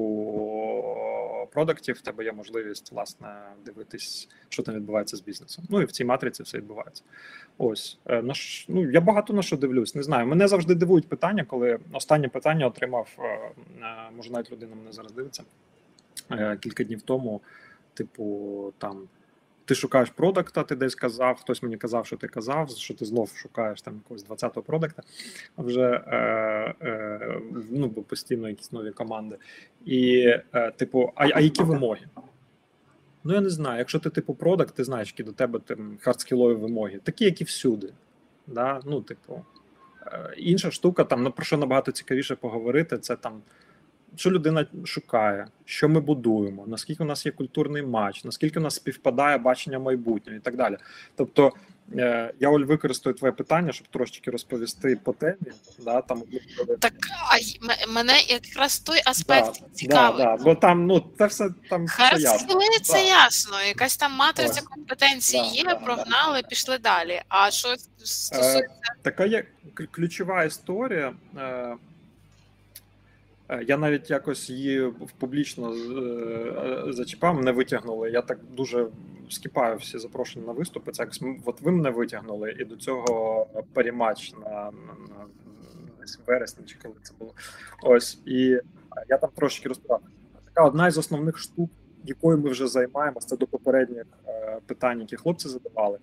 продуктів 1.55 1.95
в 1.95 2.01
тебе 2.01 2.25
є 2.25 2.33
можливість 2.33 2.93
власне 2.93 3.29
дивитись, 3.65 4.29
що 4.49 4.63
там 4.63 4.75
відбувається 4.75 5.17
з 5.17 5.21
бізнесом. 5.21 5.65
Ну 5.71 5.83
і 5.83 5.85
в 5.85 5.93
цій 5.93 6.05
матриці 6.05 6.43
все 6.43 6.59
відбувається. 6.59 7.03
Ось 7.59 7.99
е, 8.07 8.23
наш 8.23 8.65
ну 8.69 8.91
я 8.91 9.01
багато 9.01 9.33
на 9.33 9.43
що 9.43 9.57
дивлюсь. 9.57 9.95
Не 9.95 10.03
знаю. 10.03 10.27
Мене 10.27 10.49
завжди 10.49 10.75
дивують 10.75 11.09
питання, 11.09 11.45
коли 11.45 11.79
останнє 11.93 12.29
питання 12.29 12.67
отримав. 12.67 13.09
Е, 13.19 13.23
е, 13.23 14.11
може, 14.17 14.31
навіть 14.31 14.53
людина 14.53 14.75
мене 14.75 14.93
зараз 14.93 15.13
дивиться 15.13 15.43
кілька 16.61 16.85
днів 16.85 17.03
тому. 17.03 17.41
Типу, 17.95 18.73
там 18.79 19.09
ти 19.65 19.75
шукаєш 19.75 20.11
продукта, 20.11 20.63
ти 20.63 20.77
десь 20.77 20.95
казав, 20.95 21.37
хтось 21.41 21.63
мені 21.63 21.77
казав, 21.77 22.07
що 22.07 22.17
ти 22.17 22.29
казав, 22.29 22.71
що 22.71 22.95
ти 22.95 23.05
знов 23.05 23.31
шукаєш 23.37 23.83
там 23.83 23.95
якогось 23.95 24.27
20-го 24.27 24.63
продукта, 24.63 25.03
вже 25.59 26.03
е, 26.07 26.17
е, 26.83 27.41
ну, 27.71 27.89
бо 27.89 28.03
постійно 28.03 28.49
якісь 28.49 28.73
нові 28.73 28.91
команди. 28.91 29.37
І, 29.85 30.35
е, 30.55 30.71
типу, 30.71 31.13
а, 31.15 31.29
а 31.35 31.41
які 31.41 31.63
вимоги? 31.63 32.07
Ну, 33.25 33.35
я 33.35 33.41
не 33.41 33.51
знаю. 33.51 33.79
Якщо 33.79 33.99
ти 33.99 34.11
типу 34.11 34.35
продакт, 34.35 34.75
ти 34.75 34.85
знаєш, 34.85 35.09
які 35.09 35.23
до 35.23 35.33
тебе 35.33 35.59
там 35.59 35.99
хардскілові 36.01 36.55
вимоги, 36.55 37.01
такі, 37.03 37.25
як 37.25 37.41
і 37.41 37.45
всюди. 37.45 37.93
Да? 38.47 38.81
Ну, 38.85 39.01
типу, 39.01 39.45
е, 40.07 40.35
інша 40.37 40.71
штука, 40.71 41.05
там 41.05 41.23
ну, 41.23 41.31
про 41.31 41.45
що 41.45 41.57
набагато 41.57 41.93
цікавіше 41.93 42.35
поговорити, 42.35 42.99
це 42.99 43.17
там 43.17 43.43
що 44.17 44.31
людина 44.31 44.67
шукає, 44.85 45.47
що 45.65 45.89
ми 45.89 46.01
будуємо, 46.01 46.65
наскільки 46.67 47.03
у 47.03 47.07
нас 47.07 47.27
є 47.27 47.33
культурний 47.33 47.83
матч, 47.83 48.25
наскільки 48.25 48.59
у 48.59 48.63
нас 48.63 48.75
співпадає 48.75 49.39
бачення 49.39 49.79
майбутнього 49.79 50.39
і 50.39 50.41
так 50.41 50.57
далі. 50.57 50.77
Тобто 51.17 51.53
е, 51.95 52.33
я 52.41 52.49
Оль 52.51 52.61
використаю 52.61 53.15
твоє 53.15 53.33
питання, 53.33 53.73
щоб 53.73 53.89
трошки 53.89 54.31
розповісти 54.31 54.97
по 54.97 55.13
темі. 55.13 55.53
Да, 55.85 56.01
там 56.01 56.23
Так 56.81 56.93
а 57.31 57.89
мене 57.89 58.13
якраз 58.29 58.79
той 58.79 59.01
аспект 59.05 59.61
да, 59.61 59.67
цікавий. 59.75 60.25
Да, 60.25 60.37
да, 60.37 60.45
бо 60.45 60.55
там 60.55 60.87
ну 60.87 61.05
це 61.19 61.27
все 61.27 61.49
там 61.71 61.87
все 61.87 62.17
ясно. 62.19 62.61
це 62.83 62.93
да. 62.93 62.99
ясно. 62.99 63.63
Якась 63.63 63.97
там 63.97 64.13
матриця 64.13 64.61
Ось. 64.61 64.69
компетенцій 64.69 65.37
да, 65.37 65.71
є, 65.71 65.81
прогнали, 65.85 66.43
пішли 66.49 66.79
далі. 66.79 67.23
А 67.29 67.51
що 67.51 67.69
е, 67.69 67.77
стосується 68.05 68.59
е, 68.59 68.97
така 69.03 69.25
є 69.25 69.45
ключова 69.91 70.45
історія. 70.45 71.15
Е, 71.39 71.77
я 73.63 73.77
навіть 73.77 74.11
якось 74.11 74.51
її 74.51 74.93
публічно 75.19 75.73
е, 75.73 76.93
зачіпав, 76.93 77.43
не 77.43 77.53
витягнули. 77.53 78.11
Я 78.11 78.23
так 78.23 78.39
дуже 78.57 78.87
скіпаю 79.31 79.77
всі 79.77 79.99
запрошення 79.99 80.47
на 80.47 80.53
виступи. 80.53 80.93
Це 80.93 81.03
якось 81.03 81.23
от 81.45 81.61
ви 81.61 81.73
мене 81.73 81.91
витягнули, 81.91 82.57
і 82.61 82.65
до 82.65 82.77
цього 82.77 83.47
перемач 83.73 84.33
на, 84.33 84.49
на, 84.49 84.71
на 85.09 85.27
вересні, 86.27 86.65
чи 86.67 86.77
коли 86.83 86.95
це 87.03 87.15
було. 87.19 87.35
Ось 87.83 88.19
і 88.27 88.61
я 89.09 89.19
там 89.19 89.31
трошки 89.37 89.69
розповідав. 89.69 90.01
Така 90.45 90.67
одна 90.67 90.89
із 90.89 90.99
основних 90.99 91.39
штук, 91.39 91.71
якою 92.05 92.39
ми 92.39 92.51
вже 92.51 92.67
займаємося, 92.67 93.29
це 93.29 93.37
до 93.37 93.47
попередніх 93.47 94.05
е, 94.29 94.59
питань, 94.67 95.01
які 95.01 95.17
хлопці 95.17 95.49
задавали. 95.49 95.99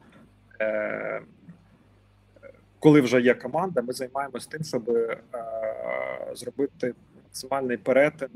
Коли 2.79 3.01
вже 3.01 3.21
є 3.21 3.33
команда, 3.33 3.81
ми 3.81 3.93
займаємося 3.93 4.49
тим, 4.49 4.63
щоб 4.63 4.91
зробити 6.33 6.93
максимальний 7.31 7.77
перетин 7.77 8.29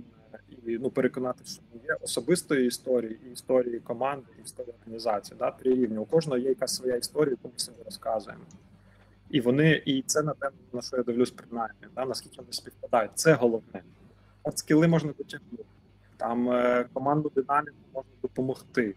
і 0.65 0.77
ну 0.77 0.89
переконати, 0.89 1.45
що 1.45 1.61
є 1.87 1.97
особистої 2.01 2.67
історії, 2.67 3.19
і 3.27 3.31
історії 3.31 3.79
команди, 3.79 4.25
і 4.39 4.43
історії 4.43 4.73
організації. 4.81 5.37
Да, 5.39 5.51
три 5.51 5.71
рівні. 5.75 5.97
У 5.97 6.05
кожного 6.05 6.37
є 6.37 6.49
якась 6.49 6.75
своя 6.75 6.95
історія, 6.95 7.31
яку 7.31 7.53
ми 7.53 7.59
собі 7.59 7.77
розказуємо. 7.85 8.43
І 9.29 9.41
вони, 9.41 9.81
і 9.85 10.01
це 10.01 10.23
на 10.23 10.33
те, 10.33 10.49
на 10.73 10.81
що 10.81 10.97
я 10.97 11.03
дивлюсь 11.03 11.31
принаймні, 11.31 11.87
да, 11.95 12.05
наскільки 12.05 12.35
вони 12.37 12.53
співпадають. 12.53 13.11
Це 13.15 13.33
головне. 13.33 13.83
От 14.43 14.57
скіли 14.57 14.87
можна 14.87 15.13
дотягнути. 15.17 15.63
Там 16.17 16.49
е, 16.49 16.85
команду 16.93 17.31
динаміку 17.35 17.77
можна 17.93 18.11
допомогти. 18.21 18.95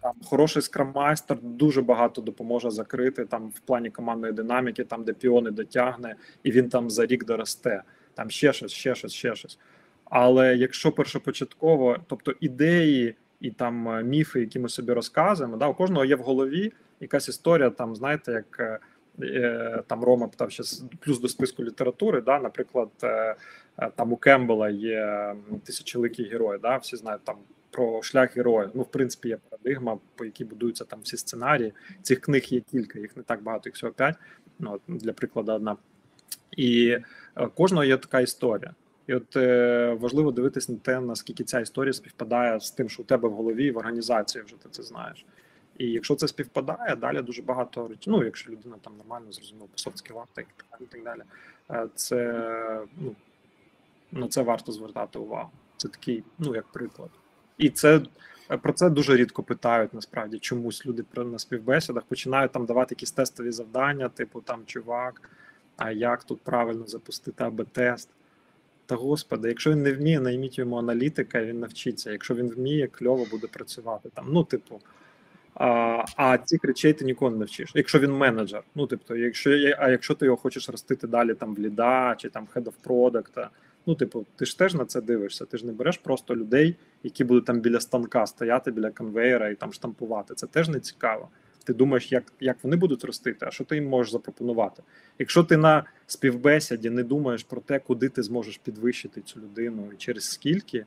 Там 0.00 0.14
хороший 0.24 0.62
скрам-майстер 0.62 1.38
дуже 1.42 1.82
багато 1.82 2.20
допоможе 2.20 2.70
закрити 2.70 3.24
там 3.24 3.48
в 3.48 3.60
плані 3.60 3.90
командної 3.90 4.32
динаміки, 4.32 4.84
там 4.84 5.04
де 5.04 5.12
піони 5.12 5.50
дотягне, 5.50 6.16
і 6.42 6.50
він 6.50 6.68
там 6.68 6.90
за 6.90 7.06
рік 7.06 7.24
доросте 7.24 7.82
там 8.16 8.30
ще 8.30 8.52
щось, 8.52 8.72
ще 8.72 8.94
щось, 8.94 9.12
ще 9.12 9.34
щось. 9.34 9.58
Але 10.04 10.56
якщо 10.56 10.92
першопочатково, 10.92 11.96
тобто 12.06 12.34
ідеї 12.40 13.14
і 13.40 13.50
там 13.50 13.88
е, 13.88 14.02
міфи, 14.02 14.40
які 14.40 14.58
ми 14.58 14.68
собі 14.68 14.92
розказуємо, 14.92 15.56
да, 15.56 15.68
у 15.68 15.74
кожного 15.74 16.04
є 16.04 16.16
в 16.16 16.20
голові 16.20 16.72
якась 17.00 17.28
історія, 17.28 17.70
там, 17.70 17.96
знаєте, 17.96 18.32
як 18.32 18.56
е, 18.60 18.78
е 19.22 19.82
там 19.86 20.04
Рома 20.04 20.28
питав 20.28 20.50
ще 20.50 20.62
плюс 21.00 21.20
до 21.20 21.28
списку 21.28 21.64
літератури, 21.64 22.20
да, 22.20 22.40
наприклад, 22.40 22.88
е, 23.02 23.36
е, 23.78 23.90
там 23.96 24.12
у 24.12 24.16
Кембела 24.16 24.70
є 24.70 25.34
тисячоликий 25.64 26.28
герой, 26.28 26.58
да, 26.62 26.76
всі 26.76 26.96
знають 26.96 27.24
там 27.24 27.36
про 27.70 28.02
шлях 28.02 28.36
героя. 28.36 28.70
Ну, 28.74 28.82
в 28.82 28.90
принципі, 28.90 29.28
є 29.28 29.38
парадигма, 29.50 29.98
по 30.14 30.24
якій 30.24 30.44
будуються 30.44 30.84
там 30.84 31.00
всі 31.02 31.16
сценарії. 31.16 31.72
Цих 32.02 32.20
книг 32.20 32.44
є 32.48 32.60
кілька, 32.60 32.98
їх 32.98 33.16
не 33.16 33.22
так 33.22 33.42
багато, 33.42 33.68
їх 33.68 33.74
всього 33.74 33.92
п'ять. 33.92 34.16
Ну, 34.58 34.80
Для 34.88 35.12
прикладу, 35.12 35.52
одна. 35.52 35.76
І 36.56 36.98
Е, 37.36 37.46
кожного 37.46 37.84
є 37.84 37.96
така 37.96 38.20
історія. 38.20 38.74
І 39.06 39.14
от 39.14 39.36
е, 39.36 39.96
важливо 40.00 40.30
дивитись 40.30 40.68
на 40.68 40.76
те, 40.76 41.00
наскільки 41.00 41.44
ця 41.44 41.60
історія 41.60 41.92
співпадає 41.92 42.60
з 42.60 42.70
тим, 42.70 42.88
що 42.88 43.02
у 43.02 43.06
тебе 43.06 43.28
в 43.28 43.32
голові 43.32 43.70
в 43.70 43.78
організації 43.78 44.44
вже 44.44 44.54
ти 44.56 44.68
це 44.70 44.82
знаєш. 44.82 45.24
І 45.78 45.86
якщо 45.90 46.14
це 46.14 46.28
співпадає, 46.28 46.96
далі 46.96 47.22
дуже 47.22 47.42
багато. 47.42 47.90
Ну, 48.06 48.24
якщо 48.24 48.52
людина 48.52 48.76
там 48.82 48.92
нормально 48.96 49.32
зрозуміла 49.32 49.66
по 49.66 49.90
софт-скілах 49.90 50.26
і 50.80 50.84
так 50.84 51.02
далі, 51.04 51.22
е, 51.70 51.88
це 51.94 52.42
ну, 53.00 53.14
на 54.12 54.28
це 54.28 54.42
варто 54.42 54.72
звертати 54.72 55.18
увагу. 55.18 55.50
Це 55.76 55.88
такий, 55.88 56.24
ну 56.38 56.54
як 56.54 56.66
приклад. 56.66 57.10
І 57.58 57.70
це 57.70 58.00
про 58.62 58.72
це 58.72 58.90
дуже 58.90 59.16
рідко 59.16 59.42
питають. 59.42 59.94
Насправді 59.94 60.38
чомусь 60.38 60.86
люди 60.86 61.04
на 61.16 61.38
співбесідах 61.38 62.02
починають 62.02 62.52
там 62.52 62.66
давати 62.66 62.94
якісь 62.94 63.12
тестові 63.12 63.50
завдання, 63.50 64.08
типу 64.08 64.40
там 64.40 64.62
чувак 64.66 65.30
а 65.76 65.90
як 65.90 66.24
тут 66.24 66.40
правильно 66.40 66.86
запустити 66.86 67.44
АБ-тест. 67.44 68.08
Та 68.86 68.94
господи, 68.94 69.48
якщо 69.48 69.70
він 69.70 69.82
не 69.82 69.92
вміє, 69.92 70.20
найміть 70.20 70.58
йому 70.58 70.76
аналітика, 70.76 71.44
він 71.44 71.60
навчиться. 71.60 72.12
Якщо 72.12 72.34
він 72.34 72.48
вміє, 72.48 72.86
кльово 72.86 73.26
буде 73.30 73.46
працювати 73.46 74.08
там. 74.14 74.26
Ну, 74.28 74.44
типу, 74.44 74.80
А 75.54 76.04
а 76.16 76.38
цих 76.38 76.64
речей 76.64 76.92
ти 76.92 77.04
нікого 77.04 77.30
не 77.30 77.36
навчиш. 77.36 77.72
Якщо 77.74 77.98
він 77.98 78.12
менеджер, 78.12 78.62
ну 78.74 78.86
тобто, 78.86 79.16
якщо 79.16 79.50
а 79.78 79.90
якщо 79.90 80.14
ти 80.14 80.24
його 80.24 80.36
хочеш 80.36 80.68
ростити 80.68 81.06
далі 81.06 81.34
там 81.34 81.54
в 81.54 81.58
ліда 81.58 82.14
чи 82.18 82.28
там 82.28 82.48
head 82.54 82.64
of 82.64 82.72
product, 82.84 83.48
ну 83.86 83.94
типу, 83.94 84.26
ти 84.36 84.44
ж 84.44 84.58
теж 84.58 84.74
на 84.74 84.84
це 84.84 85.00
дивишся. 85.00 85.44
Ти 85.44 85.58
ж 85.58 85.66
не 85.66 85.72
береш 85.72 85.98
просто 85.98 86.36
людей, 86.36 86.76
які 87.02 87.24
будуть 87.24 87.44
там 87.44 87.60
біля 87.60 87.80
станка 87.80 88.26
стояти 88.26 88.70
біля 88.70 88.90
конвейера 88.90 89.48
і 89.48 89.54
там 89.54 89.72
штампувати. 89.72 90.34
Це 90.34 90.46
теж 90.46 90.68
не 90.68 90.80
цікаво. 90.80 91.28
Ти 91.66 91.74
думаєш, 91.74 92.12
як 92.12 92.32
як 92.40 92.56
вони 92.62 92.76
будуть 92.76 93.04
ростити, 93.04 93.46
а 93.46 93.50
що 93.50 93.64
ти 93.64 93.74
їм 93.74 93.88
можеш 93.88 94.12
запропонувати? 94.12 94.82
Якщо 95.18 95.44
ти 95.44 95.56
на 95.56 95.84
співбесіді 96.06 96.90
не 96.90 97.02
думаєш 97.02 97.42
про 97.42 97.60
те, 97.60 97.78
куди 97.78 98.08
ти 98.08 98.22
зможеш 98.22 98.58
підвищити 98.58 99.20
цю 99.20 99.40
людину 99.40 99.88
і 99.92 99.96
через 99.96 100.24
скільки, 100.30 100.86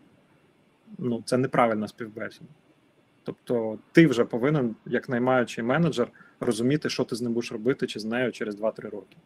ну 0.98 1.24
це 1.26 1.38
неправильна 1.38 1.88
співбесіда. 1.88 2.46
Тобто 3.24 3.80
ти 3.92 4.08
вже 4.08 4.26
повинен, 4.26 4.76
як 4.86 5.10
наймаючий 5.10 5.64
менеджер, 5.64 6.08
розуміти, 6.40 6.90
що 6.90 7.04
ти 7.04 7.16
з 7.16 7.22
ним 7.22 7.34
будеш 7.34 7.52
робити 7.52 7.88
чи 7.88 8.00
з 8.00 8.06
нею 8.06 8.32
через 8.32 8.56
2-3 8.56 8.82
роки. 8.90 9.18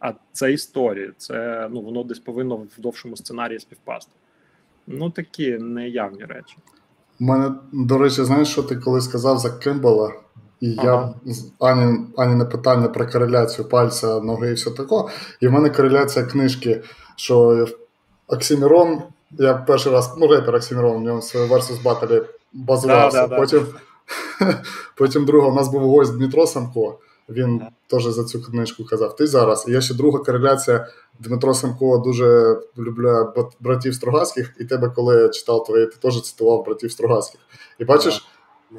А 0.00 0.12
це 0.32 0.52
історія, 0.52 1.12
це 1.16 1.68
ну 1.70 1.80
воно 1.80 2.04
десь 2.04 2.18
повинно 2.18 2.56
в 2.56 2.70
довшому 2.78 3.16
сценарії 3.16 3.60
співпасти. 3.60 4.12
Ну 4.86 5.10
такі 5.10 5.58
неявні 5.58 6.24
речі. 6.24 6.56
У 7.20 7.24
мене, 7.24 7.54
до 7.72 7.98
речі, 7.98 8.24
знаєш, 8.24 8.48
що 8.48 8.62
ти 8.62 8.76
коли 8.76 9.00
сказав 9.00 9.38
за 9.38 9.50
Кембела, 9.50 10.12
і 10.60 10.76
ага. 10.78 10.86
я 10.86 11.14
ані, 11.68 12.00
ані 12.16 12.34
на 12.34 12.44
питання 12.44 12.88
про 12.88 13.06
кореляцію 13.06 13.68
пальця, 13.68 14.20
ноги 14.20 14.50
і 14.50 14.54
все 14.54 14.70
таке. 14.70 15.04
І 15.40 15.48
в 15.48 15.52
мене 15.52 15.70
кореляція 15.70 16.24
книжки, 16.24 16.82
що 17.16 17.66
Оксимірон, 18.28 19.02
я 19.30 19.54
перший 19.54 19.92
раз, 19.92 20.14
ну, 20.18 20.26
репер 20.26 20.54
Оксимірон, 20.54 20.96
у 20.96 21.00
нього 21.00 21.18
в 21.18 21.52
Versus 21.52 21.82
Battle 21.82 22.24
базувався. 22.52 23.20
Да, 23.20 23.26
да, 23.26 23.36
потім 23.36 23.66
да. 24.40 24.62
потім 24.96 25.24
друга, 25.24 25.48
у 25.48 25.54
нас 25.54 25.68
був 25.68 25.82
гость 25.82 26.16
Дмитро 26.16 26.46
Самко, 26.46 26.98
він 27.28 27.62
теж 27.86 28.04
за 28.04 28.24
цю 28.24 28.42
книжку 28.42 28.84
казав. 28.84 29.16
Ти 29.16 29.26
зараз. 29.26 29.64
І 29.68 29.72
є 29.72 29.80
ще 29.80 29.94
друга 29.94 30.18
кореляція. 30.18 30.86
Дмитро 31.18 31.54
Самко 31.54 31.98
дуже 31.98 32.56
полюбляє 32.76 33.26
братів 33.60 33.94
Стругацьких, 33.94 34.54
і 34.60 34.64
тебе, 34.64 34.92
коли 34.96 35.22
я 35.22 35.28
читав 35.28 35.64
твої, 35.64 35.86
ти 35.86 35.96
теж 36.02 36.22
цитував 36.22 36.64
братів 36.64 36.92
Стругацьких. 36.92 37.40
І 37.78 37.84
бачиш. 37.84 38.26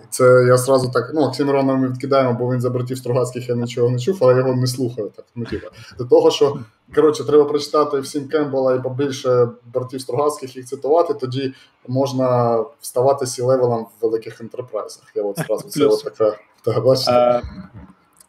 Це 0.10 0.46
я 0.48 0.58
сразу 0.58 0.92
так, 0.92 1.12
ну, 1.14 1.22
Оксимирона 1.22 1.76
ми 1.76 1.88
відкидаємо, 1.90 2.38
бо 2.40 2.54
він 2.54 2.62
за 2.62 2.70
братів 2.70 2.98
Стругацьких 2.98 3.50
я 3.50 3.56
нічого 3.56 3.90
не 3.90 4.00
чув, 4.00 4.18
але 4.22 4.34
я 4.34 4.40
його 4.40 4.56
не 4.56 4.68
слухаю. 4.68 5.12
так, 5.16 5.26
ну, 5.36 5.46
типу. 5.46 5.68
До 5.98 6.06
того, 6.06 6.32
що 6.32 6.60
коротше, 6.96 7.24
треба 7.24 7.46
прочитати 7.46 8.00
всім 8.00 8.28
Кембела 8.28 8.76
і 8.76 8.84
побільше 8.84 9.50
братів 9.74 10.02
Стругацьких 10.02 10.56
їх 10.56 10.66
цитувати, 10.66 11.14
тоді 11.14 11.54
можна 11.88 12.60
вставати 12.82 13.26
сі 13.26 13.42
левелом 13.42 13.84
в 13.84 14.02
великих 14.02 14.42
ентерпрайзах. 14.42 15.04
Я 15.16 15.24
от 15.24 15.40
зразу 15.40 15.70
це 15.70 15.86
от 15.86 16.04
така, 16.04 16.38
Та, 16.64 16.80
бачите. 16.80 17.42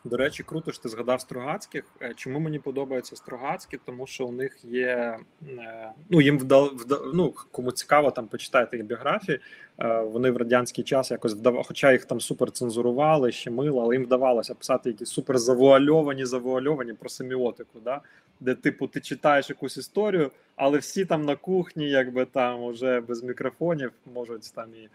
До 0.04 0.16
речі, 0.16 0.42
круто, 0.42 0.72
що 0.72 0.82
ти 0.82 0.88
згадав 0.88 1.20
Строгацьких. 1.20 1.84
Е, 2.02 2.12
чому 2.16 2.40
мені 2.40 2.58
подобаються 2.58 3.16
Строгацькі? 3.16 3.78
Тому 3.84 4.06
що 4.06 4.26
у 4.26 4.32
них 4.32 4.58
є 4.64 5.18
е, 5.58 5.92
ну 6.10 6.20
їм 6.20 6.38
вдав, 6.38 6.66
вдав 6.76 7.02
ну 7.14 7.34
кому 7.50 7.72
цікаво, 7.72 8.10
там 8.10 8.26
почитайте 8.26 8.76
їх 8.76 8.86
біографії. 8.86 9.40
Е, 9.78 10.00
вони 10.00 10.30
в 10.30 10.36
радянський 10.36 10.84
час 10.84 11.10
якось 11.10 11.34
вдавали, 11.34 11.64
хоча 11.68 11.92
їх 11.92 12.04
там 12.04 12.20
супер 12.20 12.50
цензурували, 12.50 13.32
щемили, 13.32 13.80
але 13.80 13.94
їм 13.94 14.04
вдавалося 14.04 14.54
писати 14.54 14.90
якісь 14.90 15.08
супер 15.08 15.38
завуальовані, 15.38 16.24
завуальовані 16.24 16.92
про 16.92 17.08
семіотику, 17.08 17.80
да? 17.80 18.00
де, 18.40 18.54
типу, 18.54 18.86
ти 18.86 19.00
читаєш 19.00 19.50
якусь 19.50 19.76
історію, 19.76 20.30
але 20.56 20.78
всі 20.78 21.04
там 21.04 21.24
на 21.24 21.36
кухні, 21.36 21.90
якби 21.90 22.24
там 22.24 22.62
уже 22.62 23.00
без 23.00 23.22
мікрофонів 23.22 23.92
можуть 24.14 24.54
там 24.54 24.74
і. 24.74 24.88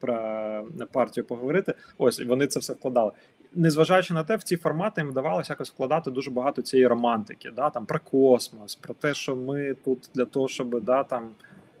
Про 0.00 0.66
партію 0.92 1.24
поговорити, 1.24 1.74
ось 1.98 2.20
вони 2.20 2.46
це 2.46 2.60
все 2.60 2.72
вкладали 2.72 3.12
незважаючи 3.54 4.14
на 4.14 4.24
те, 4.24 4.36
в 4.36 4.42
ці 4.42 4.56
формати 4.56 5.00
їм 5.00 5.10
вдавалося 5.10 5.52
якось 5.52 5.70
вкладати 5.70 6.10
дуже 6.10 6.30
багато 6.30 6.62
цієї 6.62 6.86
романтики, 6.86 7.50
да, 7.56 7.70
там 7.70 7.86
про 7.86 8.00
космос, 8.00 8.74
про 8.74 8.94
те, 8.94 9.14
що 9.14 9.36
ми 9.36 9.74
тут 9.84 10.10
для 10.14 10.24
того, 10.24 10.48
щоб 10.48 10.80
да, 10.80 11.04
там 11.04 11.30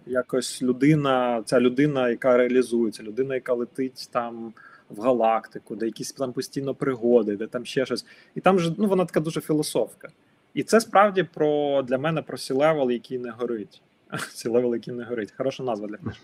якось 0.06 0.62
людина, 0.62 1.42
ця 1.46 1.60
людина, 1.60 2.08
яка 2.08 2.36
реалізується, 2.36 3.02
людина, 3.02 3.34
яка 3.34 3.52
летить 3.52 4.08
там 4.12 4.52
в 4.90 5.00
галактику, 5.00 5.76
де 5.76 5.86
якісь 5.86 6.12
там 6.12 6.32
постійно 6.32 6.74
пригоди, 6.74 7.36
де 7.36 7.46
там 7.46 7.64
ще 7.64 7.86
щось. 7.86 8.06
І 8.34 8.40
там 8.40 8.58
же 8.58 8.74
ну, 8.78 8.86
вона 8.86 9.04
така 9.04 9.20
дуже 9.20 9.40
філософська. 9.40 10.08
І 10.54 10.62
це 10.62 10.80
справді 10.80 11.22
про 11.22 11.82
для 11.82 11.98
мене 11.98 12.22
про 12.22 12.38
C-level, 12.38 12.90
який 12.90 13.18
не 13.18 13.30
горить. 13.30 13.82
C-level, 14.32 14.74
який 14.74 14.94
не 14.94 15.04
горить. 15.04 15.32
Хороша 15.36 15.62
назва 15.62 15.88
для 15.88 15.96
книжки. 15.96 16.22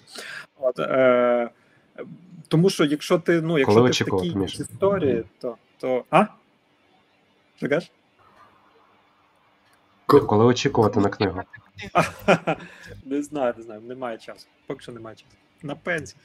От, 0.58 0.78
е, 0.78 1.50
тому 2.48 2.70
що 2.70 2.84
якщо 2.84 3.18
ти 3.18 3.40
ну, 3.40 3.58
якщо 3.58 3.74
Коли 3.74 3.90
ти 3.90 4.04
в 4.04 4.06
такій 4.06 4.36
між... 4.36 4.60
історії, 4.60 5.24
то. 5.40 5.56
то... 5.78 6.04
А? 6.10 6.26
Що? 7.56 7.80
Коли 10.06 10.44
очікувати 10.44 11.00
на 11.00 11.08
книгу? 11.08 11.40
Не 13.04 13.22
знаю, 13.22 13.54
не 13.56 13.62
знаю, 13.62 13.80
немає 13.80 14.18
часу. 14.18 14.46
Поки 14.66 14.80
що 14.80 14.92
немає 14.92 15.16
часу. 15.16 15.36
На 15.62 15.74
пенсії. 15.74 16.20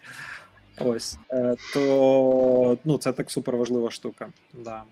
Ось. 0.79 1.17
Е, 1.31 1.55
то 1.73 2.77
ну, 2.85 2.97
це 2.97 3.13
так 3.13 3.31
супер 3.31 3.57
важлива 3.57 3.91
штука. 3.91 4.29
Да. 4.53 4.83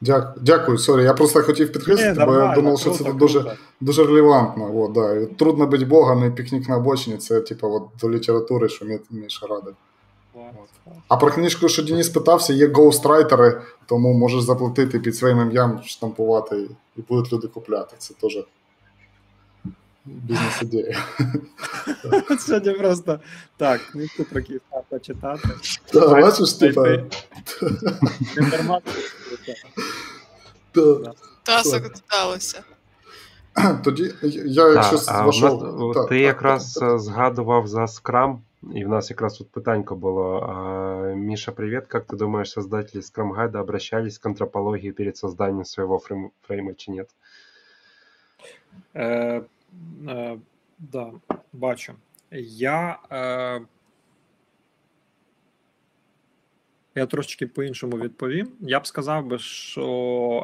Дякую, 0.00 0.34
дякую, 0.40 0.78
sorry. 0.78 1.02
Я 1.02 1.14
просто 1.14 1.42
хотів 1.42 1.72
підкреслити, 1.72 2.24
бо 2.26 2.34
я 2.34 2.54
думав, 2.54 2.78
що 2.78 2.90
це 2.90 3.12
дуже 3.12 3.56
дуже 3.80 4.04
релевантно. 4.04 4.80
О, 4.82 4.88
да. 4.88 5.26
Трудно 5.26 5.66
бути 5.66 5.84
Богом 5.84 6.24
і 6.24 6.30
пікнік 6.30 6.68
на 6.68 6.76
обочині, 6.76 7.16
це 7.16 7.40
типу, 7.40 7.68
от, 7.68 7.82
до 8.00 8.10
літератури, 8.10 8.68
що 8.68 8.86
Міша 9.10 9.46
радить. 9.46 9.74
А 11.08 11.16
про 11.16 11.30
книжку, 11.30 11.68
що 11.68 11.82
Денис 11.82 12.08
питався, 12.08 12.52
є 12.52 12.68
ghostwriter 12.68 13.46
и, 13.46 13.60
тому 13.86 14.12
можеш 14.12 14.42
заплатити 14.42 15.00
під 15.00 15.16
своїм 15.16 15.40
ім'ям, 15.40 15.80
штампувати, 15.84 16.68
і 16.96 17.00
будуть 17.08 17.32
люди 17.32 17.48
купляти. 17.48 17.94
Це 17.98 18.14
теж 18.14 18.38
бізнес-ідея. 20.08 21.04
Сьогодні 22.38 22.72
просто 22.72 23.20
так, 23.56 23.80
книжку 23.80 24.24
про 24.24 24.42
Київстар 24.42 24.82
почитати. 24.88 25.48
Так, 25.92 26.10
бачиш, 26.10 26.52
типа. 26.52 26.98
Та 31.42 31.62
закладалося. 31.62 32.62
Тоді 33.84 34.14
я 34.44 34.68
якщо 34.68 34.96
з 34.96 35.08
вашого... 35.08 36.06
Ти 36.08 36.20
якраз 36.20 36.80
згадував 36.96 37.66
за 37.66 37.86
скрам. 37.86 38.42
И 38.74 38.84
у 38.84 38.88
нас 38.88 39.10
якраз 39.10 39.38
тут 39.38 39.50
питанько 39.50 39.94
было. 39.94 40.40
А, 40.42 41.14
Миша, 41.14 41.52
привет. 41.52 41.86
Как 41.86 42.06
ты 42.06 42.16
думаешь, 42.16 42.50
создатели 42.50 43.02
Scrum 43.02 43.32
Guide 43.32 43.56
обращались 43.56 44.18
к 44.18 44.26
антропологии 44.26 44.90
перед 44.90 45.16
созданием 45.16 45.64
своего 45.64 45.98
фрейм, 45.98 46.32
фрейма, 46.42 46.74
чи 46.74 46.90
нет? 46.90 47.08
Е, 50.08 50.38
да, 50.78 51.12
бачу. 51.52 51.94
Я 52.30 52.98
е, 53.12 53.60
Я 56.98 57.06
трошечки 57.06 57.46
по-іншому 57.46 57.96
відповім. 57.96 58.48
Я 58.60 58.80
б 58.80 58.86
сказав 58.86 59.26
би, 59.26 59.38
що 59.38 59.84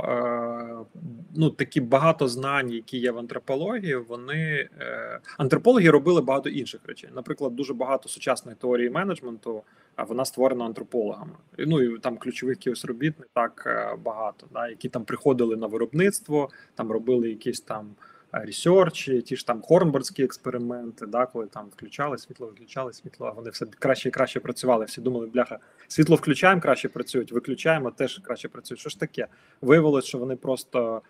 е, 0.05 0.99
ну 1.37 1.51
такі 1.51 1.81
багато 1.81 2.29
знань, 2.29 2.71
які 2.71 2.99
є 2.99 3.11
в 3.11 3.19
антропології, 3.19 3.97
вони 3.97 4.69
е, 4.81 5.21
антропологи 5.39 5.91
робили 5.91 6.21
багато 6.21 6.49
інших 6.49 6.81
речей. 6.87 7.11
Наприклад, 7.15 7.57
дуже 7.57 7.75
багато 7.75 8.09
сучасної 8.09 8.57
теорії 8.61 8.91
менеджменту, 8.91 9.63
а 9.97 10.05
вона 10.05 10.25
створена 10.25 10.65
антропологами. 10.65 11.33
Ну 11.59 11.83
і 11.83 11.99
там 11.99 12.17
ключових 12.17 12.59
робіт 12.85 13.21
не 13.21 13.27
так 13.33 13.65
е, 13.67 13.97
багато, 14.05 14.47
да, 14.53 14.69
які 14.69 14.89
там 14.89 15.05
приходили 15.05 15.57
на 15.57 15.67
виробництво, 15.67 16.49
там 16.75 16.93
робили 16.93 17.29
якісь 17.29 17.61
там 17.61 17.95
ресерчі, 18.43 19.23
ті 19.23 19.37
ж 19.37 19.47
там 19.47 19.63
хорнбордські 19.63 20.25
експерименти, 20.25 21.07
да, 21.07 21.27
коли 21.27 21.47
там 21.47 21.67
включали 21.67 22.19
світло, 22.19 22.47
виключали 22.47 22.93
світло, 22.93 23.27
а 23.27 23.31
вони 23.31 23.51
все 23.51 23.67
краще 23.67 24.09
і 24.09 24.13
краще 24.13 24.41
працювали. 24.41 24.85
Всі 24.85 25.01
думали, 25.01 25.27
бляха, 25.27 25.59
світло 25.89 26.17
включаємо, 26.17 26.61
краще 26.61 26.89
працюють, 26.89 27.33
виключаємо, 27.33 27.91
теж 27.91 28.19
краще 28.19 28.49
працюють. 28.49 28.81
Що 28.81 28.91
ж 28.91 29.01
таке? 29.01 29.27
Виявилось, 29.61 30.05
що 30.05 30.19
вони 30.19 30.37
просто. 30.37 31.03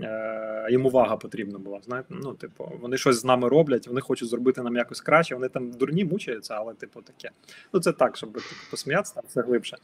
Е, 0.00 0.66
їм 0.70 0.86
увага 0.86 1.16
потрібна 1.16 1.58
була. 1.58 1.80
Знаєте, 1.84 2.14
ну, 2.22 2.34
типу, 2.34 2.72
вони 2.80 2.96
щось 2.96 3.16
з 3.16 3.24
нами 3.24 3.48
роблять, 3.48 3.88
вони 3.88 4.00
хочуть 4.00 4.28
зробити 4.28 4.62
нам 4.62 4.76
якось 4.76 5.00
краще. 5.00 5.34
Вони 5.34 5.48
там 5.48 5.70
дурні 5.70 6.04
мучаються, 6.04 6.54
але, 6.54 6.74
типу, 6.74 7.02
таке. 7.02 7.30
Ну, 7.72 7.80
це 7.80 7.92
так, 7.92 8.16
щоб 8.16 8.32
типу, 8.32 8.44
посміятися, 8.70 9.14
там 9.14 9.24
все 9.28 9.42
глибше. 9.42 9.76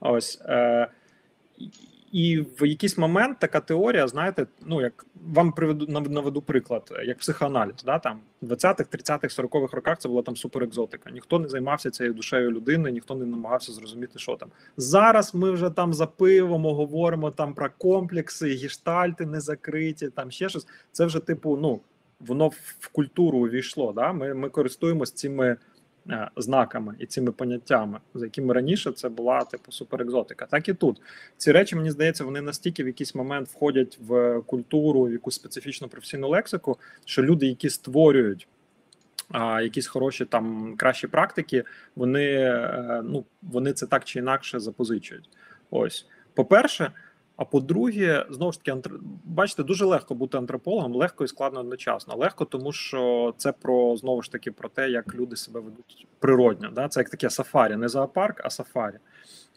Ось. 0.00 0.40
Е, 0.44 0.88
і 2.12 2.40
в 2.60 2.66
якийсь 2.66 2.98
момент 2.98 3.38
така 3.38 3.60
теорія, 3.60 4.08
знаєте, 4.08 4.46
ну 4.66 4.80
як 4.80 5.06
вам 5.32 5.52
приведу 5.52 5.86
наведу 5.86 6.42
приклад, 6.42 6.92
як 7.04 7.18
психоаналіз, 7.18 7.74
да 7.84 7.98
там 7.98 8.20
в 8.42 8.52
20-х, 8.52 8.84
30-х, 8.92 9.42
40-х 9.42 9.76
роках 9.76 9.98
це 9.98 10.08
була 10.08 10.22
там 10.22 10.36
суперекзотика. 10.36 11.10
Ніхто 11.10 11.38
не 11.38 11.48
займався 11.48 11.90
цією 11.90 12.14
душею 12.14 12.50
людини, 12.50 12.90
ніхто 12.90 13.14
не 13.14 13.26
намагався 13.26 13.72
зрозуміти, 13.72 14.18
що 14.18 14.36
там 14.36 14.48
зараз. 14.76 15.34
Ми 15.34 15.50
вже 15.50 15.70
там 15.70 15.94
за 15.94 16.06
пивом 16.06 16.64
говоримо 16.64 17.30
там 17.30 17.54
про 17.54 17.70
комплекси, 17.78 18.48
гіштальти 18.48 19.26
не 19.26 19.40
закриті, 19.40 20.08
там 20.14 20.30
ще 20.30 20.48
щось. 20.48 20.66
Це 20.92 21.06
вже 21.06 21.20
типу, 21.20 21.58
ну 21.62 21.80
воно 22.20 22.48
в 22.80 22.88
культуру 22.92 23.38
увійшло. 23.38 23.92
Да, 23.92 24.12
ми 24.12 24.34
ми 24.34 24.48
користуємося 24.48 25.14
цими 25.14 25.56
знаками 26.36 26.94
і 26.98 27.06
цими 27.06 27.32
поняттями, 27.32 28.00
за 28.14 28.24
якими 28.24 28.54
раніше 28.54 28.92
це 28.92 29.08
була 29.08 29.44
типу 29.44 29.72
суперекзотика. 29.72 30.46
Так 30.46 30.68
і 30.68 30.74
тут 30.74 31.00
ці 31.36 31.52
речі 31.52 31.76
мені 31.76 31.90
здається, 31.90 32.24
вони 32.24 32.40
настільки 32.40 32.84
в 32.84 32.86
якийсь 32.86 33.14
момент 33.14 33.48
входять 33.48 33.98
в 34.06 34.40
культуру, 34.40 35.02
в 35.02 35.12
якусь 35.12 35.34
специфічну 35.34 35.88
професійну 35.88 36.28
лексику, 36.28 36.78
що 37.04 37.22
люди, 37.22 37.46
які 37.46 37.70
створюють. 37.70 38.48
Якісь 39.62 39.86
хороші 39.86 40.24
там 40.24 40.74
кращі 40.76 41.06
практики, 41.06 41.64
вони 41.96 42.24
е, 42.24 43.02
ну 43.04 43.24
вони 43.42 43.72
це 43.72 43.86
так 43.86 44.04
чи 44.04 44.18
інакше 44.18 44.60
запозичують. 44.60 45.28
Ось 45.70 46.06
по-перше, 46.34 46.92
а 47.36 47.44
по-друге, 47.44 48.26
знову 48.30 48.52
ж 48.52 48.64
таки, 48.64 48.88
бачите, 49.24 49.62
дуже 49.62 49.84
легко 49.84 50.14
бути 50.14 50.38
антропологом, 50.38 50.94
легко 50.94 51.24
і 51.24 51.28
складно 51.28 51.60
одночасно. 51.60 52.16
Легко, 52.16 52.44
тому 52.44 52.72
що 52.72 53.34
це 53.36 53.52
про 53.52 53.96
знову 53.96 54.22
ж 54.22 54.32
таки 54.32 54.52
про 54.52 54.68
те, 54.68 54.90
як 54.90 55.14
люди 55.14 55.36
себе 55.36 55.60
ведуть 55.60 56.06
природньо. 56.18 56.70
Да? 56.70 56.88
Це 56.88 57.00
як 57.00 57.10
таке 57.10 57.30
сафарі, 57.30 57.76
не 57.76 57.88
зоопарк, 57.88 58.40
а 58.44 58.50
сафарі. 58.50 58.94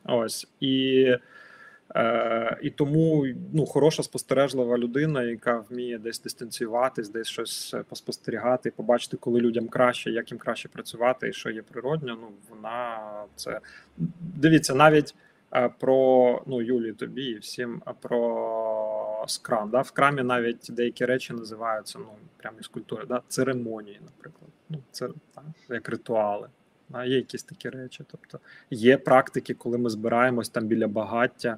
Ось 0.04 0.48
і 0.60 1.06
е, 1.96 2.58
і 2.62 2.70
тому 2.70 3.26
ну, 3.54 3.66
хороша 3.66 4.04
спостережлива 4.04 4.78
людина, 4.78 5.24
яка 5.24 5.64
вміє 5.70 5.98
десь 5.98 6.22
дистанціюватись, 6.22 7.10
десь 7.10 7.28
щось 7.28 7.76
поспостерігати, 7.90 8.72
побачити, 8.72 9.18
коли 9.18 9.40
людям 9.40 9.68
краще, 9.68 10.12
як 10.12 10.32
їм 10.32 10.40
краще 10.40 10.70
працювати, 10.70 11.30
і 11.30 11.34
що 11.34 11.50
є 11.50 11.62
природньо. 11.62 12.18
Ну 12.22 12.28
вона 12.50 13.00
це 13.36 13.60
дивіться 14.20 14.76
навіть 14.76 15.16
про 15.80 16.42
ну 16.46 16.62
Юлі, 16.62 16.94
тобі 16.94 17.24
і 17.24 17.38
всім 17.38 17.82
про 18.02 19.26
скрам. 19.28 19.70
Да? 19.70 19.82
В 19.82 19.92
крамі 19.92 20.24
навіть 20.24 20.68
деякі 20.70 21.06
речі 21.06 21.34
називаються 21.34 22.00
ну 22.00 22.10
прямо 22.38 22.58
із 22.60 22.68
культури, 22.68 23.06
да? 23.08 23.22
церемонії, 23.28 24.00
наприклад. 24.06 24.52
Ну, 24.70 24.80
це 24.92 25.10
так, 25.36 25.44
як 25.70 25.90
ритуали. 25.90 26.48
Да? 26.90 27.06
Є 27.06 27.16
якісь 27.16 27.44
такі 27.44 27.70
речі. 27.70 28.04
Тобто 28.12 28.40
є 28.70 28.98
практики, 28.98 29.54
коли 29.54 29.78
ми 29.78 29.90
збираємось 29.90 30.50
там 30.50 30.66
біля 30.66 30.88
багаття 30.88 31.58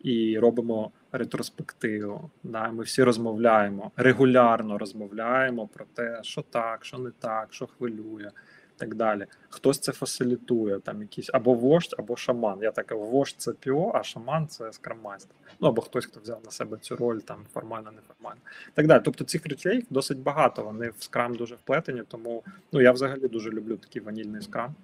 і 0.00 0.38
робимо 0.38 0.90
ретроспективу. 1.12 2.30
Да? 2.42 2.70
Ми 2.70 2.82
всі 2.82 3.02
розмовляємо, 3.02 3.92
регулярно 3.96 4.78
розмовляємо 4.78 5.66
про 5.66 5.84
те, 5.94 6.18
що 6.22 6.42
так, 6.42 6.84
що 6.84 6.98
не 6.98 7.10
так, 7.10 7.48
що 7.50 7.66
хвилює 7.66 8.30
так 8.76 8.94
далі. 8.94 9.26
Хтось 9.48 9.78
це 9.78 9.92
фасилітує, 9.92 10.80
там 10.80 11.02
якийсь 11.02 11.30
або 11.32 11.54
вождь, 11.54 11.94
або 11.98 12.16
шаман. 12.16 12.62
Я 12.62 12.70
так 12.70 12.92
вождь 12.92 13.34
це 13.38 13.52
піо, 13.52 13.92
а 13.94 14.02
шаман 14.02 14.48
це 14.48 14.72
скраммайстер. 14.72 15.36
Ну 15.60 15.68
або 15.68 15.82
хтось, 15.82 16.06
хто 16.06 16.20
взяв 16.20 16.40
на 16.44 16.50
себе 16.50 16.78
цю 16.80 16.96
роль, 16.96 17.18
там 17.18 17.44
формально, 17.54 17.92
неформально. 17.92 18.40
Так 18.74 18.86
далі. 18.86 19.02
Тобто 19.04 19.24
цих 19.24 19.46
речей 19.46 19.86
досить 19.90 20.18
багато. 20.18 20.62
Вони 20.62 20.92
в 20.98 21.02
скрам 21.02 21.34
дуже 21.34 21.54
вплетені, 21.54 22.02
тому 22.08 22.42
ну 22.72 22.80
я 22.80 22.92
взагалі 22.92 23.28
дуже 23.28 23.50
люблю 23.50 23.76
такий 23.76 24.02
ванільний 24.02 24.42
скрам. 24.42 24.74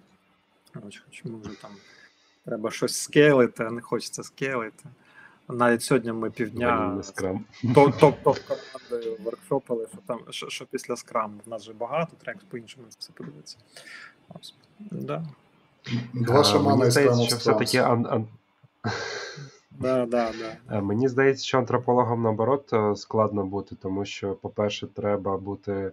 Хоч 0.74 1.24
ми 1.24 1.41
вже 1.41 1.62
там 1.62 1.70
треба 2.45 2.70
щось 2.70 2.97
скелити, 2.97 3.64
а 3.64 3.70
не 3.70 3.80
хочеться 3.80 4.22
скелити. 4.22 4.84
Навіть 5.49 5.82
сьогодні 5.82 6.12
ми 6.12 6.30
півдня 6.30 7.01
топ-топ 7.64 8.38
командою 8.49 9.16
воркшопили, 9.24 9.86
що 9.92 9.99
там 10.07 10.20
що, 10.30 10.49
що 10.49 10.66
після 10.66 10.96
скрам 10.96 11.40
в 11.46 11.49
нас 11.49 11.62
вже 11.62 11.72
багато, 11.72 12.12
треба 12.22 12.40
по-іншому 12.51 12.86
все 12.99 13.12
подивитися. 13.12 13.57
Ось. 14.28 14.55
Да. 14.80 15.24
Два 16.14 16.44
шамана 16.44 16.86
і 16.86 16.90
скрам 16.90 17.22
що 17.22 17.36
все-таки 17.36 17.78
ан- 17.78 18.07
ан- 18.07 18.26
Да, 19.80 20.07
да, 20.07 20.32
да. 20.68 20.80
Мені 20.80 21.09
здається, 21.09 21.44
що 21.44 21.59
антропологам 21.59 22.22
наоборот 22.22 22.72
е, 22.72 22.96
складно 22.96 23.46
бути, 23.46 23.76
тому 23.76 24.05
що, 24.05 24.34
по-перше, 24.34 24.86
треба 24.86 25.36
бути. 25.36 25.92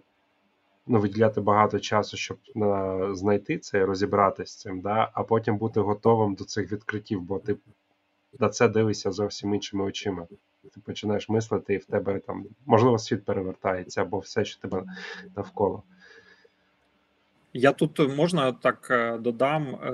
Ну, 0.88 1.00
виділяти 1.00 1.40
багато 1.40 1.78
часу, 1.78 2.16
щоб 2.16 2.38
на, 2.54 3.14
знайти 3.14 3.58
це 3.58 3.78
і 3.78 3.84
розібратися 3.84 4.52
з 4.52 4.56
цим, 4.56 4.80
да? 4.80 5.10
а 5.12 5.22
потім 5.22 5.58
бути 5.58 5.80
готовим 5.80 6.34
до 6.34 6.44
цих 6.44 6.72
відкриттів, 6.72 7.20
бо 7.20 7.38
ти 7.38 7.56
на 8.40 8.48
це 8.48 8.68
дивишся 8.68 9.12
зовсім 9.12 9.54
іншими 9.54 9.84
очима. 9.84 10.26
Ти 10.74 10.80
починаєш 10.80 11.28
мислити, 11.28 11.74
і 11.74 11.78
в 11.78 11.84
тебе 11.84 12.18
там 12.18 12.46
можливо 12.66 12.98
світ 12.98 13.24
перевертається 13.24 14.02
або 14.02 14.18
все, 14.18 14.44
що 14.44 14.60
тебе 14.60 14.84
навколо. 15.36 15.82
Я 17.58 17.72
тут 17.72 18.16
можна 18.16 18.52
так 18.52 18.88
е, 18.90 19.18
додам 19.18 19.74
е, 19.74 19.88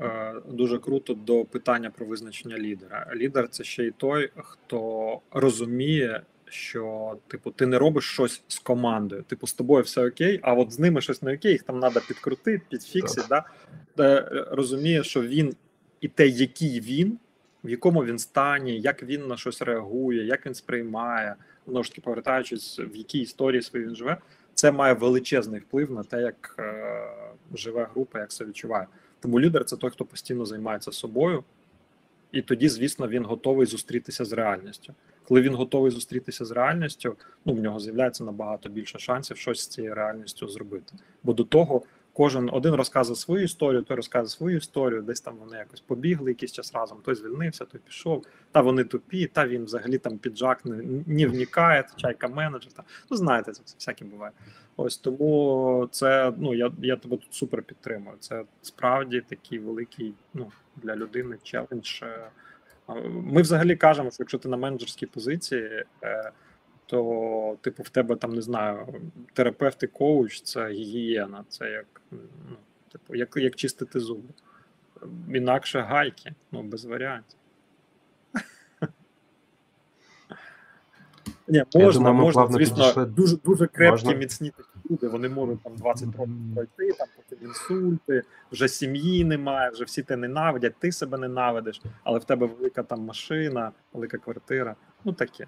е, 0.00 0.34
дуже 0.48 0.78
круто 0.78 1.14
до 1.14 1.44
питання 1.44 1.90
про 1.90 2.06
визначення 2.06 2.58
лідера. 2.58 3.10
Лідер 3.14 3.48
це 3.48 3.64
ще 3.64 3.84
й 3.84 3.90
той, 3.90 4.30
хто 4.36 5.20
розуміє, 5.30 6.22
що 6.44 7.14
типу 7.26 7.50
ти 7.50 7.66
не 7.66 7.78
робиш 7.78 8.04
щось 8.04 8.42
з 8.48 8.58
командою. 8.58 9.22
Типу, 9.22 9.46
з 9.46 9.52
тобою 9.52 9.84
все 9.84 10.08
окей, 10.08 10.40
а 10.42 10.54
от 10.54 10.72
з 10.72 10.78
ними 10.78 11.00
щось 11.00 11.22
не 11.22 11.34
окей, 11.34 11.52
їх 11.52 11.62
там 11.62 11.80
треба 11.80 12.00
підкрутити, 12.08 12.64
підфіксити. 12.68 13.26
Да? 13.28 13.44
Розуміє, 14.50 15.04
що 15.04 15.22
він 15.22 15.54
і 16.00 16.08
те, 16.08 16.28
який 16.28 16.80
він, 16.80 17.18
в 17.64 17.70
якому 17.70 18.04
він 18.04 18.18
стані, 18.18 18.80
як 18.80 19.02
він 19.02 19.26
на 19.26 19.36
щось 19.36 19.62
реагує, 19.62 20.24
як 20.24 20.46
він 20.46 20.54
сприймає, 20.54 21.34
знову 21.66 21.84
ж 21.84 21.90
таки 21.90 22.00
повертаючись, 22.00 22.78
в 22.78 22.96
якій 22.96 23.18
історії 23.18 23.62
своїй 23.62 23.86
він 23.86 23.96
живе, 23.96 24.16
це 24.54 24.72
має 24.72 24.94
величезний 24.94 25.60
вплив 25.60 25.90
на 25.90 26.02
те, 26.02 26.20
як 26.20 26.56
е, 26.58 27.02
живе 27.54 27.88
група, 27.92 28.18
як 28.18 28.30
це 28.30 28.44
відчуває. 28.44 28.86
Тому 29.20 29.40
лідер 29.40 29.64
це 29.64 29.76
той, 29.76 29.90
хто 29.90 30.04
постійно 30.04 30.44
займається 30.44 30.92
собою, 30.92 31.44
і 32.32 32.42
тоді, 32.42 32.68
звісно, 32.68 33.08
він 33.08 33.24
готовий 33.24 33.66
зустрітися 33.66 34.24
з 34.24 34.32
реальністю. 34.32 34.94
Коли 35.28 35.40
він 35.40 35.54
готовий 35.54 35.90
зустрітися 35.90 36.44
з 36.44 36.50
реальністю, 36.50 37.16
ну 37.44 37.54
в 37.54 37.60
нього 37.60 37.80
з'являється 37.80 38.24
набагато 38.24 38.68
більше 38.68 38.98
шансів 38.98 39.36
щось 39.36 39.60
з 39.60 39.66
цією 39.66 39.94
реальністю 39.94 40.48
зробити. 40.48 40.94
Бо 41.22 41.32
до 41.32 41.44
того 41.44 41.82
Кожен 42.18 42.50
один 42.52 42.74
розказує 42.74 43.16
свою 43.16 43.44
історію, 43.44 43.82
той 43.82 43.96
розказує 43.96 44.28
свою 44.28 44.56
історію, 44.56 45.02
десь 45.02 45.20
там 45.20 45.36
вони 45.36 45.56
якось 45.56 45.80
побігли 45.80 46.30
якийсь 46.30 46.52
час 46.52 46.74
разом, 46.74 46.98
той 47.04 47.14
звільнився, 47.14 47.64
той 47.64 47.80
пішов. 47.86 48.24
Та 48.52 48.60
вони 48.60 48.84
тупі, 48.84 49.26
та 49.26 49.46
він 49.46 49.64
взагалі 49.64 49.98
там 49.98 50.18
піджак 50.18 50.64
не, 50.64 51.02
не 51.06 51.26
вникає, 51.26 51.84
чайка 51.96 52.28
менеджер. 52.28 52.72
Та. 52.72 52.82
Ну, 53.10 53.16
знаєте, 53.16 53.52
це 53.52 53.62
всяке 53.78 54.04
буває. 54.04 54.32
Ось 54.76 54.96
тому 54.96 55.88
це 55.90 56.32
ну 56.38 56.54
я 56.54 56.72
я 56.78 56.96
тебе 56.96 57.16
тут 57.16 57.34
супер 57.34 57.62
підтримую. 57.62 58.16
Це 58.20 58.44
справді 58.62 59.20
такий 59.20 59.58
великий 59.58 60.14
ну, 60.34 60.52
для 60.76 60.96
людини 60.96 61.36
челендж. 61.42 62.02
Е, 62.02 62.30
ми 63.10 63.42
взагалі 63.42 63.76
кажемо, 63.76 64.10
що 64.10 64.22
якщо 64.22 64.38
ти 64.38 64.48
на 64.48 64.56
менеджерській 64.56 65.06
позиції. 65.06 65.84
То, 66.90 67.56
типу, 67.60 67.82
в 67.82 67.88
тебе 67.88 68.16
там 68.16 68.32
не 68.32 68.42
знаю, 68.42 68.86
терапевт 69.32 69.82
і 69.82 69.86
коуч 69.86 70.40
це 70.40 70.68
гігієна, 70.68 71.44
це 71.48 71.70
як 71.70 72.02
ну, 72.10 72.56
типу, 72.92 73.14
як 73.14 73.36
як 73.36 73.56
чистити 73.56 74.00
зуби. 74.00 74.28
Інакше 75.34 75.80
гайки, 75.80 76.34
ну 76.52 76.62
без 76.62 76.84
варіантів. 76.84 77.38
Ні, 81.48 81.64
можна, 81.74 82.10
думаю, 82.10 82.14
можна, 82.14 82.46
звісно, 82.46 82.76
підійшли. 82.76 83.06
дуже 83.06 83.36
дуже 83.36 83.66
крепкі, 83.66 83.90
можна? 83.90 84.14
міцні 84.14 84.50
такі 84.56 84.68
люди. 84.90 85.08
Вони 85.08 85.28
можуть 85.28 85.62
там 85.62 85.76
20 85.76 86.16
років 86.16 86.34
пройти, 86.54 86.92
там 86.98 87.08
потім 87.16 87.48
інсульти, 87.48 88.22
вже 88.52 88.68
сім'ї 88.68 89.24
немає, 89.24 89.70
вже 89.70 89.84
всі 89.84 90.02
те 90.02 90.16
ненавидять, 90.16 90.74
ти 90.78 90.92
себе 90.92 91.18
ненавидиш, 91.18 91.80
але 92.04 92.18
в 92.18 92.24
тебе 92.24 92.46
велика 92.46 92.82
там 92.82 93.00
машина, 93.00 93.72
велика 93.92 94.18
квартира. 94.18 94.76
Ну 95.04 95.12
таке. 95.12 95.46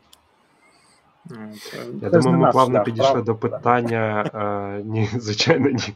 Я 2.03 2.11
думаю, 2.11 2.39
ми 2.39 2.53
плавно 2.53 2.83
підійшли 2.83 3.23
до 3.23 3.35
питання. 3.35 4.31
А, 4.33 4.81
ні, 4.85 5.09
звичайно, 5.15 5.71
ні. 5.71 5.95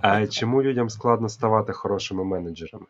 А, 0.00 0.26
Чому 0.26 0.62
людям 0.62 0.90
складно 0.90 1.28
ставати 1.28 1.72
хорошими 1.72 2.24
менеджерами? 2.24 2.86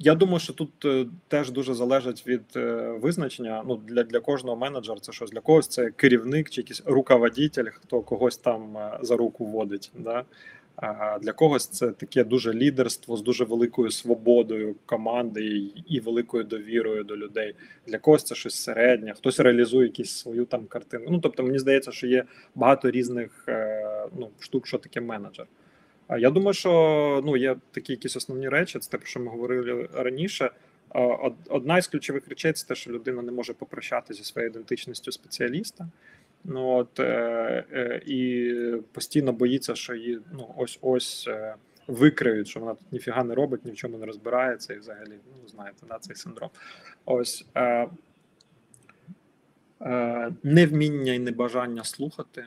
Я 0.00 0.14
думаю, 0.14 0.38
що 0.38 0.52
тут 0.52 0.84
е, 0.84 1.06
теж 1.28 1.50
дуже 1.50 1.74
залежить 1.74 2.26
від 2.26 2.42
е, 2.56 2.98
визначення. 3.02 3.62
Ну 3.66 3.76
для 3.76 4.02
для 4.02 4.20
кожного 4.20 4.56
менеджера 4.56 5.00
це 5.00 5.12
щось 5.12 5.30
для 5.30 5.40
когось 5.40 5.68
це 5.68 5.90
керівник 5.90 6.50
чи 6.50 6.60
якийсь 6.60 6.82
руководитель, 6.86 7.64
хто 7.64 8.00
когось 8.00 8.36
там 8.36 8.76
е, 8.76 8.98
за 9.02 9.16
руку 9.16 9.46
водить. 9.46 9.90
Да? 9.98 10.24
Для 11.20 11.32
когось 11.32 11.66
це 11.66 11.90
таке 11.90 12.24
дуже 12.24 12.52
лідерство 12.52 13.16
з 13.16 13.22
дуже 13.22 13.44
великою 13.44 13.90
свободою 13.90 14.74
команди 14.86 15.70
і 15.86 16.00
великою 16.00 16.44
довірою 16.44 17.04
до 17.04 17.16
людей. 17.16 17.54
Для 17.86 17.98
когось 17.98 18.24
це 18.24 18.34
щось 18.34 18.54
середнє, 18.54 19.14
хтось 19.16 19.40
реалізує 19.40 19.86
якісь 19.86 20.10
свою 20.10 20.44
там 20.44 20.66
картину. 20.66 21.06
Ну 21.10 21.18
тобто, 21.18 21.42
мені 21.42 21.58
здається, 21.58 21.92
що 21.92 22.06
є 22.06 22.24
багато 22.54 22.90
різних 22.90 23.44
е, 23.48 24.08
ну, 24.18 24.30
штук, 24.38 24.66
що 24.66 24.78
таке 24.78 25.00
менеджер. 25.00 25.46
А 26.08 26.18
я 26.18 26.30
думаю, 26.30 26.54
що 26.54 27.22
ну 27.24 27.36
є 27.36 27.56
такі 27.70 27.92
якісь 27.92 28.16
основні 28.16 28.48
речі. 28.48 28.78
Це 28.78 28.90
те, 28.90 28.98
про 28.98 29.06
що 29.06 29.20
ми 29.20 29.30
говорили 29.30 29.88
раніше. 29.92 30.50
Одна 31.48 31.78
із 31.78 31.86
ключових 31.86 32.28
речей 32.28 32.52
це 32.52 32.66
те, 32.66 32.74
що 32.74 32.90
людина 32.90 33.22
не 33.22 33.32
може 33.32 33.52
попрощатися 33.52 34.22
зі 34.22 34.24
своєю 34.24 34.50
ідентичністю 34.50 35.12
спеціаліста. 35.12 35.88
Ну 36.44 36.68
от 36.68 37.00
е, 37.00 37.64
е, 37.72 38.02
і 38.06 38.52
постійно 38.92 39.32
боїться, 39.32 39.74
що 39.74 39.94
її 39.94 40.20
ну 40.32 40.54
ось 40.56 40.78
ось 40.82 41.28
е, 41.28 41.54
викриють, 41.86 42.48
що 42.48 42.60
вона 42.60 42.74
тут 42.74 42.92
ніфіга 42.92 43.24
не 43.24 43.34
робить, 43.34 43.64
ні 43.64 43.70
в 43.70 43.76
чому 43.76 43.98
не 43.98 44.06
розбирається, 44.06 44.74
і 44.74 44.78
взагалі 44.78 45.12
ну 45.26 45.48
знаєте, 45.48 45.86
да, 45.88 45.98
цей 45.98 46.16
синдром. 46.16 46.50
Ось 47.04 47.46
е, 47.54 47.88
е, 49.80 50.32
невміння 50.42 51.12
і 51.12 51.18
небажання 51.18 51.84
слухати. 51.84 52.46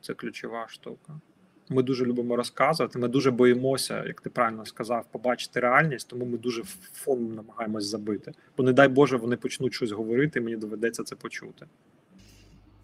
Це 0.00 0.14
ключова 0.14 0.66
штука. 0.68 1.20
Ми 1.68 1.82
дуже 1.82 2.04
любимо 2.04 2.36
розказувати. 2.36 2.98
Ми 2.98 3.08
дуже 3.08 3.30
боїмося, 3.30 4.04
як 4.06 4.20
ти 4.20 4.30
правильно 4.30 4.66
сказав, 4.66 5.06
побачити 5.10 5.60
реальність, 5.60 6.08
тому 6.08 6.24
ми 6.24 6.38
дуже 6.38 6.62
фон 6.92 7.34
намагаємось 7.34 7.84
забити. 7.84 8.32
Бо, 8.56 8.62
не 8.62 8.72
дай 8.72 8.88
Боже, 8.88 9.16
вони 9.16 9.36
почнуть 9.36 9.74
щось 9.74 9.90
говорити, 9.90 10.38
і 10.38 10.42
мені 10.42 10.56
доведеться 10.56 11.02
це 11.02 11.16
почути. 11.16 11.66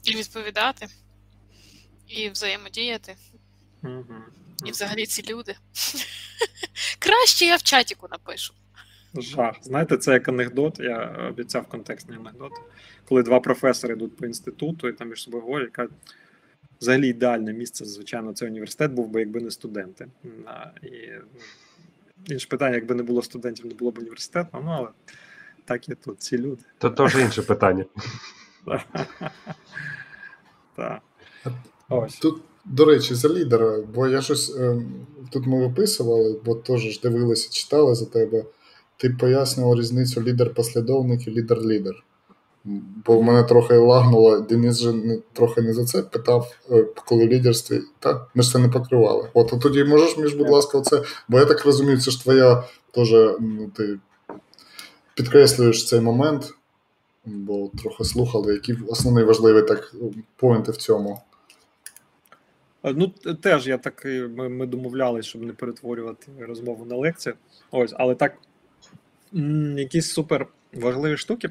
І 0.07 0.16
відповідати, 0.16 0.86
і 2.09 2.28
взаємодіяти. 2.28 3.16
Угу. 3.82 4.14
І 4.64 4.70
взагалі 4.70 5.07
ці 5.07 5.32
люди. 5.32 5.57
Краще 6.98 7.44
я 7.44 7.57
в 7.57 7.62
чатіку 7.62 8.09
напишу. 8.11 8.54
Жах. 9.14 9.57
Знаєте, 9.62 9.96
це 9.96 10.12
як 10.12 10.28
анекдот. 10.28 10.78
Я 10.80 11.28
обіцяв 11.28 11.66
контекстний 11.66 12.18
анекдот. 12.18 12.52
Коли 13.09 13.22
два 13.22 13.40
професори 13.40 13.94
йдуть 13.94 14.16
по 14.16 14.26
інституту 14.26 14.88
і 14.88 14.92
там 14.92 15.09
між 15.09 15.22
собою 15.22 15.42
говорять, 15.42 15.70
кажуть, 15.70 15.94
взагалі 16.80 17.09
ідеальне 17.09 17.52
місце, 17.52 17.84
звичайно, 17.84 18.32
це 18.32 18.46
університет 18.46 18.92
був 18.92 19.09
би, 19.09 19.20
якби 19.20 19.40
не 19.40 19.50
студенти. 19.50 20.07
І 20.82 20.88
ну, 20.88 21.40
інше 22.26 22.48
питання, 22.48 22.74
якби 22.74 22.94
не 22.94 23.02
було 23.02 23.22
студентів, 23.22 23.66
не 23.66 23.74
було 23.74 23.90
б 23.90 23.98
університету, 23.98 24.48
ну 24.64 24.70
але 24.70 24.88
так 25.64 25.88
і 25.88 25.94
тут 25.94 26.20
ці 26.20 26.38
люди. 26.38 26.62
То 26.78 26.90
теж 26.90 27.14
інше 27.14 27.42
питання. 27.42 27.84
Так. 30.77 31.01
Ось. 31.89 32.18
Тут, 32.18 32.41
до 32.64 32.85
речі, 32.85 33.14
за 33.14 33.29
лідера, 33.29 33.79
бо 33.95 34.07
я 34.07 34.20
щось 34.20 34.57
тут 35.31 35.47
ми 35.47 35.66
виписували, 35.66 36.41
бо 36.45 36.55
теж 36.55 36.81
ж 36.81 37.01
дивилися, 37.03 37.51
читали 37.51 37.95
за 37.95 38.07
тебе. 38.07 38.45
Ти 38.97 39.11
пояснював 39.11 39.79
різницю 39.79 40.20
лідер-послідовник 40.20 41.29
і 41.29 41.31
лідер-лідер. 41.31 42.05
Бо 43.07 43.18
в 43.18 43.22
мене 43.22 43.43
трохи 43.43 43.77
лагнуло, 43.77 44.39
Денис 44.41 44.79
же 44.79 44.93
не, 44.93 45.18
трохи 45.33 45.62
не 45.62 45.72
за 45.72 45.85
це 45.85 46.03
питав, 46.03 46.53
е, 46.70 46.87
коли 47.07 47.27
лідерстві. 47.27 47.81
Так, 47.99 48.31
ми 48.35 48.43
ж 48.43 48.53
це 48.53 48.59
не 48.59 48.68
покривали. 48.68 49.29
От 49.35 49.53
а 49.53 49.57
тоді 49.57 49.85
можеш 49.85 50.18
між, 50.18 50.35
будь 50.35 50.49
ласка, 50.49 50.79
оце. 50.79 51.03
Бо 51.29 51.39
я 51.39 51.45
так 51.45 51.64
розумію, 51.64 52.01
це 52.01 52.11
ж 52.11 52.22
твоя 52.22 52.64
теж, 52.91 53.12
ну, 53.41 53.70
ти 53.77 53.99
підкреслюєш 55.14 55.89
цей 55.89 56.01
момент, 56.01 56.55
бо 57.27 57.68
трохи 57.68 58.05
слухали, 58.05 58.53
які 58.53 58.74
основні 58.89 59.22
важливі 59.22 59.62
так 59.62 59.95
поінти 60.37 60.72
в 60.72 60.77
цьому. 60.77 61.22
Ну, 62.85 63.09
теж 63.43 63.66
я 63.66 63.79
так 63.79 64.05
ми, 64.05 64.49
ми 64.49 64.66
домовлялися, 64.66 65.29
щоб 65.29 65.43
не 65.43 65.53
перетворювати 65.53 66.27
розмову 66.41 66.85
на 66.85 66.97
лекцію. 66.97 67.35
Ось, 67.70 67.95
але 67.97 68.14
так, 68.14 68.39
якісь 69.77 70.12
супер 70.12 70.47
важливі 70.74 71.16
штуки. 71.16 71.51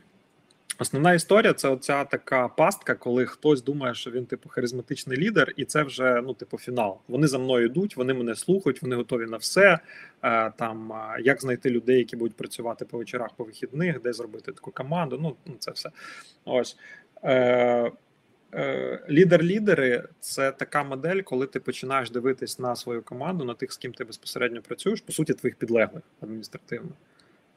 Основна 0.80 1.14
історія 1.14 1.54
це 1.54 1.70
оця 1.70 2.04
така 2.04 2.48
пастка, 2.48 2.96
коли 2.96 3.26
хтось 3.26 3.64
думає, 3.64 3.94
що 3.94 4.12
він 4.12 4.26
типу 4.26 4.50
харизматичний 4.50 5.18
лідер, 5.18 5.54
і 5.56 5.66
це 5.66 5.84
вже 5.84 6.22
ну, 6.22 6.34
типу, 6.34 6.58
фінал. 6.58 6.98
Вони 7.08 7.28
за 7.28 7.38
мною 7.38 7.66
йдуть, 7.66 7.98
вони 7.98 8.14
мене 8.14 8.36
слухають, 8.36 8.82
вони 8.82 8.96
готові 8.96 9.26
на 9.26 9.38
все. 9.38 9.80
Е, 10.24 10.52
там 10.58 10.94
як 11.22 11.42
знайти 11.42 11.70
людей, 11.70 11.98
які 11.98 12.16
будуть 12.16 12.38
працювати 12.38 12.86
по 12.86 12.98
вечорах, 12.98 13.30
по 13.36 13.44
вихідних, 13.44 14.02
де 14.02 14.14
зробити 14.14 14.52
таку 14.52 14.72
команду. 14.72 15.20
Ну, 15.22 15.36
ну 15.46 15.56
це 15.60 15.72
все. 15.72 15.90
Ось. 16.46 16.78
Е, 17.24 17.92
е, 18.54 19.00
Лідер-лідери 19.10 20.04
це 20.20 20.52
така 20.52 20.84
модель, 20.84 21.22
коли 21.22 21.48
ти 21.48 21.60
починаєш 21.60 22.12
дивитись 22.12 22.60
на 22.60 22.76
свою 22.76 23.02
команду, 23.02 23.46
на 23.46 23.54
тих, 23.54 23.74
з 23.74 23.78
ким 23.78 23.94
ти 23.94 24.04
безпосередньо 24.04 24.62
працюєш, 24.62 25.02
по 25.02 25.14
суті, 25.14 25.34
твоїх 25.34 25.56
підлеглих 25.56 26.04
адміністративно 26.22 26.92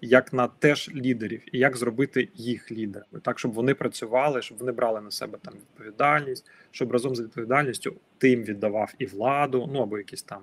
як 0.01 0.32
на 0.32 0.49
теж 0.49 0.90
лідерів, 0.94 1.42
і 1.53 1.59
як 1.59 1.76
зробити 1.76 2.28
їх 2.34 2.72
лідерами, 2.72 3.20
так 3.22 3.38
щоб 3.38 3.53
вони 3.53 3.74
працювали, 3.74 4.42
щоб 4.42 4.59
вони 4.59 4.72
брали 4.72 5.01
на 5.01 5.11
себе 5.11 5.38
там 5.42 5.55
відповідальність, 5.55 6.51
щоб 6.70 6.92
разом 6.92 7.16
з 7.16 7.20
відповідальністю 7.20 7.96
ти 8.18 8.30
їм 8.30 8.42
віддавав 8.42 8.94
і 8.99 9.07
владу, 9.07 9.70
ну 9.72 9.82
або 9.82 9.99
якісь 9.99 10.22
там 10.22 10.42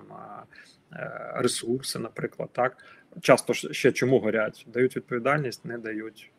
е, 0.93 1.31
ресурси, 1.35 1.99
наприклад. 1.99 2.49
Так 2.51 2.77
часто 3.21 3.53
ще 3.53 3.91
чому 3.91 4.19
горять, 4.19 4.65
дають 4.73 4.95
відповідальність, 4.95 5.65
не 5.65 5.77
дають 5.77 6.31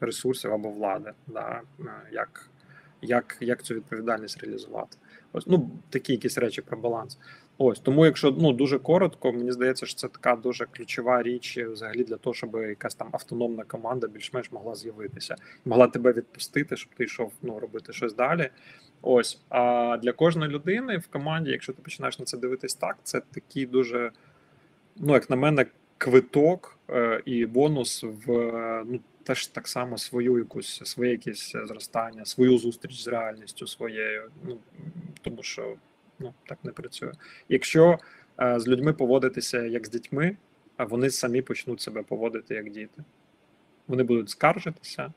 ресурсів 0.00 0.52
або 0.52 0.70
влади. 0.70 1.12
Да, 1.26 1.60
е, 1.80 1.84
як 2.12 2.50
як, 3.02 3.36
як 3.40 3.62
цю 3.62 3.74
відповідальність 3.74 4.42
реалізувати? 4.42 4.96
Ось 5.32 5.46
ну 5.46 5.70
такі 5.90 6.12
якісь 6.12 6.38
речі 6.38 6.62
про 6.62 6.78
баланс. 6.78 7.18
Ось 7.60 7.80
тому, 7.80 8.06
якщо 8.06 8.30
ну 8.38 8.52
дуже 8.52 8.78
коротко, 8.78 9.32
мені 9.32 9.52
здається, 9.52 9.86
що 9.86 9.94
це 9.94 10.08
така 10.08 10.36
дуже 10.36 10.66
ключова 10.66 11.22
річ 11.22 11.58
взагалі 11.58 12.04
для 12.04 12.16
того, 12.16 12.34
щоб 12.34 12.54
якась 12.54 12.94
там 12.94 13.08
автономна 13.12 13.64
команда 13.64 14.06
більш-менш 14.06 14.52
могла 14.52 14.74
з'явитися, 14.74 15.36
могла 15.64 15.86
тебе 15.86 16.12
відпустити, 16.12 16.76
щоб 16.76 16.94
ти 16.94 17.04
йшов 17.04 17.32
ну 17.42 17.58
робити 17.58 17.92
щось 17.92 18.14
далі. 18.14 18.50
Ось 19.02 19.40
а 19.48 19.96
для 20.02 20.12
кожної 20.12 20.50
людини 20.50 20.98
в 20.98 21.06
команді, 21.06 21.50
якщо 21.50 21.72
ти 21.72 21.82
починаєш 21.82 22.18
на 22.18 22.24
це 22.24 22.38
дивитись 22.38 22.74
так, 22.74 22.96
це 23.02 23.20
такий 23.20 23.66
дуже, 23.66 24.10
ну 24.96 25.12
як 25.14 25.30
на 25.30 25.36
мене, 25.36 25.66
квиток 25.98 26.78
е, 26.90 27.22
і 27.24 27.46
бонус 27.46 28.04
в 28.26 28.32
ну 28.86 29.00
теж 29.22 29.46
так 29.46 29.68
само 29.68 29.98
свою 29.98 30.38
якусь 30.38 30.80
своє 30.84 31.10
якесь 31.10 31.52
зростання, 31.64 32.24
свою 32.24 32.58
зустріч 32.58 33.02
з 33.02 33.08
реальністю 33.08 33.66
своєю. 33.66 34.30
Ну 34.44 34.58
тому 35.22 35.42
що 35.42 35.76
ну 36.18 36.34
так 36.48 36.58
не 36.64 36.72
працює. 36.72 37.12
Якщо 37.48 37.98
е, 38.40 38.60
з 38.60 38.68
людьми 38.68 38.92
поводитися 38.92 39.62
як 39.62 39.86
з 39.86 39.90
дітьми, 39.90 40.36
а 40.76 40.84
вони 40.84 41.10
самі 41.10 41.42
почнуть 41.42 41.80
себе 41.80 42.02
поводити 42.02 42.54
як 42.54 42.70
діти. 42.70 43.04
Вони 43.88 44.02
будуть 44.02 44.30
скаржитися, 44.30 45.12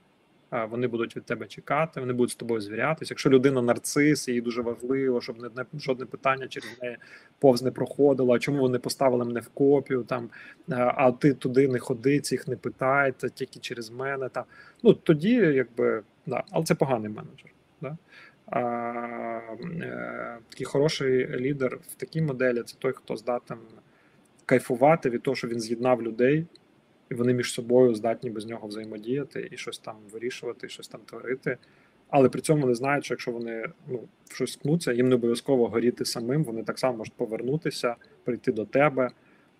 вони 0.51 0.87
будуть 0.87 1.15
від 1.15 1.25
тебе 1.25 1.47
чекати, 1.47 1.99
вони 1.99 2.13
будуть 2.13 2.31
з 2.31 2.35
тобою 2.35 2.61
звірятися. 2.61 3.11
Якщо 3.11 3.29
людина 3.29 3.61
нарцис, 3.61 4.27
їй 4.27 4.41
дуже 4.41 4.61
важливо, 4.61 5.21
щоб 5.21 5.41
не, 5.41 5.49
не 5.55 5.79
жодне 5.79 6.05
питання 6.05 6.47
через 6.47 6.69
неї 6.81 6.97
повз 7.39 7.63
не 7.63 7.71
проходило. 7.71 8.35
А 8.35 8.39
чому 8.39 8.59
вони 8.59 8.79
поставили 8.79 9.25
мене 9.25 9.39
в 9.39 9.47
копію? 9.47 10.03
Там 10.03 10.29
а 10.69 11.11
ти 11.11 11.33
туди 11.33 11.67
не 11.67 11.79
ходи, 11.79 12.19
цих 12.19 12.47
не 12.47 12.55
питай, 12.55 13.13
це 13.17 13.29
тільки 13.29 13.59
через 13.59 13.89
мене. 13.89 14.29
Там 14.29 14.43
ну 14.83 14.93
тоді, 14.93 15.33
якби 15.33 16.03
да, 16.25 16.43
але 16.51 16.65
це 16.65 16.75
поганий 16.75 17.09
менеджер. 17.09 17.51
Да? 17.81 17.97
Е, 18.55 20.37
такий 20.49 20.65
хороший 20.65 21.27
лідер 21.27 21.79
в 21.87 21.95
такій 21.95 22.21
моделі 22.21 22.63
це 22.65 22.75
той, 22.79 22.93
хто 22.93 23.15
здатен 23.15 23.57
кайфувати 24.45 25.09
від 25.09 25.21
того, 25.21 25.35
що 25.35 25.47
він 25.47 25.59
з'єднав 25.59 26.03
людей, 26.03 26.45
і 27.11 27.13
вони 27.13 27.33
між 27.33 27.53
собою 27.53 27.95
здатні 27.95 28.29
без 28.29 28.45
нього 28.45 28.67
взаємодіяти 28.67 29.49
і 29.51 29.57
щось 29.57 29.79
там 29.79 29.95
вирішувати, 30.11 30.67
і 30.67 30.69
щось 30.69 30.87
там 30.87 31.01
творити. 31.05 31.57
Але 32.09 32.29
при 32.29 32.41
цьому 32.41 32.67
не 32.67 32.75
знають, 32.75 33.05
що 33.05 33.13
якщо 33.13 33.31
вони 33.31 33.65
ну, 33.87 33.99
щось 34.29 34.53
скнуться, 34.53 34.93
їм 34.93 35.09
не 35.09 35.15
обов'язково 35.15 35.67
горіти 35.67 36.05
самим, 36.05 36.43
вони 36.43 36.63
так 36.63 36.79
само 36.79 36.97
можуть 36.97 37.13
повернутися, 37.13 37.95
прийти 38.23 38.51
до 38.51 38.65
тебе. 38.65 39.09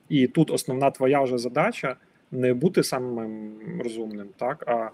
І 0.10 0.28
тут 0.28 0.52
основна 0.52 0.92
твоя 0.92 1.22
вже 1.22 1.38
задача 1.38 1.96
не 2.32 2.54
бути 2.54 2.84
самим 2.84 3.54
розумним, 3.84 4.28
так 4.38 4.64
а 4.68 4.90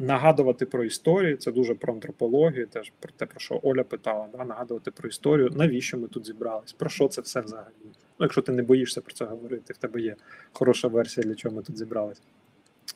Нагадувати 0.00 0.66
про 0.66 0.84
історію, 0.84 1.36
це 1.36 1.52
дуже 1.52 1.74
про 1.74 1.92
антропологію, 1.92 2.66
теж 2.66 2.92
про 3.00 3.12
те, 3.16 3.26
про 3.26 3.40
що 3.40 3.60
Оля 3.62 3.84
питала, 3.84 4.28
да? 4.38 4.44
нагадувати 4.44 4.90
про 4.90 5.08
історію, 5.08 5.50
навіщо 5.54 5.98
ми 5.98 6.08
тут 6.08 6.26
зібрались, 6.26 6.72
про 6.72 6.90
що 6.90 7.08
це 7.08 7.20
все 7.20 7.40
взагалі? 7.40 7.74
Ну, 7.84 7.90
Якщо 8.24 8.42
ти 8.42 8.52
не 8.52 8.62
боїшся 8.62 9.00
про 9.00 9.14
це 9.14 9.24
говорити, 9.24 9.72
в 9.72 9.76
тебе 9.76 10.00
є 10.00 10.16
хороша 10.52 10.88
версія, 10.88 11.26
для 11.26 11.34
чого 11.34 11.56
ми 11.56 11.62
тут 11.62 11.78
зібрались. 11.78 12.22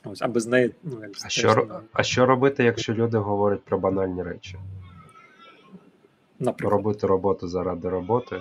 Ось, 0.05 0.22
А 0.22 0.28
без 0.28 0.46
неї, 0.46 0.74
ну 0.82 0.98
як 1.03 1.11
а 1.24 1.28
що, 1.28 1.80
а 1.92 2.03
що 2.03 2.26
робити, 2.26 2.64
якщо 2.64 2.94
люди 2.94 3.18
говорять 3.18 3.62
про 3.64 3.78
банальні 3.78 4.22
речі? 4.22 4.57
Наприклад. 6.38 6.72
Робити 6.72 7.07
роботу 7.07 7.48
заради 7.48 7.88
роботи, 7.88 8.36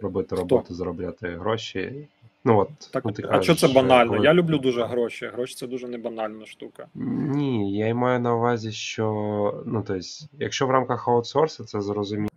робити 0.00 0.36
роботу, 0.36 0.74
заробляти 0.74 1.28
гроші. 1.28 2.08
Ну 2.44 2.58
от 2.58 2.68
так, 2.92 3.04
ну, 3.04 3.12
ти 3.12 3.22
а 3.22 3.28
кажеш, 3.28 3.44
що 3.44 3.68
це 3.68 3.74
банально? 3.74 4.12
Коли... 4.12 4.24
Я 4.24 4.34
люблю 4.34 4.58
дуже 4.58 4.84
гроші. 4.84 5.26
Гроші 5.26 5.54
це 5.54 5.66
дуже 5.66 5.88
небанальна 5.88 6.46
штука. 6.46 6.86
Ні, 6.94 7.76
я 7.76 7.88
й 7.88 7.94
маю 7.94 8.20
на 8.20 8.34
увазі, 8.34 8.72
що 8.72 9.62
ну 9.66 9.84
тобто, 9.86 10.04
якщо 10.38 10.66
в 10.66 10.70
рамках 10.70 11.08
аутсорсу, 11.08 11.64
це 11.64 11.80
зрозуміло. 11.80 12.30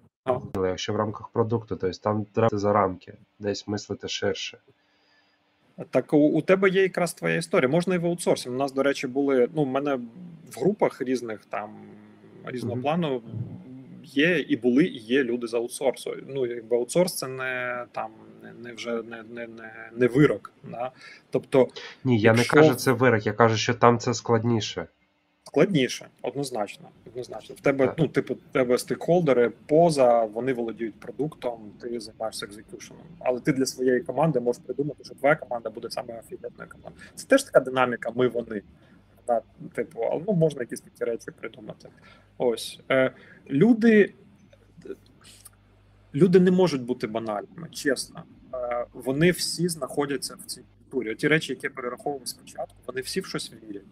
Але 0.53 0.69
якщо 0.69 0.93
в 0.93 0.95
рамках 0.95 1.29
продукту, 1.29 1.75
то 1.75 1.91
там 1.91 2.25
треба 2.33 2.57
за 2.57 2.73
рамки, 2.73 3.13
десь 3.39 3.67
мислити 3.67 4.07
ширше. 4.07 4.57
Так 5.89 6.13
у, 6.13 6.17
у 6.17 6.41
тебе 6.41 6.69
є 6.69 6.81
якраз 6.81 7.13
твоя 7.13 7.35
історія. 7.35 7.69
Можна 7.69 7.95
і 7.95 7.97
в 7.97 8.05
аутсорсі. 8.05 8.49
У 8.49 8.53
нас, 8.53 8.71
до 8.71 8.83
речі, 8.83 9.07
були. 9.07 9.49
Ну, 9.55 9.63
в 9.63 9.67
мене 9.67 9.95
в 10.51 10.59
групах 10.59 11.01
різних 11.01 11.45
там 11.45 11.69
різного 12.45 12.75
mm-hmm. 12.75 12.81
плану 12.81 13.21
є 14.15 14.39
і 14.39 14.55
були, 14.55 14.85
і 14.85 14.97
є 14.97 15.23
люди 15.23 15.47
з 15.47 15.53
аутсорсу. 15.53 16.15
Ну, 16.27 16.45
якби 16.45 16.77
аутсорс 16.77 17.15
це 17.15 17.27
не 17.27 17.85
там 17.91 18.11
не 18.63 18.73
вже 18.73 18.91
не 18.91 19.23
не, 19.23 19.47
не, 19.47 19.89
не 19.95 20.07
вирок. 20.07 20.51
Да? 20.63 20.91
Тобто, 21.29 21.67
ні, 22.03 22.19
я 22.19 22.31
якщо... 22.31 22.55
не 22.55 22.61
кажу 22.61 22.75
це 22.75 22.91
вирок, 22.91 23.25
я 23.25 23.33
кажу, 23.33 23.57
що 23.57 23.73
там 23.73 23.99
це 23.99 24.13
складніше. 24.13 24.87
Складніше, 25.43 26.07
однозначно. 26.21 26.89
Однозначно. 27.07 27.55
В 27.55 27.59
тебе, 27.59 27.87
так. 27.87 27.95
ну, 27.97 28.07
типу, 28.07 28.33
в 28.33 28.53
тебе 28.53 28.77
стейкхолдери 28.77 29.51
поза, 29.65 30.23
вони 30.23 30.53
володіють 30.53 30.95
продуктом, 30.95 31.59
ти 31.81 31.99
займаєшся 31.99 32.45
екзекюшеном. 32.45 33.03
Але 33.19 33.39
ти 33.39 33.53
для 33.53 33.65
своєї 33.65 33.99
команди 33.99 34.39
можеш 34.39 34.63
придумати, 34.65 35.03
що 35.03 35.15
твоя 35.15 35.35
команда 35.35 35.69
буде 35.69 35.89
саме 35.89 36.19
офігенною 36.19 36.69
командою. 36.69 37.05
Це 37.15 37.27
теж 37.27 37.43
така 37.43 37.59
динаміка, 37.59 38.11
ми 38.15 38.27
вони. 38.27 38.61
Да, 39.27 39.41
типу, 39.73 40.01
але 40.01 40.23
ну, 40.27 40.33
можна 40.33 40.61
якісь 40.61 40.81
такі 40.81 41.03
речі 41.03 41.31
придумати. 41.39 41.89
Ось. 42.37 42.79
Е, 42.91 43.11
Люди 43.49 44.13
люди 46.15 46.39
не 46.39 46.51
можуть 46.51 46.81
бути 46.81 47.07
банальними, 47.07 47.69
чесно. 47.71 48.23
Е, 48.53 48.85
вони 48.93 49.31
всі 49.31 49.69
знаходяться 49.69 50.35
в 50.35 50.45
цій 50.45 50.61
культурі. 50.77 51.15
Ті 51.15 51.27
речі, 51.27 51.53
які 51.53 51.67
я 51.67 51.71
перераховував 51.71 52.27
спочатку, 52.27 52.75
вони 52.87 53.01
всі 53.01 53.21
в 53.21 53.25
щось 53.25 53.51
вірять. 53.63 53.83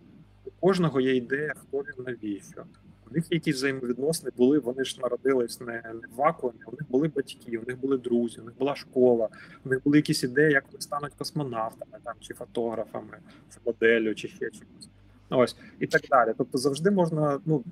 У 0.45 0.49
кожного 0.59 1.01
є 1.01 1.15
ідея, 1.15 1.53
хто 1.57 1.77
він 1.77 2.05
навіщо. 2.05 2.63
У 3.11 3.13
них 3.13 3.31
якісь 3.31 3.55
взаємовідносини 3.55 4.31
були, 4.37 4.59
вони 4.59 4.83
ж 4.83 4.99
народились 5.01 5.61
не, 5.61 5.73
не 5.73 6.07
в 6.07 6.15
вакуумі, 6.15 6.59
у 6.65 6.71
них 6.71 6.89
були 6.89 7.07
батьки, 7.07 7.57
у 7.57 7.63
них 7.67 7.79
були 7.79 7.97
друзі, 7.97 8.39
у 8.41 8.43
них 8.43 8.57
була 8.57 8.75
школа, 8.75 9.29
у 9.65 9.69
них 9.69 9.81
були 9.83 9.97
якісь 9.97 10.23
ідеї, 10.23 10.51
як 10.51 10.65
вони 10.67 10.81
стануть 10.81 11.13
космонавтами, 11.17 11.97
там 12.03 12.13
чи 12.19 12.33
фотографами, 12.33 13.17
чи 13.53 13.59
моделлю, 13.65 14.15
чи 14.15 14.27
ще 14.27 14.49
чимось. 14.49 14.89
Ось 15.35 15.55
і 15.79 15.87
так 15.87 16.01
далі. 16.09 16.33
Тобто 16.37 16.57
завжди 16.57 16.91
можна. 16.91 17.39
ну 17.45 17.63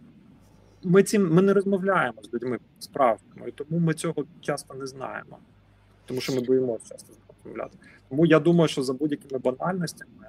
Ми 0.84 1.04
цим 1.04 1.34
ми 1.34 1.42
не 1.42 1.54
розмовляємо 1.54 2.22
з 2.22 2.34
людьми 2.34 2.60
справжніми, 2.80 3.50
і 3.50 3.52
тому 3.52 3.80
ми 3.80 3.94
цього 3.94 4.26
часто 4.42 4.74
не 4.74 4.88
знаємо, 4.88 5.38
тому 6.06 6.22
що 6.22 6.34
ми 6.34 6.42
боїмося 6.42 6.90
часто 6.90 7.14
розмовляти. 7.30 7.78
Тому 8.10 8.26
я 8.26 8.40
думаю, 8.40 8.68
що 8.68 8.84
за 8.84 8.94
будь-якими 8.94 9.40
банальностями 9.40 10.28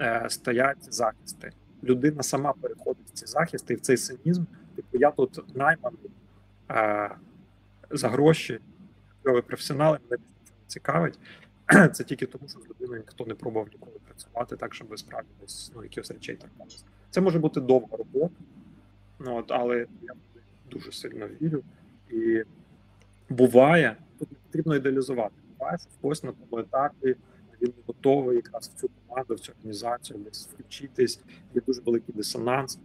е, 0.00 0.26
стоять 0.28 0.94
захисти. 0.94 1.52
Людина 1.84 2.22
сама 2.22 2.52
переходить 2.52 3.06
в 3.06 3.12
ці 3.12 3.26
захисти 3.26 3.74
і 3.74 3.76
в 3.76 3.80
цей 3.80 3.96
цинізм. 3.96 4.44
Типу, 4.76 4.98
я 4.98 5.10
тут 5.10 5.56
найманий 5.56 6.10
е, 6.70 7.10
за 7.90 8.08
гроші, 8.08 8.58
професіонали 9.22 9.98
мене 10.10 10.22
цікавить. 10.66 11.18
Це 11.92 12.04
тільки 12.04 12.26
тому, 12.26 12.48
що 12.48 12.60
з 12.60 12.68
людиною 12.68 13.00
ніхто 13.00 13.26
не 13.26 13.34
пробував 13.34 13.68
ніколи 13.72 13.96
працювати 14.06 14.56
так, 14.56 14.74
щоб 14.74 14.98
справді 14.98 15.28
десь 15.40 15.72
ну, 15.74 15.82
якихось 15.82 16.10
речей 16.10 16.36
торкалися. 16.36 16.84
Це 17.10 17.20
може 17.20 17.38
бути 17.38 17.60
довга 17.60 17.96
робота, 17.96 18.34
ну, 19.18 19.36
от, 19.36 19.50
але 19.52 19.86
я 20.02 20.14
дуже 20.70 20.92
сильно 20.92 21.28
вірю. 21.42 21.62
І 22.10 22.42
буває, 23.28 23.96
тут 24.18 24.30
не 24.30 24.36
потрібно 24.46 24.76
ідеалізувати. 24.76 25.34
Буває, 25.58 25.78
що 25.78 25.88
хтось 25.98 26.22
на 26.22 26.32
тому 26.32 26.62
етапі 26.62 27.16
він 27.62 27.72
готовий 27.86 28.36
якраз 28.36 28.68
в 28.68 28.80
цю 28.80 28.90
команду, 29.08 29.34
в 29.34 29.40
цю 29.40 29.52
організацію 29.52 30.18
десь 30.18 30.48
включитись, 30.52 31.20
є 31.54 31.62
дуже 31.66 31.80
великий 31.80 32.14
дисонанс, 32.14 32.78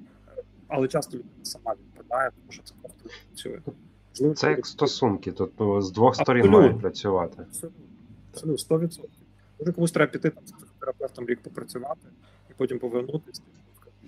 але 0.67 0.87
часто 0.87 1.17
людина 1.17 1.45
сама 1.45 1.73
відпадає, 1.73 2.31
тому 2.31 2.51
що 2.51 2.63
це 2.63 2.73
просто 2.81 2.99
не 3.03 3.11
працює. 3.27 3.59
Це 4.35 4.49
як 4.49 4.65
стосунки, 4.65 5.33
ну, 5.59 5.81
з 5.81 5.91
двох 5.91 6.15
сторін 6.15 6.49
мають 6.49 6.81
працювати. 6.81 7.41
Абсолютно. 7.41 7.84
Абсолютно, 8.35 8.77
100%. 8.77 9.07
Може 9.59 9.71
комусь 9.71 9.91
треба 9.91 10.11
піти 10.11 10.29
там 10.29 10.47
з 10.47 10.51
психотерапевтом 10.51 11.25
рік 11.25 11.41
попрацювати 11.41 12.07
і 12.49 12.53
потім 12.57 12.79
повернутися. 12.79 13.41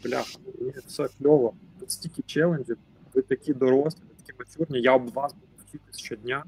Бляха, 0.04 0.38
ну 0.46 0.54
мені 0.60 0.74
все 0.88 1.08
кльово. 1.20 1.54
Тут 1.80 1.92
стільки 1.92 2.22
челенджів, 2.22 2.78
ви 3.14 3.22
такі 3.22 3.54
дорослі, 3.54 4.02
ви 4.10 4.16
такі 4.26 4.40
мачурні, 4.40 4.82
я 4.82 4.94
об 4.94 5.14
вас 5.14 5.34
буду 5.34 5.48
вчитися 5.68 6.00
щодня, 6.00 6.44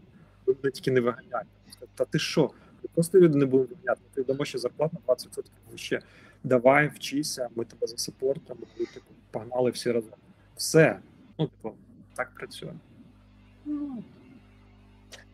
ви 0.45 0.55
мене 0.63 0.71
тільки 0.71 0.91
не 0.91 1.01
виганяйте. 1.01 1.47
Та 1.95 2.05
ти 2.05 2.19
що? 2.19 2.51
Ми 2.83 2.89
просто 2.93 3.19
люди 3.19 3.37
не 3.37 3.45
будемо 3.45 3.69
виганяти, 3.69 4.01
ти 4.13 4.23
дамо 4.23 4.45
ще 4.45 4.57
зарплату 4.57 4.97
на 5.07 5.13
20% 5.13 5.43
вище. 5.71 6.01
Давай, 6.43 6.87
вчися, 6.87 7.49
ми 7.55 7.65
тебе 7.65 7.87
засипортимо, 7.87 8.59
ми 8.79 8.85
типу, 8.85 9.05
погнали 9.31 9.71
всі 9.71 9.91
разом. 9.91 10.13
Все. 10.55 10.99
Ну, 11.39 11.47
типу, 11.47 11.75
так 12.15 12.35
працює. 12.35 12.73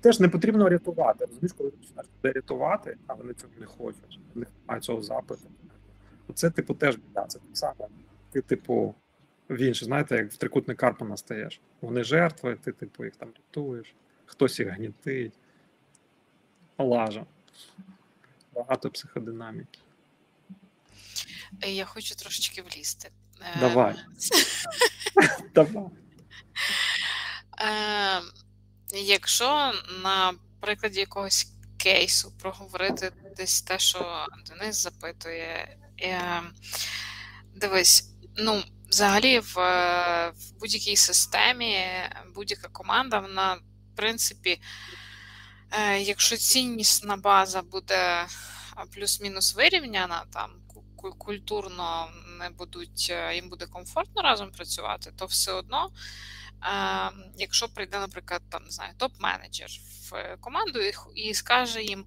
Теж 0.06 0.20
не 0.20 0.30
потрібно 0.30 0.70
рятувати. 0.70 1.26
Розумієш, 1.26 1.54
коли 1.58 1.70
починаєш 1.70 2.10
людей 2.18 2.32
рятувати, 2.32 2.98
а 3.08 3.14
вони 3.14 3.34
цього 3.34 3.54
не 3.60 3.66
хочуть, 3.66 4.20
них 4.36 4.48
немає 4.62 4.82
цього 4.82 5.02
запиту. 5.02 5.50
Це, 6.34 6.50
типу, 6.50 6.74
теж 6.74 6.96
біда. 6.96 7.26
Це 7.26 7.40
так 7.40 7.58
само. 7.58 7.90
Ти, 8.32 8.42
типу, 8.42 8.96
в 9.50 9.58
інше, 9.58 9.86
знаєте, 9.86 10.16
як 10.16 10.32
в 10.32 10.38
трикутник 10.38 10.78
карпа 10.78 11.06
настаєш. 11.06 11.62
Вони 11.82 12.04
жертви, 12.04 12.58
ти, 12.64 12.72
типу, 12.72 13.06
їх 13.06 13.16
там 13.16 13.30
рятуєш, 13.38 13.96
хтось 14.26 14.60
їх 14.60 14.70
гнітить. 14.70 15.34
Лажа. 16.78 17.26
Багато 18.54 18.90
психодинаміки. 18.90 19.80
Я 21.68 21.86
хочу 21.86 22.16
трошечки 22.16 22.62
влізти. 22.62 23.10
Давай. 23.60 23.96
Давай. 25.56 25.90
Якщо 29.02 29.74
на 30.04 30.34
прикладі 30.60 31.00
якогось 31.00 31.48
кейсу 31.78 32.32
проговорити 32.32 33.12
десь 33.38 33.62
те, 33.62 33.80
що 33.80 34.28
Денис 34.48 34.84
запитує, 34.84 35.78
е, 36.02 36.42
дивись, 37.56 38.10
ну, 38.38 38.64
взагалі, 38.90 39.40
в, 39.40 39.56
в 40.30 40.60
будь-якій 40.60 40.96
системі 40.96 41.78
будь-яка 42.36 42.68
команда, 42.68 43.20
вона, 43.20 43.54
в 43.54 43.96
принципі, 43.96 44.62
е, 45.72 46.00
якщо 46.02 46.38
ціннісна 46.38 47.18
база 47.18 47.62
буде 47.62 48.26
плюс-мінус 48.94 49.56
вирівняна, 49.56 50.24
там 50.34 50.52
культурно 51.18 52.10
не 52.40 52.50
будуть, 52.50 53.08
е, 53.10 53.36
їм 53.36 53.50
буде 53.50 53.66
комфортно 53.66 54.22
разом 54.22 54.52
працювати, 54.52 55.12
то 55.18 55.26
все 55.26 55.52
одно. 55.52 55.90
Якщо 57.38 57.68
прийде, 57.70 58.00
наприклад, 58.00 58.42
там 58.50 58.64
не 58.64 58.72
знаю, 58.72 58.94
топ-менеджер 59.00 59.70
в 60.12 60.38
команду 60.42 60.80
і 61.16 61.34
скаже 61.34 61.84
їм: 61.84 62.06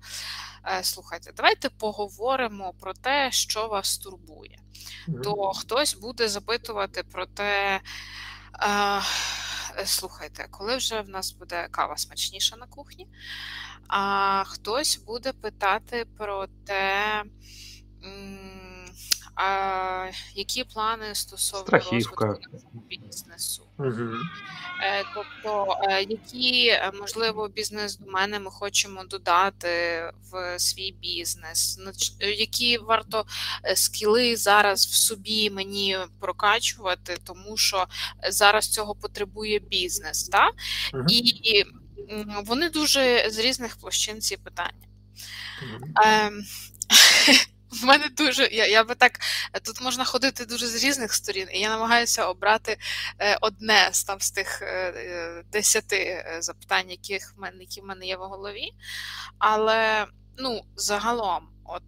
«Е, 0.66 0.84
слухайте, 0.84 1.32
давайте 1.36 1.68
поговоримо 1.68 2.72
про 2.80 2.94
те, 2.94 3.32
що 3.32 3.68
вас 3.68 3.99
турбує, 3.99 4.59
то 5.24 5.53
хтось 5.53 5.94
буде 5.94 6.28
запитувати 6.28 7.03
про 7.03 7.26
те. 7.26 7.80
Слухайте, 9.84 10.49
коли 10.51 10.76
вже 10.76 11.01
в 11.01 11.09
нас 11.09 11.32
буде 11.32 11.68
кава 11.70 11.96
смачніша 11.96 12.57
на 12.57 12.66
кухні, 12.66 13.09
а 13.88 14.44
хтось 14.46 14.96
буде 15.07 15.32
питати 15.32 16.07
про 16.18 16.46
те, 16.66 17.22
а 19.34 20.11
які 20.34 20.64
плани 20.64 21.14
стосовно 21.14 21.64
розвитку 22.26 22.80
бізнесу? 22.88 23.68
Угу. 23.79 24.12
Тобто, 25.14 25.76
е, 25.83 26.03
які 26.03 26.66
е, 26.68 26.93
можливо 27.01 27.49
бізнес 27.49 27.99
до 27.99 28.11
мене 28.11 28.41
ми 28.41 28.51
хочемо 28.51 29.05
додати 29.05 30.03
в 30.31 30.59
свій 30.59 30.93
бізнес, 30.93 31.79
які 32.20 32.79
варто 32.79 33.24
скіли 33.74 34.37
зараз 34.37 34.87
в 34.87 34.95
собі 34.95 35.51
мені 35.51 35.99
прокачувати, 36.20 37.18
тому 37.24 37.57
що 37.57 37.87
зараз 38.29 38.68
цього 38.68 38.95
потребує 38.95 39.59
бізнес, 39.59 40.29
так? 40.29 40.55
Угу. 40.95 41.05
і 41.09 41.64
вони 42.45 42.70
дуже 42.70 43.31
з 43.31 43.39
різних 43.39 43.76
площин 43.76 44.20
ці 44.20 44.37
питання. 44.37 44.89
Угу. 45.62 45.93
В 47.71 47.85
мене 47.85 48.09
дуже, 48.09 48.49
я 48.53 48.66
я 48.66 48.85
би 48.85 48.95
так, 48.95 49.19
тут 49.62 49.81
можна 49.81 50.05
ходити 50.05 50.45
дуже 50.45 50.66
з 50.66 50.85
різних 50.85 51.14
сторін, 51.14 51.49
і 51.53 51.61
я 51.61 51.69
намагаюся 51.69 52.27
обрати 52.27 52.77
е, 53.19 53.39
одне 53.41 53.89
з 53.93 54.05
там 54.05 54.21
з 54.21 54.31
тих 54.31 54.62
е, 54.62 54.66
е, 54.66 55.43
десяти 55.53 56.25
запитань, 56.41 56.91
яких 56.91 57.35
в 57.37 57.41
мене, 57.41 57.57
які 57.61 57.81
в 57.81 57.85
мене 57.85 58.07
є 58.07 58.16
в 58.16 58.21
голові. 58.21 58.71
Але 59.39 60.07
ну, 60.39 60.62
загалом, 60.77 61.49
от 61.64 61.83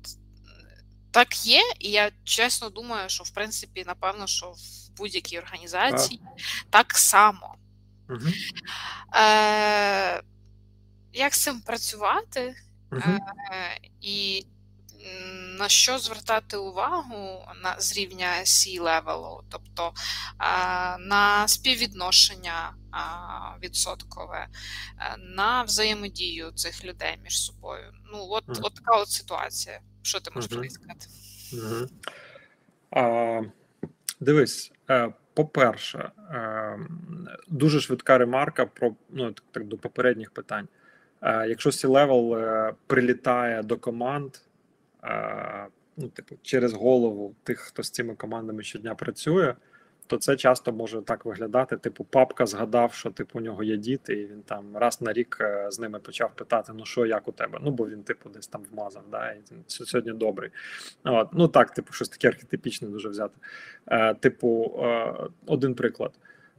так 1.10 1.46
є, 1.46 1.62
і 1.78 1.90
я 1.90 2.10
чесно 2.24 2.70
думаю, 2.70 3.08
що 3.08 3.24
в 3.24 3.30
принципі, 3.30 3.84
напевно, 3.86 4.26
що 4.26 4.46
в 4.46 4.96
будь-якій 4.96 5.38
організації 5.38 6.20
а. 6.24 6.40
так 6.70 6.98
само. 6.98 7.56
Угу. 8.08 8.28
Е, 9.14 10.22
Як 11.12 11.34
з 11.34 11.42
цим 11.42 11.60
працювати? 11.60 12.54
Угу. 12.92 13.18
Е, 13.52 13.80
І 14.00 14.46
на 15.58 15.68
що 15.68 15.98
звертати 15.98 16.56
увагу 16.56 17.44
на 17.62 17.80
з 17.80 17.96
рівня 17.96 18.28
C-левелу, 18.42 19.42
тобто 19.48 19.92
на 20.98 21.48
співвідношення 21.48 22.74
відсоткове, 23.62 24.46
на 25.18 25.62
взаємодію 25.62 26.52
цих 26.52 26.84
людей 26.84 27.18
між 27.24 27.42
собою. 27.42 27.92
Ну, 28.12 28.26
от 28.30 28.44
mm. 28.46 28.58
от 28.62 28.74
така 28.74 28.96
от 28.96 29.08
ситуація. 29.08 29.80
Що 30.02 30.20
ти 30.20 30.30
можеш 30.34 30.50
mm-hmm. 30.50 30.70
сказати? 30.70 31.06
Mm-hmm. 31.52 31.88
А, 32.90 33.42
Дивись, 34.20 34.72
е, 34.90 35.12
по-перше, 35.34 36.10
е, 36.30 36.78
дуже 37.48 37.80
швидка 37.80 38.18
ремарка 38.18 38.66
про 38.66 38.94
ну 39.10 39.34
так 39.50 39.64
до 39.64 39.76
попередніх 39.76 40.30
питань. 40.30 40.68
Е, 41.22 41.48
якщо 41.48 41.70
C-level 41.70 42.72
прилітає 42.86 43.62
до 43.62 43.76
команд 43.76 44.36
ну, 45.96 46.08
типу, 46.08 46.36
через 46.42 46.72
голову 46.72 47.34
тих, 47.42 47.58
хто 47.58 47.82
з 47.82 47.90
цими 47.90 48.14
командами 48.14 48.62
щодня 48.62 48.94
працює, 48.94 49.54
то 50.06 50.16
це 50.16 50.36
часто 50.36 50.72
може 50.72 51.02
так 51.02 51.24
виглядати. 51.24 51.76
Типу, 51.76 52.04
папка 52.04 52.46
згадав, 52.46 52.94
що 52.94 53.10
типу 53.10 53.38
у 53.38 53.42
нього 53.42 53.62
є 53.62 53.76
діти, 53.76 54.14
і 54.14 54.26
він 54.26 54.42
там 54.42 54.76
раз 54.76 55.00
на 55.00 55.12
рік 55.12 55.38
е, 55.40 55.66
з 55.70 55.78
ними 55.78 55.98
почав 55.98 56.34
питати: 56.34 56.72
ну 56.74 56.84
що, 56.86 57.06
як 57.06 57.28
у 57.28 57.32
тебе? 57.32 57.58
Ну, 57.62 57.70
бо 57.70 57.88
він, 57.88 58.02
типу, 58.02 58.28
десь 58.28 58.46
там 58.46 58.62
вмазав, 58.72 59.02
да, 59.10 59.30
і 59.30 59.40
сьогодні 59.66 60.12
добрий. 60.12 60.50
От. 61.04 61.28
Ну 61.32 61.48
так, 61.48 61.74
типу, 61.74 61.92
щось 61.92 62.08
таке 62.08 62.28
архетипічне 62.28 62.88
дуже 62.88 63.08
взяти. 63.08 63.34
Е, 63.86 64.14
Типу, 64.14 64.80
е, 64.82 65.14
один 65.46 65.74
приклад. 65.74 66.12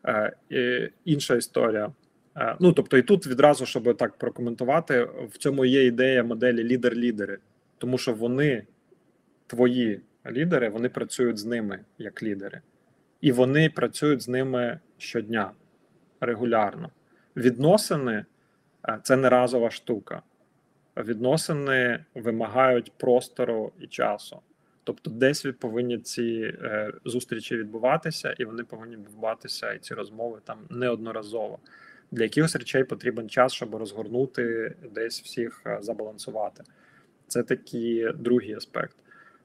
Е, 0.05 0.89
Інша 1.05 1.35
історія. 1.35 1.91
Е, 2.37 2.55
ну 2.59 2.73
тобто, 2.73 2.97
і 2.97 3.01
тут 3.01 3.27
відразу, 3.27 3.65
щоб 3.65 3.97
так 3.97 4.17
прокоментувати, 4.17 5.03
в 5.03 5.37
цьому 5.37 5.65
є 5.65 5.85
ідея 5.85 6.23
моделі 6.23 6.63
лідер-лідери, 6.63 7.37
тому 7.81 7.97
що 7.97 8.13
вони, 8.13 8.63
твої 9.47 10.01
лідери, 10.31 10.69
вони 10.69 10.89
працюють 10.89 11.37
з 11.37 11.45
ними 11.45 11.79
як 11.97 12.23
лідери, 12.23 12.61
і 13.21 13.31
вони 13.31 13.69
працюють 13.69 14.21
з 14.21 14.27
ними 14.27 14.79
щодня 14.97 15.51
регулярно. 16.19 16.89
Відносини 17.35 18.25
е, 18.89 18.99
це 19.03 19.15
не 19.15 19.29
разова 19.29 19.71
штука. 19.71 20.21
Відносини 20.97 22.05
вимагають 22.15 22.91
простору 22.97 23.71
і 23.79 23.87
часу. 23.87 24.39
Тобто, 24.83 25.11
десь 25.11 25.45
повинні 25.59 25.97
ці 25.97 26.55
е, 26.63 26.91
зустрічі 27.05 27.57
відбуватися, 27.57 28.35
і 28.37 28.45
вони 28.45 28.63
повинні 28.63 28.95
відбуватися 28.95 29.73
і 29.73 29.79
ці 29.79 29.93
розмови 29.93 30.39
там 30.43 30.57
неодноразово. 30.69 31.59
Для 32.11 32.23
якихось 32.23 32.55
речей 32.55 32.83
потрібен 32.83 33.29
час, 33.29 33.53
щоб 33.53 33.75
розгорнути, 33.75 34.75
десь 34.93 35.21
всіх 35.21 35.61
е, 35.65 35.77
забалансувати. 35.81 36.63
Це 37.31 37.43
такий 37.43 38.11
другий 38.13 38.53
аспект. 38.53 38.95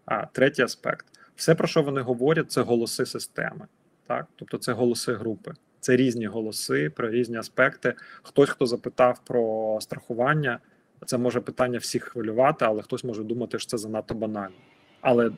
А 0.06 0.26
третій 0.26 0.62
аспект: 0.62 1.06
все, 1.36 1.54
про 1.54 1.68
що 1.68 1.82
вони 1.82 2.00
говорять, 2.00 2.52
це 2.52 2.62
голоси 2.62 3.06
системи, 3.06 3.66
так 4.06 4.26
тобто 4.36 4.58
це 4.58 4.72
голоси 4.72 5.14
групи. 5.14 5.52
Це 5.80 5.96
різні 5.96 6.26
голоси 6.26 6.90
про 6.90 7.10
різні 7.10 7.36
аспекти. 7.36 7.94
Хтось, 8.22 8.50
хто 8.50 8.66
запитав 8.66 9.20
про 9.24 9.78
страхування, 9.80 10.58
це 11.06 11.18
може 11.18 11.40
питання 11.40 11.78
всіх 11.78 12.04
хвилювати, 12.04 12.64
але 12.64 12.82
хтось 12.82 13.04
може 13.04 13.24
думати, 13.24 13.58
що 13.58 13.68
це 13.68 13.78
занадто 13.78 14.14
банально. 14.14 14.56
Але 15.00 15.30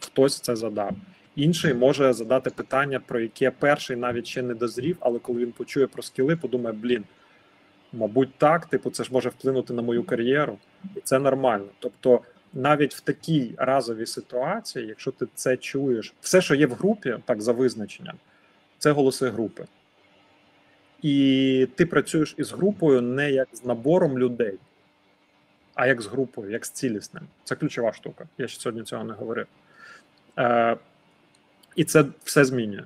хтось 0.00 0.40
це 0.40 0.56
задав. 0.56 0.96
Інший 1.36 1.74
може 1.74 2.12
задати 2.12 2.50
питання, 2.50 3.00
про 3.00 3.20
яке 3.20 3.50
перший 3.50 3.96
навіть 3.96 4.26
ще 4.26 4.42
не 4.42 4.54
дозрів, 4.54 4.96
але 5.00 5.18
коли 5.18 5.40
він 5.40 5.52
почує 5.52 5.86
про 5.86 6.02
скіли, 6.02 6.36
подумає: 6.36 6.76
блін, 6.76 7.04
мабуть, 7.92 8.34
так, 8.38 8.66
типу, 8.66 8.90
це 8.90 9.04
ж 9.04 9.10
може 9.12 9.28
вплинути 9.28 9.72
на 9.72 9.82
мою 9.82 10.04
кар'єру, 10.04 10.58
і 10.96 11.00
це 11.00 11.18
нормально. 11.18 11.66
Тобто, 11.78 12.20
навіть 12.52 12.94
в 12.94 13.00
такій 13.00 13.54
разовій 13.56 14.06
ситуації, 14.06 14.86
якщо 14.86 15.10
ти 15.10 15.26
це 15.34 15.56
чуєш, 15.56 16.14
все, 16.20 16.40
що 16.40 16.54
є 16.54 16.66
в 16.66 16.72
групі, 16.72 17.16
так 17.24 17.42
за 17.42 17.52
визначенням, 17.52 18.16
це 18.78 18.90
голоси 18.90 19.30
групи. 19.30 19.64
І 21.02 21.68
ти 21.74 21.86
працюєш 21.86 22.34
із 22.38 22.52
групою 22.52 23.00
не 23.00 23.30
як 23.30 23.48
з 23.52 23.64
набором 23.64 24.18
людей, 24.18 24.58
а 25.74 25.86
як 25.86 26.02
з 26.02 26.06
групою, 26.06 26.50
як 26.50 26.66
з 26.66 26.70
цілісним. 26.70 27.22
Це 27.44 27.54
ключова 27.54 27.92
штука. 27.92 28.28
Я 28.38 28.48
ще 28.48 28.60
сьогодні 28.60 28.82
цього 28.82 29.04
не 29.04 29.12
говорив. 29.14 29.46
Е, 30.38 30.76
І 31.76 31.84
це 31.84 32.04
все 32.24 32.44
змінює. 32.44 32.84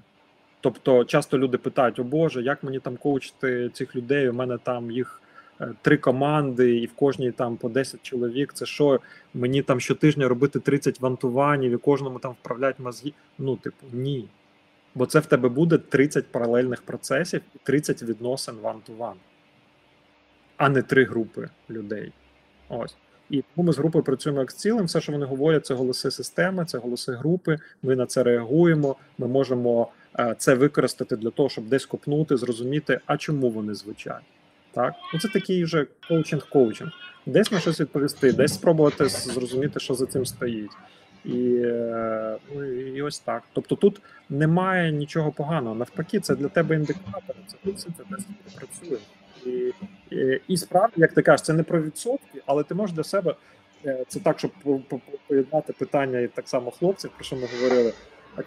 Тобто, 0.66 1.04
часто 1.04 1.38
люди 1.38 1.58
питають: 1.58 1.98
о 1.98 2.04
Боже, 2.04 2.42
як 2.42 2.62
мені 2.62 2.78
там 2.78 2.96
коучити 2.96 3.70
цих 3.72 3.96
людей? 3.96 4.28
У 4.28 4.32
мене 4.32 4.58
там 4.58 4.90
їх 4.90 5.22
е, 5.60 5.68
три 5.82 5.96
команди, 5.96 6.78
і 6.78 6.86
в 6.86 6.92
кожній 6.92 7.30
там 7.30 7.56
по 7.56 7.68
10 7.68 8.02
чоловік. 8.02 8.52
Це 8.52 8.66
що 8.66 9.00
мені 9.34 9.62
там 9.62 9.80
щотижня 9.80 10.28
робити 10.28 10.60
30 10.60 11.00
вантуванів 11.00 11.72
і 11.72 11.76
кожному 11.76 12.18
там 12.18 12.32
вправляти 12.32 12.82
мозги? 12.82 13.12
Ну, 13.38 13.56
типу, 13.56 13.86
ні. 13.92 14.28
Бо 14.94 15.06
це 15.06 15.20
в 15.20 15.26
тебе 15.26 15.48
буде 15.48 15.78
30 15.78 16.26
паралельних 16.26 16.82
процесів 16.82 17.40
і 17.54 17.58
30 17.62 18.02
відносин 18.02 18.54
one-to-one, 18.62 19.18
а 20.56 20.68
не 20.68 20.82
три 20.82 21.04
групи 21.04 21.48
людей. 21.70 22.12
Ось. 22.68 22.96
І 23.30 23.44
тому 23.54 23.66
ми 23.66 23.72
з 23.72 23.78
групою 23.78 24.04
працюємо 24.04 24.40
як 24.40 24.50
з 24.50 24.54
цілим. 24.54 24.84
Все, 24.84 25.00
що 25.00 25.12
вони 25.12 25.26
говорять, 25.26 25.66
це 25.66 25.74
голоси 25.74 26.10
системи, 26.10 26.64
це 26.64 26.78
голоси 26.78 27.12
групи. 27.12 27.58
Ми 27.82 27.96
на 27.96 28.06
це 28.06 28.22
реагуємо. 28.22 28.96
Ми 29.18 29.28
можемо 29.28 29.88
це 30.38 30.54
використати 30.54 31.16
для 31.16 31.30
того, 31.30 31.48
щоб 31.48 31.68
десь 31.68 31.86
копнути, 31.86 32.36
зрозуміти, 32.36 33.00
а 33.06 33.16
чому 33.16 33.50
вони 33.50 33.74
звучать. 33.74 34.22
Так, 34.72 34.94
ну 35.14 35.20
це 35.20 35.28
такий 35.28 35.64
вже 35.64 35.86
коучинг-коучинг. 36.10 36.90
Десь 37.26 37.52
на 37.52 37.60
щось 37.60 37.80
відповісти, 37.80 38.32
десь 38.32 38.54
спробувати 38.54 39.08
зрозуміти, 39.08 39.80
що 39.80 39.94
за 39.94 40.06
цим 40.06 40.26
стоїть. 40.26 40.70
І 41.24 41.60
е, 41.64 42.36
ну, 42.54 42.64
і 42.64 43.02
ось 43.02 43.18
так. 43.18 43.42
Тобто 43.52 43.74
тут 43.76 44.00
немає 44.28 44.92
нічого 44.92 45.32
поганого. 45.32 45.76
Навпаки, 45.76 46.20
це 46.20 46.36
для 46.36 46.48
тебе 46.48 46.74
індикатор, 46.74 47.36
це 47.46 47.72
це 47.72 47.88
десь 48.10 48.26
працює. 48.54 48.98
І, 49.46 49.72
і, 50.10 50.40
і 50.48 50.56
справді, 50.56 50.94
як 50.96 51.12
ти 51.12 51.22
кажеш, 51.22 51.46
це 51.46 51.52
не 51.52 51.62
про 51.62 51.82
відсотки, 51.82 52.42
але 52.46 52.62
ти 52.62 52.74
можеш 52.74 52.96
для 52.96 53.04
себе 53.04 53.34
е, 53.84 54.04
це 54.08 54.20
так, 54.20 54.38
щоб 54.38 54.50
поєднати 55.28 55.72
питання 55.72 56.18
і 56.18 56.28
так 56.28 56.48
само 56.48 56.70
хлопців, 56.70 57.10
про 57.16 57.24
що 57.24 57.36
ми 57.36 57.48
говорили. 57.56 57.92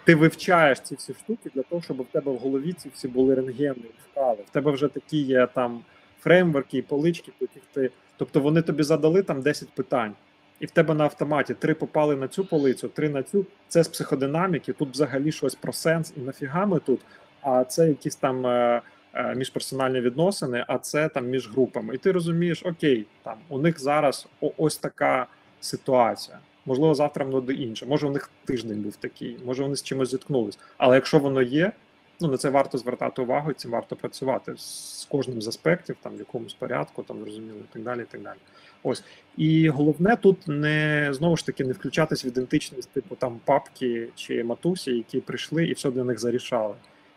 Ти 0.04 0.14
вивчаєш 0.14 0.80
ці 0.80 0.94
всі 0.94 1.14
штуки 1.14 1.50
для 1.54 1.62
того, 1.62 1.82
щоб 1.82 2.02
в 2.02 2.06
тебе 2.06 2.32
в 2.32 2.36
голові 2.36 2.72
ці 2.72 2.90
всі 2.94 3.08
були 3.08 3.34
рентгени, 3.34 3.84
вкали. 4.10 4.38
В 4.46 4.50
тебе 4.50 4.70
вже 4.70 4.88
такі 4.88 5.22
є 5.22 5.46
там 5.46 5.80
фреймворки, 6.20 6.82
полички, 6.82 7.32
по 7.38 7.44
яких 7.44 7.62
ти. 7.72 7.90
Тобто 8.16 8.40
вони 8.40 8.62
тобі 8.62 8.82
задали 8.82 9.22
там 9.22 9.42
10 9.42 9.68
питань 9.68 10.14
і 10.60 10.66
в 10.66 10.70
тебе 10.70 10.94
на 10.94 11.04
автоматі 11.04 11.54
три 11.54 11.74
попали 11.74 12.16
на 12.16 12.28
цю 12.28 12.44
полицю, 12.44 12.88
три 12.88 13.08
на 13.08 13.22
цю. 13.22 13.46
Це 13.68 13.82
з 13.82 13.88
психодинаміки. 13.88 14.72
Тут 14.72 14.90
взагалі 14.90 15.32
щось 15.32 15.54
про 15.54 15.72
сенс 15.72 16.12
і 16.16 16.20
нафіга 16.20 16.66
ми 16.66 16.78
тут. 16.78 17.00
А 17.42 17.64
це 17.64 17.88
якісь 17.88 18.16
там 18.16 18.46
е, 18.46 18.82
е, 19.14 19.34
міжперсональні 19.34 20.00
відносини, 20.00 20.64
а 20.68 20.78
це 20.78 21.08
там 21.08 21.26
між 21.26 21.50
групами. 21.50 21.94
І 21.94 21.98
ти 21.98 22.12
розумієш, 22.12 22.62
окей, 22.64 23.06
там 23.22 23.38
у 23.48 23.58
них 23.58 23.80
зараз 23.80 24.26
ось 24.56 24.76
така 24.76 25.26
ситуація. 25.60 26.38
Можливо, 26.66 26.94
завтра 26.94 27.24
воно 27.24 27.40
буде 27.40 27.52
інше. 27.52 27.86
Може, 27.86 28.06
у 28.06 28.10
них 28.10 28.30
тиждень 28.44 28.82
був 28.82 28.96
такий, 28.96 29.38
може 29.44 29.62
вони 29.62 29.76
з 29.76 29.82
чимось 29.82 30.10
зіткнулись. 30.10 30.58
Але 30.78 30.94
якщо 30.94 31.18
воно 31.18 31.42
є, 31.42 31.72
ну 32.20 32.28
на 32.28 32.36
це 32.36 32.50
варто 32.50 32.78
звертати 32.78 33.22
увагу, 33.22 33.50
і 33.50 33.54
цим 33.54 33.70
варто 33.70 33.96
працювати 33.96 34.54
з 34.56 35.06
кожним 35.10 35.42
з 35.42 35.48
аспектів, 35.48 35.96
там 36.02 36.16
в 36.16 36.18
якомусь 36.18 36.54
порядку, 36.54 37.02
там 37.02 37.20
зрозуміло, 37.22 37.58
і 37.58 37.72
так 37.72 37.82
далі. 37.82 38.00
і 38.00 38.04
так 38.04 38.22
далі. 38.22 38.38
Ось 38.82 39.04
і 39.36 39.68
головне 39.68 40.16
тут 40.16 40.48
не 40.48 41.08
знову 41.12 41.36
ж 41.36 41.46
таки 41.46 41.64
не 41.64 41.72
включатись 41.72 42.24
в 42.24 42.26
ідентичність, 42.26 42.90
типу 42.90 43.14
там 43.14 43.40
папки 43.44 44.08
чи 44.14 44.44
матусі, 44.44 44.90
які 44.90 45.20
прийшли 45.20 45.66
і 45.66 45.72
все 45.72 45.90
для 45.90 46.04
них 46.04 46.18
зарішали. 46.18 46.74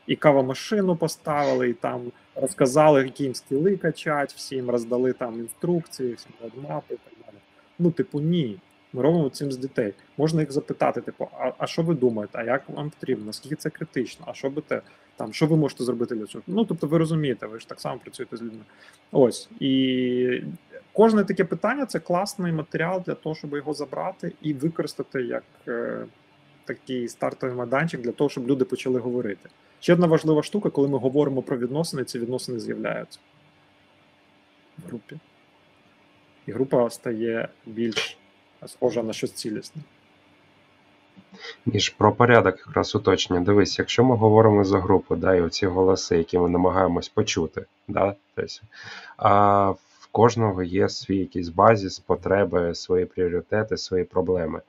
І 0.07 0.15
кавомашину 0.15 0.95
поставили, 0.95 1.69
і 1.69 1.73
там 1.73 2.11
розказали, 2.35 3.03
які 3.03 3.23
їм 3.23 3.35
скіли 3.35 3.77
качать, 3.77 4.33
всім 4.33 4.69
роздали 4.69 5.13
там 5.13 5.39
інструкції, 5.39 6.13
всім 6.13 6.31
родмапи 6.43 6.93
і 6.93 6.97
так 6.97 7.13
далі. 7.25 7.37
Ну, 7.79 7.91
типу, 7.91 8.19
ні. 8.19 8.57
Ми 8.93 9.01
робимо 9.01 9.29
цим 9.29 9.51
з 9.51 9.57
дітей. 9.57 9.93
Можна 10.17 10.41
їх 10.41 10.51
запитати, 10.51 11.01
типу, 11.01 11.27
а 11.39 11.51
а 11.57 11.67
що 11.67 11.81
ви 11.81 11.95
думаєте? 11.95 12.37
А 12.37 12.43
як 12.43 12.69
вам 12.69 12.89
потрібно? 12.89 13.25
Наскільки 13.25 13.55
це 13.55 13.69
критично? 13.69 14.25
А 14.27 14.33
що 14.33 14.49
би 14.49 14.61
те? 14.61 14.81
Там 15.15 15.33
що 15.33 15.47
ви 15.47 15.57
можете 15.57 15.83
зробити 15.83 16.15
для 16.15 16.25
цього? 16.25 16.43
Ну 16.47 16.65
тобто, 16.65 16.87
ви 16.87 16.97
розумієте, 16.97 17.47
ви 17.47 17.59
ж 17.59 17.67
так 17.67 17.81
само 17.81 17.99
працюєте 17.99 18.37
з 18.37 18.41
людьми. 18.41 18.63
Ось 19.11 19.49
і 19.59 20.43
кожне 20.93 21.23
таке 21.23 21.43
питання 21.43 21.85
це 21.85 21.99
класний 21.99 22.53
матеріал 22.53 23.03
для 23.05 23.13
того, 23.13 23.35
щоб 23.35 23.53
його 23.53 23.73
забрати 23.73 24.33
і 24.41 24.53
використати 24.53 25.21
як 25.21 25.43
е, 25.67 26.05
такий 26.65 27.07
стартовий 27.07 27.55
майданчик 27.55 28.01
для 28.01 28.11
того, 28.11 28.29
щоб 28.29 28.47
люди 28.47 28.65
почали 28.65 28.99
говорити. 28.99 29.49
Ще 29.79 29.93
одна 29.93 30.07
важлива 30.07 30.43
штука, 30.43 30.69
коли 30.69 30.87
ми 30.87 30.97
говоримо 30.97 31.41
про 31.41 31.57
відносини, 31.57 32.03
ці 32.03 32.19
відносини 32.19 32.59
з'являються 32.59 33.19
в 34.77 34.87
групі. 34.87 35.19
І 36.45 36.51
група 36.51 36.89
стає 36.89 37.47
більш 37.65 38.17
схожа 38.67 39.03
на 39.03 39.13
щось 39.13 39.31
цілісне. 39.31 39.81
Ніж 41.65 41.89
про 41.89 42.11
порядок 42.11 42.57
якраз 42.67 42.95
уточнення. 42.95 43.45
Дивись, 43.45 43.79
якщо 43.79 44.03
ми 44.03 44.15
говоримо 44.15 44.63
за 44.63 44.79
групу, 44.79 45.15
да, 45.15 45.35
і 45.35 45.41
оці 45.41 45.67
голоси, 45.67 46.17
які 46.17 46.39
ми 46.39 46.49
намагаємось 46.49 47.09
почути, 47.09 47.65
да, 47.87 48.15
тобто, 48.35 48.53
а 49.17 49.69
в 49.71 50.07
кожного 50.11 50.63
є 50.63 50.89
свій 50.89 51.17
якийсь 51.17 51.49
базіс, 51.49 51.99
потреби, 51.99 52.75
свої 52.75 53.05
пріоритети, 53.05 53.77
свої 53.77 54.03
проблеми. 54.03 54.61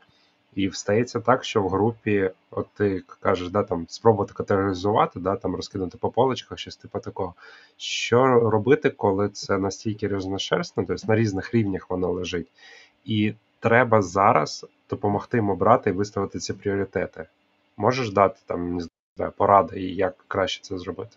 І 0.54 0.68
встається 0.68 1.20
так, 1.20 1.44
що 1.44 1.62
в 1.62 1.68
групі, 1.68 2.30
от 2.50 2.66
ти 2.74 3.02
кажеш, 3.20 3.48
да, 3.48 3.62
там 3.62 3.86
спробувати 3.88 4.32
категоризувати, 4.32 5.20
да, 5.20 5.36
там 5.36 5.56
розкинути 5.56 5.98
по 5.98 6.10
полочках, 6.10 6.58
щось 6.58 6.76
типу 6.76 6.98
такого. 6.98 7.34
Що 7.76 8.50
робити, 8.50 8.90
коли 8.90 9.28
це 9.28 9.58
настільки 9.58 10.08
різношерстно, 10.08 10.84
тобто 10.88 11.06
на 11.08 11.16
різних 11.16 11.54
рівнях 11.54 11.90
воно 11.90 12.12
лежить, 12.12 12.52
і 13.04 13.34
треба 13.64 14.02
зараз 14.02 14.66
допомогти 14.90 15.36
йому 15.36 15.56
брати 15.56 15.90
і 15.90 15.92
виставити 15.92 16.38
ці 16.38 16.52
пріоритети. 16.52 17.26
Можеш 17.76 18.10
дати 18.10 18.40
там 18.46 18.80
поради, 19.36 19.80
як 19.80 20.24
краще 20.28 20.62
це 20.62 20.78
зробити? 20.78 21.16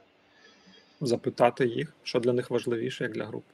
Запитати 1.01 1.65
їх, 1.65 1.93
що 2.03 2.19
для 2.19 2.33
них 2.33 2.51
важливіше, 2.51 3.03
як 3.03 3.13
для 3.13 3.25
групи. 3.25 3.45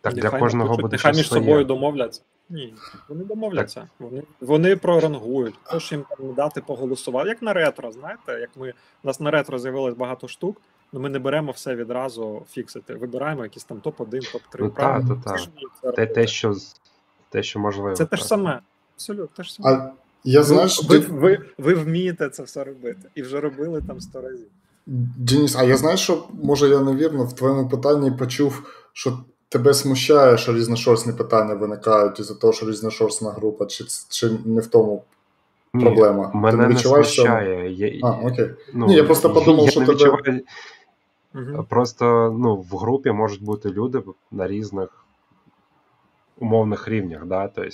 Так, 0.00 0.14
нехай 0.14 0.30
для 0.30 0.38
кожного 0.38 0.76
буде 0.76 0.92
Нехай 0.92 1.12
між 1.12 1.28
своє. 1.28 1.42
собою 1.42 1.64
домовляться. 1.64 2.22
Ні, 2.48 2.74
вони 3.08 3.24
домовляться. 3.24 3.88
Вони 3.98 4.22
вони 4.40 4.76
прорангують. 4.76 5.54
Хтось 5.62 5.92
їм 5.92 6.04
там 6.18 6.34
дати 6.34 6.60
поголосувати. 6.60 7.28
Як 7.28 7.42
на 7.42 7.52
ретро, 7.52 7.92
знаєте, 7.92 8.32
як 8.40 8.50
ми 8.56 8.70
у 9.04 9.06
нас 9.06 9.20
на 9.20 9.30
ретро 9.30 9.58
з'явилось 9.58 9.94
багато 9.94 10.28
штук, 10.28 10.60
але 10.92 11.02
ми 11.02 11.08
не 11.08 11.18
беремо 11.18 11.52
все 11.52 11.74
відразу 11.74 12.42
фіксити. 12.50 12.94
Вибираємо 12.94 13.42
якісь 13.42 13.64
там 13.64 13.78
топ-1, 13.78 14.34
топ-3. 14.34 14.56
Ну, 14.58 14.70
та, 14.70 15.02
та, 15.24 15.36
та. 15.82 15.92
Те, 15.92 16.06
те, 16.06 16.26
що 16.26 16.54
те, 17.32 17.42
що 17.42 17.60
можливо. 17.60 17.96
Це 17.96 18.06
те 18.06 18.16
ж 18.16 18.26
саме. 18.26 18.60
Абсолютно 18.94 19.28
те 19.36 19.44
саме. 19.44 19.70
А 19.70 19.92
я 20.24 20.42
знаєш, 20.42 20.84
ви, 20.88 20.98
ви, 20.98 21.08
ви, 21.08 21.38
ви 21.58 21.74
вмієте 21.74 22.28
це 22.28 22.42
все 22.42 22.64
робити 22.64 23.08
і 23.14 23.22
вже 23.22 23.40
робили 23.40 23.82
там 23.86 24.00
сто 24.00 24.20
разів. 24.20 24.46
Денис, 24.86 25.56
а 25.56 25.64
я 25.64 25.76
знаю, 25.76 25.96
що 25.96 26.24
може 26.42 26.68
я 26.68 26.80
невірно 26.80 27.24
в 27.24 27.32
твоєму 27.32 27.68
питанні 27.68 28.10
почув, 28.10 28.62
що 28.92 29.18
тебе 29.48 29.74
смущає, 29.74 30.38
що 30.38 30.54
різношорстні 30.54 31.12
питання 31.12 31.54
виникають 31.54 32.20
із-за 32.20 32.34
того, 32.34 32.52
що 32.52 32.70
різношорстна 32.70 33.30
група, 33.30 33.66
чи 33.66 33.84
чи 34.08 34.30
не 34.44 34.60
в 34.60 34.66
тому 34.66 35.04
Ні, 35.74 35.84
проблема? 35.84 36.30
Мене 36.34 36.68
не 36.68 36.78
смущає. 36.78 37.72
Я, 37.72 38.00
а, 38.02 38.10
окей. 38.10 38.50
Ну, 38.74 38.86
Ні, 38.86 38.94
я 38.94 39.04
просто 39.04 39.32
подумав, 39.32 39.64
я 39.64 39.70
що 39.70 39.80
тебе... 39.80 39.92
Відчуваю... 39.92 40.40
Угу. 41.34 41.66
Просто 41.68 42.36
ну, 42.38 42.56
в 42.56 42.76
групі 42.76 43.10
можуть 43.10 43.42
бути 43.42 43.70
люди 43.70 44.02
на 44.30 44.48
різних 44.48 45.01
умовних 46.42 46.88
рівнях. 46.88 47.24
Да? 47.26 47.48
Тобто, 47.48 47.70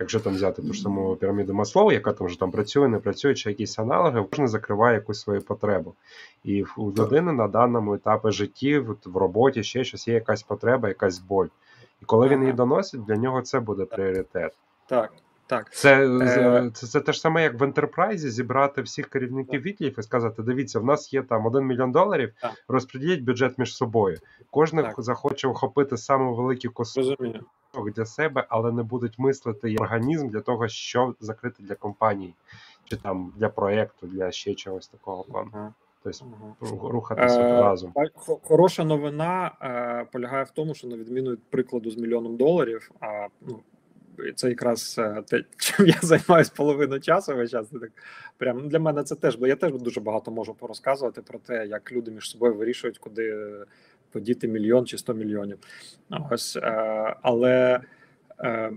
якщо 0.00 0.20
там 0.20 0.34
взяти 0.34 0.62
ту 0.62 0.72
ж 0.72 0.82
саму 0.82 1.16
піраміду 1.16 1.54
Маслоу, 1.54 1.92
яка 1.92 2.12
там 2.12 2.26
вже 2.26 2.40
там 2.40 2.50
працює, 2.50 2.88
не 2.88 2.98
працює, 2.98 3.34
чи 3.34 3.50
якісь 3.50 3.78
аналоги, 3.78 4.24
кожен 4.30 4.48
закриває 4.48 4.94
якусь 4.94 5.20
свою 5.20 5.40
потребу. 5.40 5.94
І 6.44 6.64
у 6.76 6.92
людини 6.92 7.32
на 7.32 7.48
даному 7.48 7.94
етапі 7.94 8.30
житті, 8.30 8.78
в 9.04 9.16
роботі 9.16 9.62
ще 9.62 9.84
щось 9.84 10.08
є 10.08 10.14
якась 10.14 10.42
потреба, 10.42 10.88
якась 10.88 11.18
боль. 11.18 11.46
І 12.02 12.04
коли 12.04 12.28
він 12.28 12.40
її 12.40 12.52
доносить, 12.52 13.04
для 13.04 13.16
нього 13.16 13.42
це 13.42 13.60
буде 13.60 13.84
пріоритет. 13.84 14.52
Так. 14.86 15.12
Так, 15.46 15.72
це 15.72 16.08
е... 16.08 16.70
це, 16.74 16.86
це 16.86 17.00
те 17.00 17.12
ж 17.12 17.20
саме, 17.20 17.42
як 17.42 17.60
в 17.60 17.62
ентерпрайзі 17.62 18.30
зібрати 18.30 18.82
всіх 18.82 19.08
керівників 19.08 19.60
відділів 19.62 19.98
і 19.98 20.02
сказати: 20.02 20.42
дивіться, 20.42 20.80
в 20.80 20.84
нас 20.84 21.12
є 21.12 21.22
там 21.22 21.46
один 21.46 21.64
мільйон 21.64 21.92
доларів, 21.92 22.32
розподіліть 22.68 23.22
бюджет 23.22 23.58
між 23.58 23.76
собою. 23.76 24.18
Кожен 24.50 24.86
захоче 24.98 25.48
охопити 25.48 25.96
саме 25.96 26.32
великий 26.32 26.70
кусок 26.70 27.20
для 27.96 28.06
себе, 28.06 28.46
але 28.48 28.72
не 28.72 28.82
будуть 28.82 29.18
мислити 29.18 29.70
як 29.70 29.80
організм 29.80 30.28
для 30.28 30.40
того, 30.40 30.68
що 30.68 31.14
закрити 31.20 31.62
для 31.62 31.74
компанії, 31.74 32.34
чи 32.84 32.96
там 32.96 33.32
для 33.36 33.48
проєкту, 33.48 34.06
для 34.06 34.32
ще 34.32 34.54
чогось 34.54 34.88
такого 34.88 35.24
плану. 35.24 35.72
Тобто 36.04 36.26
угу. 36.60 36.88
рухатися 36.88 37.40
е, 37.40 37.60
разом. 37.60 37.92
Хороша 38.42 38.84
новина 38.84 39.50
е, 39.62 40.06
полягає 40.12 40.44
в 40.44 40.50
тому, 40.50 40.74
що 40.74 40.88
на 40.88 40.96
відміну 40.96 41.30
від 41.30 41.42
прикладу 41.42 41.90
з 41.90 41.96
мільйоном 41.96 42.36
доларів, 42.36 42.90
а 43.00 43.26
ну 43.40 43.60
це 44.34 44.48
якраз 44.48 44.96
е, 44.98 45.22
те, 45.28 45.44
чим 45.56 45.86
я 45.86 45.98
займаюся 46.02 46.52
половину 46.56 47.00
часу. 47.00 47.36
Весь 47.36 47.50
час 47.50 47.68
так 47.68 47.90
прям 48.36 48.58
ну, 48.62 48.68
для 48.68 48.78
мене 48.78 49.02
це 49.02 49.14
теж, 49.14 49.36
бо 49.36 49.46
я 49.46 49.56
теж 49.56 49.72
дуже 49.72 50.00
багато 50.00 50.30
можу 50.30 50.54
порозказувати 50.54 51.22
про 51.22 51.38
те, 51.38 51.66
як 51.66 51.92
люди 51.92 52.10
між 52.10 52.30
собою 52.30 52.54
вирішують, 52.54 52.98
куди 52.98 53.54
подіти 54.12 54.48
мільйон 54.48 54.86
чи 54.86 54.98
сто 54.98 55.14
мільйонів. 55.14 55.58
Ось 56.30 56.56
е, 56.56 57.16
але 57.22 57.80
е, 58.40 58.72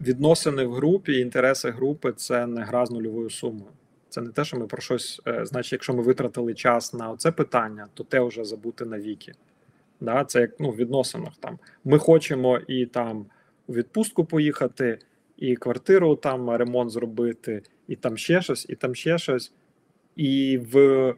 відносини 0.00 0.64
в 0.64 0.72
групі, 0.72 1.18
інтереси 1.18 1.70
групи 1.70 2.12
це 2.12 2.46
не 2.46 2.62
гра 2.62 2.86
з 2.86 2.90
нульовою 2.90 3.30
сумою. 3.30 3.70
Це 4.08 4.20
не 4.20 4.30
те, 4.30 4.44
що 4.44 4.58
ми 4.58 4.66
про 4.66 4.82
щось, 4.82 5.20
значить, 5.42 5.72
якщо 5.72 5.94
ми 5.94 6.02
витратили 6.02 6.54
час 6.54 6.94
на 6.94 7.16
це 7.16 7.32
питання, 7.32 7.86
то 7.94 8.04
те 8.04 8.20
вже 8.20 8.44
забути 8.44 8.84
навіки. 8.84 9.32
Да, 10.00 10.24
Це 10.24 10.40
як 10.40 10.60
ну, 10.60 10.70
в 10.70 10.76
відносинах 10.76 11.32
там. 11.40 11.58
Ми 11.84 11.98
хочемо 11.98 12.58
і 12.58 12.86
там 12.86 13.26
у 13.66 13.72
відпустку 13.72 14.24
поїхати, 14.24 14.98
і 15.36 15.56
квартиру 15.56 16.16
там 16.16 16.50
ремонт 16.50 16.90
зробити, 16.90 17.62
і 17.88 17.96
там 17.96 18.16
ще 18.16 18.42
щось, 18.42 18.66
і 18.68 18.74
там 18.74 18.94
ще 18.94 19.18
щось. 19.18 19.52
І 20.16 20.60
в 20.72 21.14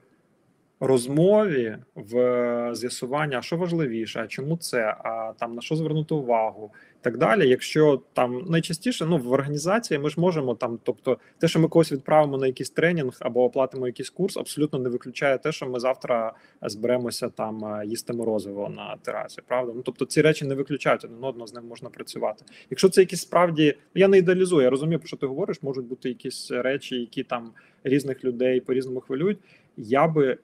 розмові, 0.81 1.77
в 1.95 2.71
з'ясуванні, 2.75 3.35
а 3.35 3.43
що 3.43 3.57
важливіше, 3.57 4.21
а 4.21 4.27
чому 4.27 4.57
це, 4.57 4.97
а 5.05 5.33
там 5.39 5.55
на 5.55 5.63
що 5.63 5.77
звернути 5.77 6.15
увагу, 6.15 6.73
так 7.01 7.19
далі. 7.19 7.49
Якщо 7.49 8.03
там 8.13 8.45
найчастіше 8.49 9.07
ну 9.07 9.19
в 9.19 9.33
організації 9.33 9.99
ми 9.99 10.11
ж 10.11 10.21
можемо 10.21 10.55
там, 10.55 10.79
тобто 10.83 11.19
те, 11.39 11.49
що 11.49 11.61
ми 11.61 11.69
когось 11.69 11.93
відправимо 11.93 12.39
на 12.39 12.47
якийсь 12.47 12.71
тренінг 12.71 13.17
або 13.21 13.45
оплатимо 13.45 13.87
якийсь 13.87 14.11
курс, 14.11 14.37
абсолютно 14.37 14.79
не 14.79 14.89
виключає 14.89 15.39
те, 15.39 15.53
що 15.53 15.67
ми 15.67 15.81
завтра 15.81 16.33
зберемося 16.63 17.29
там 17.29 17.65
е, 17.65 17.87
їсти 17.87 18.13
морозиво 18.13 18.69
на 18.69 18.97
терасі. 19.03 19.41
Правда, 19.47 19.73
ну 19.77 19.83
тобто 19.83 20.05
ці 20.05 20.23
речі 20.23 20.45
не 20.45 20.55
виключають 20.55 21.05
один 21.05 21.25
одного, 21.25 21.47
з 21.47 21.55
ним 21.55 21.65
можна 21.67 21.91
працювати. 21.91 22.45
Якщо 22.71 22.89
це 22.89 23.01
якісь 23.01 23.21
справді, 23.21 23.75
я 23.95 24.09
не 24.09 24.19
ідеалізую, 24.19 24.63
я 24.63 24.71
розумію, 24.71 24.99
про 24.99 25.09
що 25.09 25.17
ти 25.17 25.27
говориш. 25.27 25.63
Можуть 25.63 25.87
бути 25.87 26.09
якісь 26.09 26.51
речі, 26.51 26.97
які 26.97 27.23
там 27.23 27.51
різних 27.85 28.25
людей 28.25 28.61
по 28.61 28.73
різному 28.75 29.01
хвилюють. 29.01 29.39
Я 29.77 30.09
би 30.09 30.27
е, 30.33 30.37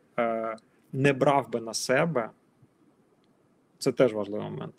не 0.92 1.12
брав 1.12 1.50
би 1.50 1.60
на 1.60 1.74
себе. 1.74 2.30
Це 3.78 3.92
теж 3.92 4.12
важливий 4.12 4.50
момент 4.50 4.74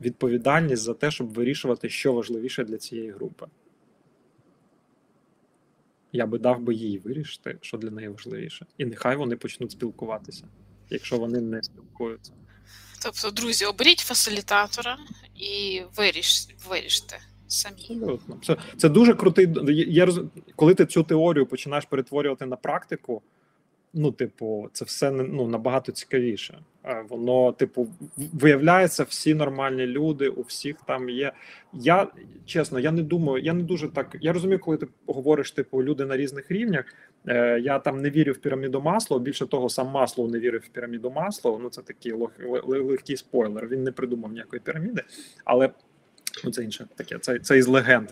відповідальність 0.00 0.82
за 0.82 0.94
те, 0.94 1.10
щоб 1.10 1.34
вирішувати, 1.34 1.88
що 1.88 2.12
важливіше 2.12 2.64
для 2.64 2.76
цієї 2.76 3.10
групи. 3.10 3.46
Я 6.12 6.26
би 6.26 6.38
дав 6.38 6.60
би 6.60 6.74
їй 6.74 6.98
вирішити, 6.98 7.58
що 7.60 7.78
для 7.78 7.90
неї 7.90 8.08
важливіше. 8.08 8.66
І 8.78 8.84
нехай 8.84 9.16
вони 9.16 9.36
почнуть 9.36 9.72
спілкуватися, 9.72 10.44
якщо 10.90 11.18
вони 11.18 11.40
не 11.40 11.62
спілкуються. 11.62 12.32
Тобто, 13.02 13.30
друзі, 13.30 13.64
оберіть 13.64 13.98
фасилітатора 13.98 14.98
і 15.36 15.82
виріш, 15.96 16.48
виріште 16.68 17.18
самі. 17.48 18.00
Це, 18.46 18.56
це 18.76 18.88
дуже 18.88 19.14
крутий. 19.14 19.48
Я, 19.66 20.04
я, 20.04 20.12
Коли 20.56 20.74
ти 20.74 20.86
цю 20.86 21.02
теорію 21.02 21.46
починаєш 21.46 21.84
перетворювати 21.84 22.46
на 22.46 22.56
практику 22.56 23.22
ну, 23.94 24.12
типу, 24.12 24.68
це 24.72 24.84
все 24.84 25.10
ну, 25.10 25.48
набагато 25.48 25.92
цікавіше. 25.92 26.58
Воно, 27.08 27.52
типу, 27.52 27.88
виявляється, 28.16 29.02
всі 29.02 29.34
нормальні 29.34 29.86
люди, 29.86 30.28
у 30.28 30.42
всіх 30.42 30.76
там 30.86 31.08
є. 31.08 31.32
Я 31.72 32.08
чесно, 32.46 32.80
я 32.80 32.92
не 32.92 33.02
думаю, 33.02 33.44
я 33.44 33.52
не 33.52 33.62
дуже 33.62 33.88
так. 33.88 34.16
Я 34.20 34.32
розумію, 34.32 34.58
коли 34.58 34.76
ти 34.76 34.86
говориш, 35.06 35.50
типу, 35.50 35.82
люди 35.82 36.06
на 36.06 36.16
різних 36.16 36.50
рівнях. 36.50 36.84
Е, 37.28 37.60
Я 37.60 37.78
там 37.78 38.02
не 38.02 38.10
вірю 38.10 38.32
в 38.32 38.38
піраміду 38.38 38.80
масло. 38.80 39.18
Більше 39.18 39.46
того, 39.46 39.68
сам 39.68 39.88
масло 39.88 40.28
не 40.28 40.38
вірив 40.38 40.62
в 40.66 40.68
піраміду 40.68 41.10
масло. 41.10 41.58
Ну 41.62 41.68
це 41.68 41.82
такий 41.82 42.12
легкий 42.66 43.16
спойлер. 43.16 43.68
Він 43.68 43.82
не 43.82 43.92
придумав 43.92 44.32
ніякої 44.32 44.60
піраміди, 44.60 45.02
але 45.44 45.70
Ну, 46.44 46.50
це 46.50 46.64
інше 46.64 46.86
таке, 46.96 47.18
це 47.18 47.38
це 47.38 47.58
із 47.58 47.66
легенд. 47.66 48.08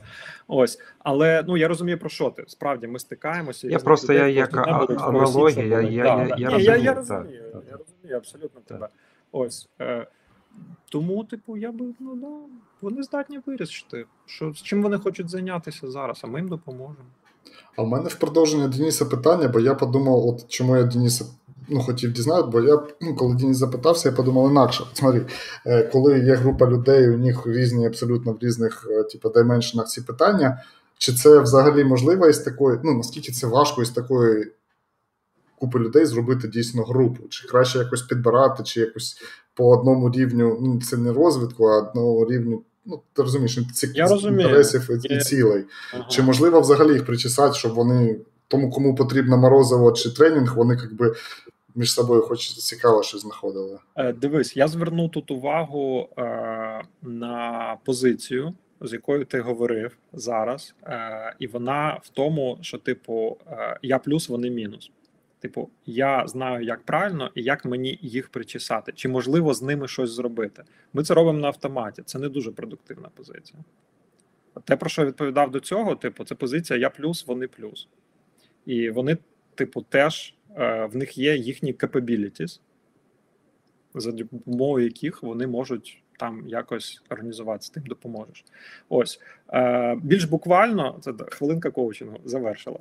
Ось, 0.48 0.78
але 0.98 1.44
ну 1.46 1.56
я 1.56 1.68
розумію 1.68 1.98
про 1.98 2.08
що 2.08 2.30
ти. 2.30 2.44
Справді 2.46 2.86
ми 2.86 2.98
стикаємося. 2.98 3.68
Я 3.68 3.78
просто 3.78 4.12
я 4.12 4.28
як 4.28 4.56
аналогія. 4.56 5.80
Я 5.80 5.80
я, 5.80 6.36
я, 6.38 6.58
я, 6.58 6.76
я 6.76 6.94
розумію, 6.94 7.42
я 7.70 7.76
розумію 7.76 8.16
абсолютно 8.16 8.60
тебе. 8.60 8.88
Ось 9.32 9.68
е, 9.80 10.06
тому, 10.88 11.24
типу, 11.24 11.56
я 11.56 11.72
би 11.72 11.86
ну 12.00 12.16
да, 12.16 12.54
вони 12.80 13.02
здатні 13.02 13.40
вирішити, 13.46 14.04
що 14.26 14.52
з 14.52 14.62
чим 14.62 14.82
вони 14.82 14.98
хочуть 14.98 15.28
зайнятися 15.28 15.90
зараз, 15.90 16.20
а 16.24 16.26
ми 16.26 16.38
їм 16.38 16.48
допоможемо. 16.48 17.06
А 17.76 17.82
в 17.82 17.88
мене 17.88 18.08
в 18.08 18.14
продовження 18.14 18.68
Дениса 18.68 19.04
питання, 19.04 19.48
бо 19.48 19.60
я 19.60 19.74
подумав, 19.74 20.26
от 20.26 20.48
чому 20.48 20.76
я 20.76 20.82
Дениса 20.82 21.24
ну, 21.68 21.80
хотів 21.80 22.12
дізнати, 22.12 22.48
бо 22.52 22.60
я, 22.60 22.82
ну, 23.00 23.16
коли 23.16 23.34
Денис 23.34 23.56
запитався, 23.56 24.08
я 24.08 24.14
подумав 24.14 24.50
інакше. 24.50 24.84
Смотри, 24.92 25.26
е, 25.66 25.82
коли 25.82 26.18
є 26.18 26.34
група 26.34 26.66
людей, 26.66 27.10
у 27.10 27.18
них 27.18 27.46
різні 27.46 27.86
абсолютно 27.86 28.32
в 28.32 28.38
різних 28.40 28.86
е, 28.90 29.02
типу, 29.02 29.28
дайменшенах 29.28 29.86
ці 29.86 30.00
питання, 30.00 30.62
чи 30.98 31.12
це 31.12 31.40
взагалі 31.40 31.84
можливо 31.84 32.28
із 32.28 32.38
такої, 32.38 32.78
ну 32.84 32.94
наскільки 32.94 33.32
це 33.32 33.46
важко 33.46 33.82
із 33.82 33.90
такої 33.90 34.52
купи 35.58 35.78
людей 35.78 36.04
зробити 36.04 36.48
дійсно 36.48 36.82
групу? 36.82 37.28
Чи 37.28 37.48
краще 37.48 37.78
якось 37.78 38.02
підбирати, 38.02 38.62
чи 38.62 38.80
якось 38.80 39.16
по 39.54 39.70
одному 39.70 40.10
рівню, 40.10 40.58
ну 40.60 40.80
це 40.80 40.96
не 40.96 41.12
розвитку, 41.12 41.66
а 41.66 41.78
одного 41.78 42.26
рівню. 42.30 42.62
Ну, 42.84 43.02
ти 43.12 43.22
розумієш, 43.22 43.58
ці 43.74 43.86
інтересів 43.86 44.90
і 45.04 45.18
цілей. 45.18 45.64
Ага. 45.94 46.06
Чи 46.10 46.22
можливо 46.22 46.60
взагалі 46.60 46.92
їх 46.92 47.06
причесати, 47.06 47.54
щоб 47.54 47.74
вони 47.74 48.20
тому, 48.52 48.70
кому 48.70 48.94
потрібно 48.94 49.38
морозиво 49.38 49.92
чи 49.92 50.10
тренінг, 50.10 50.56
вони 50.56 50.78
якби 50.82 51.14
між 51.74 51.92
собою 51.92 52.22
хоч 52.22 52.52
цікаво, 52.52 53.02
що 53.02 53.18
знаходили. 53.18 53.78
Е, 53.96 54.12
дивись, 54.12 54.56
я 54.56 54.68
зверну 54.68 55.08
тут 55.08 55.30
увагу 55.30 56.08
е, 56.18 56.82
на 57.02 57.76
позицію, 57.84 58.54
з 58.80 58.92
якою 58.92 59.24
ти 59.24 59.40
говорив 59.40 59.96
зараз, 60.12 60.74
е, 60.84 61.34
і 61.38 61.46
вона 61.46 61.98
в 62.02 62.08
тому, 62.08 62.58
що, 62.60 62.78
типу, 62.78 63.36
е, 63.46 63.78
я 63.82 63.98
плюс, 63.98 64.28
вони 64.28 64.50
мінус. 64.50 64.90
Типу, 65.40 65.68
я 65.86 66.26
знаю, 66.26 66.64
як 66.64 66.82
правильно 66.82 67.30
і 67.34 67.42
як 67.42 67.64
мені 67.64 67.98
їх 68.02 68.28
причесати, 68.28 68.92
чи 68.92 69.08
можливо 69.08 69.54
з 69.54 69.62
ними 69.62 69.88
щось 69.88 70.10
зробити. 70.10 70.62
Ми 70.92 71.04
це 71.04 71.14
робимо 71.14 71.38
на 71.38 71.48
автоматі. 71.48 72.02
Це 72.02 72.18
не 72.18 72.28
дуже 72.28 72.52
продуктивна 72.52 73.08
позиція. 73.14 73.58
Те, 74.64 74.76
про 74.76 74.90
що 74.90 75.02
я 75.02 75.08
відповідав 75.08 75.50
до 75.50 75.60
цього, 75.60 75.94
типу, 75.94 76.24
це 76.24 76.34
позиція 76.34 76.78
я 76.78 76.90
плюс, 76.90 77.26
вони 77.26 77.46
плюс. 77.46 77.88
І 78.66 78.90
вони, 78.90 79.16
типу, 79.54 79.82
теж 79.82 80.34
Е, 80.56 80.84
в 80.84 80.96
них 80.96 81.18
є 81.18 81.36
їхні 81.36 81.74
capabilities, 81.74 82.60
за 83.94 84.12
допомогою 84.12 84.84
яких 84.84 85.22
вони 85.22 85.46
можуть 85.46 86.02
там 86.18 86.48
якось 86.48 87.02
організуватися, 87.10 87.72
тим 87.74 87.82
допоможеш. 87.82 88.44
Ось 88.88 89.20
е, 89.52 89.96
більш 90.02 90.24
буквально, 90.24 90.98
це 91.00 91.12
хвилинка 91.28 91.70
коучингу 91.70 92.18
завершила. 92.24 92.78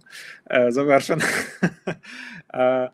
Е, 0.51 0.71
завершена. 0.71 1.23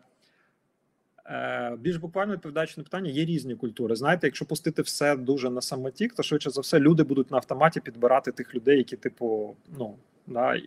Більш 1.78 1.96
буквально 1.96 2.32
відповідаючи 2.32 2.74
на 2.76 2.82
питання, 2.82 3.10
є 3.10 3.24
різні 3.24 3.54
культури. 3.54 3.96
Знаєте, 3.96 4.26
якщо 4.26 4.44
пустити 4.44 4.82
все 4.82 5.16
дуже 5.16 5.50
на 5.50 5.60
самотік, 5.60 6.14
то 6.14 6.22
швидше 6.22 6.50
за 6.50 6.60
все 6.60 6.80
люди 6.80 7.02
будуть 7.02 7.30
на 7.30 7.36
автоматі 7.36 7.80
підбирати 7.80 8.32
тих 8.32 8.54
людей, 8.54 8.78
які, 8.78 8.96
типу, 8.96 9.56
ну 9.78 9.94
да, 10.26 10.60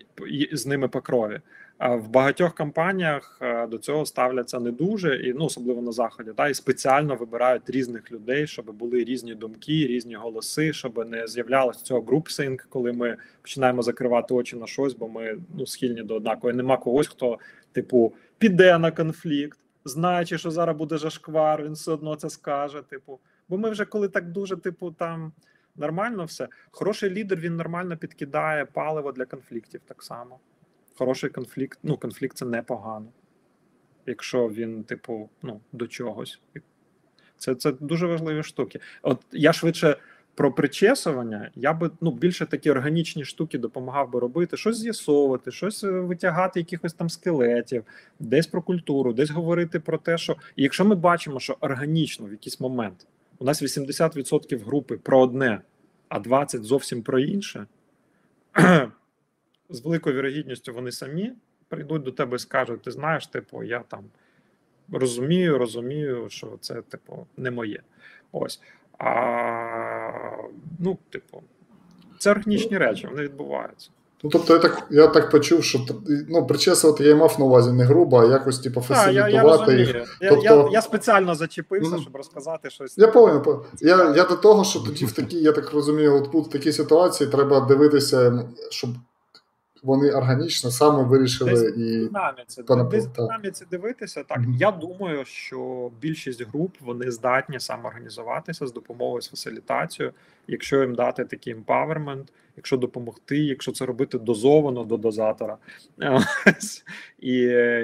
з 0.52 0.66
ними 0.66 0.88
по 0.88 1.02
крові. 1.02 1.40
А 1.78 1.96
в 1.96 2.10
багатьох 2.10 2.56
компаніях 2.56 3.40
е, 3.42 3.68
до 3.68 3.78
цього 3.78 4.06
ставляться 4.06 4.60
не 4.60 4.72
дуже, 4.72 5.16
і 5.16 5.34
ну 5.34 5.46
особливо 5.46 5.82
на 5.82 5.92
заході, 5.92 6.32
та 6.36 6.50
і 6.50 6.54
спеціально 6.54 7.16
вибирають 7.16 7.70
різних 7.70 8.12
людей, 8.12 8.48
щоб 8.48 8.72
були 8.72 9.04
різні 9.04 9.36
думки, 9.36 9.88
різні 9.88 10.16
голоси, 10.16 10.74
щоб 10.74 11.10
не 11.10 11.28
з'являлось 11.28 11.82
цього 11.82 12.02
групсинг, 12.02 12.68
коли 12.70 12.92
ми 12.92 13.18
починаємо 13.42 13.82
закривати 13.82 14.34
очі 14.34 14.56
на 14.56 14.68
щось, 14.68 14.94
бо 14.94 15.08
ми 15.08 15.38
ну 15.58 15.66
схильні 15.66 16.04
до 16.04 16.16
однакової. 16.16 16.58
Нема 16.58 16.78
когось, 16.78 17.08
хто 17.08 17.40
типу 17.72 18.14
піде 18.38 18.78
на 18.78 18.92
конфлікт, 18.92 19.60
знаючи, 19.86 20.38
що 20.38 20.52
зараз 20.52 20.78
буде 20.78 20.98
жашквар, 20.98 21.64
він 21.64 21.74
все 21.74 21.92
одно 21.92 22.16
це 22.16 22.30
скаже. 22.30 22.82
Типу, 22.82 23.20
бо 23.50 23.58
ми 23.58 23.70
вже 23.70 23.86
коли 23.86 24.08
так 24.08 24.32
дуже, 24.32 24.58
типу, 24.58 24.92
там 24.92 25.32
нормально 25.76 26.26
все. 26.26 26.48
Хороший 26.72 27.10
лідер 27.10 27.40
він 27.40 27.56
нормально 27.56 27.98
підкидає 27.98 28.66
паливо 28.66 29.12
для 29.12 29.26
конфліктів 29.26 29.82
так 29.86 30.04
само 30.04 30.40
хороший 31.02 31.30
конфлікт. 31.30 31.80
Ну, 31.84 31.98
конфлікт 31.98 32.38
це 32.38 32.46
непогано, 32.46 33.08
якщо 34.06 34.50
він, 34.50 34.84
типу, 34.84 35.30
ну, 35.42 35.62
до 35.72 35.88
чогось. 35.88 36.42
Це 37.38 37.56
це 37.56 37.72
дуже 37.72 38.08
важливі 38.08 38.44
штуки. 38.44 38.80
От 39.02 39.26
я 39.32 39.54
швидше 39.54 39.98
про 40.36 40.52
причесування, 40.52 41.52
я 41.56 41.74
би 41.74 41.92
ну, 42.02 42.12
більше 42.12 42.46
такі 42.46 42.72
органічні 42.72 43.26
штуки 43.26 43.58
допомагав 43.58 44.12
би 44.12 44.20
робити, 44.20 44.58
щось 44.58 44.78
з'ясовувати, 44.78 45.52
щось 45.52 45.84
е, 45.84 45.92
витягати, 45.92 46.60
якихось 46.60 46.94
там 46.94 47.10
скелетів, 47.10 47.84
десь 48.20 48.48
про 48.48 48.62
культуру, 48.62 49.14
десь 49.14 49.30
говорити 49.30 49.80
про 49.80 49.98
те, 49.98 50.18
що 50.18 50.36
і 50.56 50.64
якщо 50.64 50.86
ми 50.86 50.96
бачимо, 50.96 51.40
що 51.40 51.58
органічно 51.60 52.26
в 52.26 52.32
якийсь 52.32 52.60
момент 52.60 53.08
у 53.40 53.46
нас 53.46 53.64
80% 53.64 54.66
групи 54.66 54.98
про 54.98 55.20
одне, 55.20 55.62
а 56.10 56.20
20% 56.20 56.64
зовсім 56.64 57.04
про 57.04 57.20
інше 57.20 57.66
з 59.70 59.82
великою 59.82 60.16
вірогідністю 60.16 60.74
вони 60.74 60.92
самі 60.92 61.34
прийдуть 61.68 62.04
до 62.04 62.12
тебе 62.12 62.36
і 62.36 62.40
скажуть: 62.40 62.82
ти 62.82 62.92
знаєш, 62.92 63.28
типу, 63.28 63.64
я 63.64 63.80
там 63.80 64.04
розумію, 64.92 65.58
розумію, 65.58 66.30
що 66.30 66.58
це, 66.62 66.82
типу, 66.82 67.28
не 67.38 67.52
моє. 67.52 67.80
Ось. 68.32 68.62
А, 69.04 69.32
Ну, 70.80 70.98
типу, 71.10 71.42
це 72.20 72.32
органічні 72.32 72.78
речі, 72.78 73.08
вони 73.12 73.24
відбуваються. 73.24 73.90
Ну, 74.24 74.30
тобто, 74.30 74.54
я 74.54 74.60
так 74.60 74.88
я 74.90 75.08
так 75.08 75.30
почув, 75.30 75.64
що 75.64 75.80
ну, 76.30 76.48
причесувати 76.48 77.04
я 77.04 77.16
мав 77.16 77.36
на 77.40 77.46
увазі 77.46 77.72
не 77.72 77.84
грубо, 77.84 78.22
а 78.22 78.26
якось 78.26 78.60
типу, 78.60 78.82
фасилітувати 78.82 79.76
їх. 79.76 80.18
Я, 80.22 80.30
тобто... 80.30 80.46
я, 80.46 80.70
я 80.72 80.82
спеціально 80.82 81.36
зачепився, 81.36 81.96
mm-hmm. 81.96 82.02
щоб 82.02 82.16
розказати 82.16 82.70
щось. 82.70 82.98
Я 82.98 83.08
повинен. 83.08 83.44
Я 83.80 84.14
я 84.16 84.24
до 84.24 84.36
того, 84.36 84.64
що 84.64 84.80
тоді 84.80 85.06
в 85.06 85.12
такій, 85.12 85.38
я 85.38 85.52
так 85.52 85.74
розумію, 85.74 86.16
от 86.16 86.32
тут 86.32 86.48
в 86.48 86.50
такій 86.50 86.72
ситуації 86.72 87.30
треба 87.30 87.60
дивитися, 87.60 88.44
щоб 88.70 88.90
вони 89.84 90.12
органічно 90.12 90.72
саме 90.72 91.04
вирішили 91.04 91.52
десь 91.52 91.78
і 91.78 92.06
динаміці, 92.06 92.64
десь 92.92 93.08
динаміці 93.08 93.66
дивитися. 93.72 94.24
Так 94.24 94.40
mm-hmm. 94.40 94.58
я 94.58 94.72
думаю, 94.72 95.26
що 95.26 95.92
більшість 96.02 96.42
груп 96.42 96.76
вони 96.80 97.12
здатні 97.12 97.60
самоорганізуватися 97.60 98.68
з 98.68 98.74
допомогою 98.74 99.22
з 99.22 99.30
фасилітацією, 99.30 100.14
якщо 100.48 100.82
їм 100.82 100.96
дати 100.96 101.26
такий 101.26 101.54
емпавермент, 101.54 102.34
якщо 102.58 102.78
допомогти, 102.78 103.38
якщо 103.38 103.72
це 103.72 103.86
робити 103.86 104.20
дозовано 104.20 104.84
до 104.84 104.98
дозатора 104.98 105.58
і 107.20 107.38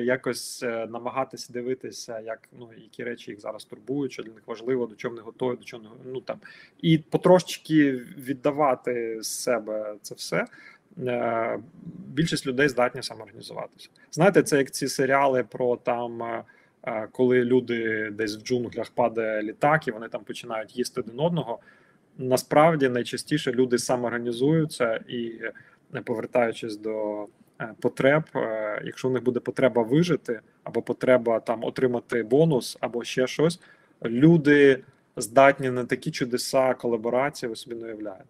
якось 0.03 0.63
е, 0.63 0.87
намагатися 0.89 1.53
дивитися, 1.53 2.19
як 2.19 2.39
ну 2.59 2.69
які 2.77 3.03
речі 3.03 3.31
їх 3.31 3.39
зараз 3.39 3.65
турбують, 3.65 4.11
що 4.11 4.23
для 4.23 4.31
них 4.31 4.43
важливо, 4.45 4.85
до 4.85 4.95
чого 4.95 5.15
не 5.15 5.21
готові, 5.21 5.57
до 5.57 5.63
чого 5.63 5.83
не 5.83 5.89
ну 6.11 6.21
там 6.21 6.37
і 6.81 6.97
потрошечки 6.97 7.91
віддавати 8.17 9.17
з 9.21 9.27
себе 9.27 9.95
це 10.01 10.15
все. 10.15 10.45
Е, 11.05 11.59
більшість 12.07 12.47
людей 12.47 12.69
здатні 12.69 13.03
самоорганізуватися. 13.03 13.89
Знаєте, 14.11 14.43
це 14.43 14.57
як 14.57 14.71
ці 14.71 14.87
серіали 14.87 15.43
про 15.43 15.75
там, 15.75 16.23
е, 16.23 16.43
е, 16.83 17.07
коли 17.11 17.43
люди 17.43 18.09
десь 18.11 18.37
в 18.37 18.43
джунглях 18.43 18.89
падає 18.89 19.43
літак, 19.43 19.87
і 19.87 19.91
вони 19.91 20.07
там 20.07 20.23
починають 20.23 20.77
їсти 20.77 21.01
один 21.01 21.19
одного. 21.19 21.59
Насправді 22.17 22.89
найчастіше 22.89 23.51
люди 23.51 23.77
самоорганізуються 23.77 24.99
і, 25.07 25.31
повертаючись 26.03 26.77
до 26.77 27.25
потреб, 27.79 28.23
якщо 28.83 29.07
у 29.07 29.11
них 29.11 29.23
буде 29.23 29.39
потреба 29.39 29.83
вижити, 29.83 30.39
або 30.63 30.81
потреба 30.81 31.39
там 31.39 31.63
отримати 31.63 32.23
бонус, 32.23 32.77
або 32.79 33.03
ще 33.03 33.27
щось, 33.27 33.59
люди 34.05 34.83
здатні 35.17 35.69
на 35.69 35.85
такі 35.85 36.11
чудеса 36.11 36.73
колаборації, 36.73 37.49
ви 37.49 37.55
собі 37.55 37.75
не 37.75 37.85
уявляєте. 37.85 38.25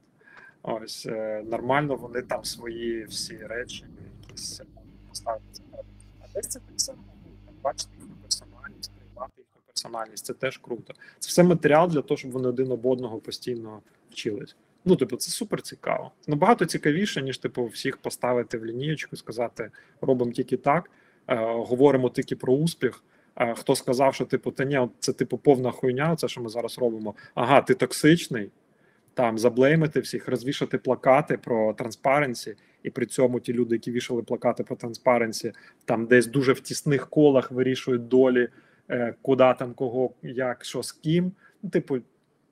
Ось 0.70 1.06
е, 1.06 1.44
нормально 1.46 1.96
вони 1.96 2.22
там 2.22 2.44
свої 2.44 3.06
всі 3.06 3.38
речі, 3.38 3.86
якісь 4.22 4.62
ставляться. 5.14 5.64
А 6.22 6.26
десь 6.36 6.48
це 6.48 6.60
так 7.46 7.56
бачити 7.64 7.90
їхню 8.00 8.16
персональність, 8.22 8.92
приймати 8.96 9.34
їхню 9.38 9.62
персональність. 9.68 10.26
Це 10.26 10.34
теж 10.34 10.58
круто. 10.58 10.94
Це 11.20 11.28
все 11.28 11.44
матеріал 11.44 11.90
для 11.90 12.02
того, 12.02 12.18
щоб 12.18 12.32
вони 12.32 12.48
один 12.48 12.72
об 12.72 12.86
одного 12.86 13.20
постійно 13.20 13.82
вчились. 14.10 14.56
Ну, 14.86 14.96
типу, 14.96 15.18
це 15.18 15.32
супер 15.32 15.62
цікаво. 15.62 16.12
Набагато 16.28 16.66
цікавіше, 16.66 17.22
ніж 17.22 17.38
типу, 17.38 17.66
всіх 17.66 17.98
поставити 17.98 18.58
в 18.58 18.66
лінієчку, 18.66 19.16
сказати, 19.16 19.72
робимо 20.02 20.32
тільки 20.32 20.58
так, 20.58 20.90
е, 21.28 21.36
говоримо 21.46 22.10
тільки 22.10 22.36
про 22.36 22.54
успіх. 22.54 23.04
Е, 23.36 23.56
хто 23.56 23.76
сказав, 23.76 24.16
що 24.16 24.26
типу, 24.26 24.52
та 24.52 24.64
ні, 24.64 24.90
це 25.00 25.14
типу 25.14 25.38
повна 25.38 25.72
хуйня, 25.72 26.16
це 26.16 26.28
що 26.28 26.42
ми 26.42 26.50
зараз 26.50 26.78
робимо. 26.78 27.16
Ага, 27.36 27.62
ти 27.62 27.74
токсичний 27.74 28.50
там 29.18 29.38
заблеймити 29.38 30.00
всіх, 30.00 30.28
розвішати 30.28 30.78
плакати 30.78 31.38
про 31.38 31.74
транспаренсі, 31.74 32.56
і 32.84 32.90
при 32.90 33.06
цьому 33.06 33.40
ті 33.40 33.54
люди, 33.54 33.76
які 33.76 33.92
вішали 33.92 34.24
плакати 34.24 34.64
про 34.64 34.76
транспаренсі, 34.76 35.54
там 35.86 36.06
десь 36.06 36.28
дуже 36.28 36.54
в 36.54 36.60
тісних 36.60 37.10
колах 37.10 37.52
вирішують 37.52 38.08
долі, 38.08 38.50
е, 38.90 39.14
куди 39.22 39.56
там 39.60 39.74
кого, 39.74 40.12
як, 40.22 40.66
що 40.66 40.84
з 40.84 40.92
ким. 40.92 41.32
Ну, 41.64 41.70
типу, 41.70 41.98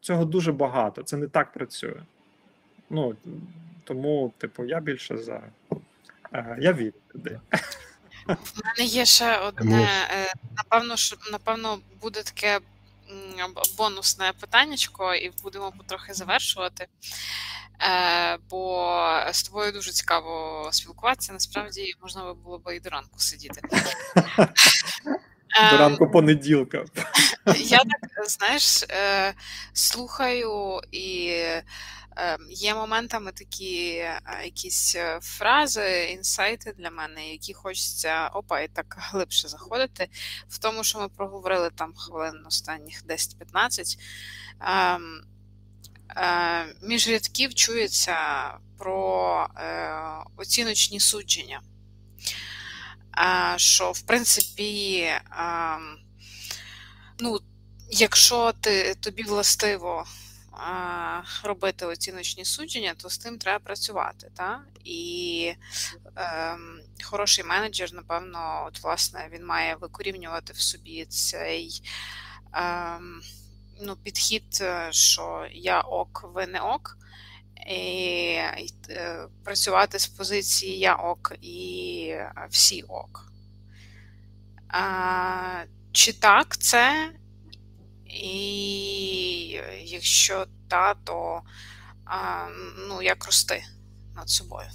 цього 0.02 0.26
дуже 0.26 0.52
багато. 0.52 1.04
Це 1.04 1.18
не 1.18 1.28
так 1.28 1.54
працює. 1.54 2.02
Ну 2.90 3.16
тому, 3.84 4.34
типу, 4.38 4.66
я 4.66 4.80
більше 4.80 5.18
за 5.18 5.42
е, 6.34 6.58
я 6.60 6.74
вірю 6.74 6.94
туди. 7.12 7.40
У 8.28 8.32
мене 8.66 8.90
є 8.90 9.06
ще 9.06 9.38
одне. 9.38 9.88
Е, 10.12 10.34
напевно, 10.58 10.96
що 10.96 11.18
напевно 11.32 11.80
буде 12.02 12.24
таке 12.24 12.60
бонусне 13.77 14.34
питаннячко, 14.40 15.14
і 15.14 15.32
будемо 15.44 15.72
потрохи 15.72 16.14
завершувати. 16.14 16.88
Е, 17.82 18.38
Бо 18.49 18.98
з 19.32 19.44
тобою 19.44 19.72
дуже 19.72 19.91
цікаво 19.91 20.69
спілкуватися. 20.72 21.34
Насправді 21.34 21.94
можна 22.02 22.34
було 22.34 22.60
б 22.60 22.76
і 22.76 22.80
до 22.80 22.90
ранку 22.90 23.19
сидіти. 23.19 23.61
До 25.72 25.77
ранку 25.77 26.11
понеділка. 26.11 26.86
Я 27.56 27.77
так 27.77 28.30
знаєш, 28.30 28.84
е, 28.84 29.34
слухаю 29.73 30.82
і 30.91 31.32
Ем, 31.32 31.61
є 32.50 32.76
моментами 32.76 33.32
такі 33.32 33.96
е, 33.96 34.22
якісь 34.44 34.96
е, 34.96 35.20
фрази, 35.22 36.10
інсайти 36.12 36.74
для 36.78 36.92
мене, 36.92 37.32
які 37.32 37.54
хочеться 37.54 38.28
опа, 38.28 38.60
і 38.60 38.68
так 38.68 38.96
глибше 39.12 39.48
заходити. 39.48 40.10
В 40.50 40.58
тому, 40.58 40.84
що 40.84 41.00
ми 41.00 41.10
проговорили 41.10 41.70
там 41.70 41.94
хвилин 41.94 42.44
останніх 42.46 43.04
10-15. 43.06 44.00
Ем, 44.62 45.24
е, 46.18 46.76
між 46.82 47.10
рядків 47.10 47.54
чується 47.54 48.18
про 48.78 49.48
оціночні 50.38 51.00
судження. 51.00 51.62
Що, 53.56 53.92
в 53.92 54.02
принципі, 54.02 55.12
ем, 55.40 55.98
ну, 57.20 57.40
якщо 57.90 58.54
ти, 58.62 58.96
тобі 58.96 59.24
властиво 59.24 60.06
робити 61.44 61.86
оціночні 61.86 62.45
судження, 62.45 62.94
то 62.98 63.10
з 63.10 63.18
тим 63.18 63.38
треба 63.38 63.60
працювати. 63.60 64.32
Та? 64.34 64.61
І 64.84 65.53
е, 66.18 66.57
хороший 67.03 67.44
менеджер, 67.44 67.94
напевно, 67.94 68.65
от, 68.68 68.84
власне, 68.84 69.30
він 69.32 69.45
має 69.45 69.76
викорівнювати 69.76 70.53
в 70.53 70.60
собі 70.60 71.06
цей 71.06 71.82
е, 72.56 72.99
ну, 73.82 73.95
підхід, 73.95 74.60
е, 74.61 74.88
що 74.91 75.48
я 75.52 75.82
ок, 75.82 76.30
ви 76.34 76.48
не 76.48 76.60
ок. 76.60 76.98
І 77.68 78.40
е, 78.90 79.27
працювати 79.44 79.99
з 79.99 80.07
позиції 80.07 80.80
я 80.80 80.95
ок 80.95 81.34
і 81.41 82.15
всі 82.49 82.82
ок. 82.82 83.32
А, 84.68 85.64
Чи 85.91 86.14
так 86.14 86.57
це, 86.57 87.11
і 88.16 89.62
якщо 89.84 90.46
та, 90.68 90.94
то 91.04 91.42
а, 92.06 92.48
ну, 92.90 93.02
як 93.02 93.26
рости 93.26 93.64
над 94.16 94.30
собою? 94.30 94.68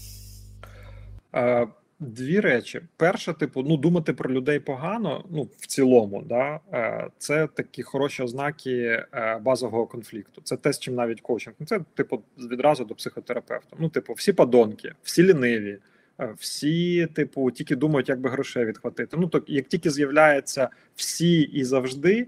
Дві 2.01 2.41
речі. 2.41 2.81
Перше, 2.97 3.33
типу, 3.33 3.63
ну 3.63 3.77
думати 3.77 4.13
про 4.13 4.33
людей 4.33 4.61
погано, 4.61 5.25
ну 5.31 5.49
в 5.59 5.67
цілому, 5.67 6.23
да, 6.23 6.61
е, 6.73 7.09
це 7.19 7.47
такі 7.47 7.83
хороші 7.83 8.23
ознаки 8.23 9.05
е, 9.15 9.39
базового 9.43 9.87
конфлікту. 9.87 10.41
Це 10.45 10.57
те, 10.57 10.73
з 10.73 10.79
чим 10.79 10.95
навіть 10.95 11.21
коучинг. 11.21 11.57
Ну, 11.59 11.67
Це, 11.67 11.81
типу, 11.95 12.23
відразу 12.39 12.85
до 12.85 12.95
психотерапевта. 12.95 13.77
Ну, 13.79 13.89
типу, 13.89 14.13
всі 14.13 14.33
подонки, 14.33 14.93
всі 15.03 15.23
ліниві, 15.23 15.79
Е, 16.21 16.35
всі, 16.39 17.07
типу, 17.07 17.51
тільки 17.51 17.77
думають, 17.77 18.09
як 18.09 18.21
би 18.21 18.31
грошей 18.31 18.65
відхватити. 18.65 19.17
Ну 19.17 19.27
то 19.27 19.43
як 19.47 19.69
тільки 19.69 19.91
з'являється 19.91 20.69
всі 20.95 21.41
і 21.41 21.65
завжди, 21.65 22.21
е, 22.21 22.27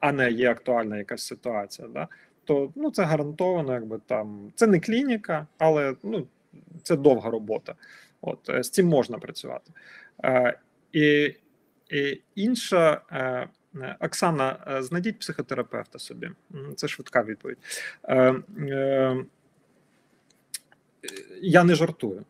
а 0.00 0.12
не 0.12 0.30
є 0.30 0.50
актуальна 0.50 0.98
якась 0.98 1.26
ситуація, 1.26 1.88
да, 1.88 2.08
то 2.44 2.72
ну 2.74 2.90
це 2.90 3.04
гарантовано, 3.04 3.72
якби 3.72 4.00
там 4.06 4.52
це 4.54 4.66
не 4.66 4.80
клініка, 4.80 5.46
але 5.58 5.94
ну 6.02 6.26
це 6.82 6.96
довга 6.96 7.30
робота. 7.30 7.74
От 8.20 8.50
з 8.60 8.70
цим 8.70 8.86
можна 8.86 9.18
працювати. 9.18 9.72
І, 10.92 11.34
і 11.90 12.22
інша. 12.34 13.00
Оксана, 14.00 14.78
знайдіть 14.80 15.18
психотерапевта 15.18 15.98
собі. 15.98 16.30
Це 16.76 16.88
швидка 16.88 17.22
відповідь. 17.22 17.58
Я 21.42 21.64
не 21.64 21.74
жартую. 21.74 22.24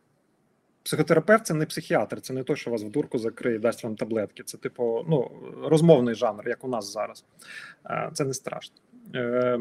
Психотерапевт 0.89 1.47
це 1.47 1.55
не 1.55 1.67
психіатр, 1.67 2.21
це 2.21 2.33
не 2.33 2.43
той, 2.43 2.57
що 2.57 2.71
вас 2.71 2.83
в 2.83 2.91
дурку 2.91 3.19
закриє, 3.19 3.59
дасть 3.59 3.85
вам 3.85 3.97
таблетки. 3.97 4.43
Це, 4.43 4.59
типу, 4.59 5.05
ну, 5.09 5.31
розмовний 5.65 6.15
жанр, 6.15 6.49
як 6.49 6.65
у 6.65 6.69
нас 6.69 6.93
зараз. 6.93 7.25
Це 8.13 8.25
не 8.25 8.35
страшно. 8.35 8.77
Е, 9.15 9.59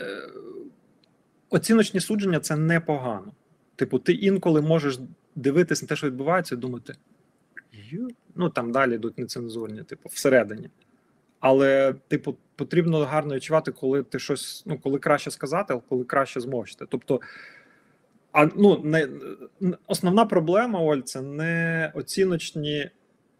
е, 0.00 0.28
оціночні 1.50 2.00
судження 2.00 2.40
це 2.40 2.56
непогано. 2.56 3.32
Типу, 3.76 3.98
ти 3.98 4.12
інколи 4.12 4.60
можеш 4.60 4.98
дивитися 5.34 5.84
на 5.84 5.88
те, 5.88 5.96
що 5.96 6.06
відбувається, 6.06 6.54
і 6.54 6.58
думати, 6.58 6.94
ну 8.34 8.50
там 8.50 8.72
далі 8.72 8.94
йдуть 8.94 9.18
нецензурні, 9.18 9.82
типу, 9.82 10.08
всередині. 10.08 10.70
Але, 11.40 11.94
типу, 12.08 12.36
потрібно 12.56 13.04
гарно 13.04 13.34
відчувати, 13.34 13.72
коли 13.72 14.02
ти 14.02 14.18
щось, 14.18 14.62
ну, 14.66 14.78
коли 14.78 14.98
краще 14.98 15.30
сказати, 15.30 15.74
а 15.74 15.80
коли 15.88 16.04
краще 16.04 16.40
змовчити. 16.40 16.86
Тобто. 16.88 17.20
А 18.32 18.46
ну 18.56 18.82
не 18.84 19.08
основна 19.86 20.26
проблема, 20.26 20.80
Оль, 20.80 21.00
це 21.00 21.22
не 21.22 21.92
оціночні. 21.94 22.90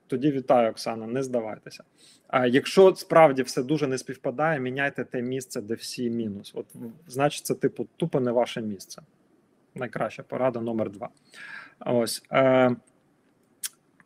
Тоді 0.06 0.30
вітаю, 0.30 0.70
Оксана, 0.70 1.06
не 1.06 1.22
здавайтеся. 1.22 1.84
А 2.28 2.46
якщо 2.46 2.94
справді 2.96 3.42
все 3.42 3.62
дуже 3.62 3.86
не 3.86 3.98
співпадає, 3.98 4.60
міняйте 4.60 5.04
те 5.04 5.22
місце, 5.22 5.60
де 5.60 5.74
всі 5.74 6.10
мінус. 6.10 6.52
От 6.54 6.66
значить, 7.06 7.46
це 7.46 7.54
типу 7.54 7.86
тупо 7.96 8.20
не 8.20 8.32
ваше 8.32 8.62
місце. 8.62 9.02
Найкраща 9.74 10.22
порада 10.22 10.60
номер 10.60 10.90
два. 10.90 11.08
Ось. 11.80 12.22
Е, 12.30 12.76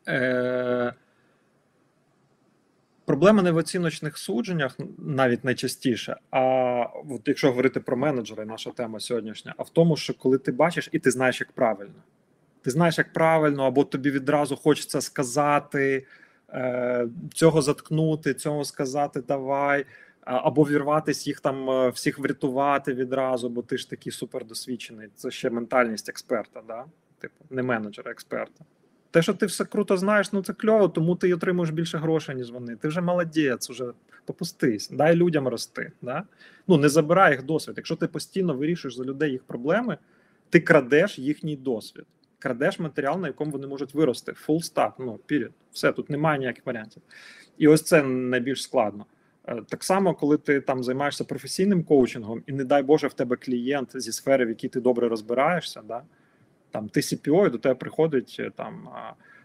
е, 0.09 0.95
Проблема 3.11 3.43
не 3.43 3.51
в 3.51 3.57
оціночних 3.57 4.19
судженнях, 4.19 4.79
навіть 4.99 5.45
найчастіше. 5.45 6.17
А 6.31 6.41
от 7.11 7.23
якщо 7.27 7.49
говорити 7.49 7.81
про 7.81 7.97
менеджера, 7.97 8.45
наша 8.45 8.71
тема 8.71 9.01
сьогоднішня, 9.01 9.55
а 9.57 9.63
в 9.63 9.71
тому, 9.71 9.97
що 9.97 10.15
коли 10.15 10.39
ти 10.39 10.53
бачиш 10.53 10.89
і 10.93 10.99
ти 10.99 11.11
знаєш, 11.11 11.41
як 11.41 11.53
правильно. 11.53 12.03
Ти 12.63 12.71
знаєш, 12.71 12.99
як 12.99 13.13
правильно, 13.13 13.65
або 13.65 13.85
тобі 13.85 14.11
відразу 14.11 14.57
хочеться 14.57 15.01
сказати, 15.01 16.07
е, 16.49 17.09
цього 17.35 17.63
заткнути, 17.63 18.35
цього 18.35 18.65
сказати 18.65 19.23
давай, 19.29 19.87
або 20.21 20.63
вірватися 20.65 21.31
їх 21.31 21.41
там 21.41 21.71
е, 21.71 21.89
всіх 21.89 22.19
врятувати 22.19 22.95
відразу, 22.95 23.49
бо 23.49 23.63
ти 23.63 23.77
ж 23.77 23.91
такий 23.91 24.13
супердосвідчений. 24.13 25.09
Це 25.15 25.31
ще 25.31 25.51
ментальність 25.51 26.09
експерта, 26.09 26.63
да? 26.69 26.85
типу, 27.19 27.45
не 27.51 27.63
менеджера, 27.63 28.11
експерта. 28.11 28.65
Те, 29.11 29.23
що 29.23 29.35
ти 29.35 29.47
все 29.47 29.65
круто 29.65 29.97
знаєш, 29.97 30.33
ну 30.33 30.43
це 30.43 30.53
кльово, 30.53 30.89
тому 30.89 31.17
ти 31.17 31.35
отримуєш 31.35 31.71
більше 31.71 31.99
грошей, 31.99 32.35
ніж 32.37 32.51
вони. 32.51 32.77
Ти 32.77 32.89
вже 32.89 33.01
молодець, 33.01 33.71
вже 33.71 33.85
попустись, 34.25 34.89
дай 34.89 35.15
людям 35.17 35.49
рости. 35.49 35.93
Да? 36.03 36.23
Ну 36.69 36.77
не 36.77 36.89
забирай 36.89 37.33
їх 37.33 37.43
досвід. 37.43 37.75
Якщо 37.77 37.97
ти 37.97 38.07
постійно 38.07 38.55
вирішуєш 38.55 38.97
за 38.97 39.05
людей 39.05 39.31
їх 39.31 39.43
проблеми, 39.43 39.97
ти 40.51 40.61
крадеш 40.61 41.19
їхній 41.19 41.57
досвід, 41.57 42.05
крадеш 42.39 42.79
матеріал, 42.79 43.21
на 43.21 43.27
якому 43.27 43.51
вони 43.51 43.67
можуть 43.67 43.95
вирости. 43.95 44.33
Full 44.49 44.75
stop, 44.75 44.93
ну 44.99 45.21
period. 45.29 45.51
Все, 45.73 45.93
тут 45.93 46.11
немає 46.11 46.39
ніяких 46.39 46.67
варіантів. 46.67 47.03
І 47.59 47.69
ось 47.69 47.83
це 47.83 48.03
найбільш 48.03 48.63
складно. 48.63 49.07
Е, 49.49 49.63
так 49.69 49.85
само, 49.85 50.15
коли 50.15 50.37
ти 50.37 50.61
там 50.61 50.85
займаєшся 50.85 51.25
професійним 51.25 51.85
коучингом, 51.85 52.43
і 52.47 52.53
не 52.53 52.65
дай 52.65 52.83
Боже, 52.83 53.07
в 53.07 53.13
тебе 53.13 53.37
клієнт 53.37 53.91
зі 53.95 54.13
сфери, 54.13 54.47
в 54.47 54.49
якій 54.49 54.69
ти 54.69 54.81
добре 54.81 55.09
розбираєшся, 55.09 55.83
да, 55.89 56.03
там 56.71 56.89
CPO, 56.89 57.47
і 57.47 57.51
до 57.51 57.59
тебе 57.59 57.75
приходить 57.75 58.37
е, 58.41 58.51
там 58.57 58.89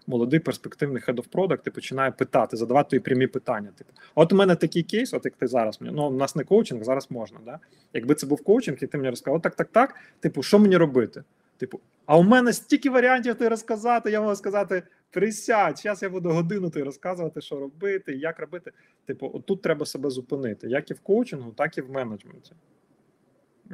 молодий 0.07 0.39
перспективний 0.39 1.03
head 1.03 1.15
of 1.15 1.29
product 1.29 1.67
і 1.67 1.69
починає 1.69 2.11
питати, 2.11 2.57
задавати 2.57 2.89
тобі 2.89 2.99
прямі 2.99 3.27
питання. 3.27 3.69
Типу, 3.77 3.91
от 4.15 4.33
у 4.33 4.35
мене 4.35 4.55
такий 4.55 4.83
кейс, 4.83 5.13
от 5.13 5.25
як 5.25 5.35
ти 5.35 5.47
зараз 5.47 5.81
мені, 5.81 5.95
ну 5.95 6.07
у 6.07 6.11
нас 6.11 6.35
не 6.35 6.43
коучинг, 6.43 6.83
зараз 6.83 7.11
можна. 7.11 7.39
Да? 7.45 7.59
Якби 7.93 8.15
це 8.15 8.27
був 8.27 8.43
коучинг, 8.43 8.77
і 8.81 8.87
ти 8.87 8.97
мені 8.97 9.09
розказав, 9.09 9.41
так, 9.41 9.55
так, 9.55 9.67
так. 9.71 9.95
Типу, 10.19 10.43
що 10.43 10.59
мені 10.59 10.77
робити? 10.77 11.23
Типу, 11.57 11.79
а 12.05 12.17
у 12.17 12.23
мене 12.23 12.53
стільки 12.53 12.89
варіантів 12.89 13.35
ти 13.35 13.49
розказати, 13.49 14.11
я 14.11 14.21
можу 14.21 14.35
сказати. 14.35 14.83
Присядь, 15.11 15.77
зараз 15.77 16.03
я 16.03 16.09
буду 16.09 16.29
годину 16.29 16.69
ти 16.69 16.83
розказувати, 16.83 17.41
що 17.41 17.59
робити, 17.59 18.15
як 18.15 18.39
робити. 18.39 18.71
Типу, 19.05 19.31
отут 19.33 19.61
треба 19.61 19.85
себе 19.85 20.09
зупинити, 20.09 20.67
як 20.67 20.91
і 20.91 20.93
в 20.93 20.99
коучингу, 20.99 21.51
так 21.51 21.77
і 21.77 21.81
в 21.81 21.91
менеджменті. 21.91 22.51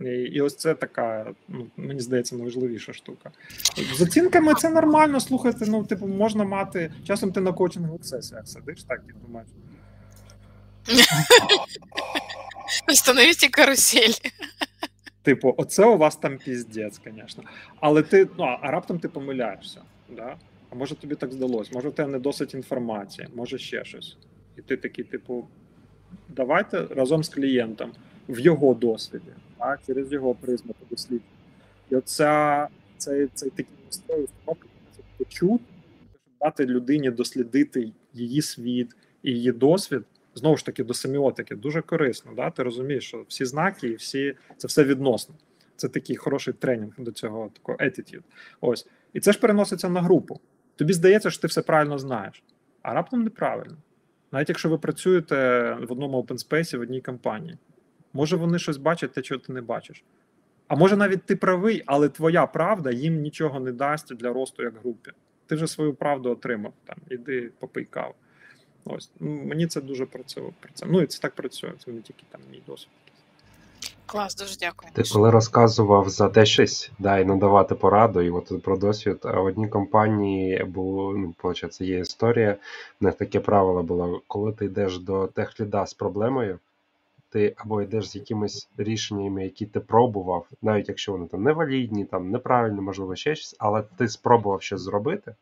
І 0.02 0.10
і 0.10 0.42
ось 0.42 0.56
це 0.56 0.74
така, 0.74 1.34
ну 1.48 1.68
мені 1.78 2.00
здається, 2.00 2.36
найважливіша 2.36 2.94
штука. 2.94 3.32
З 3.96 4.02
оцінками 4.02 4.54
це 4.54 4.70
нормально 4.70 5.20
слухати. 5.20 5.66
Ну, 5.68 5.84
типу, 5.84 6.08
можна 6.08 6.44
мати. 6.44 6.94
Часом 7.08 7.32
ти 7.32 7.42
на 7.42 7.54
коучингових 7.54 8.06
сесіях 8.06 8.48
сидиш, 8.48 8.84
так 8.84 9.02
і 9.10 9.28
думаєш. 9.28 9.50
Остановите 12.92 13.48
карусель. 13.48 14.14
Типу, 15.24 15.56
оце 15.58 15.86
у 15.86 15.98
вас 15.98 16.16
там 16.16 16.38
піздець, 16.38 17.02
звісно. 17.06 17.44
Але 17.80 18.02
ти, 18.02 18.28
ну, 18.38 18.58
а 18.62 18.72
раптом 18.72 19.00
ти 19.00 19.08
помиляєшся. 19.08 19.82
Да? 20.10 20.36
А 20.70 20.76
може 20.76 20.96
тобі 20.96 21.16
так 21.16 21.34
здалось, 21.34 21.72
може 21.72 21.90
в 21.90 21.94
тебе 21.94 22.12
не 22.12 22.20
досить 22.20 22.54
інформації, 22.54 23.28
може 23.36 23.58
ще 23.58 23.86
щось. 23.86 24.18
І 24.58 24.62
ти 24.62 24.78
такий, 24.78 25.06
типу, 25.06 25.48
давайте 26.30 26.86
разом 26.86 27.24
з 27.24 27.30
клієнтом 27.30 27.92
в 28.30 28.40
його 28.40 28.74
досвіді 28.74 29.32
а 29.62 29.78
через 29.88 30.12
його 30.12 30.36
призму 30.36 30.76
дослідження. 30.90 31.22
І 31.90 31.96
оця 31.96 32.68
цей 32.98 33.28
цей 33.34 33.50
такий 33.50 33.76
настрой 33.86 34.24
установки 34.24 34.68
почути, 35.18 35.64
щоб 36.20 36.38
дати 36.42 36.66
людині 36.66 37.12
дослідити 37.12 37.92
її 38.14 38.42
світ 38.42 38.96
і 39.24 39.32
її 39.32 39.52
досвід. 39.52 40.02
Знову 40.36 40.58
ж 40.58 40.66
таки, 40.66 40.84
до 40.84 40.94
семіотики 40.94 41.56
дуже 41.56 41.82
корисно. 41.82 42.32
Да? 42.36 42.50
Ти 42.50 42.64
розумієш, 42.64 43.08
що 43.08 43.26
всі 43.28 43.46
знаки 43.46 43.88
і 43.88 43.96
всі 43.96 44.36
це 44.58 44.68
все 44.68 44.84
відносно. 44.84 45.36
Це 45.76 45.90
такий 45.90 46.16
хороший 46.16 46.54
тренінг 46.54 46.94
до 46.98 47.12
цього 47.12 47.52
такого 47.54 47.78
attitude. 47.78 48.24
Ось. 48.62 48.88
І 49.14 49.20
це 49.20 49.32
ж 49.32 49.40
переноситься 49.40 49.90
на 49.90 50.02
групу. 50.02 50.40
Тобі 50.76 50.94
здається, 50.94 51.30
що 51.30 51.42
ти 51.42 51.48
все 51.48 51.62
правильно 51.62 51.98
знаєш, 51.98 52.44
а 52.82 52.94
раптом 52.94 53.24
неправильно. 53.24 53.78
Навіть 54.32 54.50
якщо 54.50 54.70
ви 54.70 54.78
працюєте 54.78 55.36
в 55.90 55.92
одному 55.92 56.22
open 56.22 56.48
space 56.48 56.78
в 56.78 56.82
одній 56.82 57.02
компанії. 57.02 57.58
Може, 58.14 58.36
вони 58.36 58.60
щось 58.60 58.78
бачать, 58.78 59.14
те, 59.14 59.22
чого 59.22 59.42
ти 59.42 59.54
не 59.54 59.62
бачиш. 59.62 60.04
А 60.68 60.76
може 60.76 60.98
навіть 60.98 61.24
ти 61.24 61.36
правий, 61.36 61.84
але 61.86 62.10
твоя 62.10 62.46
правда 62.46 62.92
їм 62.92 63.22
нічого 63.22 63.60
не 63.60 63.72
дасть 63.72 64.16
для 64.16 64.34
росту 64.34 64.64
як 64.64 64.74
групі. 64.84 65.12
Ти 65.48 65.56
вже 65.56 65.68
свою 65.68 65.94
правду 65.94 66.32
отримав. 66.32 66.74
Там, 66.86 66.98
Іди 67.10 67.50
попий 67.60 67.86
каву. 67.86 68.14
Ось 68.86 69.12
мені 69.20 69.68
це 69.68 69.82
дуже 69.82 70.06
працює. 70.06 70.52
Ну 70.86 71.02
і 71.02 71.08
це 71.08 71.20
так 71.20 71.36
працює. 71.36 71.72
Це 71.86 71.92
не 71.92 72.02
тільки 72.02 72.24
там 72.32 72.42
мій 72.52 72.62
досвід. 72.68 72.92
Клас, 74.06 74.36
дуже 74.36 74.56
дякую. 74.60 74.92
Ти 74.94 75.04
коли 75.14 75.30
розказував 75.30 76.10
за 76.10 76.30
те 76.30 76.46
щось, 76.46 76.92
да, 77.00 77.20
і 77.20 77.26
надавати 77.26 77.76
пораду, 77.76 78.22
і 78.22 78.30
от 78.30 78.64
про 78.64 78.78
досвід, 78.78 79.18
а 79.24 79.40
в 79.40 79.46
одній 79.46 79.68
компанії 79.68 80.64
було, 80.64 81.14
ну, 81.14 81.34
виходить, 81.44 81.82
є 81.82 82.00
історія, 82.00 82.58
в 83.02 83.04
них 83.04 83.16
таке 83.16 83.40
правило 83.40 83.84
було, 83.84 84.22
коли 84.28 84.54
ти 84.54 84.66
йдеш 84.66 85.00
до 85.00 85.28
техліда 85.28 85.86
з 85.86 85.94
проблемою 85.94 86.60
ти 87.32 87.54
або 87.58 87.82
йдеш 87.82 88.10
з 88.10 88.16
якимись 88.16 88.70
рішеннями, 88.78 89.44
які 89.44 89.66
ти 89.66 89.80
пробував, 89.80 90.48
навіть 90.62 90.90
якщо 90.90 91.12
вони 91.12 91.28
там 91.28 91.44
невалідні, 91.44 92.06
там 92.06 92.32
неправильні, 92.32 92.82
можливо, 92.82 93.16
ще 93.16 93.36
щось, 93.36 93.56
але 93.60 93.82
ти 93.82 94.08
спробував 94.08 94.62
щось 94.62 94.82
зробити, 94.82 95.36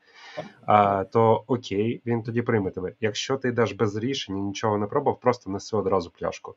а, 0.66 1.04
то 1.04 1.44
окей, 1.48 2.02
він 2.06 2.24
тоді 2.24 2.42
прийме 2.42 2.72
тебе. 2.72 2.94
Якщо 3.02 3.38
ти 3.38 3.50
йдеш 3.50 3.72
без 3.72 3.96
рішення, 3.96 4.40
нічого 4.40 4.78
не 4.78 4.86
пробував, 4.86 5.20
просто 5.20 5.52
неси 5.52 5.78
одразу 5.78 6.10
пляшку. 6.10 6.56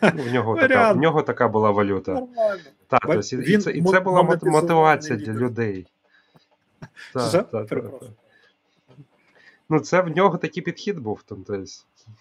В 0.00 0.32
нього 0.32 0.56
така 0.56 0.92
в 0.92 0.96
нього 0.96 1.22
така 1.22 1.48
була 1.48 1.70
валюта. 1.70 2.22
Так, 2.88 3.00
тобто, 3.06 3.36
і, 3.36 3.58
це, 3.58 3.70
і 3.72 3.82
це 3.82 4.00
була 4.00 4.22
мотивація 4.42 5.18
для 5.18 5.32
людей. 5.32 5.86
Так, 7.14 7.50
так, 7.50 7.68
так. 7.68 7.84
Ну, 9.68 9.80
це 9.80 10.00
в 10.00 10.16
нього 10.16 10.38
такий 10.38 10.62
підхід 10.62 10.98
був. 10.98 11.22
Тобто, 11.26 11.64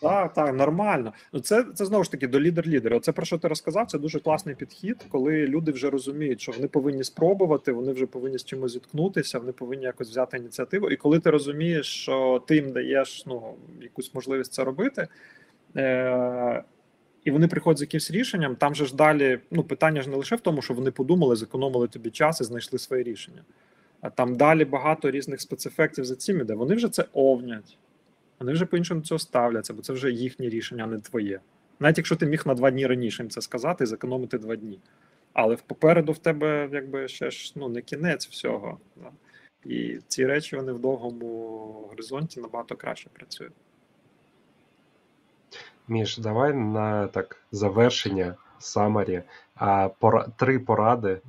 так, 0.01 0.33
так, 0.33 0.55
нормально. 0.55 1.13
Ну 1.33 1.39
це 1.39 1.65
це 1.75 1.85
знову 1.85 2.03
ж 2.03 2.11
таки 2.11 2.27
до 2.27 2.39
лідер-лідера. 2.39 2.97
Оце 2.97 3.11
про 3.11 3.25
що 3.25 3.37
ти 3.37 3.47
розказав? 3.47 3.87
Це 3.87 3.99
дуже 3.99 4.19
класний 4.19 4.55
підхід, 4.55 5.05
коли 5.09 5.47
люди 5.47 5.71
вже 5.71 5.89
розуміють, 5.89 6.41
що 6.41 6.51
вони 6.51 6.67
повинні 6.67 7.03
спробувати, 7.03 7.71
вони 7.71 7.91
вже 7.91 8.05
повинні 8.05 8.37
з 8.37 8.45
чимось 8.45 8.71
зіткнутися, 8.71 9.39
вони 9.39 9.51
повинні 9.51 9.83
якось 9.83 10.09
взяти 10.09 10.37
ініціативу. 10.37 10.89
І 10.89 10.95
коли 10.95 11.19
ти 11.19 11.29
розумієш, 11.29 11.87
що 11.87 12.43
ти 12.47 12.55
їм 12.55 12.71
даєш 12.71 13.23
ну, 13.25 13.53
якусь 13.81 14.13
можливість 14.13 14.53
це 14.53 14.63
робити, 14.63 15.07
е- 15.75 16.63
і 17.23 17.31
вони 17.31 17.47
приходять 17.47 17.77
з 17.77 17.81
якимось 17.81 18.11
рішенням. 18.11 18.55
Там 18.55 18.75
же 18.75 18.85
ж 18.85 18.95
далі 18.95 19.39
ну 19.51 19.63
питання 19.63 20.01
ж 20.01 20.09
не 20.09 20.15
лише 20.15 20.35
в 20.35 20.41
тому, 20.41 20.61
що 20.61 20.73
вони 20.73 20.91
подумали, 20.91 21.35
зекономили 21.35 21.87
тобі 21.87 22.09
час 22.09 22.41
і 22.41 22.43
знайшли 22.43 22.79
своє 22.79 23.03
рішення. 23.03 23.43
А 24.01 24.09
там 24.09 24.35
далі 24.35 24.65
багато 24.65 25.11
різних 25.11 25.41
спецефектів 25.41 26.05
за 26.05 26.15
цим 26.15 26.41
іде. 26.41 26.53
Вони 26.53 26.75
вже 26.75 26.89
це 26.89 27.05
овнять, 27.13 27.77
вони 28.41 28.53
вже 28.53 28.65
по-іншому 28.65 29.01
цього 29.01 29.19
ставляться, 29.19 29.73
бо 29.73 29.81
це 29.81 29.93
вже 29.93 30.11
їхнє 30.11 30.49
рішення, 30.49 30.84
а 30.84 30.88
не 30.88 30.99
твоє. 30.99 31.39
Навіть 31.80 31.97
якщо 31.97 32.15
ти 32.15 32.26
міг 32.26 32.43
на 32.45 32.53
два 32.53 32.72
дні 32.72 32.88
раніше 32.88 33.23
їм 33.23 33.30
це 33.30 33.41
сказати 33.41 33.84
і 33.84 33.88
зекономити 33.88 34.38
два 34.38 34.55
дні. 34.55 34.80
Але 35.34 35.57
попереду 35.68 36.11
в 36.11 36.18
тебе 36.18 36.69
якби 36.72 37.07
ще 37.07 37.31
ж 37.31 37.53
ну 37.55 37.69
не 37.69 37.81
кінець 37.81 38.27
всього. 38.27 38.77
Да? 38.95 39.09
І 39.65 39.99
ці 40.07 40.26
речі 40.26 40.55
вони 40.55 40.72
в 40.72 40.80
довгому 40.80 41.27
горизонті 41.89 42.39
набагато 42.39 42.76
краще 42.76 43.09
працюють. 43.13 43.53
Міш, 45.88 46.18
давай 46.18 46.53
на 46.53 47.07
так 47.07 47.43
завершення 47.51 48.35
самарі. 48.59 49.23
А 49.55 49.89
пора, 49.99 50.27
три 50.38 50.59
поради 50.59 51.22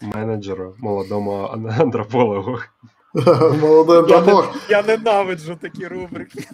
менеджеру, 0.00 0.74
молодому 0.78 1.32
антропологу. 1.78 2.58
Молодий 3.60 3.98
антрополог. 3.98 4.56
Я, 4.68 4.76
я 4.76 4.82
ненавиджу 4.82 5.58
такі 5.60 5.86
рубрики. 5.86 6.44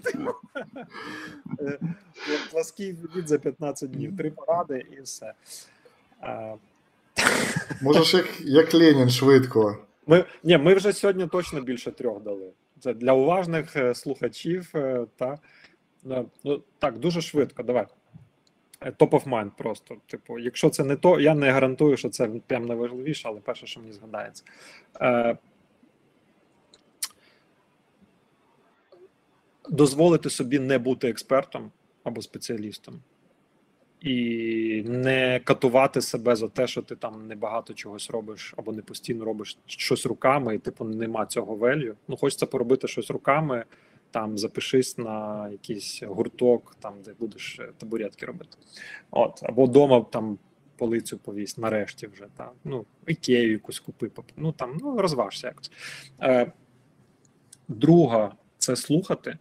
Е, 1.60 1.78
плаский 2.50 2.96
від 3.16 3.28
за 3.28 3.38
15 3.38 3.90
днів, 3.90 4.16
три 4.16 4.30
поради 4.30 4.86
і 4.98 5.02
все. 5.02 5.32
Можеш 7.82 8.14
як 8.14 8.40
як 8.40 8.74
Ленін 8.74 9.10
швидко. 9.10 9.78
Ми 10.06 10.24
ні, 10.44 10.58
ми 10.58 10.74
вже 10.74 10.92
сьогодні 10.92 11.26
точно 11.26 11.60
більше 11.60 11.90
трьох 11.90 12.22
дали. 12.22 12.50
Це 12.80 12.94
для 12.94 13.12
уважних 13.12 13.76
е, 13.76 13.94
слухачів. 13.94 14.70
Е, 14.74 15.06
та, 15.16 15.38
ну, 16.44 16.62
Так, 16.78 16.98
дуже 16.98 17.20
швидко. 17.20 17.62
Давай. 17.62 17.86
Top 18.80 19.10
of 19.10 19.24
mind 19.24 19.50
просто. 19.58 19.96
Типу, 20.06 20.38
якщо 20.38 20.70
це 20.70 20.84
не 20.84 20.96
то, 20.96 21.20
я 21.20 21.34
не 21.34 21.50
гарантую, 21.50 21.96
що 21.96 22.08
це 22.08 22.28
прям 22.46 22.66
найважливіше, 22.66 23.28
але 23.28 23.40
перше, 23.40 23.66
що 23.66 23.80
мені 23.80 23.92
згадається. 23.92 24.44
Дозволити 29.70 30.30
собі 30.30 30.58
не 30.58 30.78
бути 30.78 31.08
експертом 31.08 31.70
або 32.04 32.22
спеціалістом 32.22 33.02
і 34.00 34.82
не 34.86 35.40
катувати 35.44 36.00
себе 36.00 36.36
за 36.36 36.48
те, 36.48 36.66
що 36.66 36.82
ти 36.82 36.96
там 36.96 37.26
небагато 37.26 37.74
чогось 37.74 38.10
робиш, 38.10 38.54
або 38.56 38.72
не 38.72 38.82
постійно 38.82 39.24
робиш 39.24 39.58
щось 39.66 40.06
руками, 40.06 40.54
і 40.54 40.58
типу 40.58 40.84
нема 40.84 41.26
цього 41.26 41.54
велю. 41.54 41.94
Ну, 42.08 42.16
хочеться 42.16 42.46
поробити 42.46 42.88
щось 42.88 43.10
руками. 43.10 43.64
Там 44.10 44.38
запишись 44.38 44.98
на 44.98 45.48
якийсь 45.48 46.02
гурток, 46.02 46.76
там 46.80 46.94
де 47.04 47.14
будеш 47.18 47.58
е, 47.60 47.68
табуретки 47.78 48.26
робити. 48.26 48.56
От, 49.10 49.40
або 49.42 49.64
вдома 49.64 50.00
там 50.00 50.38
полицю 50.76 51.18
повість, 51.18 51.58
нарешті 51.58 52.06
вже 52.06 52.26
там. 52.36 52.50
Ну, 52.64 52.84
ікею 53.06 53.52
якусь 53.52 53.80
купи, 53.80 54.10
ну 54.36 54.52
там 54.52 54.78
ну 54.80 54.98
розважся 54.98 55.46
якось. 55.46 55.70
Е, 56.22 56.52
Друга 57.68 58.32
це 58.58 58.76
слухати. 58.76 59.38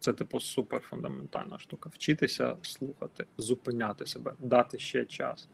Це, 0.00 0.12
типу, 0.12 0.40
супер 0.40 0.80
фундаментальна 0.80 1.58
штука. 1.58 1.90
Вчитися 1.94 2.56
слухати, 2.62 3.26
зупиняти 3.38 4.06
себе, 4.06 4.32
дати 4.38 4.78
ще 4.78 5.04
час. 5.04 5.48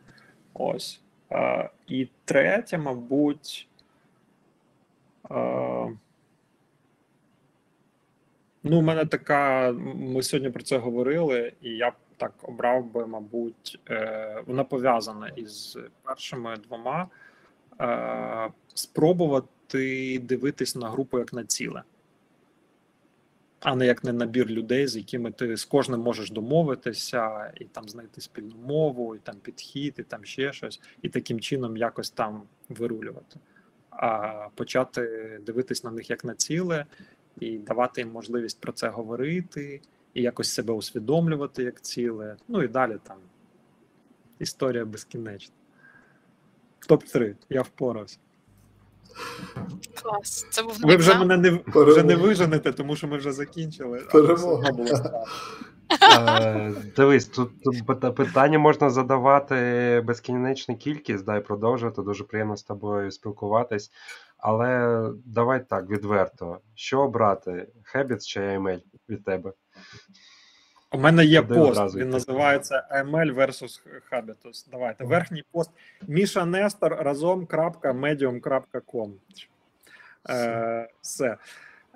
Ось. 0.54 1.00
Е, 1.32 1.70
І 1.86 2.08
третє, 2.24 2.78
мабуть. 2.78 3.68
Е, 5.30 5.96
Ну, 8.66 8.78
у 8.78 8.82
мене 8.82 9.06
така. 9.06 9.72
Ми 9.96 10.22
сьогодні 10.22 10.50
про 10.50 10.62
це 10.62 10.78
говорили, 10.78 11.52
і 11.62 11.70
я 11.70 11.92
так 12.16 12.32
обрав 12.42 12.92
би, 12.92 13.06
мабуть, 13.06 13.80
е, 13.90 14.42
вона 14.46 14.64
пов'язана 14.64 15.28
із 15.28 15.78
першими 16.02 16.56
двома. 16.56 17.08
Е, 17.80 18.50
Спробувати 18.74 20.18
дивитись 20.18 20.76
на 20.76 20.90
групу 20.90 21.18
як 21.18 21.32
на 21.32 21.44
ціле 21.44 21.82
а 23.64 23.74
не 23.74 23.86
як 23.86 24.04
не 24.04 24.12
набір 24.12 24.50
людей, 24.50 24.86
з 24.86 24.96
якими 24.96 25.30
ти 25.30 25.56
з 25.56 25.64
кожним 25.64 26.00
можеш 26.00 26.30
домовитися, 26.30 27.52
і 27.60 27.64
там 27.64 27.88
знайти 27.88 28.20
спільну 28.20 28.56
мову, 28.66 29.16
і 29.16 29.18
там 29.18 29.36
підхід, 29.36 29.94
і 29.98 30.02
там 30.02 30.24
ще 30.24 30.52
щось, 30.52 30.80
і 31.02 31.08
таким 31.08 31.40
чином 31.40 31.76
якось 31.76 32.10
там 32.10 32.42
вирулювати, 32.68 33.40
а 33.90 34.48
почати 34.54 35.30
дивитись 35.46 35.84
на 35.84 35.90
них 35.90 36.10
як 36.10 36.24
на 36.24 36.34
ціле, 36.34 36.86
і 37.40 37.58
давати 37.58 38.00
їм 38.00 38.10
можливість 38.10 38.60
про 38.60 38.72
це 38.72 38.88
говорити, 38.88 39.80
і 40.14 40.22
якось 40.22 40.54
себе 40.54 40.74
усвідомлювати 40.74 41.62
як 41.62 41.80
ціле. 41.80 42.36
Ну 42.48 42.62
і 42.62 42.68
далі 42.68 42.96
там 43.02 43.18
історія 44.38 44.84
безкінечна. 44.84 45.54
Топ 46.88 47.04
3 47.04 47.36
я 47.48 47.62
впорався. 47.62 48.18
Клас. 50.02 50.46
Це 50.50 50.62
був 50.62 50.76
Ви 50.82 50.96
вже 50.96 51.18
мене 51.18 51.36
не 51.36 51.60
вже 51.66 52.02
не 52.02 52.16
виженете, 52.16 52.72
тому 52.72 52.96
що 52.96 53.08
ми 53.08 53.16
вже 53.16 53.32
закінчили. 53.32 53.98
Перемога 54.12 54.72
була 54.72 55.24
е, 56.02 56.72
Дивись, 56.96 57.26
тут 57.26 57.50
питання 58.16 58.58
можна 58.58 58.90
задавати 58.90 59.54
безкінечну 60.06 60.76
кількість, 60.76 61.24
дай 61.24 61.40
продовжувати. 61.40 62.02
Дуже 62.02 62.24
приємно 62.24 62.56
з 62.56 62.62
тобою 62.62 63.10
спілкуватись. 63.10 63.90
Але 64.38 65.00
давай 65.24 65.68
так, 65.68 65.90
відверто. 65.90 66.58
Що 66.74 67.00
обрати? 67.00 67.68
Habits 67.94 68.26
чи 68.26 68.40
AML 68.40 68.80
від 69.08 69.24
тебе? 69.24 69.52
У 70.94 70.98
мене 70.98 71.24
є 71.24 71.40
Один 71.40 71.56
пост, 71.56 71.96
він 71.96 72.10
називається 72.10 72.86
ML 72.90 73.34
versus 73.34 73.80
Habitus. 74.12 74.68
Давайте. 74.70 75.04
Верхній 75.04 75.44
пост 75.52 75.70
Міша 76.08 76.44
Нестор 76.44 76.96
разом. 77.00 77.46
medium.com. 77.46 79.12
Е, 80.30 80.88
Все. 81.00 81.36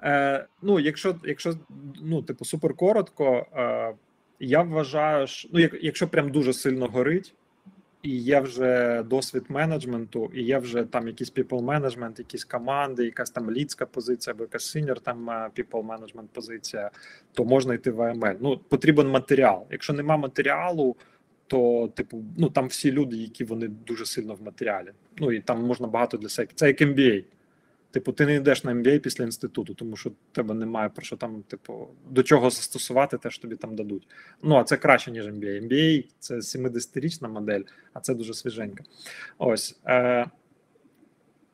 Е, 0.02 0.46
Ну, 0.62 0.80
якщо 0.80 1.14
якщо 1.24 1.54
ну, 2.02 2.22
типу, 2.22 2.44
супер 2.44 2.74
коротко, 2.74 3.46
е, 3.56 3.94
я 4.40 4.62
вважаю, 4.62 5.26
що 5.26 5.48
ну, 5.52 5.60
як, 5.60 5.74
якщо 5.82 6.08
прям 6.08 6.30
дуже 6.30 6.52
сильно 6.52 6.86
горить, 6.86 7.34
і 8.02 8.16
є 8.16 8.40
вже 8.40 9.02
досвід 9.02 9.44
менеджменту, 9.48 10.30
і 10.34 10.42
є 10.42 10.58
вже 10.58 10.84
там 10.84 11.08
якийсь 11.08 11.32
people 11.32 11.62
менеджмент, 11.62 12.18
якісь 12.18 12.44
команди, 12.44 13.04
якась 13.04 13.30
там 13.30 13.50
лідська 13.50 13.86
позиція, 13.86 14.34
або 14.34 14.44
якась 14.44 14.76
senior 14.76 15.00
там 15.00 15.30
е, 15.30 15.50
people 15.56 15.82
менеджмент 15.82 16.30
позиція, 16.30 16.90
то 17.32 17.44
можна 17.44 17.74
йти 17.74 17.90
в 17.90 18.02
АМЛ. 18.02 18.36
Ну 18.40 18.58
потрібен 18.68 19.08
матеріал. 19.08 19.66
Якщо 19.70 19.92
нема 19.92 20.16
матеріалу, 20.16 20.96
то 21.46 21.88
типу, 21.94 22.24
ну 22.38 22.50
там 22.50 22.66
всі 22.66 22.92
люди, 22.92 23.16
які 23.16 23.44
вони 23.44 23.68
дуже 23.68 24.06
сильно 24.06 24.34
в 24.34 24.42
матеріалі. 24.42 24.88
Ну 25.16 25.32
і 25.32 25.40
там 25.40 25.64
можна 25.64 25.86
багато 25.86 26.16
для 26.16 26.28
себе. 26.28 26.48
Це 26.54 26.66
як 26.66 26.80
MBA. 26.80 27.24
Типу, 27.90 28.12
ти 28.12 28.27
не 28.27 28.35
йдеш 28.35 28.65
на 28.65 28.73
MBA 28.74 28.98
після 28.98 29.24
інституту, 29.24 29.74
тому 29.74 29.97
що 29.97 30.12
тебе 30.32 30.55
немає 30.55 30.89
про 30.89 31.05
що 31.05 31.16
там, 31.16 31.43
типу, 31.43 31.89
до 32.10 32.23
чого 32.23 32.51
застосувати 32.51 33.19
те, 33.19 33.31
що 33.31 33.43
тобі 33.43 33.56
там 33.56 33.77
дадуть. 33.77 34.09
Ну 34.43 34.56
а 34.56 34.65
це 34.65 34.77
краще, 34.77 35.10
ніж 35.10 35.27
MBA. 35.27 35.69
MBA– 35.69 36.05
це 36.19 36.35
70-річна 36.35 37.28
модель, 37.28 37.62
а 37.93 38.01
це 38.01 38.15
дуже 38.15 38.35
свіженька. 38.35 38.85
Ось. 39.39 39.81
Е, 39.86 40.27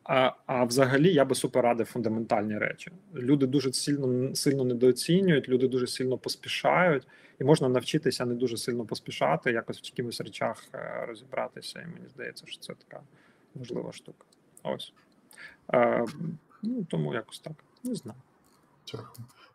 а 0.04 0.32
а 0.46 0.64
взагалі 0.64 1.12
я 1.12 1.24
би 1.24 1.34
супер 1.34 1.64
радив 1.64 1.86
фундаментальні 1.86 2.58
речі. 2.58 2.92
Люди 3.14 3.46
дуже 3.46 3.72
сильно 3.72 4.34
сильно 4.34 4.64
недооцінюють, 4.64 5.48
люди 5.48 5.68
дуже 5.68 5.86
сильно 5.86 6.18
поспішають, 6.18 7.06
і 7.40 7.44
можна 7.44 7.68
навчитися 7.68 8.24
не 8.24 8.34
дуже 8.34 8.56
сильно 8.56 8.84
поспішати, 8.84 9.52
якось 9.52 9.78
в 9.78 9.84
якихось 9.84 10.20
речах 10.20 10.64
е, 10.74 11.04
розібратися. 11.08 11.80
І 11.80 11.86
мені 11.86 12.08
здається, 12.14 12.46
що 12.46 12.60
це 12.60 12.74
така 12.74 13.02
важлива 13.54 13.92
штука. 13.92 14.24
Ось. 14.62 14.92
Ну, 16.62 16.84
Тому 16.90 17.14
якось 17.14 17.38
так. 17.38 17.52
Не 17.84 17.94
знаю. 17.94 18.18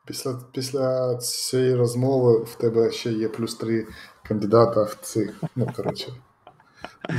Після 0.06 0.40
після 0.52 1.16
цієї 1.16 1.76
розмови 1.76 2.44
в 2.44 2.56
тебе 2.56 2.92
ще 2.92 3.12
є 3.12 3.30
плюс 3.30 3.56
три 3.56 3.88
кандидата 4.24 4.84
в 4.84 4.94
цих. 5.02 5.44
Ну, 5.56 5.70
коротше, 5.76 6.14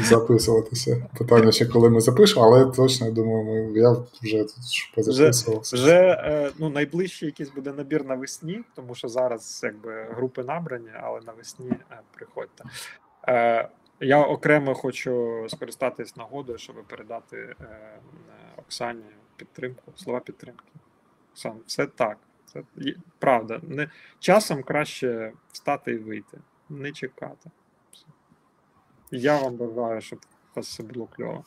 записуватися. 0.03 1.07
Питання 1.19 1.53
ще 1.53 1.66
коли 1.66 1.91
ми 1.91 2.01
запишемо, 2.01 2.47
але 2.47 2.66
точно 2.66 3.07
я 3.07 3.12
думаю, 3.12 3.45
ми, 3.45 3.78
я 3.81 3.91
вже 4.23 4.45
тут 4.45 4.55
позаписувався. 4.95 5.77
Вже, 5.77 5.85
вже 5.85 5.97
е, 5.97 6.51
ну, 6.59 6.70
найближчий 6.70 7.27
якийсь 7.27 7.51
буде 7.51 7.73
набір 7.73 8.05
навесні, 8.05 8.61
тому 8.77 8.95
що 8.95 9.09
зараз 9.09 9.61
якби 9.62 10.07
групи 10.11 10.45
набрані, 10.45 10.91
але 11.03 11.20
навесні 11.27 11.70
е, 11.70 12.01
приходьте. 12.15 12.65
Е, 14.01 14.06
я 14.06 14.22
окремо 14.22 14.74
хочу 14.74 15.47
скористатись 15.48 16.16
нагодою, 16.16 16.59
щоб 16.59 16.85
передати 16.85 17.56
Оксані 18.56 19.05
підтримку, 19.36 19.93
слова 19.97 20.20
підтримки. 20.20 20.64
Оксан, 21.32 21.60
все 21.66 21.86
так. 21.86 22.18
Це 22.52 22.62
правда. 23.18 23.60
Не, 23.62 23.90
Часом 24.18 24.62
краще 24.62 25.32
встати 25.52 25.93
і 25.93 25.98
вийти, 25.98 26.39
не 26.68 26.93
чекати. 26.93 27.51
Я 29.10 29.39
вам 29.39 29.56
бажаю, 29.56 30.01
щоб 30.01 30.18
у 30.18 30.56
вас 30.56 30.68
все 30.68 30.82
було 30.82 31.06
кльово. 31.06 31.44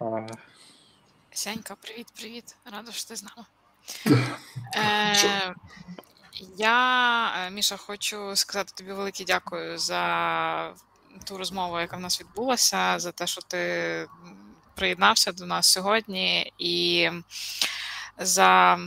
А... 0.00 0.26
Сянька, 1.30 1.74
привіт-привіт. 1.74 2.56
Рада, 2.72 2.92
що 2.92 3.08
ти 3.08 3.16
з 3.16 3.22
нами. 3.24 3.46
Е, 4.76 5.54
Я, 6.56 7.46
е, 7.46 7.50
Міша, 7.50 7.76
хочу 7.76 8.36
сказати 8.36 8.72
тобі 8.76 8.92
велике 8.92 9.24
дякую 9.24 9.78
за 9.78 10.74
ту 11.24 11.38
розмову, 11.38 11.80
яка 11.80 11.96
в 11.96 12.00
нас 12.00 12.20
відбулася, 12.20 12.98
за 12.98 13.12
те, 13.12 13.26
що 13.26 13.40
ти 13.42 14.06
приєднався 14.74 15.32
до 15.32 15.46
нас 15.46 15.66
сьогодні, 15.66 16.52
і 16.58 17.08
за 18.18 18.78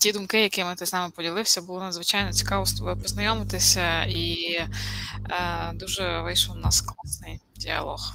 ті 0.00 0.12
думки, 0.12 0.42
якими 0.42 0.74
ти 0.74 0.86
з 0.86 0.92
нами 0.92 1.12
поділився. 1.16 1.62
Було 1.62 1.80
надзвичайно 1.80 2.32
цікаво 2.32 2.66
з 2.66 2.72
тобою 2.72 2.96
познайомитися, 2.96 4.04
і 4.04 4.54
е, 4.54 4.68
дуже 5.74 6.20
вийшов 6.20 6.56
у 6.56 6.58
нас 6.58 6.80
класний 6.80 7.40
діалог. 7.56 8.14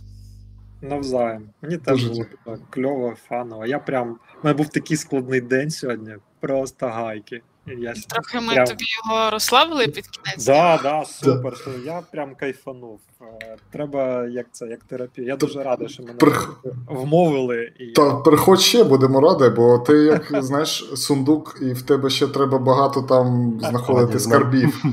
Навзаєм. 0.82 1.50
Мені 1.62 1.78
теж 1.78 2.04
було 2.04 2.26
кльово, 2.70 3.16
фаново. 3.28 3.66
Я 3.66 3.80
прям. 3.80 4.10
У 4.12 4.18
мене 4.44 4.54
був 4.54 4.70
такий 4.70 4.98
складний 4.98 5.42
день 5.42 5.70
сьогодні. 5.70 6.16
Просто 6.40 6.88
гайки. 6.88 7.42
Я... 7.68 7.94
Трохи 8.10 8.40
ми 8.40 8.54
Прям- 8.54 8.68
тобі 8.68 8.86
його 9.06 9.30
розслабили 9.30 9.88
під 9.88 10.08
кінець. 10.08 10.46
Да, 10.46 10.80
да, 10.84 11.06
супер. 11.06 11.54
Я 11.86 12.02
прям 12.12 12.36
кайфанув. 12.36 13.00
Е, 13.42 13.56
Треба 13.72 14.28
як 14.28 14.46
це, 14.52 14.66
як 14.66 14.84
терапія. 14.84 15.28
Я 15.28 15.38
Та- 15.38 15.46
дуже 15.46 15.64
радий, 15.64 15.90
що 15.90 16.04
мене 16.04 16.14
прих- 16.18 16.50
вмовили. 16.88 17.72
І 17.80 17.86
Та 17.88 18.16
приходь 18.16 18.60
ще, 18.62 18.84
будемо 18.84 19.22
раді, 19.22 19.56
бо 19.56 19.80
ти 19.80 19.94
як 19.94 20.32
знаєш 20.44 20.90
сундук, 20.96 21.58
і 21.62 21.74
в 21.74 21.82
тебе 21.82 22.10
ще 22.10 22.28
треба 22.28 22.58
багато 22.58 23.02
там 23.02 23.58
знаходити 23.62 24.20
скарбів. 24.20 24.84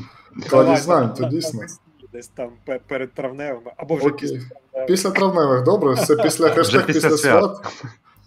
Кладі 0.50 0.76
знань, 0.80 1.12
там- 1.14 1.16
то 1.16 1.36
дійсно. 1.36 1.60
Десь 2.12 2.28
там 2.28 2.50
перед 2.88 3.12
травневими, 3.14 3.72
або 3.76 3.96
вже 3.96 4.06
Окей. 4.06 4.18
після 4.28 4.38
травневих. 4.38 4.86
Після 4.86 5.10
травневих, 5.10 5.62
добре, 5.62 5.94
все 5.94 6.16
після 6.16 6.48
хештег 6.54 6.86
після 6.86 7.00
після 7.00 7.16
свят. 7.16 7.42
свят. 7.56 7.72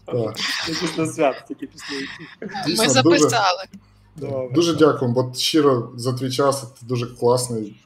Так. 0.06 0.36
Не 0.68 0.76
після 0.82 1.06
свят, 1.06 1.44
тільки 1.48 1.68
після. 1.68 2.84
Ми 2.84 2.90
записали. 2.90 3.64
Добре. 4.18 4.50
дуже 4.56 4.76
дякую, 4.76 5.12
бо 5.12 5.34
щиро 5.34 5.92
за 5.96 6.14
твій 6.14 6.32
час 6.32 6.62
ти 6.62 6.86
дуже 6.86 7.16
класний 7.16 7.86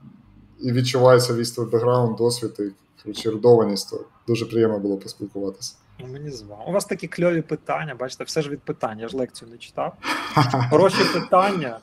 і 0.59 0.71
відчувається 0.71 1.33
весь 1.33 1.51
твій 1.51 1.65
бекграунд, 1.65 2.15
досвід 2.15 2.51
і 2.59 2.71
коротше, 3.03 3.89
то 3.89 4.05
дуже 4.27 4.45
приємно 4.45 4.79
було 4.79 4.97
поспілкуватися. 4.97 5.75
Ну, 5.99 6.07
мені 6.07 6.31
з 6.31 6.41
вами. 6.41 6.63
У 6.67 6.71
вас 6.71 6.85
такі 6.85 7.07
кльові 7.07 7.41
питання, 7.41 7.95
бачите, 7.95 8.23
все 8.23 8.41
ж 8.41 8.49
від 8.49 8.61
питань. 8.61 8.99
Я 8.99 9.07
ж 9.07 9.17
лекцію 9.17 9.51
не 9.51 9.57
читав. 9.57 9.93
Хороші 10.69 11.03
питання. 11.13 11.79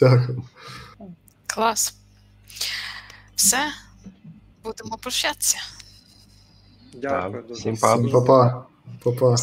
Дякую. 0.00 0.42
Клас. 1.46 1.94
Все, 3.34 3.58
будемо 4.64 4.96
прощатися. 4.96 5.58
Дякую 6.94 7.42
дуже. 7.48 7.60
всім. 7.60 7.74
Всім 7.74 8.10
па-па. 8.10 8.64
Па-па. 9.04 9.36